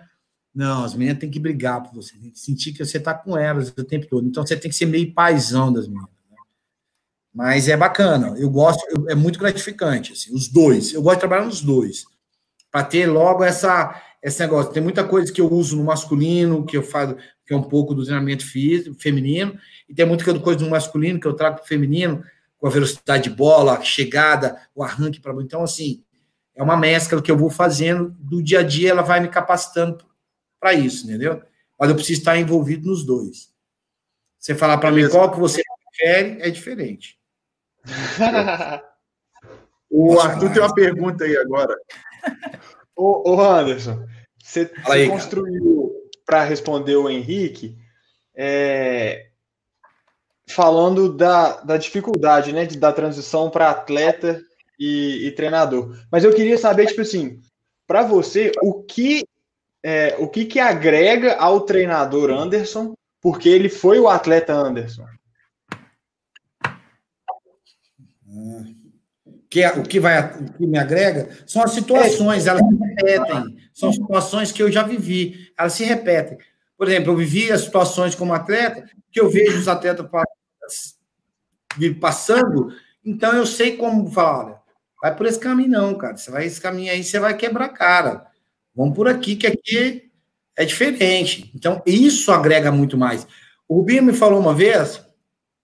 Não, 0.54 0.84
as 0.84 0.96
meninas 0.96 1.20
têm 1.20 1.30
que 1.30 1.40
brigar 1.40 1.84
por 1.84 1.94
você, 1.94 2.18
tem 2.18 2.32
que 2.32 2.40
sentir 2.40 2.74
que 2.74 2.84
você 2.84 2.98
está 2.98 3.14
com 3.14 3.38
elas 3.38 3.70
o 3.70 3.84
tempo 3.84 4.08
todo. 4.08 4.28
Então 4.28 4.46
você 4.46 4.58
tem 4.58 4.70
que 4.70 4.76
ser 4.76 4.88
meio 4.88 5.14
paizão 5.14 5.72
das 5.72 5.88
meninas. 5.88 6.10
Né? 6.30 6.38
Mas 7.34 7.70
é 7.70 7.78
bacana, 7.78 8.36
eu 8.38 8.50
gosto, 8.50 8.84
é 9.08 9.16
muito 9.16 9.40
gratificante, 9.40 10.14
assim, 10.14 10.34
os 10.34 10.48
dois. 10.48 10.94
Eu 10.94 11.02
gosto 11.02 11.18
de 11.18 11.22
trabalhar 11.22 11.46
nos 11.46 11.62
dois, 11.62 12.06
para 12.72 12.84
ter 12.84 13.06
logo 13.06 13.44
essa, 13.44 14.02
esse 14.22 14.40
negócio. 14.40 14.74
Tem 14.74 14.84
muita 14.84 15.04
coisa 15.04 15.32
que 15.32 15.40
eu 15.40 15.50
uso 15.50 15.78
no 15.78 15.84
masculino, 15.84 16.66
que 16.66 16.76
eu 16.76 16.84
faço, 16.84 17.16
que 17.52 17.56
é 17.56 17.58
um 17.58 17.64
pouco 17.64 17.94
do 17.94 18.06
treinamento 18.06 18.46
físico, 18.46 18.96
feminino, 18.98 19.60
e 19.90 19.94
tem 19.94 20.06
muita 20.06 20.40
coisa 20.40 20.64
no 20.64 20.72
masculino 20.72 21.20
que 21.20 21.28
eu 21.28 21.34
trago 21.34 21.58
para 21.58 21.66
o 21.66 21.68
feminino, 21.68 22.24
com 22.58 22.66
a 22.66 22.70
velocidade 22.70 23.26
de 23.26 23.30
bola, 23.30 23.78
a 23.78 23.82
chegada, 23.82 24.58
o 24.74 24.82
arranque 24.82 25.20
para. 25.20 25.34
Então, 25.42 25.62
assim, 25.62 26.02
é 26.56 26.64
uma 26.64 26.78
mescla 26.78 27.22
que 27.22 27.30
eu 27.30 27.38
vou 27.38 27.50
fazendo 27.50 28.16
do 28.18 28.42
dia 28.42 28.60
a 28.60 28.64
dia, 28.64 28.92
ela 28.92 29.02
vai 29.02 29.20
me 29.20 29.28
capacitando 29.28 29.98
para 30.62 30.74
isso, 30.74 31.06
entendeu? 31.06 31.44
Mas 31.78 31.90
eu 31.90 31.96
preciso 31.96 32.22
estar 32.22 32.38
envolvido 32.38 32.88
nos 32.88 33.06
dois. 33.06 33.52
Você 34.40 34.56
falar 34.56 34.78
para 34.78 34.90
mim 34.90 35.10
qual 35.10 35.30
que 35.30 35.38
você 35.38 35.62
prefere, 35.90 36.42
é 36.42 36.50
diferente. 36.50 37.20
o 39.92 40.18
Arthur 40.22 40.54
tem 40.54 40.62
uma 40.62 40.74
pergunta 40.74 41.26
aí 41.26 41.36
agora. 41.36 41.76
Ô, 42.96 43.34
ô 43.34 43.42
Anderson, 43.42 44.08
você, 44.42 44.72
aí, 44.86 45.10
construiu 45.10 45.91
para 46.32 46.46
responder 46.46 46.96
o 46.96 47.10
Henrique 47.10 47.76
é, 48.34 49.32
falando 50.48 51.14
da, 51.14 51.58
da 51.58 51.76
dificuldade, 51.76 52.54
né, 52.54 52.66
da 52.68 52.94
transição 52.94 53.50
para 53.50 53.70
atleta 53.70 54.42
e, 54.80 55.28
e, 55.28 55.32
treinador. 55.32 55.94
Mas 56.10 56.24
eu 56.24 56.34
queria 56.34 56.58
saber, 56.58 56.86
tipo 56.86 57.02
assim, 57.02 57.42
para 57.86 58.04
você, 58.04 58.54
o 58.64 58.82
que 58.82 59.26
é, 59.84 60.16
o 60.20 60.30
que 60.30 60.46
que 60.46 60.58
agrega 60.58 61.36
ao 61.36 61.66
treinador 61.66 62.30
Anderson, 62.30 62.94
porque 63.20 63.50
ele 63.50 63.68
foi 63.68 64.00
o 64.00 64.08
atleta 64.08 64.54
Anderson? 64.54 65.06
Que, 69.52 69.62
é, 69.62 69.78
o, 69.78 69.84
que 69.84 70.00
vai, 70.00 70.18
o 70.34 70.54
que 70.54 70.66
me 70.66 70.80
agrega 70.80 71.30
são 71.46 71.62
as 71.62 71.74
situações, 71.74 72.48
elas 72.48 72.64
se 72.66 72.76
repetem. 72.76 73.58
São 73.74 73.92
situações 73.92 74.52
que 74.52 74.64
eu 74.64 74.72
já 74.72 74.82
vivi, 74.82 75.52
elas 75.58 75.74
se 75.74 75.84
repetem. 75.84 76.38
Por 76.78 76.88
exemplo, 76.88 77.12
eu 77.12 77.18
vivi 77.18 77.52
as 77.52 77.62
situações 77.62 78.16
como 78.16 78.34
atleta, 78.34 78.90
que 79.12 79.20
eu 79.20 79.30
vejo 79.30 79.60
os 79.60 79.68
atletas 79.68 80.08
passando, 82.00 82.74
então 83.04 83.36
eu 83.36 83.46
sei 83.46 83.76
como 83.76 84.10
falar, 84.10 84.46
olha, 84.46 84.62
vai 85.02 85.16
por 85.16 85.26
esse 85.26 85.40
caminho 85.40 85.70
não, 85.70 85.96
cara. 85.96 86.16
Você 86.16 86.32
vai 86.32 86.46
esse 86.46 86.62
caminho 86.62 86.92
aí, 86.92 87.04
você 87.04 87.20
vai 87.20 87.36
quebrar 87.36 87.66
a 87.66 87.70
cara. 87.70 88.26
Vamos 88.74 88.96
por 88.96 89.08
aqui, 89.08 89.36
que 89.36 89.48
aqui 89.48 90.10
é 90.56 90.64
diferente. 90.64 91.52
Então, 91.54 91.82
isso 91.86 92.32
agrega 92.32 92.72
muito 92.72 92.98
mais. 92.98 93.28
O 93.68 93.78
Rubinho 93.78 94.04
me 94.04 94.14
falou 94.14 94.40
uma 94.40 94.54
vez, 94.54 95.06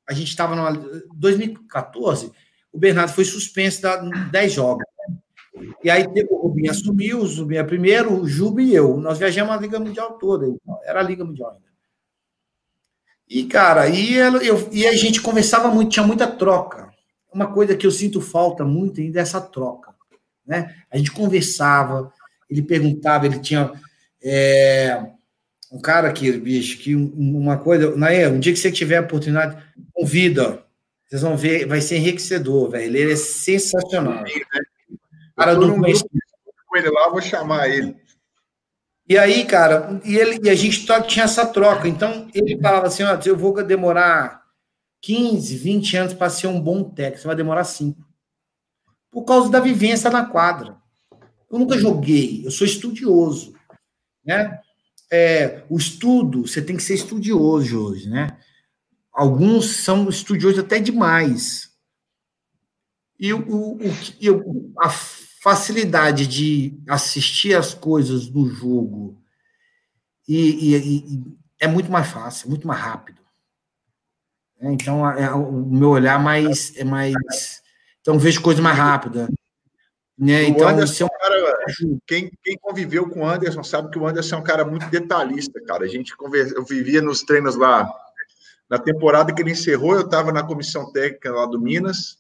a 0.10 0.14
gente 0.14 0.30
estava 0.30 0.56
em 0.56 1.10
2014, 1.16 2.32
o 2.78 2.80
Bernardo 2.80 3.12
foi 3.12 3.26
suspenso 3.26 3.82
da 3.82 3.98
10 3.98 4.54
jogos. 4.54 4.86
E 5.84 5.90
aí 5.90 6.06
o 6.30 6.38
Rubinho 6.44 6.70
assumiu, 6.70 7.22
o 7.22 7.26
Rubinho 7.26 7.60
é 7.60 7.64
primeiro, 7.64 8.22
o 8.22 8.28
Juba 8.28 8.62
e 8.62 8.76
eu. 8.76 8.98
Nós 8.98 9.18
viajamos 9.18 9.52
a 9.52 9.58
Liga 9.58 9.80
Mundial 9.80 10.14
toda, 10.20 10.48
então, 10.48 10.80
era 10.86 11.00
a 11.00 11.04
Liga 11.04 11.26
Mundial 11.26 11.50
ainda. 11.50 11.66
E, 13.28 13.46
cara, 13.46 13.90
e, 13.90 14.16
ela, 14.16 14.38
eu, 14.44 14.70
e 14.72 14.86
a 14.86 14.96
gente 14.96 15.22
conversava 15.22 15.70
muito, 15.70 15.90
tinha 15.90 16.06
muita 16.06 16.28
troca. 16.28 16.92
Uma 17.34 17.52
coisa 17.52 17.76
que 17.76 17.86
eu 17.86 17.92
sinto 17.92 18.22
falta 18.22 18.64
muito 18.64 19.02
ainda 19.02 19.20
é 19.20 19.24
essa 19.24 19.42
troca. 19.42 19.94
Né? 20.46 20.76
A 20.92 20.98
gente 20.98 21.12
conversava, 21.12 22.14
ele 22.48 22.62
perguntava, 22.62 23.26
ele 23.26 23.40
tinha. 23.40 23.74
É, 24.24 25.04
um 25.72 25.82
cara 25.82 26.08
aqui, 26.08 26.32
bicho, 26.32 26.78
que 26.78 26.96
uma 26.96 27.58
coisa. 27.58 27.96
Naê, 27.96 28.28
um 28.28 28.40
dia 28.40 28.54
que 28.54 28.60
você 28.60 28.72
tiver 28.72 28.98
a 28.98 29.02
oportunidade, 29.02 29.62
convida. 29.94 30.67
Vocês 31.08 31.22
vão 31.22 31.38
ver, 31.38 31.66
vai 31.66 31.80
ser 31.80 31.98
enriquecedor, 31.98 32.70
velho. 32.70 32.98
Ele 32.98 33.14
é 33.14 33.16
sensacional. 33.16 34.26
Sim, 34.28 34.40
né? 34.40 34.98
Cara, 35.36 35.56
não 35.56 35.80
conheço. 35.80 36.06
Com 36.68 36.78
ele 36.78 36.90
lá, 36.90 37.10
vou 37.10 37.22
chamar 37.22 37.70
ele. 37.70 37.96
E 39.08 39.18
aí, 39.18 39.46
cara, 39.46 40.02
e, 40.04 40.18
ele, 40.18 40.40
e 40.44 40.50
a 40.50 40.56
gente 40.56 40.86
tinha 41.08 41.24
essa 41.24 41.46
troca. 41.46 41.88
Então, 41.88 42.28
ele 42.34 42.60
falava 42.62 42.88
assim: 42.88 43.04
ó, 43.04 43.18
eu 43.26 43.38
vou 43.38 43.64
demorar 43.64 44.44
15, 45.02 45.56
20 45.56 45.98
anos 45.98 46.14
para 46.14 46.30
ser 46.30 46.48
um 46.48 46.60
bom 46.60 46.84
técnico, 46.84 47.22
você 47.22 47.28
vai 47.28 47.36
demorar 47.36 47.64
5. 47.64 48.06
Por 49.10 49.24
causa 49.24 49.50
da 49.50 49.62
vivência 49.62 50.10
na 50.10 50.26
quadra. 50.26 50.76
Eu 51.50 51.58
nunca 51.58 51.78
joguei, 51.78 52.46
eu 52.46 52.52
sou 52.52 52.68
estudioso. 52.68 53.54
Né? 54.26 54.60
É, 55.10 55.64
o 55.70 55.78
estudo, 55.78 56.46
você 56.46 56.62
tem 56.62 56.76
que 56.76 56.84
ser 56.84 56.96
estudioso 56.96 57.82
hoje, 57.82 58.10
né? 58.10 58.38
Alguns 59.18 59.78
são 59.78 60.08
estudiosos 60.10 60.60
até 60.60 60.78
demais. 60.78 61.72
E 63.20 63.34
o, 63.34 63.40
o, 63.40 63.78
o, 63.80 64.74
a 64.80 64.92
facilidade 64.92 66.28
de 66.28 66.80
assistir 66.88 67.56
as 67.56 67.74
coisas 67.74 68.30
no 68.30 68.48
jogo 68.48 69.20
e, 70.28 70.38
e, 70.38 70.98
e 70.98 71.38
é 71.60 71.68
muito 71.68 71.92
mais 71.92 72.08
fácil, 72.08 72.48
muito 72.48 72.68
mais 72.68 72.80
rápido. 72.80 73.20
É, 74.60 74.72
então, 74.72 75.10
é, 75.10 75.34
o 75.34 75.66
meu 75.66 75.90
olhar 75.90 76.22
mais 76.22 76.78
é 76.78 76.84
mais. 76.84 77.16
Então, 78.02 78.20
vejo 78.20 78.40
coisa 78.44 78.62
mais 78.62 78.78
rápida. 78.78 79.28
Né? 80.16 80.44
Então, 80.44 80.68
Anderson, 80.68 81.06
é 81.06 81.08
um 81.08 81.20
cara, 81.20 82.00
quem, 82.06 82.32
quem 82.44 82.56
conviveu 82.60 83.10
com 83.10 83.22
o 83.22 83.28
Anderson 83.28 83.64
sabe 83.64 83.90
que 83.90 83.98
o 83.98 84.06
Anderson 84.06 84.36
é 84.36 84.40
um 84.40 84.44
cara 84.44 84.64
muito 84.64 84.88
detalhista, 84.92 85.60
cara. 85.66 85.86
A 85.86 85.88
gente 85.88 86.16
conversa, 86.16 86.54
eu 86.54 86.64
vivia 86.64 87.02
nos 87.02 87.24
treinos 87.24 87.56
lá. 87.56 87.92
Na 88.70 88.78
temporada 88.78 89.34
que 89.34 89.42
ele 89.42 89.52
encerrou, 89.52 89.96
eu 89.96 90.02
estava 90.02 90.32
na 90.32 90.44
comissão 90.44 90.92
técnica 90.92 91.32
lá 91.32 91.46
do 91.46 91.60
Minas, 91.60 92.18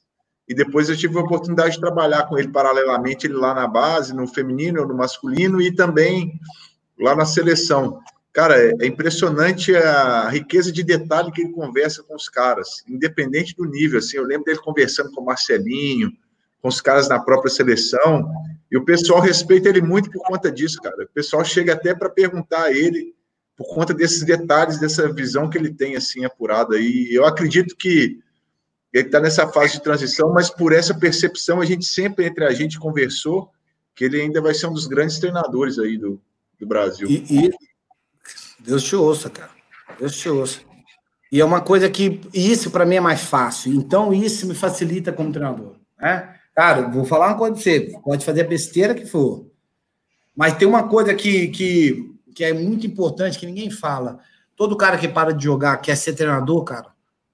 e 0.47 0.55
depois 0.55 0.87
eu 0.87 0.95
tive 0.95 1.17
a 1.17 1.21
oportunidade 1.21 1.75
de 1.75 1.81
trabalhar 1.81 2.23
com 2.23 2.37
ele 2.37 2.47
paralelamente, 2.47 3.27
ele 3.27 3.33
lá 3.33 3.53
na 3.53 3.67
base, 3.67 4.15
no 4.15 4.25
feminino, 4.25 4.85
no 4.85 4.95
masculino 4.95 5.61
e 5.61 5.75
também 5.75 6.39
lá 6.97 7.15
na 7.15 7.25
seleção. 7.25 7.99
Cara, 8.31 8.57
é, 8.57 8.71
é 8.79 8.85
impressionante 8.85 9.75
a 9.75 10.29
riqueza 10.29 10.71
de 10.71 10.83
detalhe 10.83 11.31
que 11.31 11.41
ele 11.41 11.51
conversa 11.51 12.01
com 12.03 12.15
os 12.15 12.29
caras, 12.29 12.83
independente 12.87 13.55
do 13.55 13.65
nível. 13.65 13.99
Assim, 13.99 14.17
eu 14.17 14.23
lembro 14.23 14.45
dele 14.45 14.59
conversando 14.59 15.11
com 15.11 15.21
o 15.21 15.25
Marcelinho, 15.25 16.13
com 16.61 16.69
os 16.69 16.79
caras 16.79 17.09
na 17.09 17.19
própria 17.19 17.49
seleção, 17.49 18.31
e 18.71 18.77
o 18.77 18.85
pessoal 18.85 19.19
respeita 19.19 19.67
ele 19.67 19.81
muito 19.81 20.09
por 20.11 20.23
conta 20.23 20.51
disso, 20.51 20.81
cara. 20.81 21.03
O 21.03 21.13
pessoal 21.13 21.43
chega 21.43 21.73
até 21.73 21.93
para 21.93 22.09
perguntar 22.09 22.63
a 22.63 22.71
ele 22.71 23.16
por 23.57 23.67
conta 23.73 23.93
desses 23.93 24.23
detalhes, 24.23 24.79
dessa 24.79 25.11
visão 25.11 25.49
que 25.49 25.57
ele 25.57 25.73
tem 25.73 25.95
assim 25.95 26.23
apurada 26.23 26.75
aí. 26.75 27.09
Eu 27.11 27.25
acredito 27.25 27.75
que 27.75 28.19
ele 28.93 29.07
está 29.07 29.19
nessa 29.19 29.47
fase 29.47 29.73
de 29.73 29.83
transição, 29.83 30.31
mas 30.31 30.49
por 30.49 30.71
essa 30.71 30.93
percepção 30.93 31.59
a 31.59 31.65
gente 31.65 31.83
sempre 31.83 32.25
entre 32.25 32.45
a 32.45 32.53
gente 32.53 32.79
conversou 32.79 33.51
que 33.95 34.05
ele 34.05 34.21
ainda 34.21 34.39
vai 34.39 34.53
ser 34.53 34.67
um 34.67 34.73
dos 34.73 34.85
grandes 34.85 35.17
treinadores 35.17 35.79
aí 35.79 35.97
do, 35.97 36.21
do 36.59 36.67
Brasil. 36.67 37.09
E, 37.09 37.47
e 37.47 37.51
Deus 38.59 38.83
te 38.83 38.95
ouça, 38.95 39.27
cara. 39.27 39.49
Deus 39.99 40.15
te 40.15 40.29
ouça. 40.29 40.59
E 41.31 41.41
é 41.41 41.45
uma 41.45 41.59
coisa 41.59 41.89
que 41.89 42.21
isso 42.31 42.69
para 42.69 42.85
mim 42.85 42.95
é 42.95 43.01
mais 43.01 43.21
fácil. 43.21 43.73
Então 43.73 44.13
isso 44.13 44.47
me 44.47 44.53
facilita 44.53 45.11
como 45.11 45.31
treinador, 45.31 45.75
né? 45.99 46.35
Cara, 46.55 46.87
vou 46.87 47.05
falar 47.05 47.27
uma 47.27 47.37
coisa 47.37 47.53
pra 47.53 47.63
você. 47.63 47.91
Pode 48.03 48.23
fazer 48.23 48.41
a 48.41 48.47
besteira 48.47 48.95
que 48.95 49.05
for. 49.05 49.47
Mas 50.35 50.55
tem 50.55 50.67
uma 50.67 50.87
coisa 50.87 51.13
que, 51.15 51.47
que, 51.47 52.06
que 52.37 52.43
é 52.43 52.53
muito 52.53 52.85
importante 52.85 53.39
que 53.39 53.47
ninguém 53.47 53.71
fala. 53.71 54.19
Todo 54.55 54.77
cara 54.77 54.95
que 54.95 55.07
para 55.07 55.33
de 55.33 55.43
jogar 55.43 55.75
quer 55.77 55.97
ser 55.97 56.13
treinador, 56.13 56.63
cara, 56.63 56.93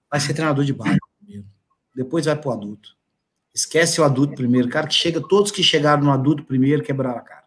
vai 0.10 0.18
ser 0.18 0.34
treinador 0.34 0.64
de 0.64 0.72
base 0.72 0.98
primeiro. 1.20 1.46
Depois 1.94 2.26
vai 2.26 2.38
pro 2.38 2.52
adulto. 2.52 2.96
Esquece 3.54 4.00
o 4.00 4.06
adulto 4.06 4.34
primeiro. 4.34 4.70
Cara 4.70 4.88
que 4.88 4.94
chega, 4.94 5.20
todos 5.20 5.52
que 5.52 5.62
chegaram 5.62 6.02
no 6.02 6.10
adulto 6.10 6.46
primeiro 6.46 6.82
quebraram 6.82 7.20
a 7.20 7.22
cara. 7.22 7.44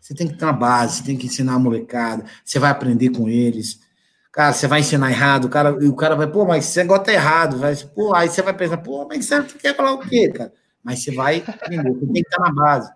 Você 0.00 0.14
tem 0.14 0.26
que 0.26 0.32
estar 0.32 0.46
na 0.46 0.52
base, 0.54 0.96
você 0.96 1.04
tem 1.04 1.16
que 1.18 1.26
ensinar 1.26 1.56
a 1.56 1.58
molecada, 1.58 2.24
você 2.42 2.58
vai 2.58 2.70
aprender 2.70 3.10
com 3.10 3.28
eles. 3.28 3.78
Cara, 4.32 4.54
você 4.54 4.66
vai 4.66 4.80
ensinar 4.80 5.10
errado, 5.10 5.44
o 5.44 5.50
cara, 5.50 5.72
o 5.72 5.94
cara 5.94 6.16
vai, 6.16 6.26
pô, 6.26 6.46
mas 6.46 6.64
você 6.64 6.84
gosta 6.84 7.12
errado, 7.12 7.58
vai, 7.58 7.76
pô, 7.94 8.14
aí 8.14 8.30
você 8.30 8.40
vai 8.40 8.54
pensar, 8.56 8.78
pô, 8.78 9.06
mas 9.06 9.26
você 9.26 9.42
quer 9.42 9.76
falar 9.76 9.92
o 9.92 9.98
quê, 9.98 10.30
cara? 10.30 10.54
Mas 10.82 11.02
você 11.02 11.14
vai 11.14 11.44
aprender, 11.46 11.92
você 11.92 12.06
tem 12.06 12.14
que 12.14 12.20
estar 12.20 12.40
na 12.40 12.52
base. 12.52 12.90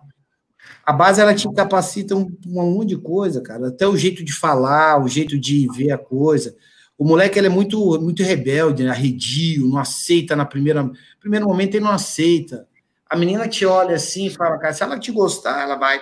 A 0.85 0.91
base, 0.91 1.21
ela 1.21 1.35
te 1.35 1.51
capacita 1.53 2.15
um, 2.15 2.31
um 2.47 2.71
monte 2.71 2.89
de 2.89 2.97
coisa, 2.97 3.41
cara, 3.41 3.67
até 3.67 3.87
o 3.87 3.95
jeito 3.95 4.23
de 4.23 4.33
falar, 4.33 5.01
o 5.01 5.07
jeito 5.07 5.39
de 5.39 5.67
ver 5.75 5.91
a 5.91 5.97
coisa. 5.97 6.55
O 6.97 7.05
moleque, 7.05 7.39
ele 7.39 7.47
é 7.47 7.49
muito, 7.49 7.99
muito 7.99 8.23
rebelde, 8.23 8.83
né? 8.83 8.91
arredio, 8.91 9.67
não 9.67 9.77
aceita 9.77 10.35
na 10.35 10.45
primeira, 10.45 10.89
primeiro 11.19 11.47
momento, 11.47 11.75
ele 11.75 11.85
não 11.85 11.91
aceita. 11.91 12.67
A 13.09 13.15
menina 13.15 13.47
te 13.47 13.65
olha 13.65 13.95
assim 13.95 14.27
e 14.27 14.29
fala, 14.29 14.57
cara, 14.57 14.73
se 14.73 14.83
ela 14.83 14.99
te 14.99 15.11
gostar, 15.11 15.61
ela 15.61 15.75
vai, 15.75 16.01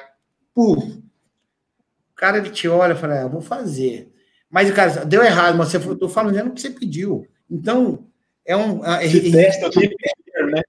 puf. 0.54 0.86
O 2.12 2.16
cara, 2.16 2.38
ele 2.38 2.50
te 2.50 2.68
olha 2.68 2.94
e 2.94 2.98
fala, 2.98 3.22
ah, 3.22 3.28
vou 3.28 3.42
fazer. 3.42 4.12
Mas, 4.50 4.72
cara, 4.72 5.06
deu 5.06 5.24
errado, 5.24 5.58
mas 5.58 5.70
você 5.70 5.78
estou 5.78 6.10
falando 6.10 6.36
o 6.48 6.52
que 6.52 6.62
você 6.62 6.70
pediu. 6.70 7.28
Então, 7.50 8.08
é 8.46 8.58
um. 8.58 8.84
É, 8.84 9.06
é, 9.06 10.46
né? 10.48 10.62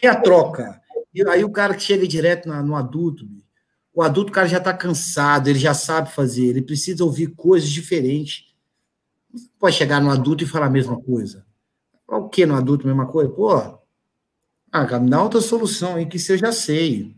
Tem 0.00 0.08
a 0.08 0.14
troca. 0.14 0.80
E 1.14 1.26
aí 1.28 1.44
o 1.44 1.50
cara 1.50 1.74
que 1.74 1.82
chega 1.82 2.06
direto 2.06 2.48
na, 2.48 2.62
no 2.62 2.74
adulto, 2.74 3.26
o 3.94 4.02
adulto, 4.02 4.30
o 4.30 4.34
cara 4.34 4.48
já 4.48 4.58
está 4.58 4.74
cansado, 4.74 5.48
ele 5.48 5.58
já 5.58 5.72
sabe 5.72 6.10
fazer, 6.10 6.46
ele 6.46 6.62
precisa 6.62 7.04
ouvir 7.04 7.28
coisas 7.28 7.70
diferentes. 7.70 8.52
Não 9.32 9.40
pode 9.58 9.76
chegar 9.76 10.00
no 10.00 10.10
adulto 10.10 10.42
e 10.42 10.46
falar 10.46 10.66
a 10.66 10.70
mesma 10.70 11.00
coisa. 11.00 11.46
O 12.08 12.28
que 12.28 12.44
no 12.44 12.56
adulto, 12.56 12.86
mesma 12.86 13.06
coisa? 13.06 13.30
Pô, 13.30 13.52
ah, 13.54 14.86
cara, 14.86 14.98
me 14.98 15.08
dá 15.08 15.22
outra 15.22 15.40
solução 15.40 15.94
aí 15.94 16.06
que 16.06 16.16
isso 16.16 16.32
eu 16.32 16.38
já 16.38 16.50
sei. 16.50 17.14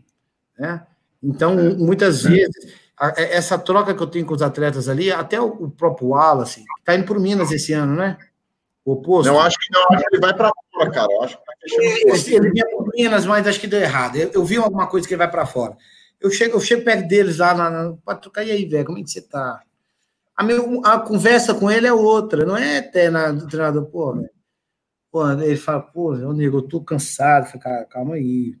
Né? 0.57 0.85
Então, 1.21 1.55
muitas 1.75 2.21
vezes 2.21 2.73
é, 3.15 3.35
essa 3.35 3.57
troca 3.57 3.93
que 3.93 4.01
eu 4.01 4.07
tenho 4.07 4.25
com 4.25 4.33
os 4.33 4.41
atletas 4.41 4.89
ali, 4.89 5.11
até 5.11 5.39
o, 5.39 5.69
próprio 5.69 6.09
Wallace, 6.09 6.63
está 6.79 6.95
indo 6.95 7.05
para 7.05 7.17
o 7.17 7.21
Minas 7.21 7.51
esse 7.51 7.73
ano, 7.73 7.95
né? 7.95 8.17
O 8.87 8.93
oposto. 8.93 9.29
Não, 9.29 9.37
acho 9.41 9.57
que 9.59 9.67
não, 9.69 9.85
acho 9.91 10.05
que 10.05 10.15
ele 10.15 10.21
vai 10.21 10.33
para 10.33 10.49
fora, 10.71 10.91
cara. 10.91 11.11
Eu 11.11 11.23
acho 11.23 11.37
que 11.37 11.43
tá 11.43 12.37
ele 12.37 12.51
vinha 12.51 12.65
para 12.65 12.85
Minas, 12.95 13.25
mas 13.25 13.45
acho 13.45 13.59
que 13.59 13.67
deu 13.67 13.81
errado. 13.81 14.15
Eu, 14.15 14.31
eu, 14.31 14.45
vi 14.45 14.55
alguma 14.55 14.87
coisa 14.87 15.05
que 15.05 15.13
ele 15.13 15.17
vai 15.17 15.29
para 15.29 15.45
fora. 15.45 15.75
Eu 16.21 16.31
chego, 16.31 16.55
eu 16.55 16.61
chego 16.61 16.85
perto 16.85 17.05
deles 17.05 17.39
lá 17.39 17.53
na, 17.53 17.97
para 18.05 18.17
trocar, 18.17 18.45
e 18.45 18.51
aí, 18.51 18.63
velho, 18.63 18.85
como 18.85 18.97
é 18.97 19.03
que 19.03 19.09
você 19.09 19.21
tá? 19.21 19.61
A, 20.33 20.41
meu, 20.41 20.81
a 20.85 21.01
conversa 21.01 21.53
com 21.53 21.69
ele 21.69 21.85
é 21.85 21.91
outra, 21.91 22.45
não 22.45 22.55
é 22.55 22.77
até 22.77 23.09
na, 23.09 23.29
do 23.33 23.45
treinador, 23.45 23.87
pô, 23.87 24.13
velho. 24.13 24.29
Pô, 25.11 25.29
ele 25.31 25.57
fala, 25.57 25.81
pô, 25.81 26.13
meu 26.13 26.31
nego, 26.31 26.59
eu 26.59 26.61
tô 26.61 26.81
cansado. 26.81 27.49
Eu 27.53 27.61
falo, 27.61 27.85
calma 27.87 28.15
aí. 28.15 28.55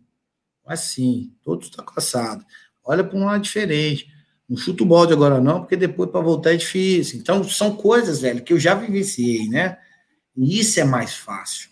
Mas 0.65 0.81
sim, 0.81 1.31
todos 1.41 1.67
estão 1.67 1.85
cansados. 1.85 2.43
Olha 2.83 3.01
para 3.01 3.17
um 3.17 3.23
lado 3.23 3.41
diferente. 3.41 4.07
Não 4.49 4.57
chuta 4.57 4.83
o 4.83 4.85
balde 4.85 5.13
agora 5.13 5.39
não, 5.39 5.61
porque 5.61 5.77
depois 5.77 6.11
para 6.11 6.19
voltar 6.19 6.53
é 6.53 6.57
difícil. 6.57 7.17
Então, 7.17 7.45
são 7.45 7.77
coisas, 7.77 8.19
velho, 8.19 8.43
que 8.43 8.51
eu 8.51 8.59
já 8.59 8.75
vivenciei, 8.75 9.47
né? 9.47 9.77
E 10.37 10.59
isso 10.59 10.79
é 10.79 10.83
mais 10.83 11.15
fácil. 11.15 11.69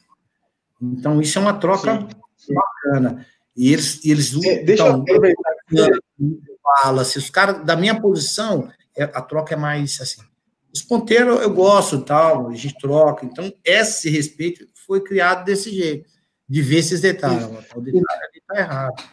Então, 0.82 1.22
isso 1.22 1.38
é 1.38 1.42
uma 1.42 1.54
troca 1.54 2.08
Sim. 2.36 2.54
bacana. 2.54 3.26
E 3.56 3.72
eles, 3.72 4.04
eles 4.04 4.34
é, 4.44 4.64
Deixa 4.64 4.84
então, 4.84 4.98
eu 4.98 5.02
aproveitar. 5.02 5.56
Fala, 6.82 7.06
se 7.06 7.18
os 7.18 7.30
caras, 7.30 7.64
da 7.64 7.76
minha 7.76 8.00
posição, 8.02 8.70
é, 8.98 9.04
a 9.04 9.22
troca 9.22 9.54
é 9.54 9.58
mais 9.58 10.02
assim. 10.02 10.22
Os 10.74 10.82
ponteiros 10.82 11.42
eu 11.42 11.54
gosto 11.54 12.02
tal, 12.02 12.50
a 12.50 12.56
gente 12.56 12.78
troca. 12.80 13.26
Então, 13.26 13.54
esse 13.64 14.10
respeito 14.10 14.68
foi 14.86 15.02
criado 15.02 15.46
desse 15.46 15.74
jeito, 15.74 16.10
de 16.50 16.62
ver 16.62 16.80
esses 16.80 17.00
detalhes. 17.00 17.46
O 17.76 17.82
detalhe 17.82 18.24
ali 18.24 18.40
está 18.40 18.60
errado. 18.60 19.04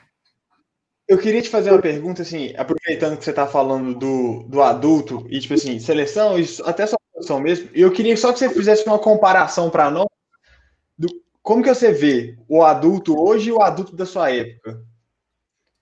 Eu 1.07 1.19
queria 1.19 1.43
te 1.43 1.51
fazer 1.51 1.71
uma 1.71 1.81
pergunta, 1.81 2.23
assim, 2.23 2.55
aproveitando 2.57 3.19
que 3.19 3.25
você 3.25 3.31
está 3.31 3.47
falando 3.47 3.95
do, 3.95 4.45
do 4.45 4.63
adulto 4.63 5.27
e, 5.29 5.39
tipo 5.39 5.55
assim, 5.55 5.79
seleção, 5.79 6.37
até 6.65 6.87
sua 6.87 6.99
mesmo, 7.41 7.71
e 7.75 7.81
eu 7.81 7.93
queria 7.93 8.17
só 8.17 8.33
que 8.33 8.39
você 8.39 8.51
fizesse 8.51 8.87
uma 8.87 8.99
comparação 8.99 9.71
para 9.71 9.91
nós 9.91 10.07
do 10.99 11.09
como 11.43 11.63
que 11.63 11.75
você 11.75 11.93
vê 11.93 12.37
o 12.49 12.63
adulto 12.63 13.19
hoje 13.19 13.51
e 13.51 13.53
o 13.53 13.63
adulto 13.63 13.97
da 13.97 14.07
sua 14.07 14.31
época. 14.31 14.83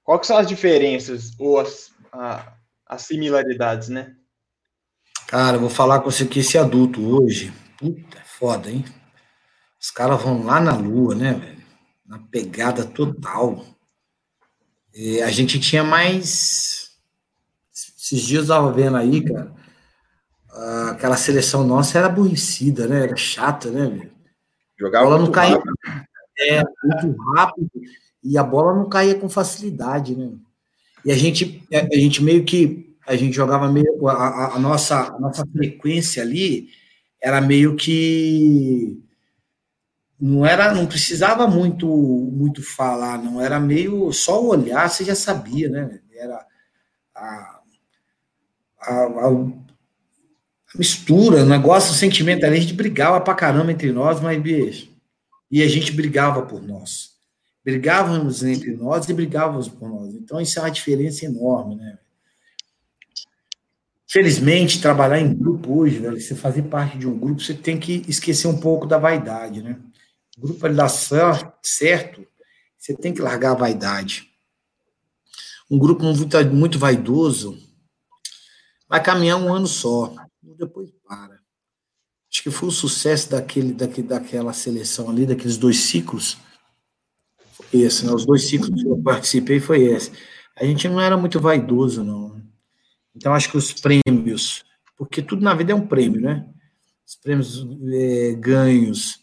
Quais 0.03 0.27
são 0.27 0.37
as 0.37 0.47
diferenças 0.47 1.33
ou 1.39 1.61
as, 1.61 1.93
a, 2.13 2.55
as 2.87 3.03
similaridades, 3.03 3.89
né? 3.89 4.15
Cara, 5.27 5.57
eu 5.57 5.61
vou 5.61 5.71
falar 5.71 6.01
com 6.01 6.11
você 6.11 6.27
que 6.27 6.41
esse 6.41 6.59
adulto 6.59 7.01
hoje, 7.01 7.53
puta, 7.79 8.19
é 8.19 8.23
foda, 8.25 8.71
hein? 8.71 8.85
Os 9.81 9.91
caras 9.91 10.21
vão 10.21 10.43
lá 10.45 10.61
na 10.61 10.77
lua, 10.77 11.15
né, 11.15 11.35
velho? 11.35 11.63
Na 12.05 12.19
pegada 12.19 12.85
total. 12.85 13.65
E 14.93 15.23
a 15.23 15.31
gente 15.31 15.61
tinha 15.61 15.85
mais. 15.85 16.91
Esses 17.73 18.23
dias 18.23 18.49
eu 18.49 18.57
estava 18.57 18.73
vendo 18.73 18.97
aí, 18.97 19.23
cara, 19.23 19.55
aquela 20.91 21.17
seleção 21.17 21.65
nossa 21.65 21.99
era 21.99 22.07
aborrecida, 22.07 22.87
né? 22.87 23.05
Era 23.05 23.17
chata, 23.17 23.71
né? 23.71 24.11
Jogava 24.79 25.07
a 25.07 25.09
bola 25.11 25.23
não 25.23 25.33
caía. 25.33 25.57
Rápido. 25.57 25.73
É, 26.39 26.63
muito 26.63 27.23
rápido. 27.35 27.71
E 28.23 28.39
a 28.39 28.43
bola 28.43 28.75
não 28.75 28.89
caía 28.89 29.15
com 29.15 29.29
facilidade, 29.29 30.17
né? 30.17 30.33
E 31.05 31.11
a 31.13 31.17
gente, 31.17 31.63
a 31.73 31.97
gente 31.97 32.23
meio 32.23 32.45
que. 32.45 32.97
A 33.07 33.17
gente 33.17 33.35
jogava 33.35 33.71
meio. 33.71 34.09
A, 34.09 34.13
a, 34.13 34.57
a 34.57 34.59
nossa, 34.59 35.15
a 35.15 35.19
nossa 35.19 35.45
frequência 35.47 36.23
ali 36.23 36.69
era 37.21 37.41
meio 37.41 37.77
que 37.77 39.03
não 40.21 40.45
era, 40.45 40.75
não 40.75 40.87
precisava 40.87 41.47
muito, 41.47 41.87
muito 41.89 42.63
falar, 42.63 43.17
não 43.17 43.41
era 43.41 43.59
meio 43.59 44.13
só 44.13 44.45
olhar, 44.45 44.89
você 44.89 45.03
já 45.03 45.15
sabia, 45.15 45.69
né? 45.71 46.01
Era 46.15 46.47
a, 47.15 47.61
a, 48.81 48.93
a 49.05 49.70
mistura, 50.75 51.45
negócio, 51.45 51.95
sentimento, 51.95 52.45
a 52.45 52.55
gente 52.55 52.73
brigava 52.73 53.21
pra 53.21 53.35
caramba 53.35 53.73
entre 53.73 53.93
nós, 53.93 54.21
mas 54.21 54.41
bicho, 54.41 54.89
e 55.51 55.63
a 55.63 55.69
gente 55.69 55.93
brigava 55.93 56.43
por 56.43 56.63
nós, 56.63 57.11
brigávamos 57.65 58.43
entre 58.43 58.77
nós 58.77 59.09
e 59.09 59.13
brigávamos 59.15 59.69
por 59.69 59.89
nós. 59.89 60.15
Então 60.15 60.41
isso 60.41 60.59
é 60.59 60.63
uma 60.63 60.71
diferença 60.71 61.25
enorme, 61.25 61.77
né? 61.77 61.99
Felizmente, 64.09 64.81
trabalhar 64.81 65.21
em 65.21 65.33
grupo 65.33 65.79
hoje, 65.79 65.99
velho, 65.99 66.21
você 66.21 66.35
fazer 66.35 66.63
parte 66.63 66.99
de 66.99 67.07
um 67.07 67.17
grupo, 67.17 67.41
você 67.41 67.55
tem 67.55 67.79
que 67.79 68.05
esquecer 68.09 68.49
um 68.49 68.59
pouco 68.59 68.87
da 68.87 68.99
vaidade, 68.99 69.63
né? 69.63 69.77
O 70.37 70.41
grupo 70.41 70.67
ele 70.67 70.75
dá 70.75 70.89
certo, 70.89 72.27
você 72.77 72.95
tem 72.95 73.13
que 73.13 73.21
largar 73.21 73.53
a 73.53 73.59
vaidade. 73.59 74.29
Um 75.71 75.79
grupo 75.79 76.03
muito, 76.03 76.27
muito 76.53 76.79
vaidoso 76.79 77.57
vai 78.89 79.01
caminhar 79.01 79.39
um 79.39 79.53
ano 79.53 79.69
só, 79.69 80.13
depois 80.61 80.91
para. 81.07 81.41
Acho 82.33 82.43
que 82.45 82.51
foi 82.51 82.69
o 82.69 82.73
sucesso 82.73 83.31
daquele, 83.31 83.73
daquele, 83.73 84.07
daquela 84.07 84.53
seleção 84.53 85.11
ali, 85.11 85.27
daqueles 85.27 85.57
dois 85.57 85.79
ciclos. 85.79 86.39
Foi 87.51 87.81
esse, 87.81 88.07
né? 88.07 88.13
Os 88.13 88.25
dois 88.25 88.49
ciclos 88.49 88.83
que 88.83 88.89
eu 88.89 89.03
participei 89.03 89.59
foi 89.59 89.83
esse. 89.83 90.13
A 90.57 90.65
gente 90.65 90.89
não 90.89 91.01
era 91.01 91.17
muito 91.17 91.41
vaidoso, 91.41 92.05
não. 92.05 92.41
Então, 93.17 93.35
acho 93.35 93.51
que 93.51 93.57
os 93.57 93.73
prêmios, 93.73 94.65
porque 94.97 95.21
tudo 95.21 95.43
na 95.43 95.55
vida 95.55 95.73
é 95.73 95.75
um 95.75 95.87
prêmio, 95.87 96.21
né? 96.21 96.49
Os 97.05 97.17
prêmios 97.17 97.67
é, 97.93 98.35
ganhos, 98.35 99.21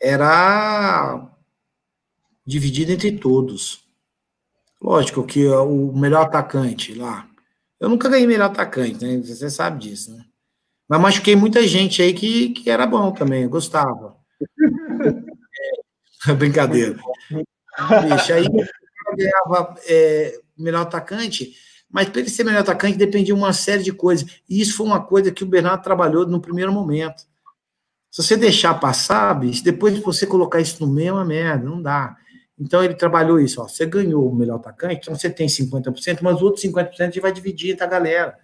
era 0.00 1.34
dividido 2.46 2.92
entre 2.92 3.12
todos. 3.12 3.88
Lógico 4.80 5.24
que 5.24 5.46
o 5.46 5.92
melhor 5.92 6.26
atacante 6.26 6.94
lá. 6.94 7.28
Eu 7.80 7.88
nunca 7.88 8.08
ganhei 8.08 8.26
melhor 8.26 8.50
atacante, 8.50 9.04
né? 9.04 9.18
Você 9.22 9.48
sabe 9.48 9.78
disso, 9.78 10.14
né? 10.14 10.24
Mas 10.88 11.00
machuquei 11.00 11.36
muita 11.36 11.66
gente 11.66 12.00
aí 12.00 12.14
que, 12.14 12.50
que 12.50 12.70
era 12.70 12.86
bom 12.86 13.12
também, 13.12 13.42
eu 13.42 13.50
gostava. 13.50 14.16
é, 16.26 16.32
brincadeira. 16.34 16.96
Bicho, 18.02 18.32
aí 18.32 18.46
eu 18.46 19.16
ganhava 19.16 19.74
é, 19.86 20.40
melhor 20.56 20.82
atacante, 20.82 21.54
Mas 21.90 22.08
para 22.08 22.20
ele 22.20 22.30
ser 22.30 22.44
melhor 22.44 22.60
atacante 22.60 22.96
dependia 22.96 23.26
de 23.26 23.32
uma 23.32 23.52
série 23.52 23.82
de 23.82 23.92
coisas. 23.92 24.42
E 24.48 24.60
isso 24.60 24.76
foi 24.76 24.86
uma 24.86 25.04
coisa 25.04 25.30
que 25.30 25.44
o 25.44 25.46
Bernardo 25.46 25.82
trabalhou 25.82 26.26
no 26.26 26.40
primeiro 26.40 26.72
momento. 26.72 27.22
Se 28.10 28.22
você 28.22 28.36
deixar 28.36 28.74
passar, 28.80 29.34
bicho, 29.34 29.62
depois 29.62 29.94
de 29.94 30.00
você 30.00 30.26
colocar 30.26 30.60
isso 30.60 30.84
no 30.84 30.92
meio, 30.92 31.10
é 31.10 31.12
uma 31.12 31.24
merda, 31.24 31.64
não 31.64 31.82
dá. 31.82 32.16
Então 32.58 32.82
ele 32.82 32.94
trabalhou 32.94 33.38
isso, 33.38 33.62
ó, 33.62 33.68
você 33.68 33.86
ganhou 33.86 34.28
o 34.28 34.34
melhor 34.34 34.56
atacante, 34.56 35.02
então 35.02 35.14
você 35.14 35.30
tem 35.30 35.46
50%, 35.46 36.18
mas 36.22 36.36
os 36.36 36.42
outros 36.42 36.64
50% 36.64 37.00
a 37.00 37.04
gente 37.04 37.20
vai 37.20 37.30
dividir 37.30 37.72
entre 37.72 37.84
a 37.84 37.88
galera. 37.88 38.36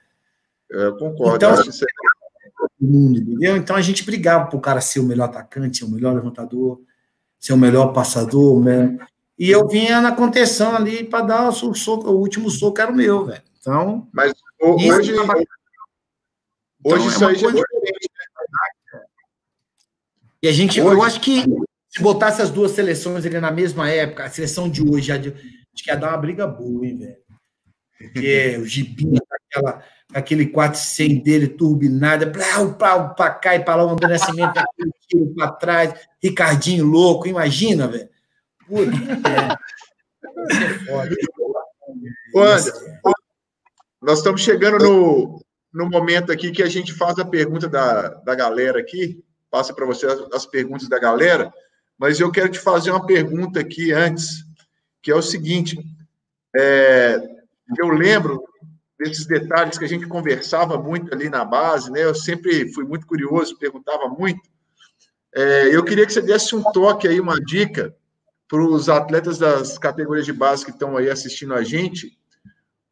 Eu 0.70 0.96
concordo. 0.96 1.36
Então, 1.36 1.50
acho 1.50 1.72
que 2.85 2.90
mundo, 2.90 3.19
entendeu? 3.19 3.56
Então 3.56 3.77
a 3.77 3.82
gente 3.82 4.05
brigava 4.05 4.47
para 4.47 4.56
o 4.56 4.61
cara 4.61 4.81
ser 4.81 5.01
o 5.01 5.05
melhor 5.05 5.24
atacante, 5.24 5.78
ser 5.78 5.85
o 5.85 5.90
melhor 5.90 6.15
levantador, 6.15 6.81
ser 7.39 7.52
o 7.52 7.56
melhor 7.56 7.93
passador, 7.93 8.62
né? 8.62 8.98
E 9.39 9.51
eu 9.51 9.66
vinha 9.66 10.01
na 10.01 10.12
contenção 10.12 10.74
ali 10.74 11.05
para 11.05 11.24
dar 11.24 11.48
o, 11.48 11.74
soco, 11.74 12.09
o 12.09 12.19
último 12.19 12.51
soco 12.51 12.81
era 12.81 12.90
o 12.90 12.94
meu, 12.94 13.24
velho. 13.24 13.43
Então. 13.59 14.09
Mas 14.12 14.32
hoje. 14.61 14.93
Hoje, 14.93 15.12
hoje 16.85 17.09
isso, 17.09 17.16
então, 17.16 17.31
é 17.31 17.32
isso 17.32 17.36
aí 17.36 17.36
já 17.36 17.48
é 17.48 17.52
diferente, 17.52 18.11
né? 18.93 19.02
E 20.43 20.48
a 20.48 20.52
gente, 20.52 20.81
hoje, 20.81 20.94
eu 20.94 21.02
acho 21.02 21.20
que 21.20 21.44
se 21.89 22.02
botasse 22.02 22.43
as 22.43 22.51
duas 22.51 22.73
seleções 22.73 23.24
ali 23.24 23.40
na 23.40 23.51
mesma 23.51 23.89
época, 23.89 24.24
a 24.24 24.31
seleção 24.31 24.69
de 24.69 24.86
hoje, 24.86 25.11
acho 25.11 25.32
que 25.74 25.90
ia 25.90 25.97
dar 25.97 26.11
uma 26.11 26.19
briga 26.19 26.47
boa, 26.47 26.86
hein, 26.86 26.98
velho? 26.98 27.16
Porque 27.98 28.59
o 28.59 28.66
Gibinha, 28.66 29.20
aquela 29.31 29.82
aquele 30.14 30.46
400 30.46 31.22
dele 31.24 31.48
turbinado, 31.48 32.30
para 32.30 33.30
cá 33.30 33.56
e 33.56 33.64
para 33.64 33.82
lá, 33.82 33.92
um 33.92 33.96
Nascimento, 33.96 34.56
aquele 34.56 34.92
tiro 35.08 35.34
para 35.34 35.50
trás, 35.52 35.94
Ricardinho 36.22 36.86
louco, 36.86 37.26
imagina, 37.26 37.88
velho. 37.88 38.08
Puta, 38.66 38.92
é. 39.28 39.58
nós 44.00 44.18
estamos 44.18 44.40
chegando 44.40 44.78
no, 44.78 45.44
no 45.72 45.90
momento 45.90 46.30
aqui 46.30 46.52
que 46.52 46.62
a 46.62 46.68
gente 46.68 46.92
faz 46.92 47.18
a 47.18 47.24
pergunta 47.24 47.68
da, 47.68 48.08
da 48.08 48.34
galera 48.34 48.78
aqui, 48.78 49.22
passa 49.50 49.74
para 49.74 49.84
você 49.84 50.06
as, 50.06 50.20
as 50.32 50.46
perguntas 50.46 50.88
da 50.88 50.98
galera, 50.98 51.52
mas 51.98 52.20
eu 52.20 52.30
quero 52.30 52.48
te 52.48 52.58
fazer 52.58 52.92
uma 52.92 53.04
pergunta 53.04 53.60
aqui 53.60 53.92
antes, 53.92 54.44
que 55.02 55.10
é 55.10 55.14
o 55.14 55.22
seguinte, 55.22 55.76
é, 56.56 57.20
eu 57.78 57.88
lembro 57.88 58.42
desses 58.98 59.26
detalhes 59.26 59.76
que 59.76 59.84
a 59.84 59.88
gente 59.88 60.06
conversava 60.06 60.78
muito 60.78 61.12
ali 61.12 61.28
na 61.28 61.44
base, 61.44 61.90
né? 61.90 62.04
Eu 62.04 62.14
sempre 62.14 62.72
fui 62.72 62.84
muito 62.84 63.06
curioso, 63.06 63.58
perguntava 63.58 64.08
muito. 64.08 64.42
É, 65.34 65.74
eu 65.74 65.84
queria 65.84 66.06
que 66.06 66.12
você 66.12 66.22
desse 66.22 66.54
um 66.54 66.62
toque 66.62 67.08
aí, 67.08 67.20
uma 67.20 67.40
dica 67.40 67.94
para 68.48 68.62
os 68.62 68.88
atletas 68.88 69.38
das 69.38 69.78
categorias 69.78 70.24
de 70.24 70.32
base 70.32 70.64
que 70.64 70.70
estão 70.70 70.96
aí 70.96 71.10
assistindo 71.10 71.54
a 71.54 71.62
gente. 71.62 72.16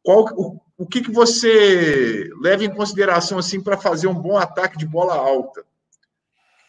Qual 0.01 0.25
o, 0.35 0.59
o 0.77 0.85
que, 0.85 1.01
que 1.01 1.11
você 1.11 2.29
leva 2.41 2.65
em 2.65 2.73
consideração 2.73 3.37
assim 3.37 3.61
para 3.61 3.77
fazer 3.77 4.07
um 4.07 4.13
bom 4.13 4.37
ataque 4.37 4.77
de 4.77 4.85
bola 4.85 5.15
alta? 5.15 5.63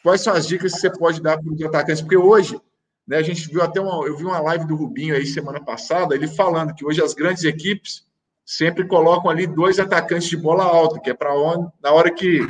Quais 0.02 0.20
são 0.20 0.32
as 0.32 0.46
dicas 0.46 0.74
que 0.74 0.80
você 0.80 0.90
pode 0.90 1.20
dar 1.20 1.38
para 1.38 1.52
os 1.52 1.60
atacantes? 1.62 2.02
Porque 2.02 2.16
hoje, 2.16 2.60
né, 3.08 3.16
a 3.16 3.22
gente 3.22 3.48
viu 3.48 3.62
até 3.62 3.80
uma, 3.80 4.06
eu 4.06 4.16
vi 4.16 4.24
uma 4.24 4.38
live 4.38 4.66
do 4.66 4.76
Rubinho 4.76 5.16
aí 5.16 5.26
semana 5.26 5.64
passada, 5.64 6.14
ele 6.14 6.28
falando 6.28 6.74
que 6.74 6.84
hoje 6.84 7.02
as 7.02 7.14
grandes 7.14 7.42
equipes 7.42 8.06
sempre 8.44 8.86
colocam 8.86 9.30
ali 9.30 9.46
dois 9.46 9.78
atacantes 9.78 10.28
de 10.28 10.36
bola 10.36 10.64
alta, 10.64 11.00
que 11.00 11.10
é 11.10 11.14
para 11.14 11.34
onde, 11.34 11.68
na 11.82 11.92
hora 11.92 12.10
que 12.10 12.40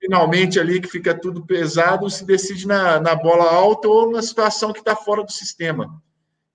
finalmente 0.00 0.58
ali 0.58 0.80
que 0.80 0.88
fica 0.88 1.14
tudo 1.14 1.46
pesado, 1.46 2.08
se 2.10 2.24
decide 2.24 2.66
na, 2.66 3.00
na 3.00 3.14
bola 3.14 3.44
alta 3.44 3.88
ou 3.88 4.10
na 4.10 4.22
situação 4.22 4.72
que 4.72 4.80
está 4.80 4.96
fora 4.96 5.22
do 5.22 5.32
sistema. 5.32 6.02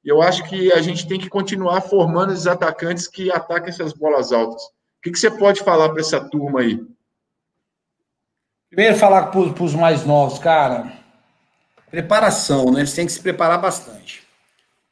E 0.03 0.09
eu 0.09 0.21
acho 0.21 0.43
que 0.43 0.71
a 0.73 0.81
gente 0.81 1.07
tem 1.07 1.19
que 1.19 1.29
continuar 1.29 1.81
formando 1.81 2.33
esses 2.33 2.47
atacantes 2.47 3.07
que 3.07 3.31
atacam 3.31 3.69
essas 3.69 3.93
bolas 3.93 4.33
altas. 4.33 4.61
O 4.63 4.69
que, 5.03 5.11
que 5.11 5.19
você 5.19 5.31
pode 5.31 5.61
falar 5.61 5.89
para 5.89 6.01
essa 6.01 6.19
turma 6.19 6.59
aí? 6.61 6.85
Primeiro, 8.69 8.97
falar 8.97 9.27
para 9.27 9.63
os 9.63 9.73
mais 9.73 10.05
novos, 10.05 10.39
cara. 10.39 10.91
Preparação, 11.89 12.71
né? 12.71 12.79
Eles 12.81 12.93
têm 12.93 13.05
que 13.05 13.11
se 13.11 13.21
preparar 13.21 13.61
bastante. 13.61 14.22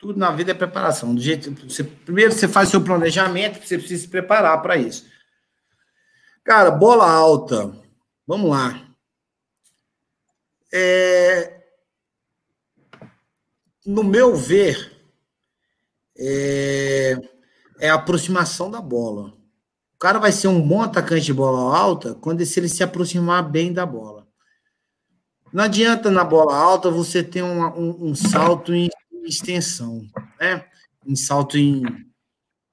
Tudo 0.02 0.18
na 0.18 0.32
vida 0.32 0.50
é 0.50 0.56
preparação. 0.56 1.14
Do 1.14 1.22
jeito, 1.22 1.52
você, 1.70 1.84
primeiro 1.84 2.32
você 2.32 2.48
faz 2.48 2.70
seu 2.70 2.84
planejamento, 2.84 3.64
você 3.64 3.78
precisa 3.78 4.02
se 4.02 4.08
preparar 4.08 4.60
para 4.60 4.76
isso. 4.76 5.06
Cara, 6.44 6.72
bola 6.72 7.08
alta. 7.08 7.72
Vamos 8.26 8.50
lá. 8.50 8.82
É, 10.74 11.62
no 13.86 14.04
meu 14.04 14.36
ver, 14.36 14.92
é, 16.18 17.16
é, 17.80 17.90
a 17.92 17.94
aproximação 17.94 18.72
da 18.72 18.82
bola. 18.82 19.34
O 19.94 20.00
cara 20.00 20.18
vai 20.18 20.32
ser 20.32 20.48
um 20.48 20.68
bom 20.68 20.82
atacante 20.82 21.26
de 21.26 21.34
bola 21.34 21.78
alta 21.78 22.16
quando 22.16 22.44
se 22.44 22.60
ele 22.60 22.70
se 22.70 22.82
aproximar 22.82 23.48
bem 23.48 23.72
da 23.72 23.86
bola. 23.86 24.28
Não 25.54 25.66
adianta 25.66 26.10
na 26.10 26.24
bola 26.24 26.56
alta 26.56 26.90
você 26.90 27.22
ter 27.22 27.44
um, 27.44 27.62
um, 27.68 28.10
um 28.10 28.16
salto 28.16 28.74
em 28.74 28.90
extensão, 29.28 30.06
né? 30.40 30.66
Em 31.06 31.16
salto 31.16 31.58
em. 31.58 31.84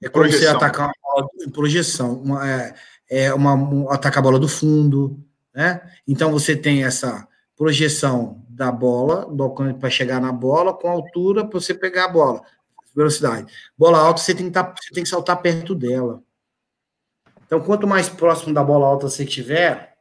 É 0.03 0.09
como 0.09 0.25
projeção. 0.25 0.51
você 0.51 0.57
atacar 0.57 0.87
uma 0.87 0.95
bola 1.03 1.29
em 1.41 1.51
projeção. 1.51 2.13
Uma, 2.15 2.51
é, 2.51 2.75
é 3.09 3.35
uma, 3.35 3.55
um, 3.55 3.91
atacar 3.91 4.19
a 4.19 4.23
bola 4.23 4.39
do 4.39 4.49
fundo, 4.49 5.19
né? 5.55 5.81
Então 6.07 6.31
você 6.31 6.57
tem 6.57 6.85
essa 6.85 7.27
projeção 7.57 8.45
da 8.49 8.71
bola, 8.71 9.27
do 9.27 9.51
para 9.75 9.91
chegar 9.91 10.21
na 10.21 10.33
bola, 10.33 10.73
com 10.73 10.89
altura 10.89 11.45
para 11.45 11.61
você 11.61 11.75
pegar 11.75 12.05
a 12.05 12.09
bola, 12.09 12.43
velocidade. 12.95 13.53
Bola 13.77 13.99
alta, 13.99 14.21
você 14.21 14.35
tem 14.35 14.47
que, 14.47 14.53
tá, 14.53 14.75
você 14.77 14.93
tem 14.93 15.03
que 15.03 15.09
saltar 15.09 15.41
perto 15.43 15.75
dela. 15.75 16.23
Então, 17.47 17.61
quanto 17.61 17.87
mais 17.87 18.09
próximo 18.09 18.53
da 18.53 18.63
bola 18.63 18.87
alta 18.87 19.09
você 19.09 19.25
tiver, 19.25 19.97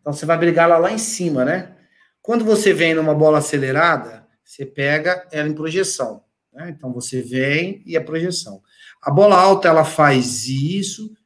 então 0.00 0.12
você 0.12 0.24
vai 0.24 0.38
brigar 0.38 0.68
lá, 0.68 0.78
lá 0.78 0.90
em 0.90 0.98
cima, 0.98 1.44
né? 1.44 1.76
Quando 2.20 2.44
você 2.44 2.72
vem 2.72 2.94
numa 2.94 3.14
bola 3.14 3.38
acelerada, 3.38 4.21
você 4.52 4.66
pega 4.66 5.26
ela 5.32 5.48
em 5.48 5.54
projeção. 5.54 6.22
Né? 6.52 6.68
Então 6.68 6.92
você 6.92 7.22
vem 7.22 7.82
e 7.86 7.96
a 7.96 8.04
projeção. 8.04 8.62
A 9.00 9.10
bola 9.10 9.34
alta 9.34 9.66
ela 9.66 9.82
faz 9.82 10.46
isso, 10.46 11.16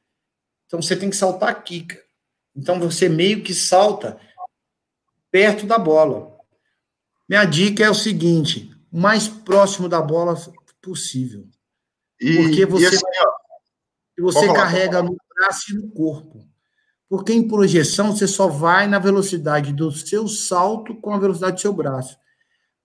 então 0.64 0.80
você 0.80 0.94
tem 0.94 1.10
que 1.10 1.16
saltar 1.16 1.48
aqui. 1.48 1.84
Cara. 1.84 2.04
Então 2.54 2.78
você 2.78 3.08
meio 3.08 3.42
que 3.42 3.52
salta 3.52 4.16
perto 5.28 5.66
da 5.66 5.76
bola. 5.76 6.36
Minha 7.28 7.44
dica 7.44 7.84
é 7.84 7.90
o 7.90 7.94
seguinte: 7.94 8.70
o 8.92 8.98
mais 9.00 9.26
próximo 9.26 9.88
da 9.88 10.00
bola 10.00 10.36
possível. 10.80 11.48
E, 12.20 12.36
porque 12.36 12.64
você, 12.64 12.86
assim, 12.86 13.02
você 14.20 14.46
carrega 14.54 15.02
no 15.02 15.16
braço 15.34 15.72
e 15.72 15.74
no 15.74 15.90
corpo. 15.90 16.48
Porque 17.08 17.32
em 17.32 17.48
projeção 17.48 18.14
você 18.14 18.28
só 18.28 18.46
vai 18.46 18.86
na 18.86 19.00
velocidade 19.00 19.72
do 19.72 19.90
seu 19.90 20.28
salto 20.28 20.94
com 21.00 21.12
a 21.12 21.18
velocidade 21.18 21.56
do 21.56 21.60
seu 21.60 21.72
braço. 21.72 22.16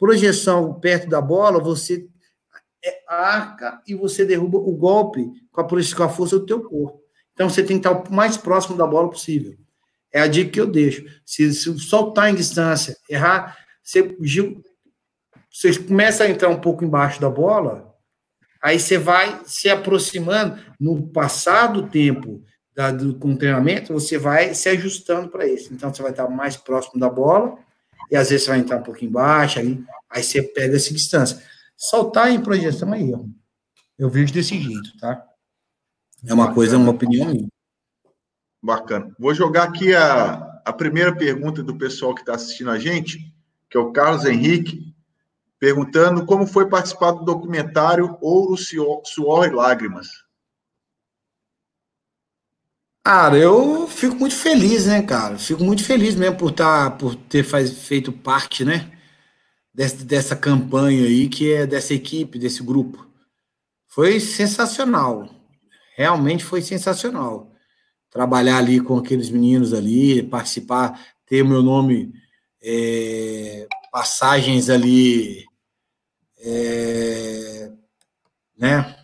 Projeção 0.01 0.73
perto 0.79 1.07
da 1.07 1.21
bola, 1.21 1.59
você 1.59 2.07
é, 2.83 3.03
arca 3.07 3.79
e 3.87 3.93
você 3.93 4.25
derruba 4.25 4.57
o 4.57 4.75
golpe 4.75 5.29
com 5.51 5.61
a, 5.61 5.63
com 5.63 6.03
a 6.03 6.09
força 6.09 6.39
do 6.39 6.45
teu 6.47 6.63
corpo. 6.63 6.99
Então 7.33 7.47
você 7.47 7.61
tem 7.61 7.79
que 7.79 7.87
estar 7.87 7.91
o 7.91 8.11
mais 8.11 8.35
próximo 8.35 8.75
da 8.75 8.87
bola 8.87 9.11
possível. 9.11 9.55
É 10.11 10.19
a 10.19 10.25
dica 10.25 10.49
que 10.49 10.59
eu 10.59 10.65
deixo. 10.65 11.05
Se, 11.23 11.53
se 11.53 11.77
soltar 11.77 12.31
em 12.31 12.35
distância, 12.35 12.97
errar, 13.07 13.55
você, 13.83 14.17
você 15.51 15.77
começa 15.77 16.23
a 16.23 16.29
entrar 16.31 16.49
um 16.49 16.59
pouco 16.59 16.83
embaixo 16.83 17.21
da 17.21 17.29
bola, 17.29 17.93
aí 18.59 18.79
você 18.79 18.97
vai 18.97 19.41
se 19.45 19.69
aproximando. 19.69 20.59
No 20.79 21.09
passado 21.09 21.87
tempo 21.89 22.43
da, 22.75 22.89
do, 22.89 23.13
com 23.19 23.33
o 23.33 23.37
treinamento, 23.37 23.93
você 23.93 24.17
vai 24.17 24.55
se 24.55 24.67
ajustando 24.67 25.29
para 25.29 25.45
isso. 25.45 25.71
Então 25.71 25.93
você 25.93 26.01
vai 26.01 26.09
estar 26.09 26.27
mais 26.27 26.57
próximo 26.57 26.99
da 26.99 27.07
bola 27.07 27.55
e 28.11 28.15
às 28.17 28.29
vezes 28.29 28.43
você 28.43 28.51
vai 28.51 28.59
entrar 28.59 28.77
um 28.77 28.83
pouco 28.83 29.03
embaixo, 29.05 29.59
aí, 29.59 29.81
aí 30.09 30.21
você 30.21 30.43
pega 30.43 30.75
essa 30.75 30.93
distância. 30.93 31.41
Soltar 31.77 32.29
em 32.29 32.41
projeção 32.41 32.93
é 32.93 33.01
erro. 33.01 33.33
Eu 33.97 34.09
vejo 34.09 34.33
desse 34.33 34.59
jeito, 34.59 34.97
tá? 34.99 35.25
É 36.27 36.33
uma 36.33 36.53
coisa, 36.53 36.77
uma 36.77 36.91
opinião 36.91 37.29
minha. 37.29 37.47
Bacana. 38.61 39.15
Vou 39.17 39.33
jogar 39.33 39.63
aqui 39.63 39.95
a, 39.95 40.61
a 40.65 40.73
primeira 40.73 41.15
pergunta 41.15 41.63
do 41.63 41.77
pessoal 41.77 42.13
que 42.13 42.21
está 42.21 42.35
assistindo 42.35 42.69
a 42.69 42.77
gente, 42.77 43.33
que 43.69 43.77
é 43.77 43.79
o 43.79 43.91
Carlos 43.91 44.25
Henrique, 44.25 44.93
perguntando 45.57 46.25
como 46.25 46.45
foi 46.45 46.67
participar 46.67 47.11
do 47.11 47.23
documentário 47.23 48.17
Ouro, 48.19 48.55
Suor 48.57 49.47
e 49.47 49.51
Lágrimas. 49.51 50.07
Cara, 53.03 53.35
eu 53.37 53.87
fico 53.87 54.15
muito 54.15 54.35
feliz, 54.35 54.85
né, 54.85 55.01
cara? 55.01 55.37
Fico 55.39 55.63
muito 55.63 55.83
feliz 55.83 56.15
mesmo 56.15 56.37
por, 56.37 56.51
tá, 56.51 56.91
por 56.91 57.15
ter 57.15 57.43
faz, 57.43 57.71
feito 57.87 58.11
parte, 58.11 58.63
né, 58.63 58.91
dessa, 59.73 60.05
dessa 60.05 60.35
campanha 60.35 61.05
aí, 61.05 61.27
que 61.29 61.51
é 61.51 61.65
dessa 61.67 61.93
equipe, 61.95 62.37
desse 62.39 62.63
grupo. 62.63 63.07
Foi 63.87 64.19
sensacional. 64.19 65.29
Realmente 65.97 66.43
foi 66.43 66.61
sensacional. 66.61 67.51
Trabalhar 68.11 68.57
ali 68.57 68.79
com 68.81 68.97
aqueles 68.97 69.29
meninos 69.29 69.73
ali, 69.73 70.23
participar, 70.23 70.99
ter 71.25 71.41
o 71.43 71.47
meu 71.47 71.63
nome, 71.63 72.13
é, 72.61 73.67
passagens 73.91 74.69
ali, 74.69 75.45
é, 76.39 77.71
né? 78.57 78.95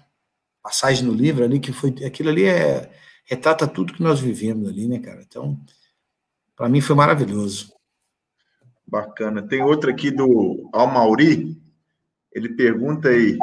passagem 0.61 1.05
no 1.05 1.13
livro 1.13 1.45
ali 1.45 1.59
que 1.59 1.71
foi 1.71 1.95
aquilo 2.05 2.29
ali 2.29 2.45
é 2.45 2.91
retrata 3.27 3.67
tudo 3.67 3.93
que 3.93 4.01
nós 4.01 4.19
vivemos 4.19 4.67
ali, 4.67 4.87
né, 4.87 4.99
cara? 4.99 5.21
Então, 5.21 5.59
para 6.55 6.67
mim 6.67 6.81
foi 6.81 6.95
maravilhoso. 6.95 7.73
Bacana. 8.87 9.41
Tem 9.41 9.61
outra 9.61 9.91
aqui 9.91 10.09
do 10.09 10.69
Almauri. 10.73 11.61
Ele 12.31 12.49
pergunta 12.49 13.09
aí: 13.09 13.37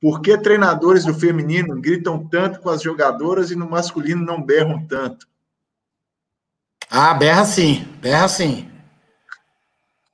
por 0.00 0.22
que 0.22 0.38
treinadores 0.38 1.04
do 1.04 1.12
feminino 1.12 1.80
gritam 1.80 2.26
tanto 2.28 2.60
com 2.60 2.70
as 2.70 2.80
jogadoras 2.80 3.50
e 3.50 3.56
no 3.56 3.68
masculino 3.68 4.24
não 4.24 4.40
berram 4.40 4.86
tanto? 4.86 5.28
Ah, 6.88 7.12
berra 7.14 7.44
sim, 7.44 7.84
berra 8.00 8.28
sim. 8.28 8.70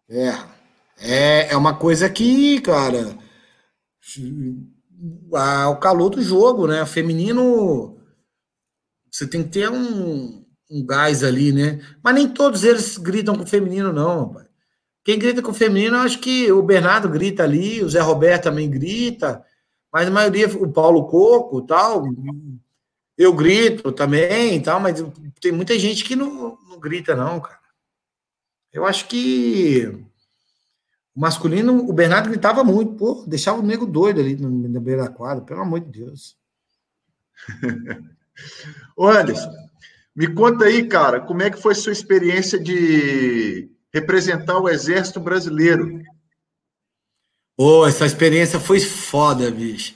Berra. 0.08 0.48
É, 0.98 1.52
é 1.52 1.56
uma 1.56 1.74
coisa 1.74 2.08
que, 2.08 2.60
cara, 2.60 3.16
o 5.68 5.76
calor 5.76 6.10
do 6.10 6.22
jogo, 6.22 6.66
né? 6.66 6.82
O 6.82 6.86
feminino, 6.86 7.95
você 9.16 9.26
tem 9.26 9.42
que 9.42 9.48
ter 9.48 9.70
um, 9.70 10.44
um 10.70 10.84
gás 10.84 11.24
ali, 11.24 11.50
né? 11.50 11.80
Mas 12.02 12.14
nem 12.14 12.28
todos 12.28 12.64
eles 12.64 12.98
gritam 12.98 13.34
com 13.34 13.44
o 13.44 13.46
feminino, 13.46 13.90
não, 13.90 14.26
rapaz. 14.26 14.46
Quem 15.02 15.18
grita 15.18 15.40
com 15.40 15.52
o 15.52 15.54
feminino, 15.54 15.96
acho 15.96 16.18
que 16.18 16.52
o 16.52 16.62
Bernardo 16.62 17.08
grita 17.08 17.42
ali, 17.42 17.82
o 17.82 17.88
Zé 17.88 18.00
Roberto 18.00 18.44
também 18.44 18.68
grita, 18.68 19.42
mas 19.90 20.08
a 20.08 20.10
maioria, 20.10 20.48
o 20.48 20.70
Paulo 20.70 21.06
Coco 21.06 21.62
tal, 21.62 22.04
eu 23.16 23.32
grito 23.32 23.90
também 23.90 24.60
tal, 24.60 24.80
mas 24.80 25.02
tem 25.40 25.52
muita 25.52 25.78
gente 25.78 26.04
que 26.04 26.14
não, 26.14 26.58
não 26.68 26.78
grita, 26.78 27.14
não, 27.14 27.40
cara. 27.40 27.60
Eu 28.70 28.84
acho 28.84 29.08
que 29.08 29.86
o 31.14 31.20
masculino, 31.20 31.88
o 31.88 31.92
Bernardo 31.92 32.28
gritava 32.28 32.62
muito, 32.62 32.96
pô, 32.96 33.24
deixava 33.26 33.60
o 33.60 33.66
nego 33.66 33.86
doido 33.86 34.20
ali 34.20 34.36
na 34.36 34.78
beira 34.80 35.04
da 35.04 35.08
quadra, 35.08 35.42
pelo 35.42 35.62
amor 35.62 35.80
de 35.80 36.00
Deus. 36.00 36.36
Ô 38.96 39.08
Anderson, 39.08 39.52
me 40.14 40.32
conta 40.32 40.64
aí, 40.64 40.86
cara, 40.86 41.20
como 41.20 41.42
é 41.42 41.50
que 41.50 41.60
foi 41.60 41.74
sua 41.74 41.92
experiência 41.92 42.58
de 42.58 43.70
representar 43.96 44.58
o 44.58 44.68
Exército 44.68 45.18
Brasileiro. 45.18 46.02
Oh, 47.56 47.86
essa 47.86 48.04
experiência 48.04 48.60
foi 48.60 48.78
foda, 48.78 49.50
bicho. 49.50 49.94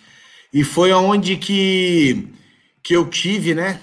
E 0.53 0.65
foi 0.65 0.91
aonde 0.91 1.37
que, 1.37 2.33
que 2.83 2.97
eu 2.97 3.09
tive, 3.09 3.55
né? 3.55 3.79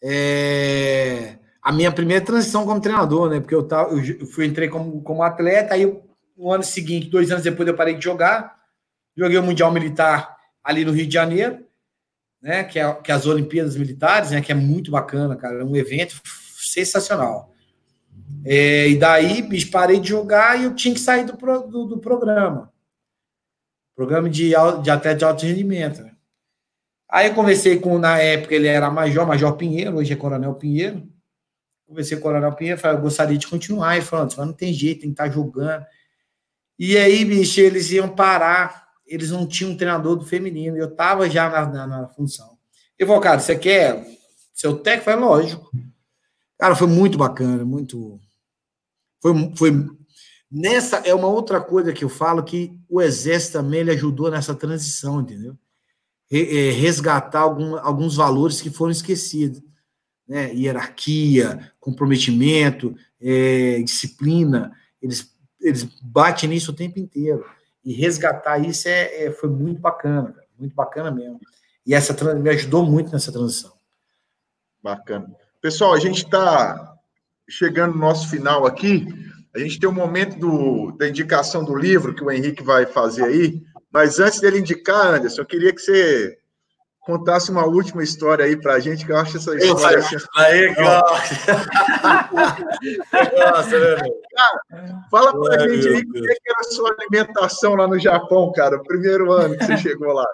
É, 0.00 1.38
a 1.60 1.72
minha 1.72 1.90
primeira 1.90 2.24
transição 2.24 2.64
como 2.64 2.80
treinador, 2.80 3.28
né? 3.28 3.40
Porque 3.40 3.54
eu, 3.54 3.64
tava, 3.64 3.92
eu 3.92 4.26
fui, 4.26 4.46
entrei 4.46 4.68
como, 4.68 5.02
como 5.02 5.24
atleta, 5.24 5.74
aí 5.74 5.82
eu, 5.82 6.04
no 6.36 6.52
ano 6.52 6.62
seguinte, 6.62 7.10
dois 7.10 7.30
anos 7.32 7.42
depois, 7.42 7.68
eu 7.68 7.74
parei 7.74 7.94
de 7.94 8.04
jogar. 8.04 8.56
Joguei 9.16 9.38
o 9.38 9.42
Mundial 9.42 9.72
Militar 9.72 10.36
ali 10.62 10.84
no 10.84 10.92
Rio 10.92 11.06
de 11.06 11.14
Janeiro, 11.14 11.58
né? 12.40 12.64
Que 12.64 12.78
é, 12.78 12.94
que 12.94 13.10
é 13.10 13.14
as 13.14 13.26
Olimpíadas 13.26 13.76
Militares, 13.76 14.30
né? 14.30 14.40
Que 14.40 14.52
é 14.52 14.54
muito 14.54 14.90
bacana, 14.90 15.36
cara. 15.36 15.60
É 15.60 15.64
um 15.64 15.76
evento 15.76 16.20
sensacional. 16.56 17.52
É, 18.44 18.88
e 18.88 18.98
daí, 18.98 19.42
bicho, 19.42 19.70
parei 19.70 20.00
de 20.00 20.08
jogar 20.08 20.58
e 20.58 20.64
eu 20.64 20.74
tinha 20.74 20.94
que 20.94 21.00
sair 21.00 21.24
do, 21.24 21.32
do, 21.32 21.84
do 21.86 21.98
programa. 21.98 22.72
Programa 23.94 24.28
de, 24.30 24.50
de 24.50 24.90
atleta 24.90 25.14
de 25.14 25.24
alto 25.24 25.44
rendimento. 25.44 26.02
Né? 26.02 26.12
Aí 27.08 27.28
eu 27.28 27.34
conversei 27.34 27.78
com, 27.78 27.98
na 27.98 28.18
época, 28.18 28.54
ele 28.54 28.68
era 28.68 28.90
Major, 28.90 29.26
Major 29.26 29.56
Pinheiro, 29.56 29.96
hoje 29.96 30.12
é 30.12 30.16
Coronel 30.16 30.54
Pinheiro. 30.54 31.08
Conversei 31.86 32.16
com 32.16 32.20
o 32.20 32.24
Coronel 32.24 32.52
Pinheiro, 32.52 32.78
falei, 32.78 32.98
eu 32.98 33.02
gostaria 33.02 33.38
de 33.38 33.46
continuar. 33.46 33.96
E 33.96 34.02
falando, 34.02 34.34
mas 34.36 34.46
não 34.46 34.52
tem 34.52 34.72
jeito, 34.72 35.00
tem 35.00 35.10
que 35.10 35.14
estar 35.14 35.24
tá 35.24 35.30
jogando. 35.30 35.84
E 36.78 36.96
aí, 36.96 37.24
bicho, 37.24 37.60
eles 37.60 37.90
iam 37.90 38.08
parar, 38.08 38.87
eles 39.08 39.30
não 39.30 39.46
tinham 39.46 39.72
um 39.72 39.76
treinador 39.76 40.16
do 40.16 40.24
feminino, 40.24 40.76
eu 40.76 40.94
tava 40.94 41.28
já 41.28 41.48
na, 41.48 41.66
na, 41.66 41.86
na 41.86 42.08
função. 42.08 42.56
Eu 42.98 43.06
falei, 43.06 43.22
cara, 43.22 43.40
você 43.40 43.56
quer 43.56 44.06
seu 44.54 44.76
técnico? 44.78 45.04
Falei, 45.04 45.20
lógico. 45.20 45.70
Cara, 46.58 46.74
foi 46.74 46.88
muito 46.88 47.16
bacana, 47.16 47.64
muito. 47.64 48.20
Foi, 49.22 49.32
foi. 49.56 49.86
Nessa 50.50 50.96
é 50.98 51.14
uma 51.14 51.28
outra 51.28 51.60
coisa 51.60 51.92
que 51.92 52.04
eu 52.04 52.08
falo 52.08 52.42
que 52.42 52.76
o 52.88 53.00
Exército 53.00 53.58
também 53.58 53.80
ele 53.80 53.92
ajudou 53.92 54.30
nessa 54.30 54.54
transição, 54.54 55.20
entendeu? 55.20 55.56
É, 56.30 56.70
resgatar 56.70 57.40
algum, 57.40 57.76
alguns 57.76 58.16
valores 58.16 58.60
que 58.60 58.70
foram 58.70 58.90
esquecidos. 58.90 59.62
Né? 60.26 60.52
Hierarquia, 60.52 61.72
comprometimento, 61.78 62.94
é, 63.20 63.80
disciplina. 63.82 64.72
Eles, 65.00 65.32
eles 65.60 65.84
batem 66.02 66.48
nisso 66.48 66.72
o 66.72 66.74
tempo 66.74 66.98
inteiro. 66.98 67.44
E 67.88 67.94
resgatar 67.94 68.58
isso 68.58 68.86
é, 68.86 69.24
é 69.24 69.30
foi 69.30 69.48
muito 69.48 69.80
bacana, 69.80 70.30
cara, 70.30 70.46
muito 70.58 70.74
bacana 70.74 71.10
mesmo. 71.10 71.40
E 71.86 71.94
essa 71.94 72.14
me 72.34 72.50
ajudou 72.50 72.84
muito 72.84 73.10
nessa 73.10 73.32
transição. 73.32 73.72
Bacana. 74.82 75.34
Pessoal, 75.58 75.94
a 75.94 75.98
gente 75.98 76.24
está 76.24 76.94
chegando 77.48 77.94
no 77.94 78.00
nosso 78.00 78.28
final 78.28 78.66
aqui. 78.66 79.06
A 79.56 79.58
gente 79.58 79.80
tem 79.80 79.88
um 79.88 79.94
momento 79.94 80.38
do, 80.38 80.92
da 80.98 81.08
indicação 81.08 81.64
do 81.64 81.74
livro 81.74 82.14
que 82.14 82.22
o 82.22 82.30
Henrique 82.30 82.62
vai 82.62 82.84
fazer 82.84 83.24
aí. 83.24 83.62
Mas 83.90 84.20
antes 84.20 84.38
dele 84.38 84.58
indicar, 84.58 85.14
Anderson, 85.14 85.40
eu 85.40 85.46
queria 85.46 85.72
que 85.74 85.80
você 85.80 86.37
contasse 87.08 87.50
uma 87.50 87.64
última 87.64 88.02
história 88.02 88.44
aí 88.44 88.54
para 88.54 88.74
a 88.74 88.80
gente, 88.80 89.06
que 89.06 89.12
eu 89.12 89.16
acho 89.16 89.38
essa 89.38 89.56
história. 89.56 89.98
Assim, 90.00 90.16
aí, 90.36 90.74
Nossa, 93.34 93.78
né, 93.80 93.96
cara, 94.36 94.60
fala 95.10 95.32
para 95.40 95.64
a 95.64 95.68
gente 95.70 95.88
aí 95.88 96.04
como 96.04 96.18
é 96.18 96.34
que 96.34 96.50
era 96.50 96.60
a 96.60 96.64
sua 96.64 96.94
alimentação 96.98 97.74
lá 97.76 97.88
no 97.88 97.98
Japão, 97.98 98.52
cara, 98.52 98.76
o 98.76 98.82
primeiro 98.82 99.32
ano 99.32 99.56
que 99.56 99.64
você 99.64 99.78
chegou 99.88 100.12
lá. 100.12 100.26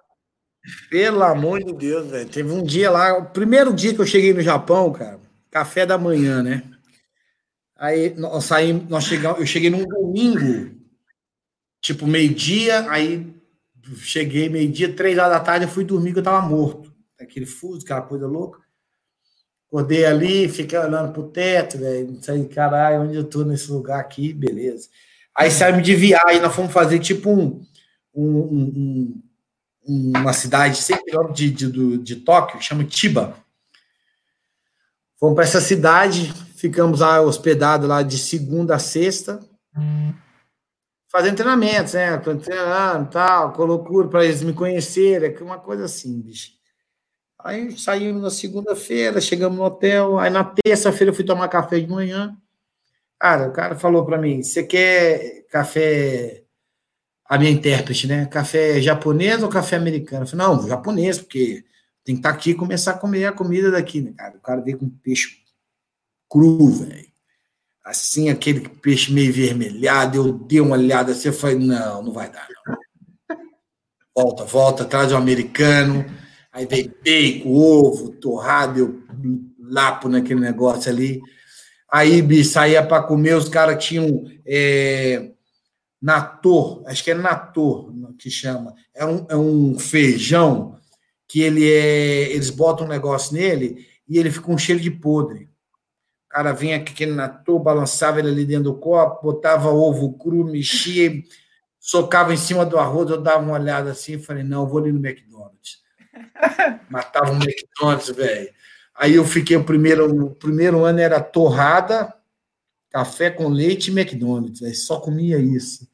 Pelo 0.91 1.23
amor 1.23 1.63
de 1.63 1.73
Deus, 1.73 2.11
velho. 2.11 2.29
Teve 2.29 2.51
um 2.51 2.65
dia 2.65 2.91
lá, 2.91 3.19
o 3.19 3.27
primeiro 3.27 3.73
dia 3.73 3.95
que 3.95 4.01
eu 4.01 4.07
cheguei 4.07 4.35
no 4.35 4.43
Japão, 4.43 4.93
cara, 4.93 5.21
café 5.53 5.87
da 5.87 5.97
manhã, 5.97 6.43
né? 6.43 6.65
Aí 7.77 8.13
nós 8.17 8.47
saímos, 8.47 8.89
nós 8.89 9.05
chegamos, 9.05 9.39
eu 9.39 9.47
cheguei 9.47 9.71
num 9.71 9.87
domingo, 9.87 10.75
tipo 11.81 12.05
meio-dia, 12.05 12.91
aí 12.91 13.33
cheguei 13.97 14.49
meio-dia, 14.49 14.93
três 14.93 15.19
horas 15.19 15.33
da 15.33 15.41
tarde, 15.41 15.65
eu 15.67 15.71
fui 15.71 15.85
dormir 15.85 16.13
que 16.13 16.19
eu 16.19 16.23
tava 16.23 16.47
morto. 16.47 16.93
Aquele 17.21 17.47
fuso, 17.47 17.85
aquela 17.85 18.03
coisa 18.03 18.27
louca. 18.27 18.61
Acordei 19.69 20.05
ali, 20.05 20.49
fiquei 20.49 20.79
olhando 20.79 21.13
pro 21.13 21.29
teto, 21.29 21.79
velho. 21.79 22.13
Não 22.13 22.23
sei, 22.23 22.45
caralho, 22.47 23.03
onde 23.03 23.17
eu 23.17 23.25
tô 23.25 23.45
nesse 23.45 23.71
lugar 23.71 24.01
aqui, 24.01 24.33
beleza. 24.33 24.89
Aí 25.37 25.51
saímos 25.51 25.83
de 25.83 25.95
viagem, 25.95 26.41
nós 26.41 26.55
fomos 26.55 26.73
fazer 26.73 26.99
tipo 27.01 27.31
um, 27.31 27.65
um, 28.15 28.23
um 28.33 29.23
uma 29.87 30.33
cidade 30.33 30.77
100 30.77 31.05
quilômetros 31.05 31.39
de, 31.39 31.51
de, 31.51 31.99
de 31.99 32.17
Tóquio, 32.17 32.61
chama 32.63 32.87
Chiba. 32.89 33.37
Fomos 35.19 35.35
para 35.35 35.45
essa 35.45 35.61
cidade, 35.61 36.33
ficamos 36.57 37.01
lá 37.01 37.21
hospedados 37.21 37.89
lá 37.89 38.03
de 38.03 38.19
segunda 38.19 38.77
a 38.77 38.79
sexta, 38.79 39.41
fazendo 41.15 41.37
treinamentos, 41.37 41.95
né? 41.95 42.19
Treinando, 42.19 43.09
tal, 43.09 43.53
com 43.53 43.65
loucura 43.65 44.09
para 44.09 44.25
eles 44.25 44.43
me 44.43 44.53
conhecerem, 44.53 45.37
uma 45.43 45.61
coisa 45.61 45.85
assim, 45.85 46.21
bicho. 46.21 46.51
Aí 47.39 47.79
saímos 47.79 48.21
na 48.21 48.31
segunda-feira, 48.31 49.21
chegamos 49.21 49.57
no 49.57 49.65
hotel, 49.65 50.19
aí 50.19 50.29
na 50.29 50.43
terça-feira 50.43 51.13
eu 51.13 51.15
fui 51.15 51.25
tomar 51.25 51.47
café 51.47 51.79
de 51.79 51.87
manhã. 51.87 52.37
Cara, 53.17 53.49
o 53.49 53.53
cara 53.53 53.77
falou 53.77 54.05
para 54.05 54.19
mim: 54.19 54.43
você 54.43 54.65
quer 54.65 55.47
café 55.51 56.43
a 57.27 57.39
minha 57.39 57.53
intérprete, 57.53 58.09
né? 58.09 58.27
Café 58.27 58.81
japonês 58.83 59.41
ou 59.41 59.49
café 59.49 59.77
americano? 59.77 60.25
Eu 60.25 60.27
falei, 60.27 60.47
não, 60.47 60.67
japonês, 60.69 61.19
porque 61.19 61.65
tem 62.05 62.17
que 62.17 62.21
estar 62.21 62.33
tá 62.33 62.35
aqui 62.35 62.51
e 62.51 62.55
começar 62.55 62.93
a 62.93 62.99
comer 62.99 63.27
a 63.27 63.33
comida 63.33 63.71
daqui, 63.71 64.01
né, 64.01 64.13
cara? 64.17 64.37
O 64.37 64.41
cara 64.41 64.61
veio 64.61 64.79
com 64.79 64.89
peixe 64.89 65.45
cru, 66.29 66.71
velho. 66.71 67.14
Assim, 67.85 68.31
aquele 68.31 68.69
peixe 68.69 69.13
meio 69.13 69.33
vermelhado, 69.33 70.17
eu 70.17 70.33
dei 70.33 70.61
uma 70.61 70.77
olhada 70.77 71.13
assim, 71.13 71.29
eu 71.29 71.35
falei, 71.35 71.59
não, 71.59 72.03
não 72.03 72.13
vai 72.13 72.31
dar, 72.31 72.49
não. 72.67 72.77
Volta, 74.17 74.45
volta, 74.45 74.85
traz 74.85 75.13
o 75.13 75.17
um 75.17 75.19
americano, 75.19 76.05
aí 76.53 76.67
veio 76.67 76.95
bacon, 77.05 77.51
ovo, 77.51 78.11
torrado, 78.13 78.79
eu 78.79 79.03
lapo 79.59 80.09
naquele 80.09 80.41
negócio 80.41 80.91
ali. 80.91 81.21
Aí, 81.93 82.23
bicho, 82.23 82.51
saía 82.51 82.85
para 82.87 83.03
comer, 83.03 83.37
os 83.37 83.49
caras 83.49 83.85
tinham... 83.85 84.25
É, 84.47 85.31
Nator, 86.05 86.83
acho 86.87 87.03
que 87.03 87.11
é 87.13 87.15
Nator 87.15 87.91
que 88.19 88.31
chama. 88.31 88.75
É 88.95 89.07
um, 89.07 89.27
é 89.27 89.37
um 89.37 89.79
feijão 89.79 90.79
que 91.27 91.41
ele 91.41 91.67
é. 91.67 92.31
Eles 92.31 92.51
botam 92.51 92.85
um 92.85 92.91
negócio 92.91 93.35
nele 93.35 93.87
e 94.07 94.19
ele 94.19 94.31
fica 94.31 94.53
um 94.53 94.59
cheiro 94.59 94.83
de 94.83 94.91
podre. 94.91 95.49
O 96.35 96.37
cara 96.37 96.53
vinha 96.53 96.79
aquele 96.79 97.13
Nator, 97.13 97.61
balançava 97.61 98.19
ele 98.19 98.29
ali 98.29 98.45
dentro 98.45 98.65
do 98.65 98.75
copo, 98.75 99.23
botava 99.23 99.69
ovo 99.69 100.19
cru, 100.19 100.45
mexia, 100.45 101.23
socava 101.79 102.35
em 102.35 102.37
cima 102.37 102.67
do 102.67 102.77
arroz. 102.77 103.09
Eu 103.09 103.23
dava 103.23 103.41
uma 103.41 103.53
olhada 103.53 103.93
assim 103.93 104.15
e 104.15 104.19
falei: 104.19 104.43
não, 104.43 104.63
eu 104.63 104.67
vou 104.67 104.81
ali 104.81 104.91
no 104.91 104.99
McDonald's. 104.99 105.79
Matava 106.91 107.31
o 107.31 107.37
McDonald's, 107.37 108.09
velho. 108.09 108.53
Aí 108.97 109.15
eu 109.15 109.25
fiquei 109.25 109.57
o 109.57 109.63
primeiro, 109.63 110.25
o 110.25 110.35
primeiro 110.35 110.85
ano 110.85 110.99
era 110.99 111.21
torrada, 111.21 112.13
café 112.91 113.31
com 113.31 113.47
leite 113.47 113.93
e 113.93 113.97
McDonald's. 113.97 114.61
Aí 114.61 114.75
só 114.75 114.99
comia 114.99 115.39
isso. 115.39 115.89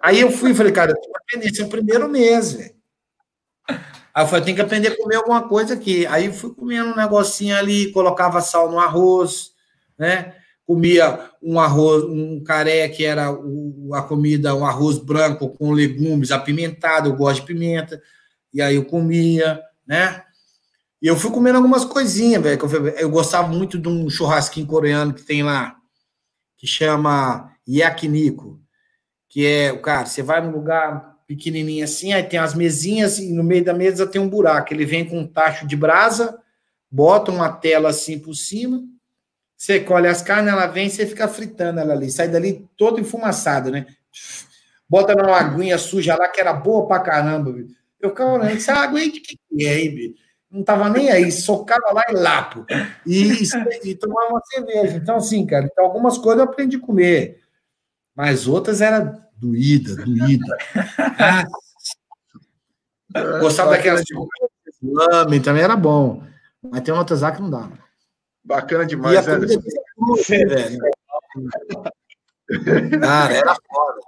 Aí 0.00 0.20
eu 0.20 0.30
fui 0.30 0.52
e 0.52 0.54
falei, 0.54 0.72
cara, 0.72 0.92
eu 0.92 0.96
tô 0.96 1.10
esse 1.42 1.60
é 1.60 1.64
o 1.66 1.68
primeiro 1.68 2.08
mês, 2.08 2.54
velho. 2.54 2.74
Aí 4.12 4.24
eu 4.24 4.26
falei, 4.26 4.44
tem 4.44 4.54
que 4.54 4.60
aprender 4.60 4.88
a 4.88 4.96
comer 4.96 5.16
alguma 5.16 5.48
coisa 5.48 5.74
aqui. 5.74 6.06
Aí 6.06 6.32
fui 6.32 6.54
comendo 6.54 6.90
um 6.90 6.96
negocinho 6.96 7.56
ali, 7.56 7.92
colocava 7.92 8.40
sal 8.40 8.70
no 8.70 8.80
arroz, 8.80 9.49
né? 10.00 10.34
Comia 10.66 11.30
um 11.42 11.60
arroz, 11.60 12.04
um 12.04 12.42
caré 12.42 12.88
que 12.88 13.04
era 13.04 13.30
o, 13.30 13.94
a 13.94 14.02
comida, 14.02 14.54
um 14.54 14.64
arroz 14.64 14.98
branco 14.98 15.50
com 15.50 15.72
legumes 15.72 16.30
apimentado, 16.30 17.10
eu 17.10 17.16
gosto 17.16 17.42
de 17.42 17.46
pimenta. 17.46 18.02
E 18.52 18.62
aí 18.62 18.76
eu 18.76 18.84
comia, 18.84 19.60
né? 19.86 20.24
E 21.02 21.06
eu 21.06 21.16
fui 21.16 21.30
comendo 21.30 21.58
algumas 21.58 21.84
coisinhas, 21.84 22.42
velho. 22.42 22.58
Eu, 22.62 22.88
eu 22.88 23.10
gostava 23.10 23.46
muito 23.46 23.78
de 23.78 23.88
um 23.88 24.08
churrasquinho 24.08 24.66
coreano 24.66 25.12
que 25.12 25.22
tem 25.22 25.42
lá, 25.42 25.76
que 26.56 26.66
chama 26.66 27.52
yakiniku, 27.68 28.58
que 29.28 29.44
é, 29.44 29.76
cara, 29.76 30.06
você 30.06 30.22
vai 30.22 30.40
num 30.40 30.50
lugar 30.52 31.18
pequenininho 31.26 31.84
assim, 31.84 32.12
aí 32.12 32.22
tem 32.22 32.40
as 32.40 32.54
mesinhas 32.54 33.18
e 33.18 33.32
no 33.32 33.44
meio 33.44 33.64
da 33.64 33.74
mesa 33.74 34.06
tem 34.06 34.20
um 34.20 34.28
buraco. 34.28 34.72
Ele 34.72 34.86
vem 34.86 35.04
com 35.04 35.18
um 35.20 35.26
tacho 35.26 35.66
de 35.66 35.76
brasa, 35.76 36.38
bota 36.90 37.30
uma 37.30 37.52
tela 37.52 37.90
assim 37.90 38.18
por 38.18 38.34
cima, 38.34 38.82
você 39.60 39.78
colhe 39.78 40.08
as 40.08 40.22
carnes, 40.22 40.50
ela 40.50 40.66
vem, 40.66 40.88
você 40.88 41.04
fica 41.04 41.28
fritando 41.28 41.80
ela 41.80 41.92
ali, 41.92 42.10
sai 42.10 42.28
dali 42.28 42.66
todo 42.78 42.98
enfumaçado, 42.98 43.70
né? 43.70 43.84
Bota 44.88 45.14
numa 45.14 45.36
aguinha 45.36 45.76
suja 45.76 46.16
lá 46.16 46.28
que 46.28 46.40
era 46.40 46.54
boa 46.54 46.88
pra 46.88 47.00
caramba? 47.00 47.54
Eu 48.00 48.08
ficava 48.08 48.32
olhando, 48.32 48.56
essa 48.56 48.72
água 48.72 48.98
aí 48.98 49.12
de 49.12 49.20
que 49.20 49.38
é, 49.60 49.80
hein, 49.80 49.94
bicho? 49.94 50.14
não 50.50 50.64
tava 50.64 50.88
nem 50.88 51.10
aí, 51.10 51.30
socava 51.30 51.92
lá 51.92 52.02
e 52.08 52.14
lapo. 52.14 52.64
E, 53.06 53.44
e, 53.84 53.94
tomava 53.94 54.30
uma 54.30 54.42
cerveja. 54.46 54.96
Então, 54.96 55.16
assim, 55.16 55.46
cara, 55.46 55.68
então, 55.70 55.84
algumas 55.84 56.16
coisas 56.16 56.42
eu 56.42 56.50
aprendi 56.50 56.76
a 56.76 56.80
comer, 56.80 57.40
mas 58.16 58.48
outras 58.48 58.80
era 58.80 59.28
doída, 59.36 59.94
doída. 59.94 60.56
Ah, 61.18 61.44
gostava 63.40 63.72
daquelas 63.72 64.02
lame, 64.82 65.38
também 65.38 65.62
era 65.62 65.76
bom. 65.76 66.24
Mas 66.62 66.80
tem 66.80 66.94
outras 66.94 67.20
lá 67.20 67.30
que 67.30 67.42
não 67.42 67.50
dá. 67.50 67.70
Bacana 68.50 68.84
demais, 68.84 69.24
né? 69.24 69.38
velho. 70.44 70.78
Cara, 73.00 73.32
era 73.32 73.54
foda. 73.54 74.00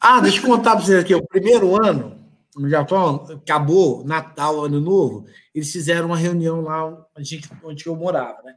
Ah, 0.00 0.20
deixa 0.20 0.38
eu 0.38 0.46
contar 0.46 0.76
para 0.76 0.84
vocês 0.84 0.98
aqui. 0.98 1.14
O 1.14 1.26
primeiro 1.26 1.76
ano, 1.76 2.18
no 2.56 2.70
Japão, 2.70 3.26
acabou 3.30 4.02
Natal, 4.02 4.64
Ano 4.64 4.80
Novo, 4.80 5.26
eles 5.54 5.70
fizeram 5.70 6.06
uma 6.06 6.16
reunião 6.16 6.62
lá 6.62 7.06
onde, 7.14 7.42
onde 7.62 7.86
eu 7.86 7.94
morava, 7.94 8.42
né? 8.42 8.54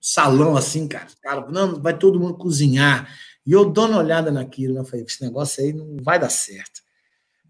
Salão 0.00 0.56
assim, 0.56 0.88
cara, 0.88 1.06
cara, 1.22 1.46
não, 1.48 1.80
vai 1.80 1.96
todo 1.96 2.18
mundo 2.18 2.36
cozinhar. 2.36 3.08
E 3.46 3.52
eu 3.52 3.70
dou 3.70 3.86
uma 3.86 3.98
olhada 3.98 4.32
naquilo, 4.32 4.74
né? 4.74 4.84
Falei, 4.84 5.04
esse 5.04 5.22
negócio 5.22 5.62
aí 5.62 5.72
não 5.72 5.96
vai 6.02 6.18
dar 6.18 6.30
certo. 6.30 6.82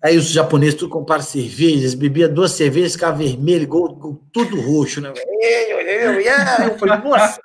Aí 0.07 0.17
os 0.17 0.29
japoneses 0.29 0.77
tudo 0.77 0.91
compraram 0.91 1.25
cervejas, 1.25 1.93
bebia 1.93 2.29
duas 2.29 2.53
cervejas, 2.53 2.93
ficava 2.93 3.19
vermelho, 3.19 3.65
igual, 3.65 3.91
igual 3.91 4.21
tudo 4.33 4.61
roxo, 4.61 5.01
né? 5.01 5.13
Eu 6.65 6.79
falei, 6.79 6.99
nossa! 6.99 7.41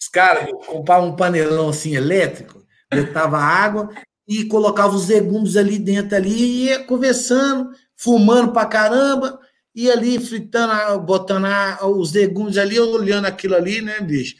Os 0.00 0.08
caras 0.08 0.50
compravam 0.66 1.10
um 1.10 1.16
panelão 1.16 1.68
assim 1.68 1.94
elétrico, 1.94 2.60
botava 2.92 3.38
água, 3.38 3.88
e 4.26 4.46
colocava 4.46 4.96
os 4.96 5.06
legumes 5.06 5.56
ali 5.56 5.78
dentro 5.78 6.16
ali 6.16 6.34
e 6.34 6.64
ia 6.64 6.82
conversando, 6.82 7.70
fumando 7.94 8.52
pra 8.52 8.66
caramba, 8.66 9.38
e 9.72 9.88
ali 9.88 10.18
fritando, 10.18 10.98
botando 11.02 11.46
os 11.82 12.12
legumes 12.12 12.58
ali, 12.58 12.80
olhando 12.80 13.26
aquilo 13.26 13.54
ali, 13.54 13.80
né, 13.80 14.00
bicho? 14.00 14.34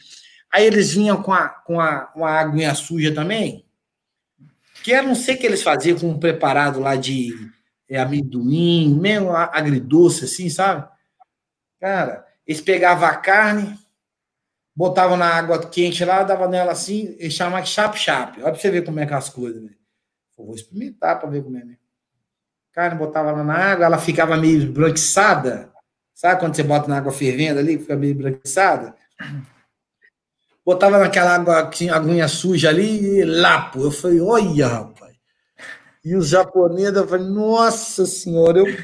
Aí 0.53 0.65
eles 0.65 0.93
vinham 0.93 1.23
com 1.23 1.31
a, 1.31 1.47
com 1.47 1.79
a, 1.79 2.11
uma 2.13 2.31
aguinha 2.31 2.75
suja 2.75 3.13
também, 3.13 3.64
que 4.85 4.91
eu 4.91 5.01
não 5.01 5.15
sei 5.15 5.33
o 5.33 5.39
que 5.39 5.47
eles 5.47 5.63
faziam 5.63 5.97
com 5.97 6.09
um 6.09 6.19
preparado 6.19 6.79
lá 6.79 6.95
de 6.95 7.33
é, 7.89 7.97
amendoim, 7.97 8.93
meio 8.93 9.35
agridoce, 9.35 10.25
assim, 10.25 10.47
sabe? 10.47 10.87
Cara, 11.81 12.23
eles 12.45 12.61
pegavam 12.61 13.09
a 13.09 13.15
carne, 13.15 13.79
botava 14.75 15.17
na 15.17 15.25
água 15.25 15.67
quente 15.67 16.05
lá, 16.05 16.21
dava 16.21 16.47
nela 16.47 16.71
assim, 16.71 17.15
e 17.19 17.31
chamava 17.31 17.63
de 17.63 17.69
chap-chap. 17.69 18.39
Olha 18.43 18.51
pra 18.51 18.61
você 18.61 18.69
ver 18.69 18.85
como 18.85 18.99
é 18.99 19.07
que 19.07 19.13
é 19.13 19.15
as 19.15 19.27
coisas, 19.27 19.59
né? 19.63 19.71
Vou 20.37 20.53
experimentar 20.53 21.19
para 21.19 21.31
ver 21.31 21.43
como 21.43 21.57
é, 21.57 21.65
né? 21.65 21.77
Carne, 22.71 22.95
botava 22.95 23.31
lá 23.31 23.43
na 23.43 23.55
água, 23.55 23.85
ela 23.87 23.97
ficava 23.97 24.37
meio 24.37 24.71
branquiçada. 24.71 25.73
Sabe 26.13 26.39
quando 26.39 26.55
você 26.55 26.61
bota 26.61 26.87
na 26.87 26.99
água 26.99 27.11
fervendo 27.11 27.59
ali, 27.59 27.79
fica 27.79 27.95
meio 27.95 28.13
branquiçada? 28.13 28.95
Botava 30.65 30.97
naquela 30.97 31.35
água, 31.35 31.59
aguinha 31.59 32.27
suja 32.27 32.69
ali, 32.69 33.19
e 33.19 33.23
lapo. 33.23 33.81
Eu 33.81 33.91
falei, 33.91 34.19
olha, 34.19 34.67
rapaz. 34.67 35.15
E 36.03 36.15
os 36.15 36.29
japoneses, 36.29 36.95
eu 36.95 37.07
falei, 37.07 37.27
nossa 37.27 38.05
senhora, 38.05 38.59
eu 38.59 38.75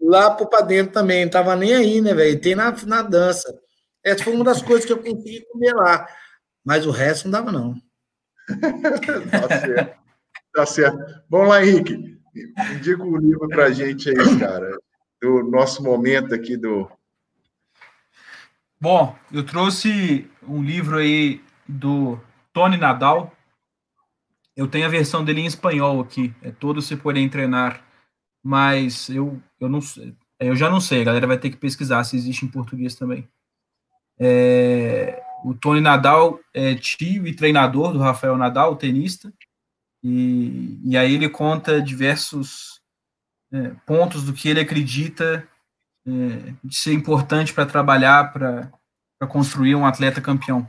lapo 0.00 0.46
para 0.46 0.64
dentro 0.64 0.92
também, 0.92 1.24
não 1.24 1.30
tava 1.30 1.56
nem 1.56 1.74
aí, 1.74 2.00
né, 2.00 2.12
velho? 2.12 2.40
Tem 2.40 2.54
na, 2.54 2.74
na 2.86 3.02
dança. 3.02 3.58
Essa 4.04 4.24
foi 4.24 4.34
uma 4.34 4.44
das 4.44 4.60
coisas 4.60 4.84
que 4.84 4.92
eu 4.92 4.98
consegui 4.98 5.44
comer 5.50 5.74
lá. 5.74 6.06
Mas 6.64 6.86
o 6.86 6.90
resto 6.90 7.24
não 7.24 7.32
dava, 7.32 7.52
não. 7.52 7.74
tá 9.30 9.60
certo. 9.60 10.02
Tá 10.54 10.66
certo. 10.66 11.22
Vamos 11.30 11.48
lá, 11.48 11.64
Henrique. 11.64 12.18
Indica 12.74 13.02
o 13.02 13.14
um 13.14 13.16
livro 13.16 13.48
para 13.48 13.66
a 13.66 13.70
gente 13.70 14.08
aí, 14.08 14.38
cara. 14.38 14.76
Do 15.20 15.42
nosso 15.44 15.82
momento 15.82 16.34
aqui 16.34 16.56
do. 16.56 16.90
Bom, 18.82 19.16
eu 19.30 19.46
trouxe 19.46 20.28
um 20.42 20.60
livro 20.60 20.98
aí 20.98 21.40
do 21.68 22.18
Tony 22.52 22.76
Nadal. 22.76 23.32
Eu 24.56 24.66
tenho 24.66 24.84
a 24.84 24.88
versão 24.88 25.24
dele 25.24 25.40
em 25.40 25.46
espanhol 25.46 26.00
aqui. 26.00 26.34
É 26.42 26.50
todo 26.50 26.82
se 26.82 26.96
porém 26.96 27.28
treinar. 27.28 27.80
Mas 28.42 29.08
eu, 29.08 29.40
eu 29.60 29.68
não 29.68 29.78
eu 30.40 30.56
já 30.56 30.68
não 30.68 30.80
sei, 30.80 31.02
a 31.02 31.04
galera 31.04 31.28
vai 31.28 31.38
ter 31.38 31.50
que 31.50 31.56
pesquisar 31.56 32.02
se 32.02 32.16
existe 32.16 32.44
em 32.44 32.48
português 32.48 32.96
também. 32.96 33.28
É, 34.18 35.22
o 35.44 35.54
Tony 35.54 35.80
Nadal 35.80 36.40
é 36.52 36.74
tio 36.74 37.24
e 37.24 37.36
treinador 37.36 37.92
do 37.92 38.00
Rafael 38.00 38.36
Nadal, 38.36 38.74
tenista, 38.74 39.32
e, 40.02 40.80
e 40.84 40.96
aí 40.96 41.14
ele 41.14 41.28
conta 41.28 41.80
diversos 41.80 42.80
é, 43.52 43.76
pontos 43.86 44.24
do 44.24 44.32
que 44.32 44.48
ele 44.48 44.58
acredita 44.58 45.48
é, 46.06 46.54
de 46.64 46.76
ser 46.76 46.92
importante 46.92 47.52
para 47.52 47.66
trabalhar, 47.66 48.32
para 48.32 48.70
construir 49.28 49.74
um 49.74 49.86
atleta 49.86 50.20
campeão. 50.20 50.66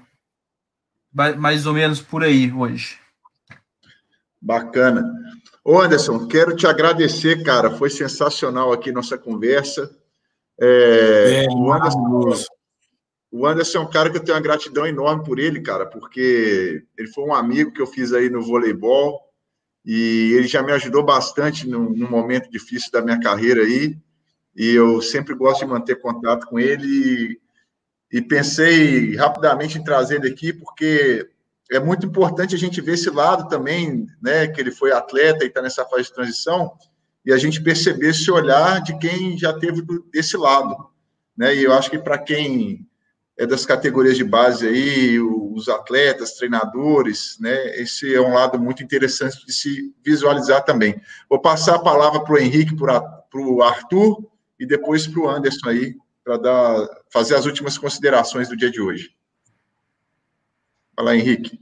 Mais 1.37 1.65
ou 1.65 1.73
menos 1.73 2.01
por 2.01 2.23
aí 2.23 2.51
hoje. 2.51 2.97
Bacana. 4.41 5.09
Ô 5.63 5.79
Anderson, 5.79 6.27
quero 6.27 6.55
te 6.55 6.67
agradecer, 6.67 7.43
cara. 7.43 7.71
Foi 7.71 7.89
sensacional 7.89 8.73
aqui 8.73 8.91
nossa 8.91 9.17
conversa. 9.17 9.89
É, 10.59 11.45
é, 11.45 11.47
o 11.49 11.71
Anderson, 11.71 12.45
o 13.31 13.47
Anderson 13.47 13.79
é 13.79 13.81
um 13.81 13.89
cara 13.89 14.09
que 14.09 14.17
eu 14.17 14.23
tenho 14.23 14.37
uma 14.37 14.43
gratidão 14.43 14.85
enorme 14.85 15.23
por 15.23 15.39
ele, 15.39 15.61
cara, 15.61 15.85
porque 15.85 16.83
ele 16.97 17.07
foi 17.07 17.23
um 17.23 17.33
amigo 17.33 17.71
que 17.71 17.81
eu 17.81 17.87
fiz 17.87 18.13
aí 18.13 18.29
no 18.29 18.43
voleibol 18.43 19.19
e 19.85 20.33
ele 20.37 20.47
já 20.47 20.61
me 20.61 20.71
ajudou 20.71 21.03
bastante 21.03 21.67
num, 21.67 21.89
num 21.89 22.09
momento 22.09 22.49
difícil 22.51 22.91
da 22.91 23.01
minha 23.01 23.19
carreira 23.19 23.61
aí. 23.61 23.97
E 24.55 24.69
eu 24.69 25.01
sempre 25.01 25.33
gosto 25.33 25.61
de 25.61 25.71
manter 25.71 25.99
contato 25.99 26.47
com 26.47 26.59
ele 26.59 27.39
e, 28.11 28.17
e 28.17 28.21
pensei 28.21 29.15
rapidamente 29.15 29.77
em 29.77 29.83
trazer 29.83 30.15
ele 30.15 30.29
aqui 30.29 30.53
porque 30.53 31.27
é 31.71 31.79
muito 31.79 32.05
importante 32.05 32.53
a 32.53 32.57
gente 32.57 32.81
ver 32.81 32.93
esse 32.93 33.09
lado 33.09 33.47
também, 33.47 34.05
né, 34.21 34.47
que 34.47 34.61
ele 34.61 34.71
foi 34.71 34.91
atleta 34.91 35.43
e 35.43 35.47
está 35.47 35.61
nessa 35.61 35.85
fase 35.85 36.03
de 36.03 36.13
transição, 36.13 36.73
e 37.25 37.31
a 37.31 37.37
gente 37.37 37.61
perceber 37.63 38.09
esse 38.09 38.29
olhar 38.29 38.81
de 38.81 38.97
quem 38.97 39.37
já 39.37 39.53
teve 39.53 39.81
desse 40.11 40.35
lado, 40.35 40.75
né? 41.37 41.55
E 41.55 41.63
eu 41.63 41.73
acho 41.73 41.89
que 41.89 41.97
para 41.97 42.17
quem 42.17 42.85
é 43.37 43.47
das 43.47 43.65
categorias 43.65 44.17
de 44.17 44.25
base 44.25 44.67
aí, 44.67 45.19
os 45.19 45.69
atletas, 45.69 46.33
treinadores, 46.33 47.37
né? 47.39 47.79
Esse 47.79 48.13
é 48.13 48.19
um 48.19 48.33
lado 48.33 48.59
muito 48.59 48.83
interessante 48.83 49.45
de 49.45 49.53
se 49.53 49.95
visualizar 50.05 50.65
também. 50.65 51.01
Vou 51.29 51.39
passar 51.39 51.75
a 51.75 51.81
palavra 51.81 52.21
para 52.21 52.33
o 52.33 52.37
Henrique, 52.37 52.75
para 52.75 53.21
o 53.35 53.63
Arthur 53.63 54.29
e 54.63 54.65
depois 54.65 55.05
para 55.05 55.21
o 55.21 55.29
Anderson 55.29 55.67
aí, 55.67 55.95
para 56.23 56.37
dar, 56.37 56.87
fazer 57.11 57.35
as 57.35 57.45
últimas 57.45 57.77
considerações 57.77 58.47
do 58.47 58.55
dia 58.55 58.71
de 58.71 58.79
hoje. 58.79 59.13
Fala, 60.95 61.17
Henrique. 61.17 61.59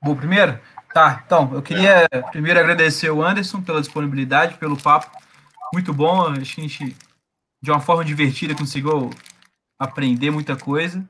Bom, 0.00 0.14
primeiro? 0.14 0.60
Tá, 0.92 1.24
então, 1.26 1.52
eu 1.52 1.60
queria 1.60 2.08
primeiro 2.30 2.60
agradecer 2.60 3.10
o 3.10 3.24
Anderson 3.24 3.60
pela 3.60 3.80
disponibilidade, 3.80 4.56
pelo 4.56 4.80
papo. 4.80 5.10
Muito 5.72 5.92
bom, 5.92 6.28
acho 6.28 6.54
que 6.54 6.60
a 6.60 6.68
gente, 6.68 6.96
de 7.60 7.70
uma 7.72 7.80
forma 7.80 8.04
divertida, 8.04 8.54
conseguiu 8.54 9.10
aprender 9.76 10.30
muita 10.30 10.56
coisa. 10.56 11.04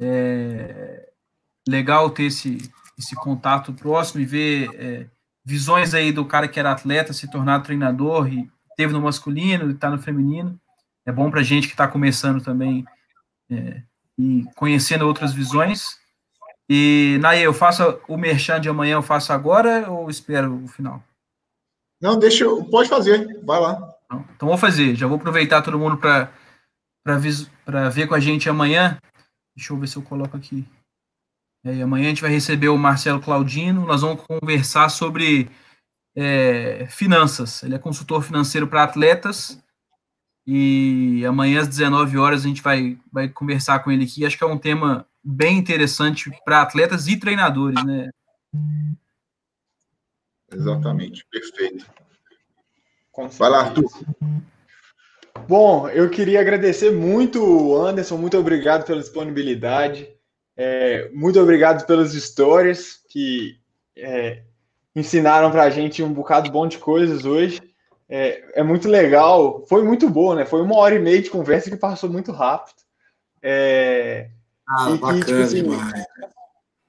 É 0.00 1.10
legal 1.68 2.08
ter 2.08 2.24
esse, 2.24 2.72
esse 2.98 3.14
contato 3.14 3.74
próximo 3.74 4.22
e 4.22 4.24
ver 4.24 4.70
é, 4.74 5.06
visões 5.44 5.92
aí 5.92 6.10
do 6.10 6.24
cara 6.24 6.48
que 6.48 6.58
era 6.58 6.72
atleta 6.72 7.12
se 7.12 7.30
tornar 7.30 7.60
treinador 7.60 8.32
e 8.32 8.50
teve 8.76 8.92
no 8.92 9.00
masculino 9.00 9.70
e 9.70 9.74
está 9.74 9.90
no 9.90 9.98
feminino. 9.98 10.58
É 11.04 11.12
bom 11.12 11.30
para 11.30 11.42
gente 11.42 11.66
que 11.66 11.74
está 11.74 11.88
começando 11.88 12.42
também 12.42 12.84
é, 13.50 13.82
e 14.18 14.44
conhecendo 14.54 15.06
outras 15.06 15.32
visões. 15.32 16.00
E, 16.68 17.18
Naê, 17.20 17.42
eu 17.42 17.52
faço 17.52 18.00
o 18.08 18.16
merchan 18.16 18.60
de 18.60 18.68
amanhã, 18.68 18.94
eu 18.94 19.02
faço 19.02 19.32
agora 19.32 19.90
ou 19.90 20.08
espero 20.08 20.62
o 20.64 20.68
final? 20.68 21.02
Não, 22.00 22.18
deixa 22.18 22.44
eu. 22.44 22.64
Pode 22.64 22.88
fazer, 22.88 23.40
vai 23.44 23.60
lá. 23.60 23.94
Então 24.36 24.48
vou 24.48 24.58
fazer, 24.58 24.94
já 24.94 25.06
vou 25.06 25.16
aproveitar 25.16 25.62
todo 25.62 25.78
mundo 25.78 25.96
para 25.96 26.30
ver 27.90 28.06
com 28.06 28.14
a 28.14 28.20
gente 28.20 28.48
amanhã. 28.48 28.98
Deixa 29.56 29.72
eu 29.72 29.78
ver 29.78 29.86
se 29.86 29.96
eu 29.96 30.02
coloco 30.02 30.36
aqui. 30.36 30.66
É, 31.64 31.82
amanhã 31.82 32.06
a 32.06 32.08
gente 32.08 32.22
vai 32.22 32.30
receber 32.30 32.68
o 32.68 32.78
Marcelo 32.78 33.20
Claudino, 33.20 33.86
nós 33.86 34.02
vamos 34.02 34.22
conversar 34.26 34.88
sobre 34.88 35.48
é, 36.14 36.86
finanças. 36.88 37.62
Ele 37.62 37.74
é 37.74 37.78
consultor 37.78 38.22
financeiro 38.22 38.66
para 38.66 38.84
atletas. 38.84 39.58
E 40.46 41.24
amanhã 41.24 41.60
às 41.60 41.68
19 41.68 42.18
horas 42.18 42.44
a 42.44 42.48
gente 42.48 42.62
vai, 42.62 42.98
vai 43.12 43.28
conversar 43.28 43.78
com 43.80 43.90
ele 43.90 44.04
aqui. 44.04 44.26
Acho 44.26 44.36
que 44.36 44.44
é 44.44 44.46
um 44.46 44.58
tema 44.58 45.06
bem 45.22 45.56
interessante 45.56 46.30
para 46.44 46.62
atletas 46.62 47.06
e 47.06 47.16
treinadores, 47.16 47.82
né? 47.84 48.10
Exatamente, 50.52 51.24
perfeito. 51.30 51.86
Vai 53.38 53.50
lá, 53.50 53.60
Arthur. 53.60 53.88
Bom, 55.48 55.88
eu 55.88 56.10
queria 56.10 56.40
agradecer 56.40 56.90
muito, 56.90 57.76
Anderson. 57.76 58.16
Muito 58.16 58.38
obrigado 58.38 58.84
pela 58.84 59.00
disponibilidade. 59.00 60.08
É, 60.56 61.10
muito 61.12 61.40
obrigado 61.40 61.86
pelas 61.86 62.14
histórias 62.14 63.00
que 63.08 63.58
é, 63.96 64.42
ensinaram 64.94 65.50
para 65.50 65.64
a 65.64 65.70
gente 65.70 66.02
um 66.02 66.12
bocado 66.12 66.50
bom 66.50 66.66
de 66.66 66.78
coisas 66.78 67.24
hoje. 67.24 67.60
É, 68.08 68.60
é, 68.60 68.62
muito 68.62 68.88
legal, 68.88 69.64
foi 69.66 69.82
muito 69.82 70.08
boa, 70.08 70.34
né? 70.34 70.44
Foi 70.44 70.60
uma 70.60 70.76
hora 70.76 70.94
e 70.94 70.98
meia 70.98 71.22
de 71.22 71.30
conversa 71.30 71.70
que 71.70 71.76
passou 71.76 72.10
muito 72.10 72.30
rápido. 72.30 72.76
É, 73.42 74.28
ah, 74.68 74.90
e 74.90 74.98
bacana 74.98 75.24
tipo 75.24 75.40
assim, 75.40 75.62
demais. 75.62 76.04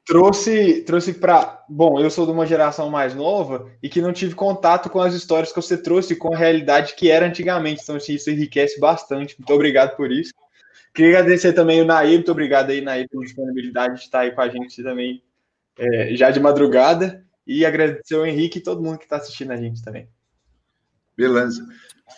Trouxe, 0.05 0.81
trouxe 0.81 1.13
para. 1.13 1.63
Bom, 1.69 1.97
eu 1.97 2.09
sou 2.09 2.25
de 2.25 2.31
uma 2.33 2.45
geração 2.45 2.89
mais 2.89 3.15
nova 3.15 3.71
e 3.81 3.87
que 3.87 4.01
não 4.01 4.11
tive 4.11 4.35
contato 4.35 4.89
com 4.89 4.99
as 4.99 5.13
histórias 5.13 5.53
que 5.53 5.61
você 5.61 5.77
trouxe, 5.77 6.15
com 6.15 6.33
a 6.33 6.37
realidade 6.37 6.93
que 6.93 7.09
era 7.09 7.25
antigamente. 7.25 7.81
Então, 7.81 7.95
assim, 7.95 8.15
isso 8.15 8.29
enriquece 8.29 8.77
bastante. 8.79 9.39
Muito 9.39 9.53
obrigado 9.53 9.95
por 9.95 10.11
isso. 10.11 10.33
Queria 10.93 11.19
agradecer 11.19 11.53
também 11.53 11.81
o 11.81 11.85
Nair, 11.85 12.15
muito 12.15 12.31
obrigado 12.31 12.69
aí, 12.69 12.81
Nair, 12.81 13.07
pela 13.09 13.23
disponibilidade 13.23 13.95
de 13.95 14.01
estar 14.01 14.19
aí 14.19 14.31
com 14.31 14.41
a 14.41 14.49
gente 14.49 14.83
também 14.83 15.23
é, 15.79 16.15
já 16.15 16.29
de 16.29 16.39
madrugada. 16.39 17.25
E 17.45 17.65
agradecer 17.65 18.15
ao 18.15 18.25
Henrique 18.25 18.59
e 18.59 18.63
todo 18.63 18.81
mundo 18.81 18.97
que 18.97 19.05
está 19.05 19.17
assistindo 19.17 19.51
a 19.51 19.57
gente 19.57 19.81
também. 19.81 20.07
Beleza. 21.15 21.65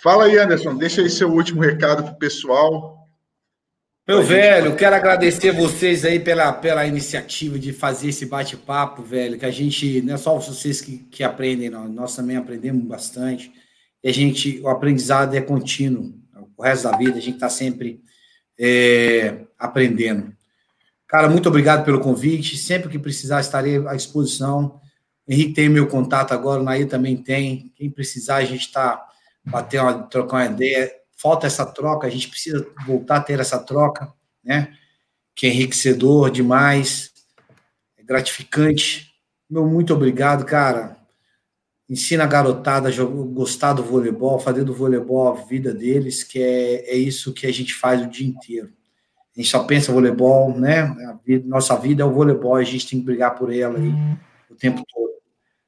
Fala 0.01 0.25
aí, 0.25 0.37
Anderson, 0.37 0.75
deixa 0.75 1.01
aí 1.01 1.09
seu 1.09 1.31
último 1.31 1.61
recado 1.61 2.03
para 2.03 2.13
o 2.13 2.17
pessoal. 2.17 3.07
Meu 4.07 4.21
velho, 4.21 4.75
quero 4.75 4.95
agradecer 4.95 5.51
vocês 5.51 6.05
aí 6.05 6.19
pela, 6.19 6.53
pela 6.53 6.85
iniciativa 6.85 7.57
de 7.57 7.73
fazer 7.73 8.09
esse 8.09 8.27
bate-papo, 8.27 9.01
velho, 9.01 9.37
que 9.39 9.45
a 9.45 9.51
gente, 9.51 9.99
não 10.03 10.13
é 10.13 10.17
só 10.17 10.37
vocês 10.37 10.79
que, 10.79 10.99
que 10.99 11.23
aprendem, 11.23 11.71
não, 11.71 11.89
nós 11.89 12.15
também 12.15 12.37
aprendemos 12.37 12.85
bastante. 12.85 13.51
E 14.03 14.09
a 14.09 14.13
gente, 14.13 14.59
o 14.61 14.67
aprendizado 14.67 15.33
é 15.33 15.41
contínuo, 15.41 16.13
o 16.55 16.61
resto 16.61 16.83
da 16.83 16.95
vida, 16.95 17.17
a 17.17 17.21
gente 17.21 17.35
está 17.35 17.49
sempre 17.49 17.99
é, 18.59 19.39
aprendendo. 19.57 20.35
Cara, 21.07 21.29
muito 21.29 21.49
obrigado 21.49 21.83
pelo 21.83 21.99
convite. 21.99 22.57
Sempre 22.57 22.89
que 22.89 22.99
precisar, 22.99 23.39
estarei 23.39 23.77
à 23.87 23.95
disposição. 23.95 24.79
Henrique 25.27 25.53
tem 25.53 25.69
meu 25.69 25.87
contato 25.87 26.33
agora, 26.33 26.61
o 26.61 26.63
Nair 26.63 26.87
também 26.87 27.17
tem. 27.17 27.71
Quem 27.75 27.89
precisar, 27.89 28.37
a 28.37 28.45
gente 28.45 28.67
está 28.67 29.03
batendo, 29.43 30.07
trocar 30.07 30.37
uma 30.37 30.45
ideia. 30.45 30.91
Falta 31.17 31.47
essa 31.47 31.65
troca, 31.65 32.05
a 32.05 32.09
gente 32.09 32.27
precisa 32.27 32.67
voltar 32.85 33.17
a 33.17 33.21
ter 33.21 33.39
essa 33.39 33.57
troca, 33.57 34.13
né? 34.43 34.73
Que 35.33 35.47
é 35.47 35.49
enriquecedor 35.49 36.29
demais, 36.29 37.11
é 37.97 38.03
gratificante. 38.03 39.13
Meu 39.49 39.65
muito 39.65 39.93
obrigado, 39.93 40.45
cara. 40.45 40.97
Ensina 41.89 42.23
a 42.23 42.27
garotada 42.27 42.89
a 42.89 43.03
gostar 43.03 43.73
do 43.73 43.83
voleibol, 43.83 44.39
fazer 44.39 44.63
do 44.63 44.73
voleibol 44.73 45.27
a 45.29 45.35
vida 45.35 45.73
deles, 45.73 46.23
que 46.23 46.41
é, 46.41 46.91
é 46.91 46.95
isso 46.95 47.33
que 47.33 47.45
a 47.45 47.53
gente 47.53 47.73
faz 47.73 48.01
o 48.01 48.07
dia 48.07 48.27
inteiro. 48.27 48.73
A 49.35 49.39
gente 49.39 49.49
só 49.51 49.63
pensa 49.63 49.91
voleibol, 49.91 50.57
né? 50.57 50.95
Vida, 51.25 51.47
nossa 51.47 51.75
vida 51.75 52.03
é 52.03 52.05
o 52.05 52.13
voleibol, 52.13 52.55
a 52.55 52.63
gente 52.63 52.87
tem 52.87 52.99
que 52.99 53.05
brigar 53.05 53.35
por 53.35 53.53
ela 53.53 53.77
aí 53.77 53.93
o 54.49 54.55
tempo 54.55 54.83
todo. 54.91 55.14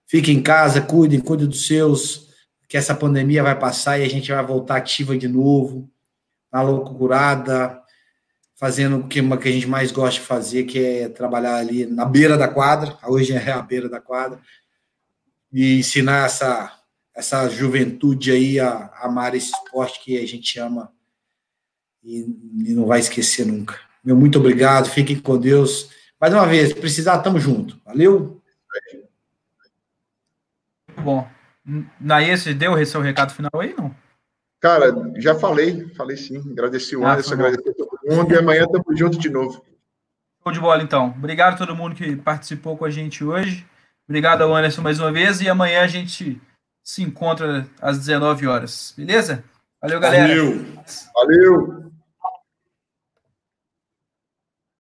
Fiquem 0.08 0.38
em 0.38 0.42
casa, 0.42 0.82
cuidem, 0.82 1.20
cuidem 1.20 1.48
dos 1.48 1.68
seus, 1.68 2.30
que 2.68 2.78
essa 2.78 2.96
pandemia 2.96 3.44
vai 3.44 3.58
passar 3.58 4.00
e 4.00 4.04
a 4.04 4.10
gente 4.10 4.32
vai 4.32 4.44
voltar 4.46 4.78
ativa 4.78 5.18
de 5.18 5.28
novo, 5.28 5.90
na 6.52 6.62
loucurada, 6.62 7.82
fazendo 8.56 8.98
o 8.98 9.08
que, 9.08 9.20
a 9.20 9.52
gente 9.52 9.68
mais 9.68 9.92
gosta 9.92 10.20
de 10.20 10.26
fazer, 10.26 10.64
que 10.64 10.80
é 10.80 11.10
trabalhar 11.10 11.58
ali 11.58 11.86
na 11.86 12.06
beira 12.06 12.38
da 12.38 12.48
quadra, 12.48 12.98
hoje 13.06 13.34
é 13.34 13.52
a 13.52 13.62
beira 13.62 13.90
da 13.90 14.00
quadra, 14.00 14.40
e 15.52 15.80
ensinar 15.80 16.26
essa, 16.26 16.74
essa 17.14 17.50
juventude 17.50 18.32
aí 18.32 18.60
a, 18.60 18.70
a 18.70 19.06
amar 19.06 19.36
esse 19.36 19.52
esporte 19.52 20.04
que 20.04 20.18
a 20.18 20.26
gente 20.26 20.58
ama 20.58 20.92
e, 22.04 22.20
e 22.66 22.74
não 22.74 22.86
vai 22.86 23.00
esquecer 23.00 23.46
nunca. 23.46 23.78
Meu 24.04 24.16
muito 24.16 24.40
obrigado, 24.40 24.90
fiquem 24.90 25.20
com 25.20 25.38
Deus. 25.38 25.90
Mais 26.20 26.34
uma 26.34 26.46
vez, 26.48 26.74
precisar, 26.74 27.20
tamo 27.20 27.40
junto. 27.40 27.80
Valeu? 27.86 28.42
Bom, 31.08 31.26
Naê, 32.02 32.36
você 32.36 32.54
deu 32.54 32.86
seu 32.86 33.00
recado 33.00 33.32
final 33.32 33.50
aí, 33.62 33.74
não? 33.78 33.96
Cara, 34.60 34.88
já 35.16 35.34
falei, 35.36 35.88
falei 35.96 36.18
sim. 36.18 36.52
Agradeci 36.52 36.98
o 36.98 37.06
ah, 37.06 37.14
Anderson, 37.14 37.36
agradeci 37.36 37.70
a 37.70 37.74
todo 37.74 37.98
mundo 38.04 38.34
e 38.34 38.38
amanhã 38.38 38.66
estamos 38.66 39.00
juntos 39.00 39.18
de 39.18 39.30
novo. 39.30 39.64
Show 40.44 40.52
de 40.52 40.60
bola, 40.60 40.84
então. 40.84 41.16
Obrigado 41.18 41.54
a 41.54 41.58
todo 41.58 41.78
mundo 41.78 41.96
que 41.96 42.18
participou 42.18 42.78
com 42.78 42.84
a 42.84 42.90
gente 42.90 43.24
hoje. 43.24 43.66
Obrigado 44.06 44.42
ao 44.42 44.54
Anderson 44.54 44.82
mais 44.82 45.00
uma 45.00 45.10
vez 45.10 45.40
e 45.40 45.48
amanhã 45.48 45.82
a 45.82 45.88
gente 45.88 46.42
se 46.84 47.04
encontra 47.04 47.66
às 47.82 47.98
19 48.00 48.46
horas, 48.46 48.94
beleza? 48.98 49.46
Valeu, 49.82 50.02
galera. 50.02 50.28
Valeu. 50.28 50.66
Valeu. 51.16 51.87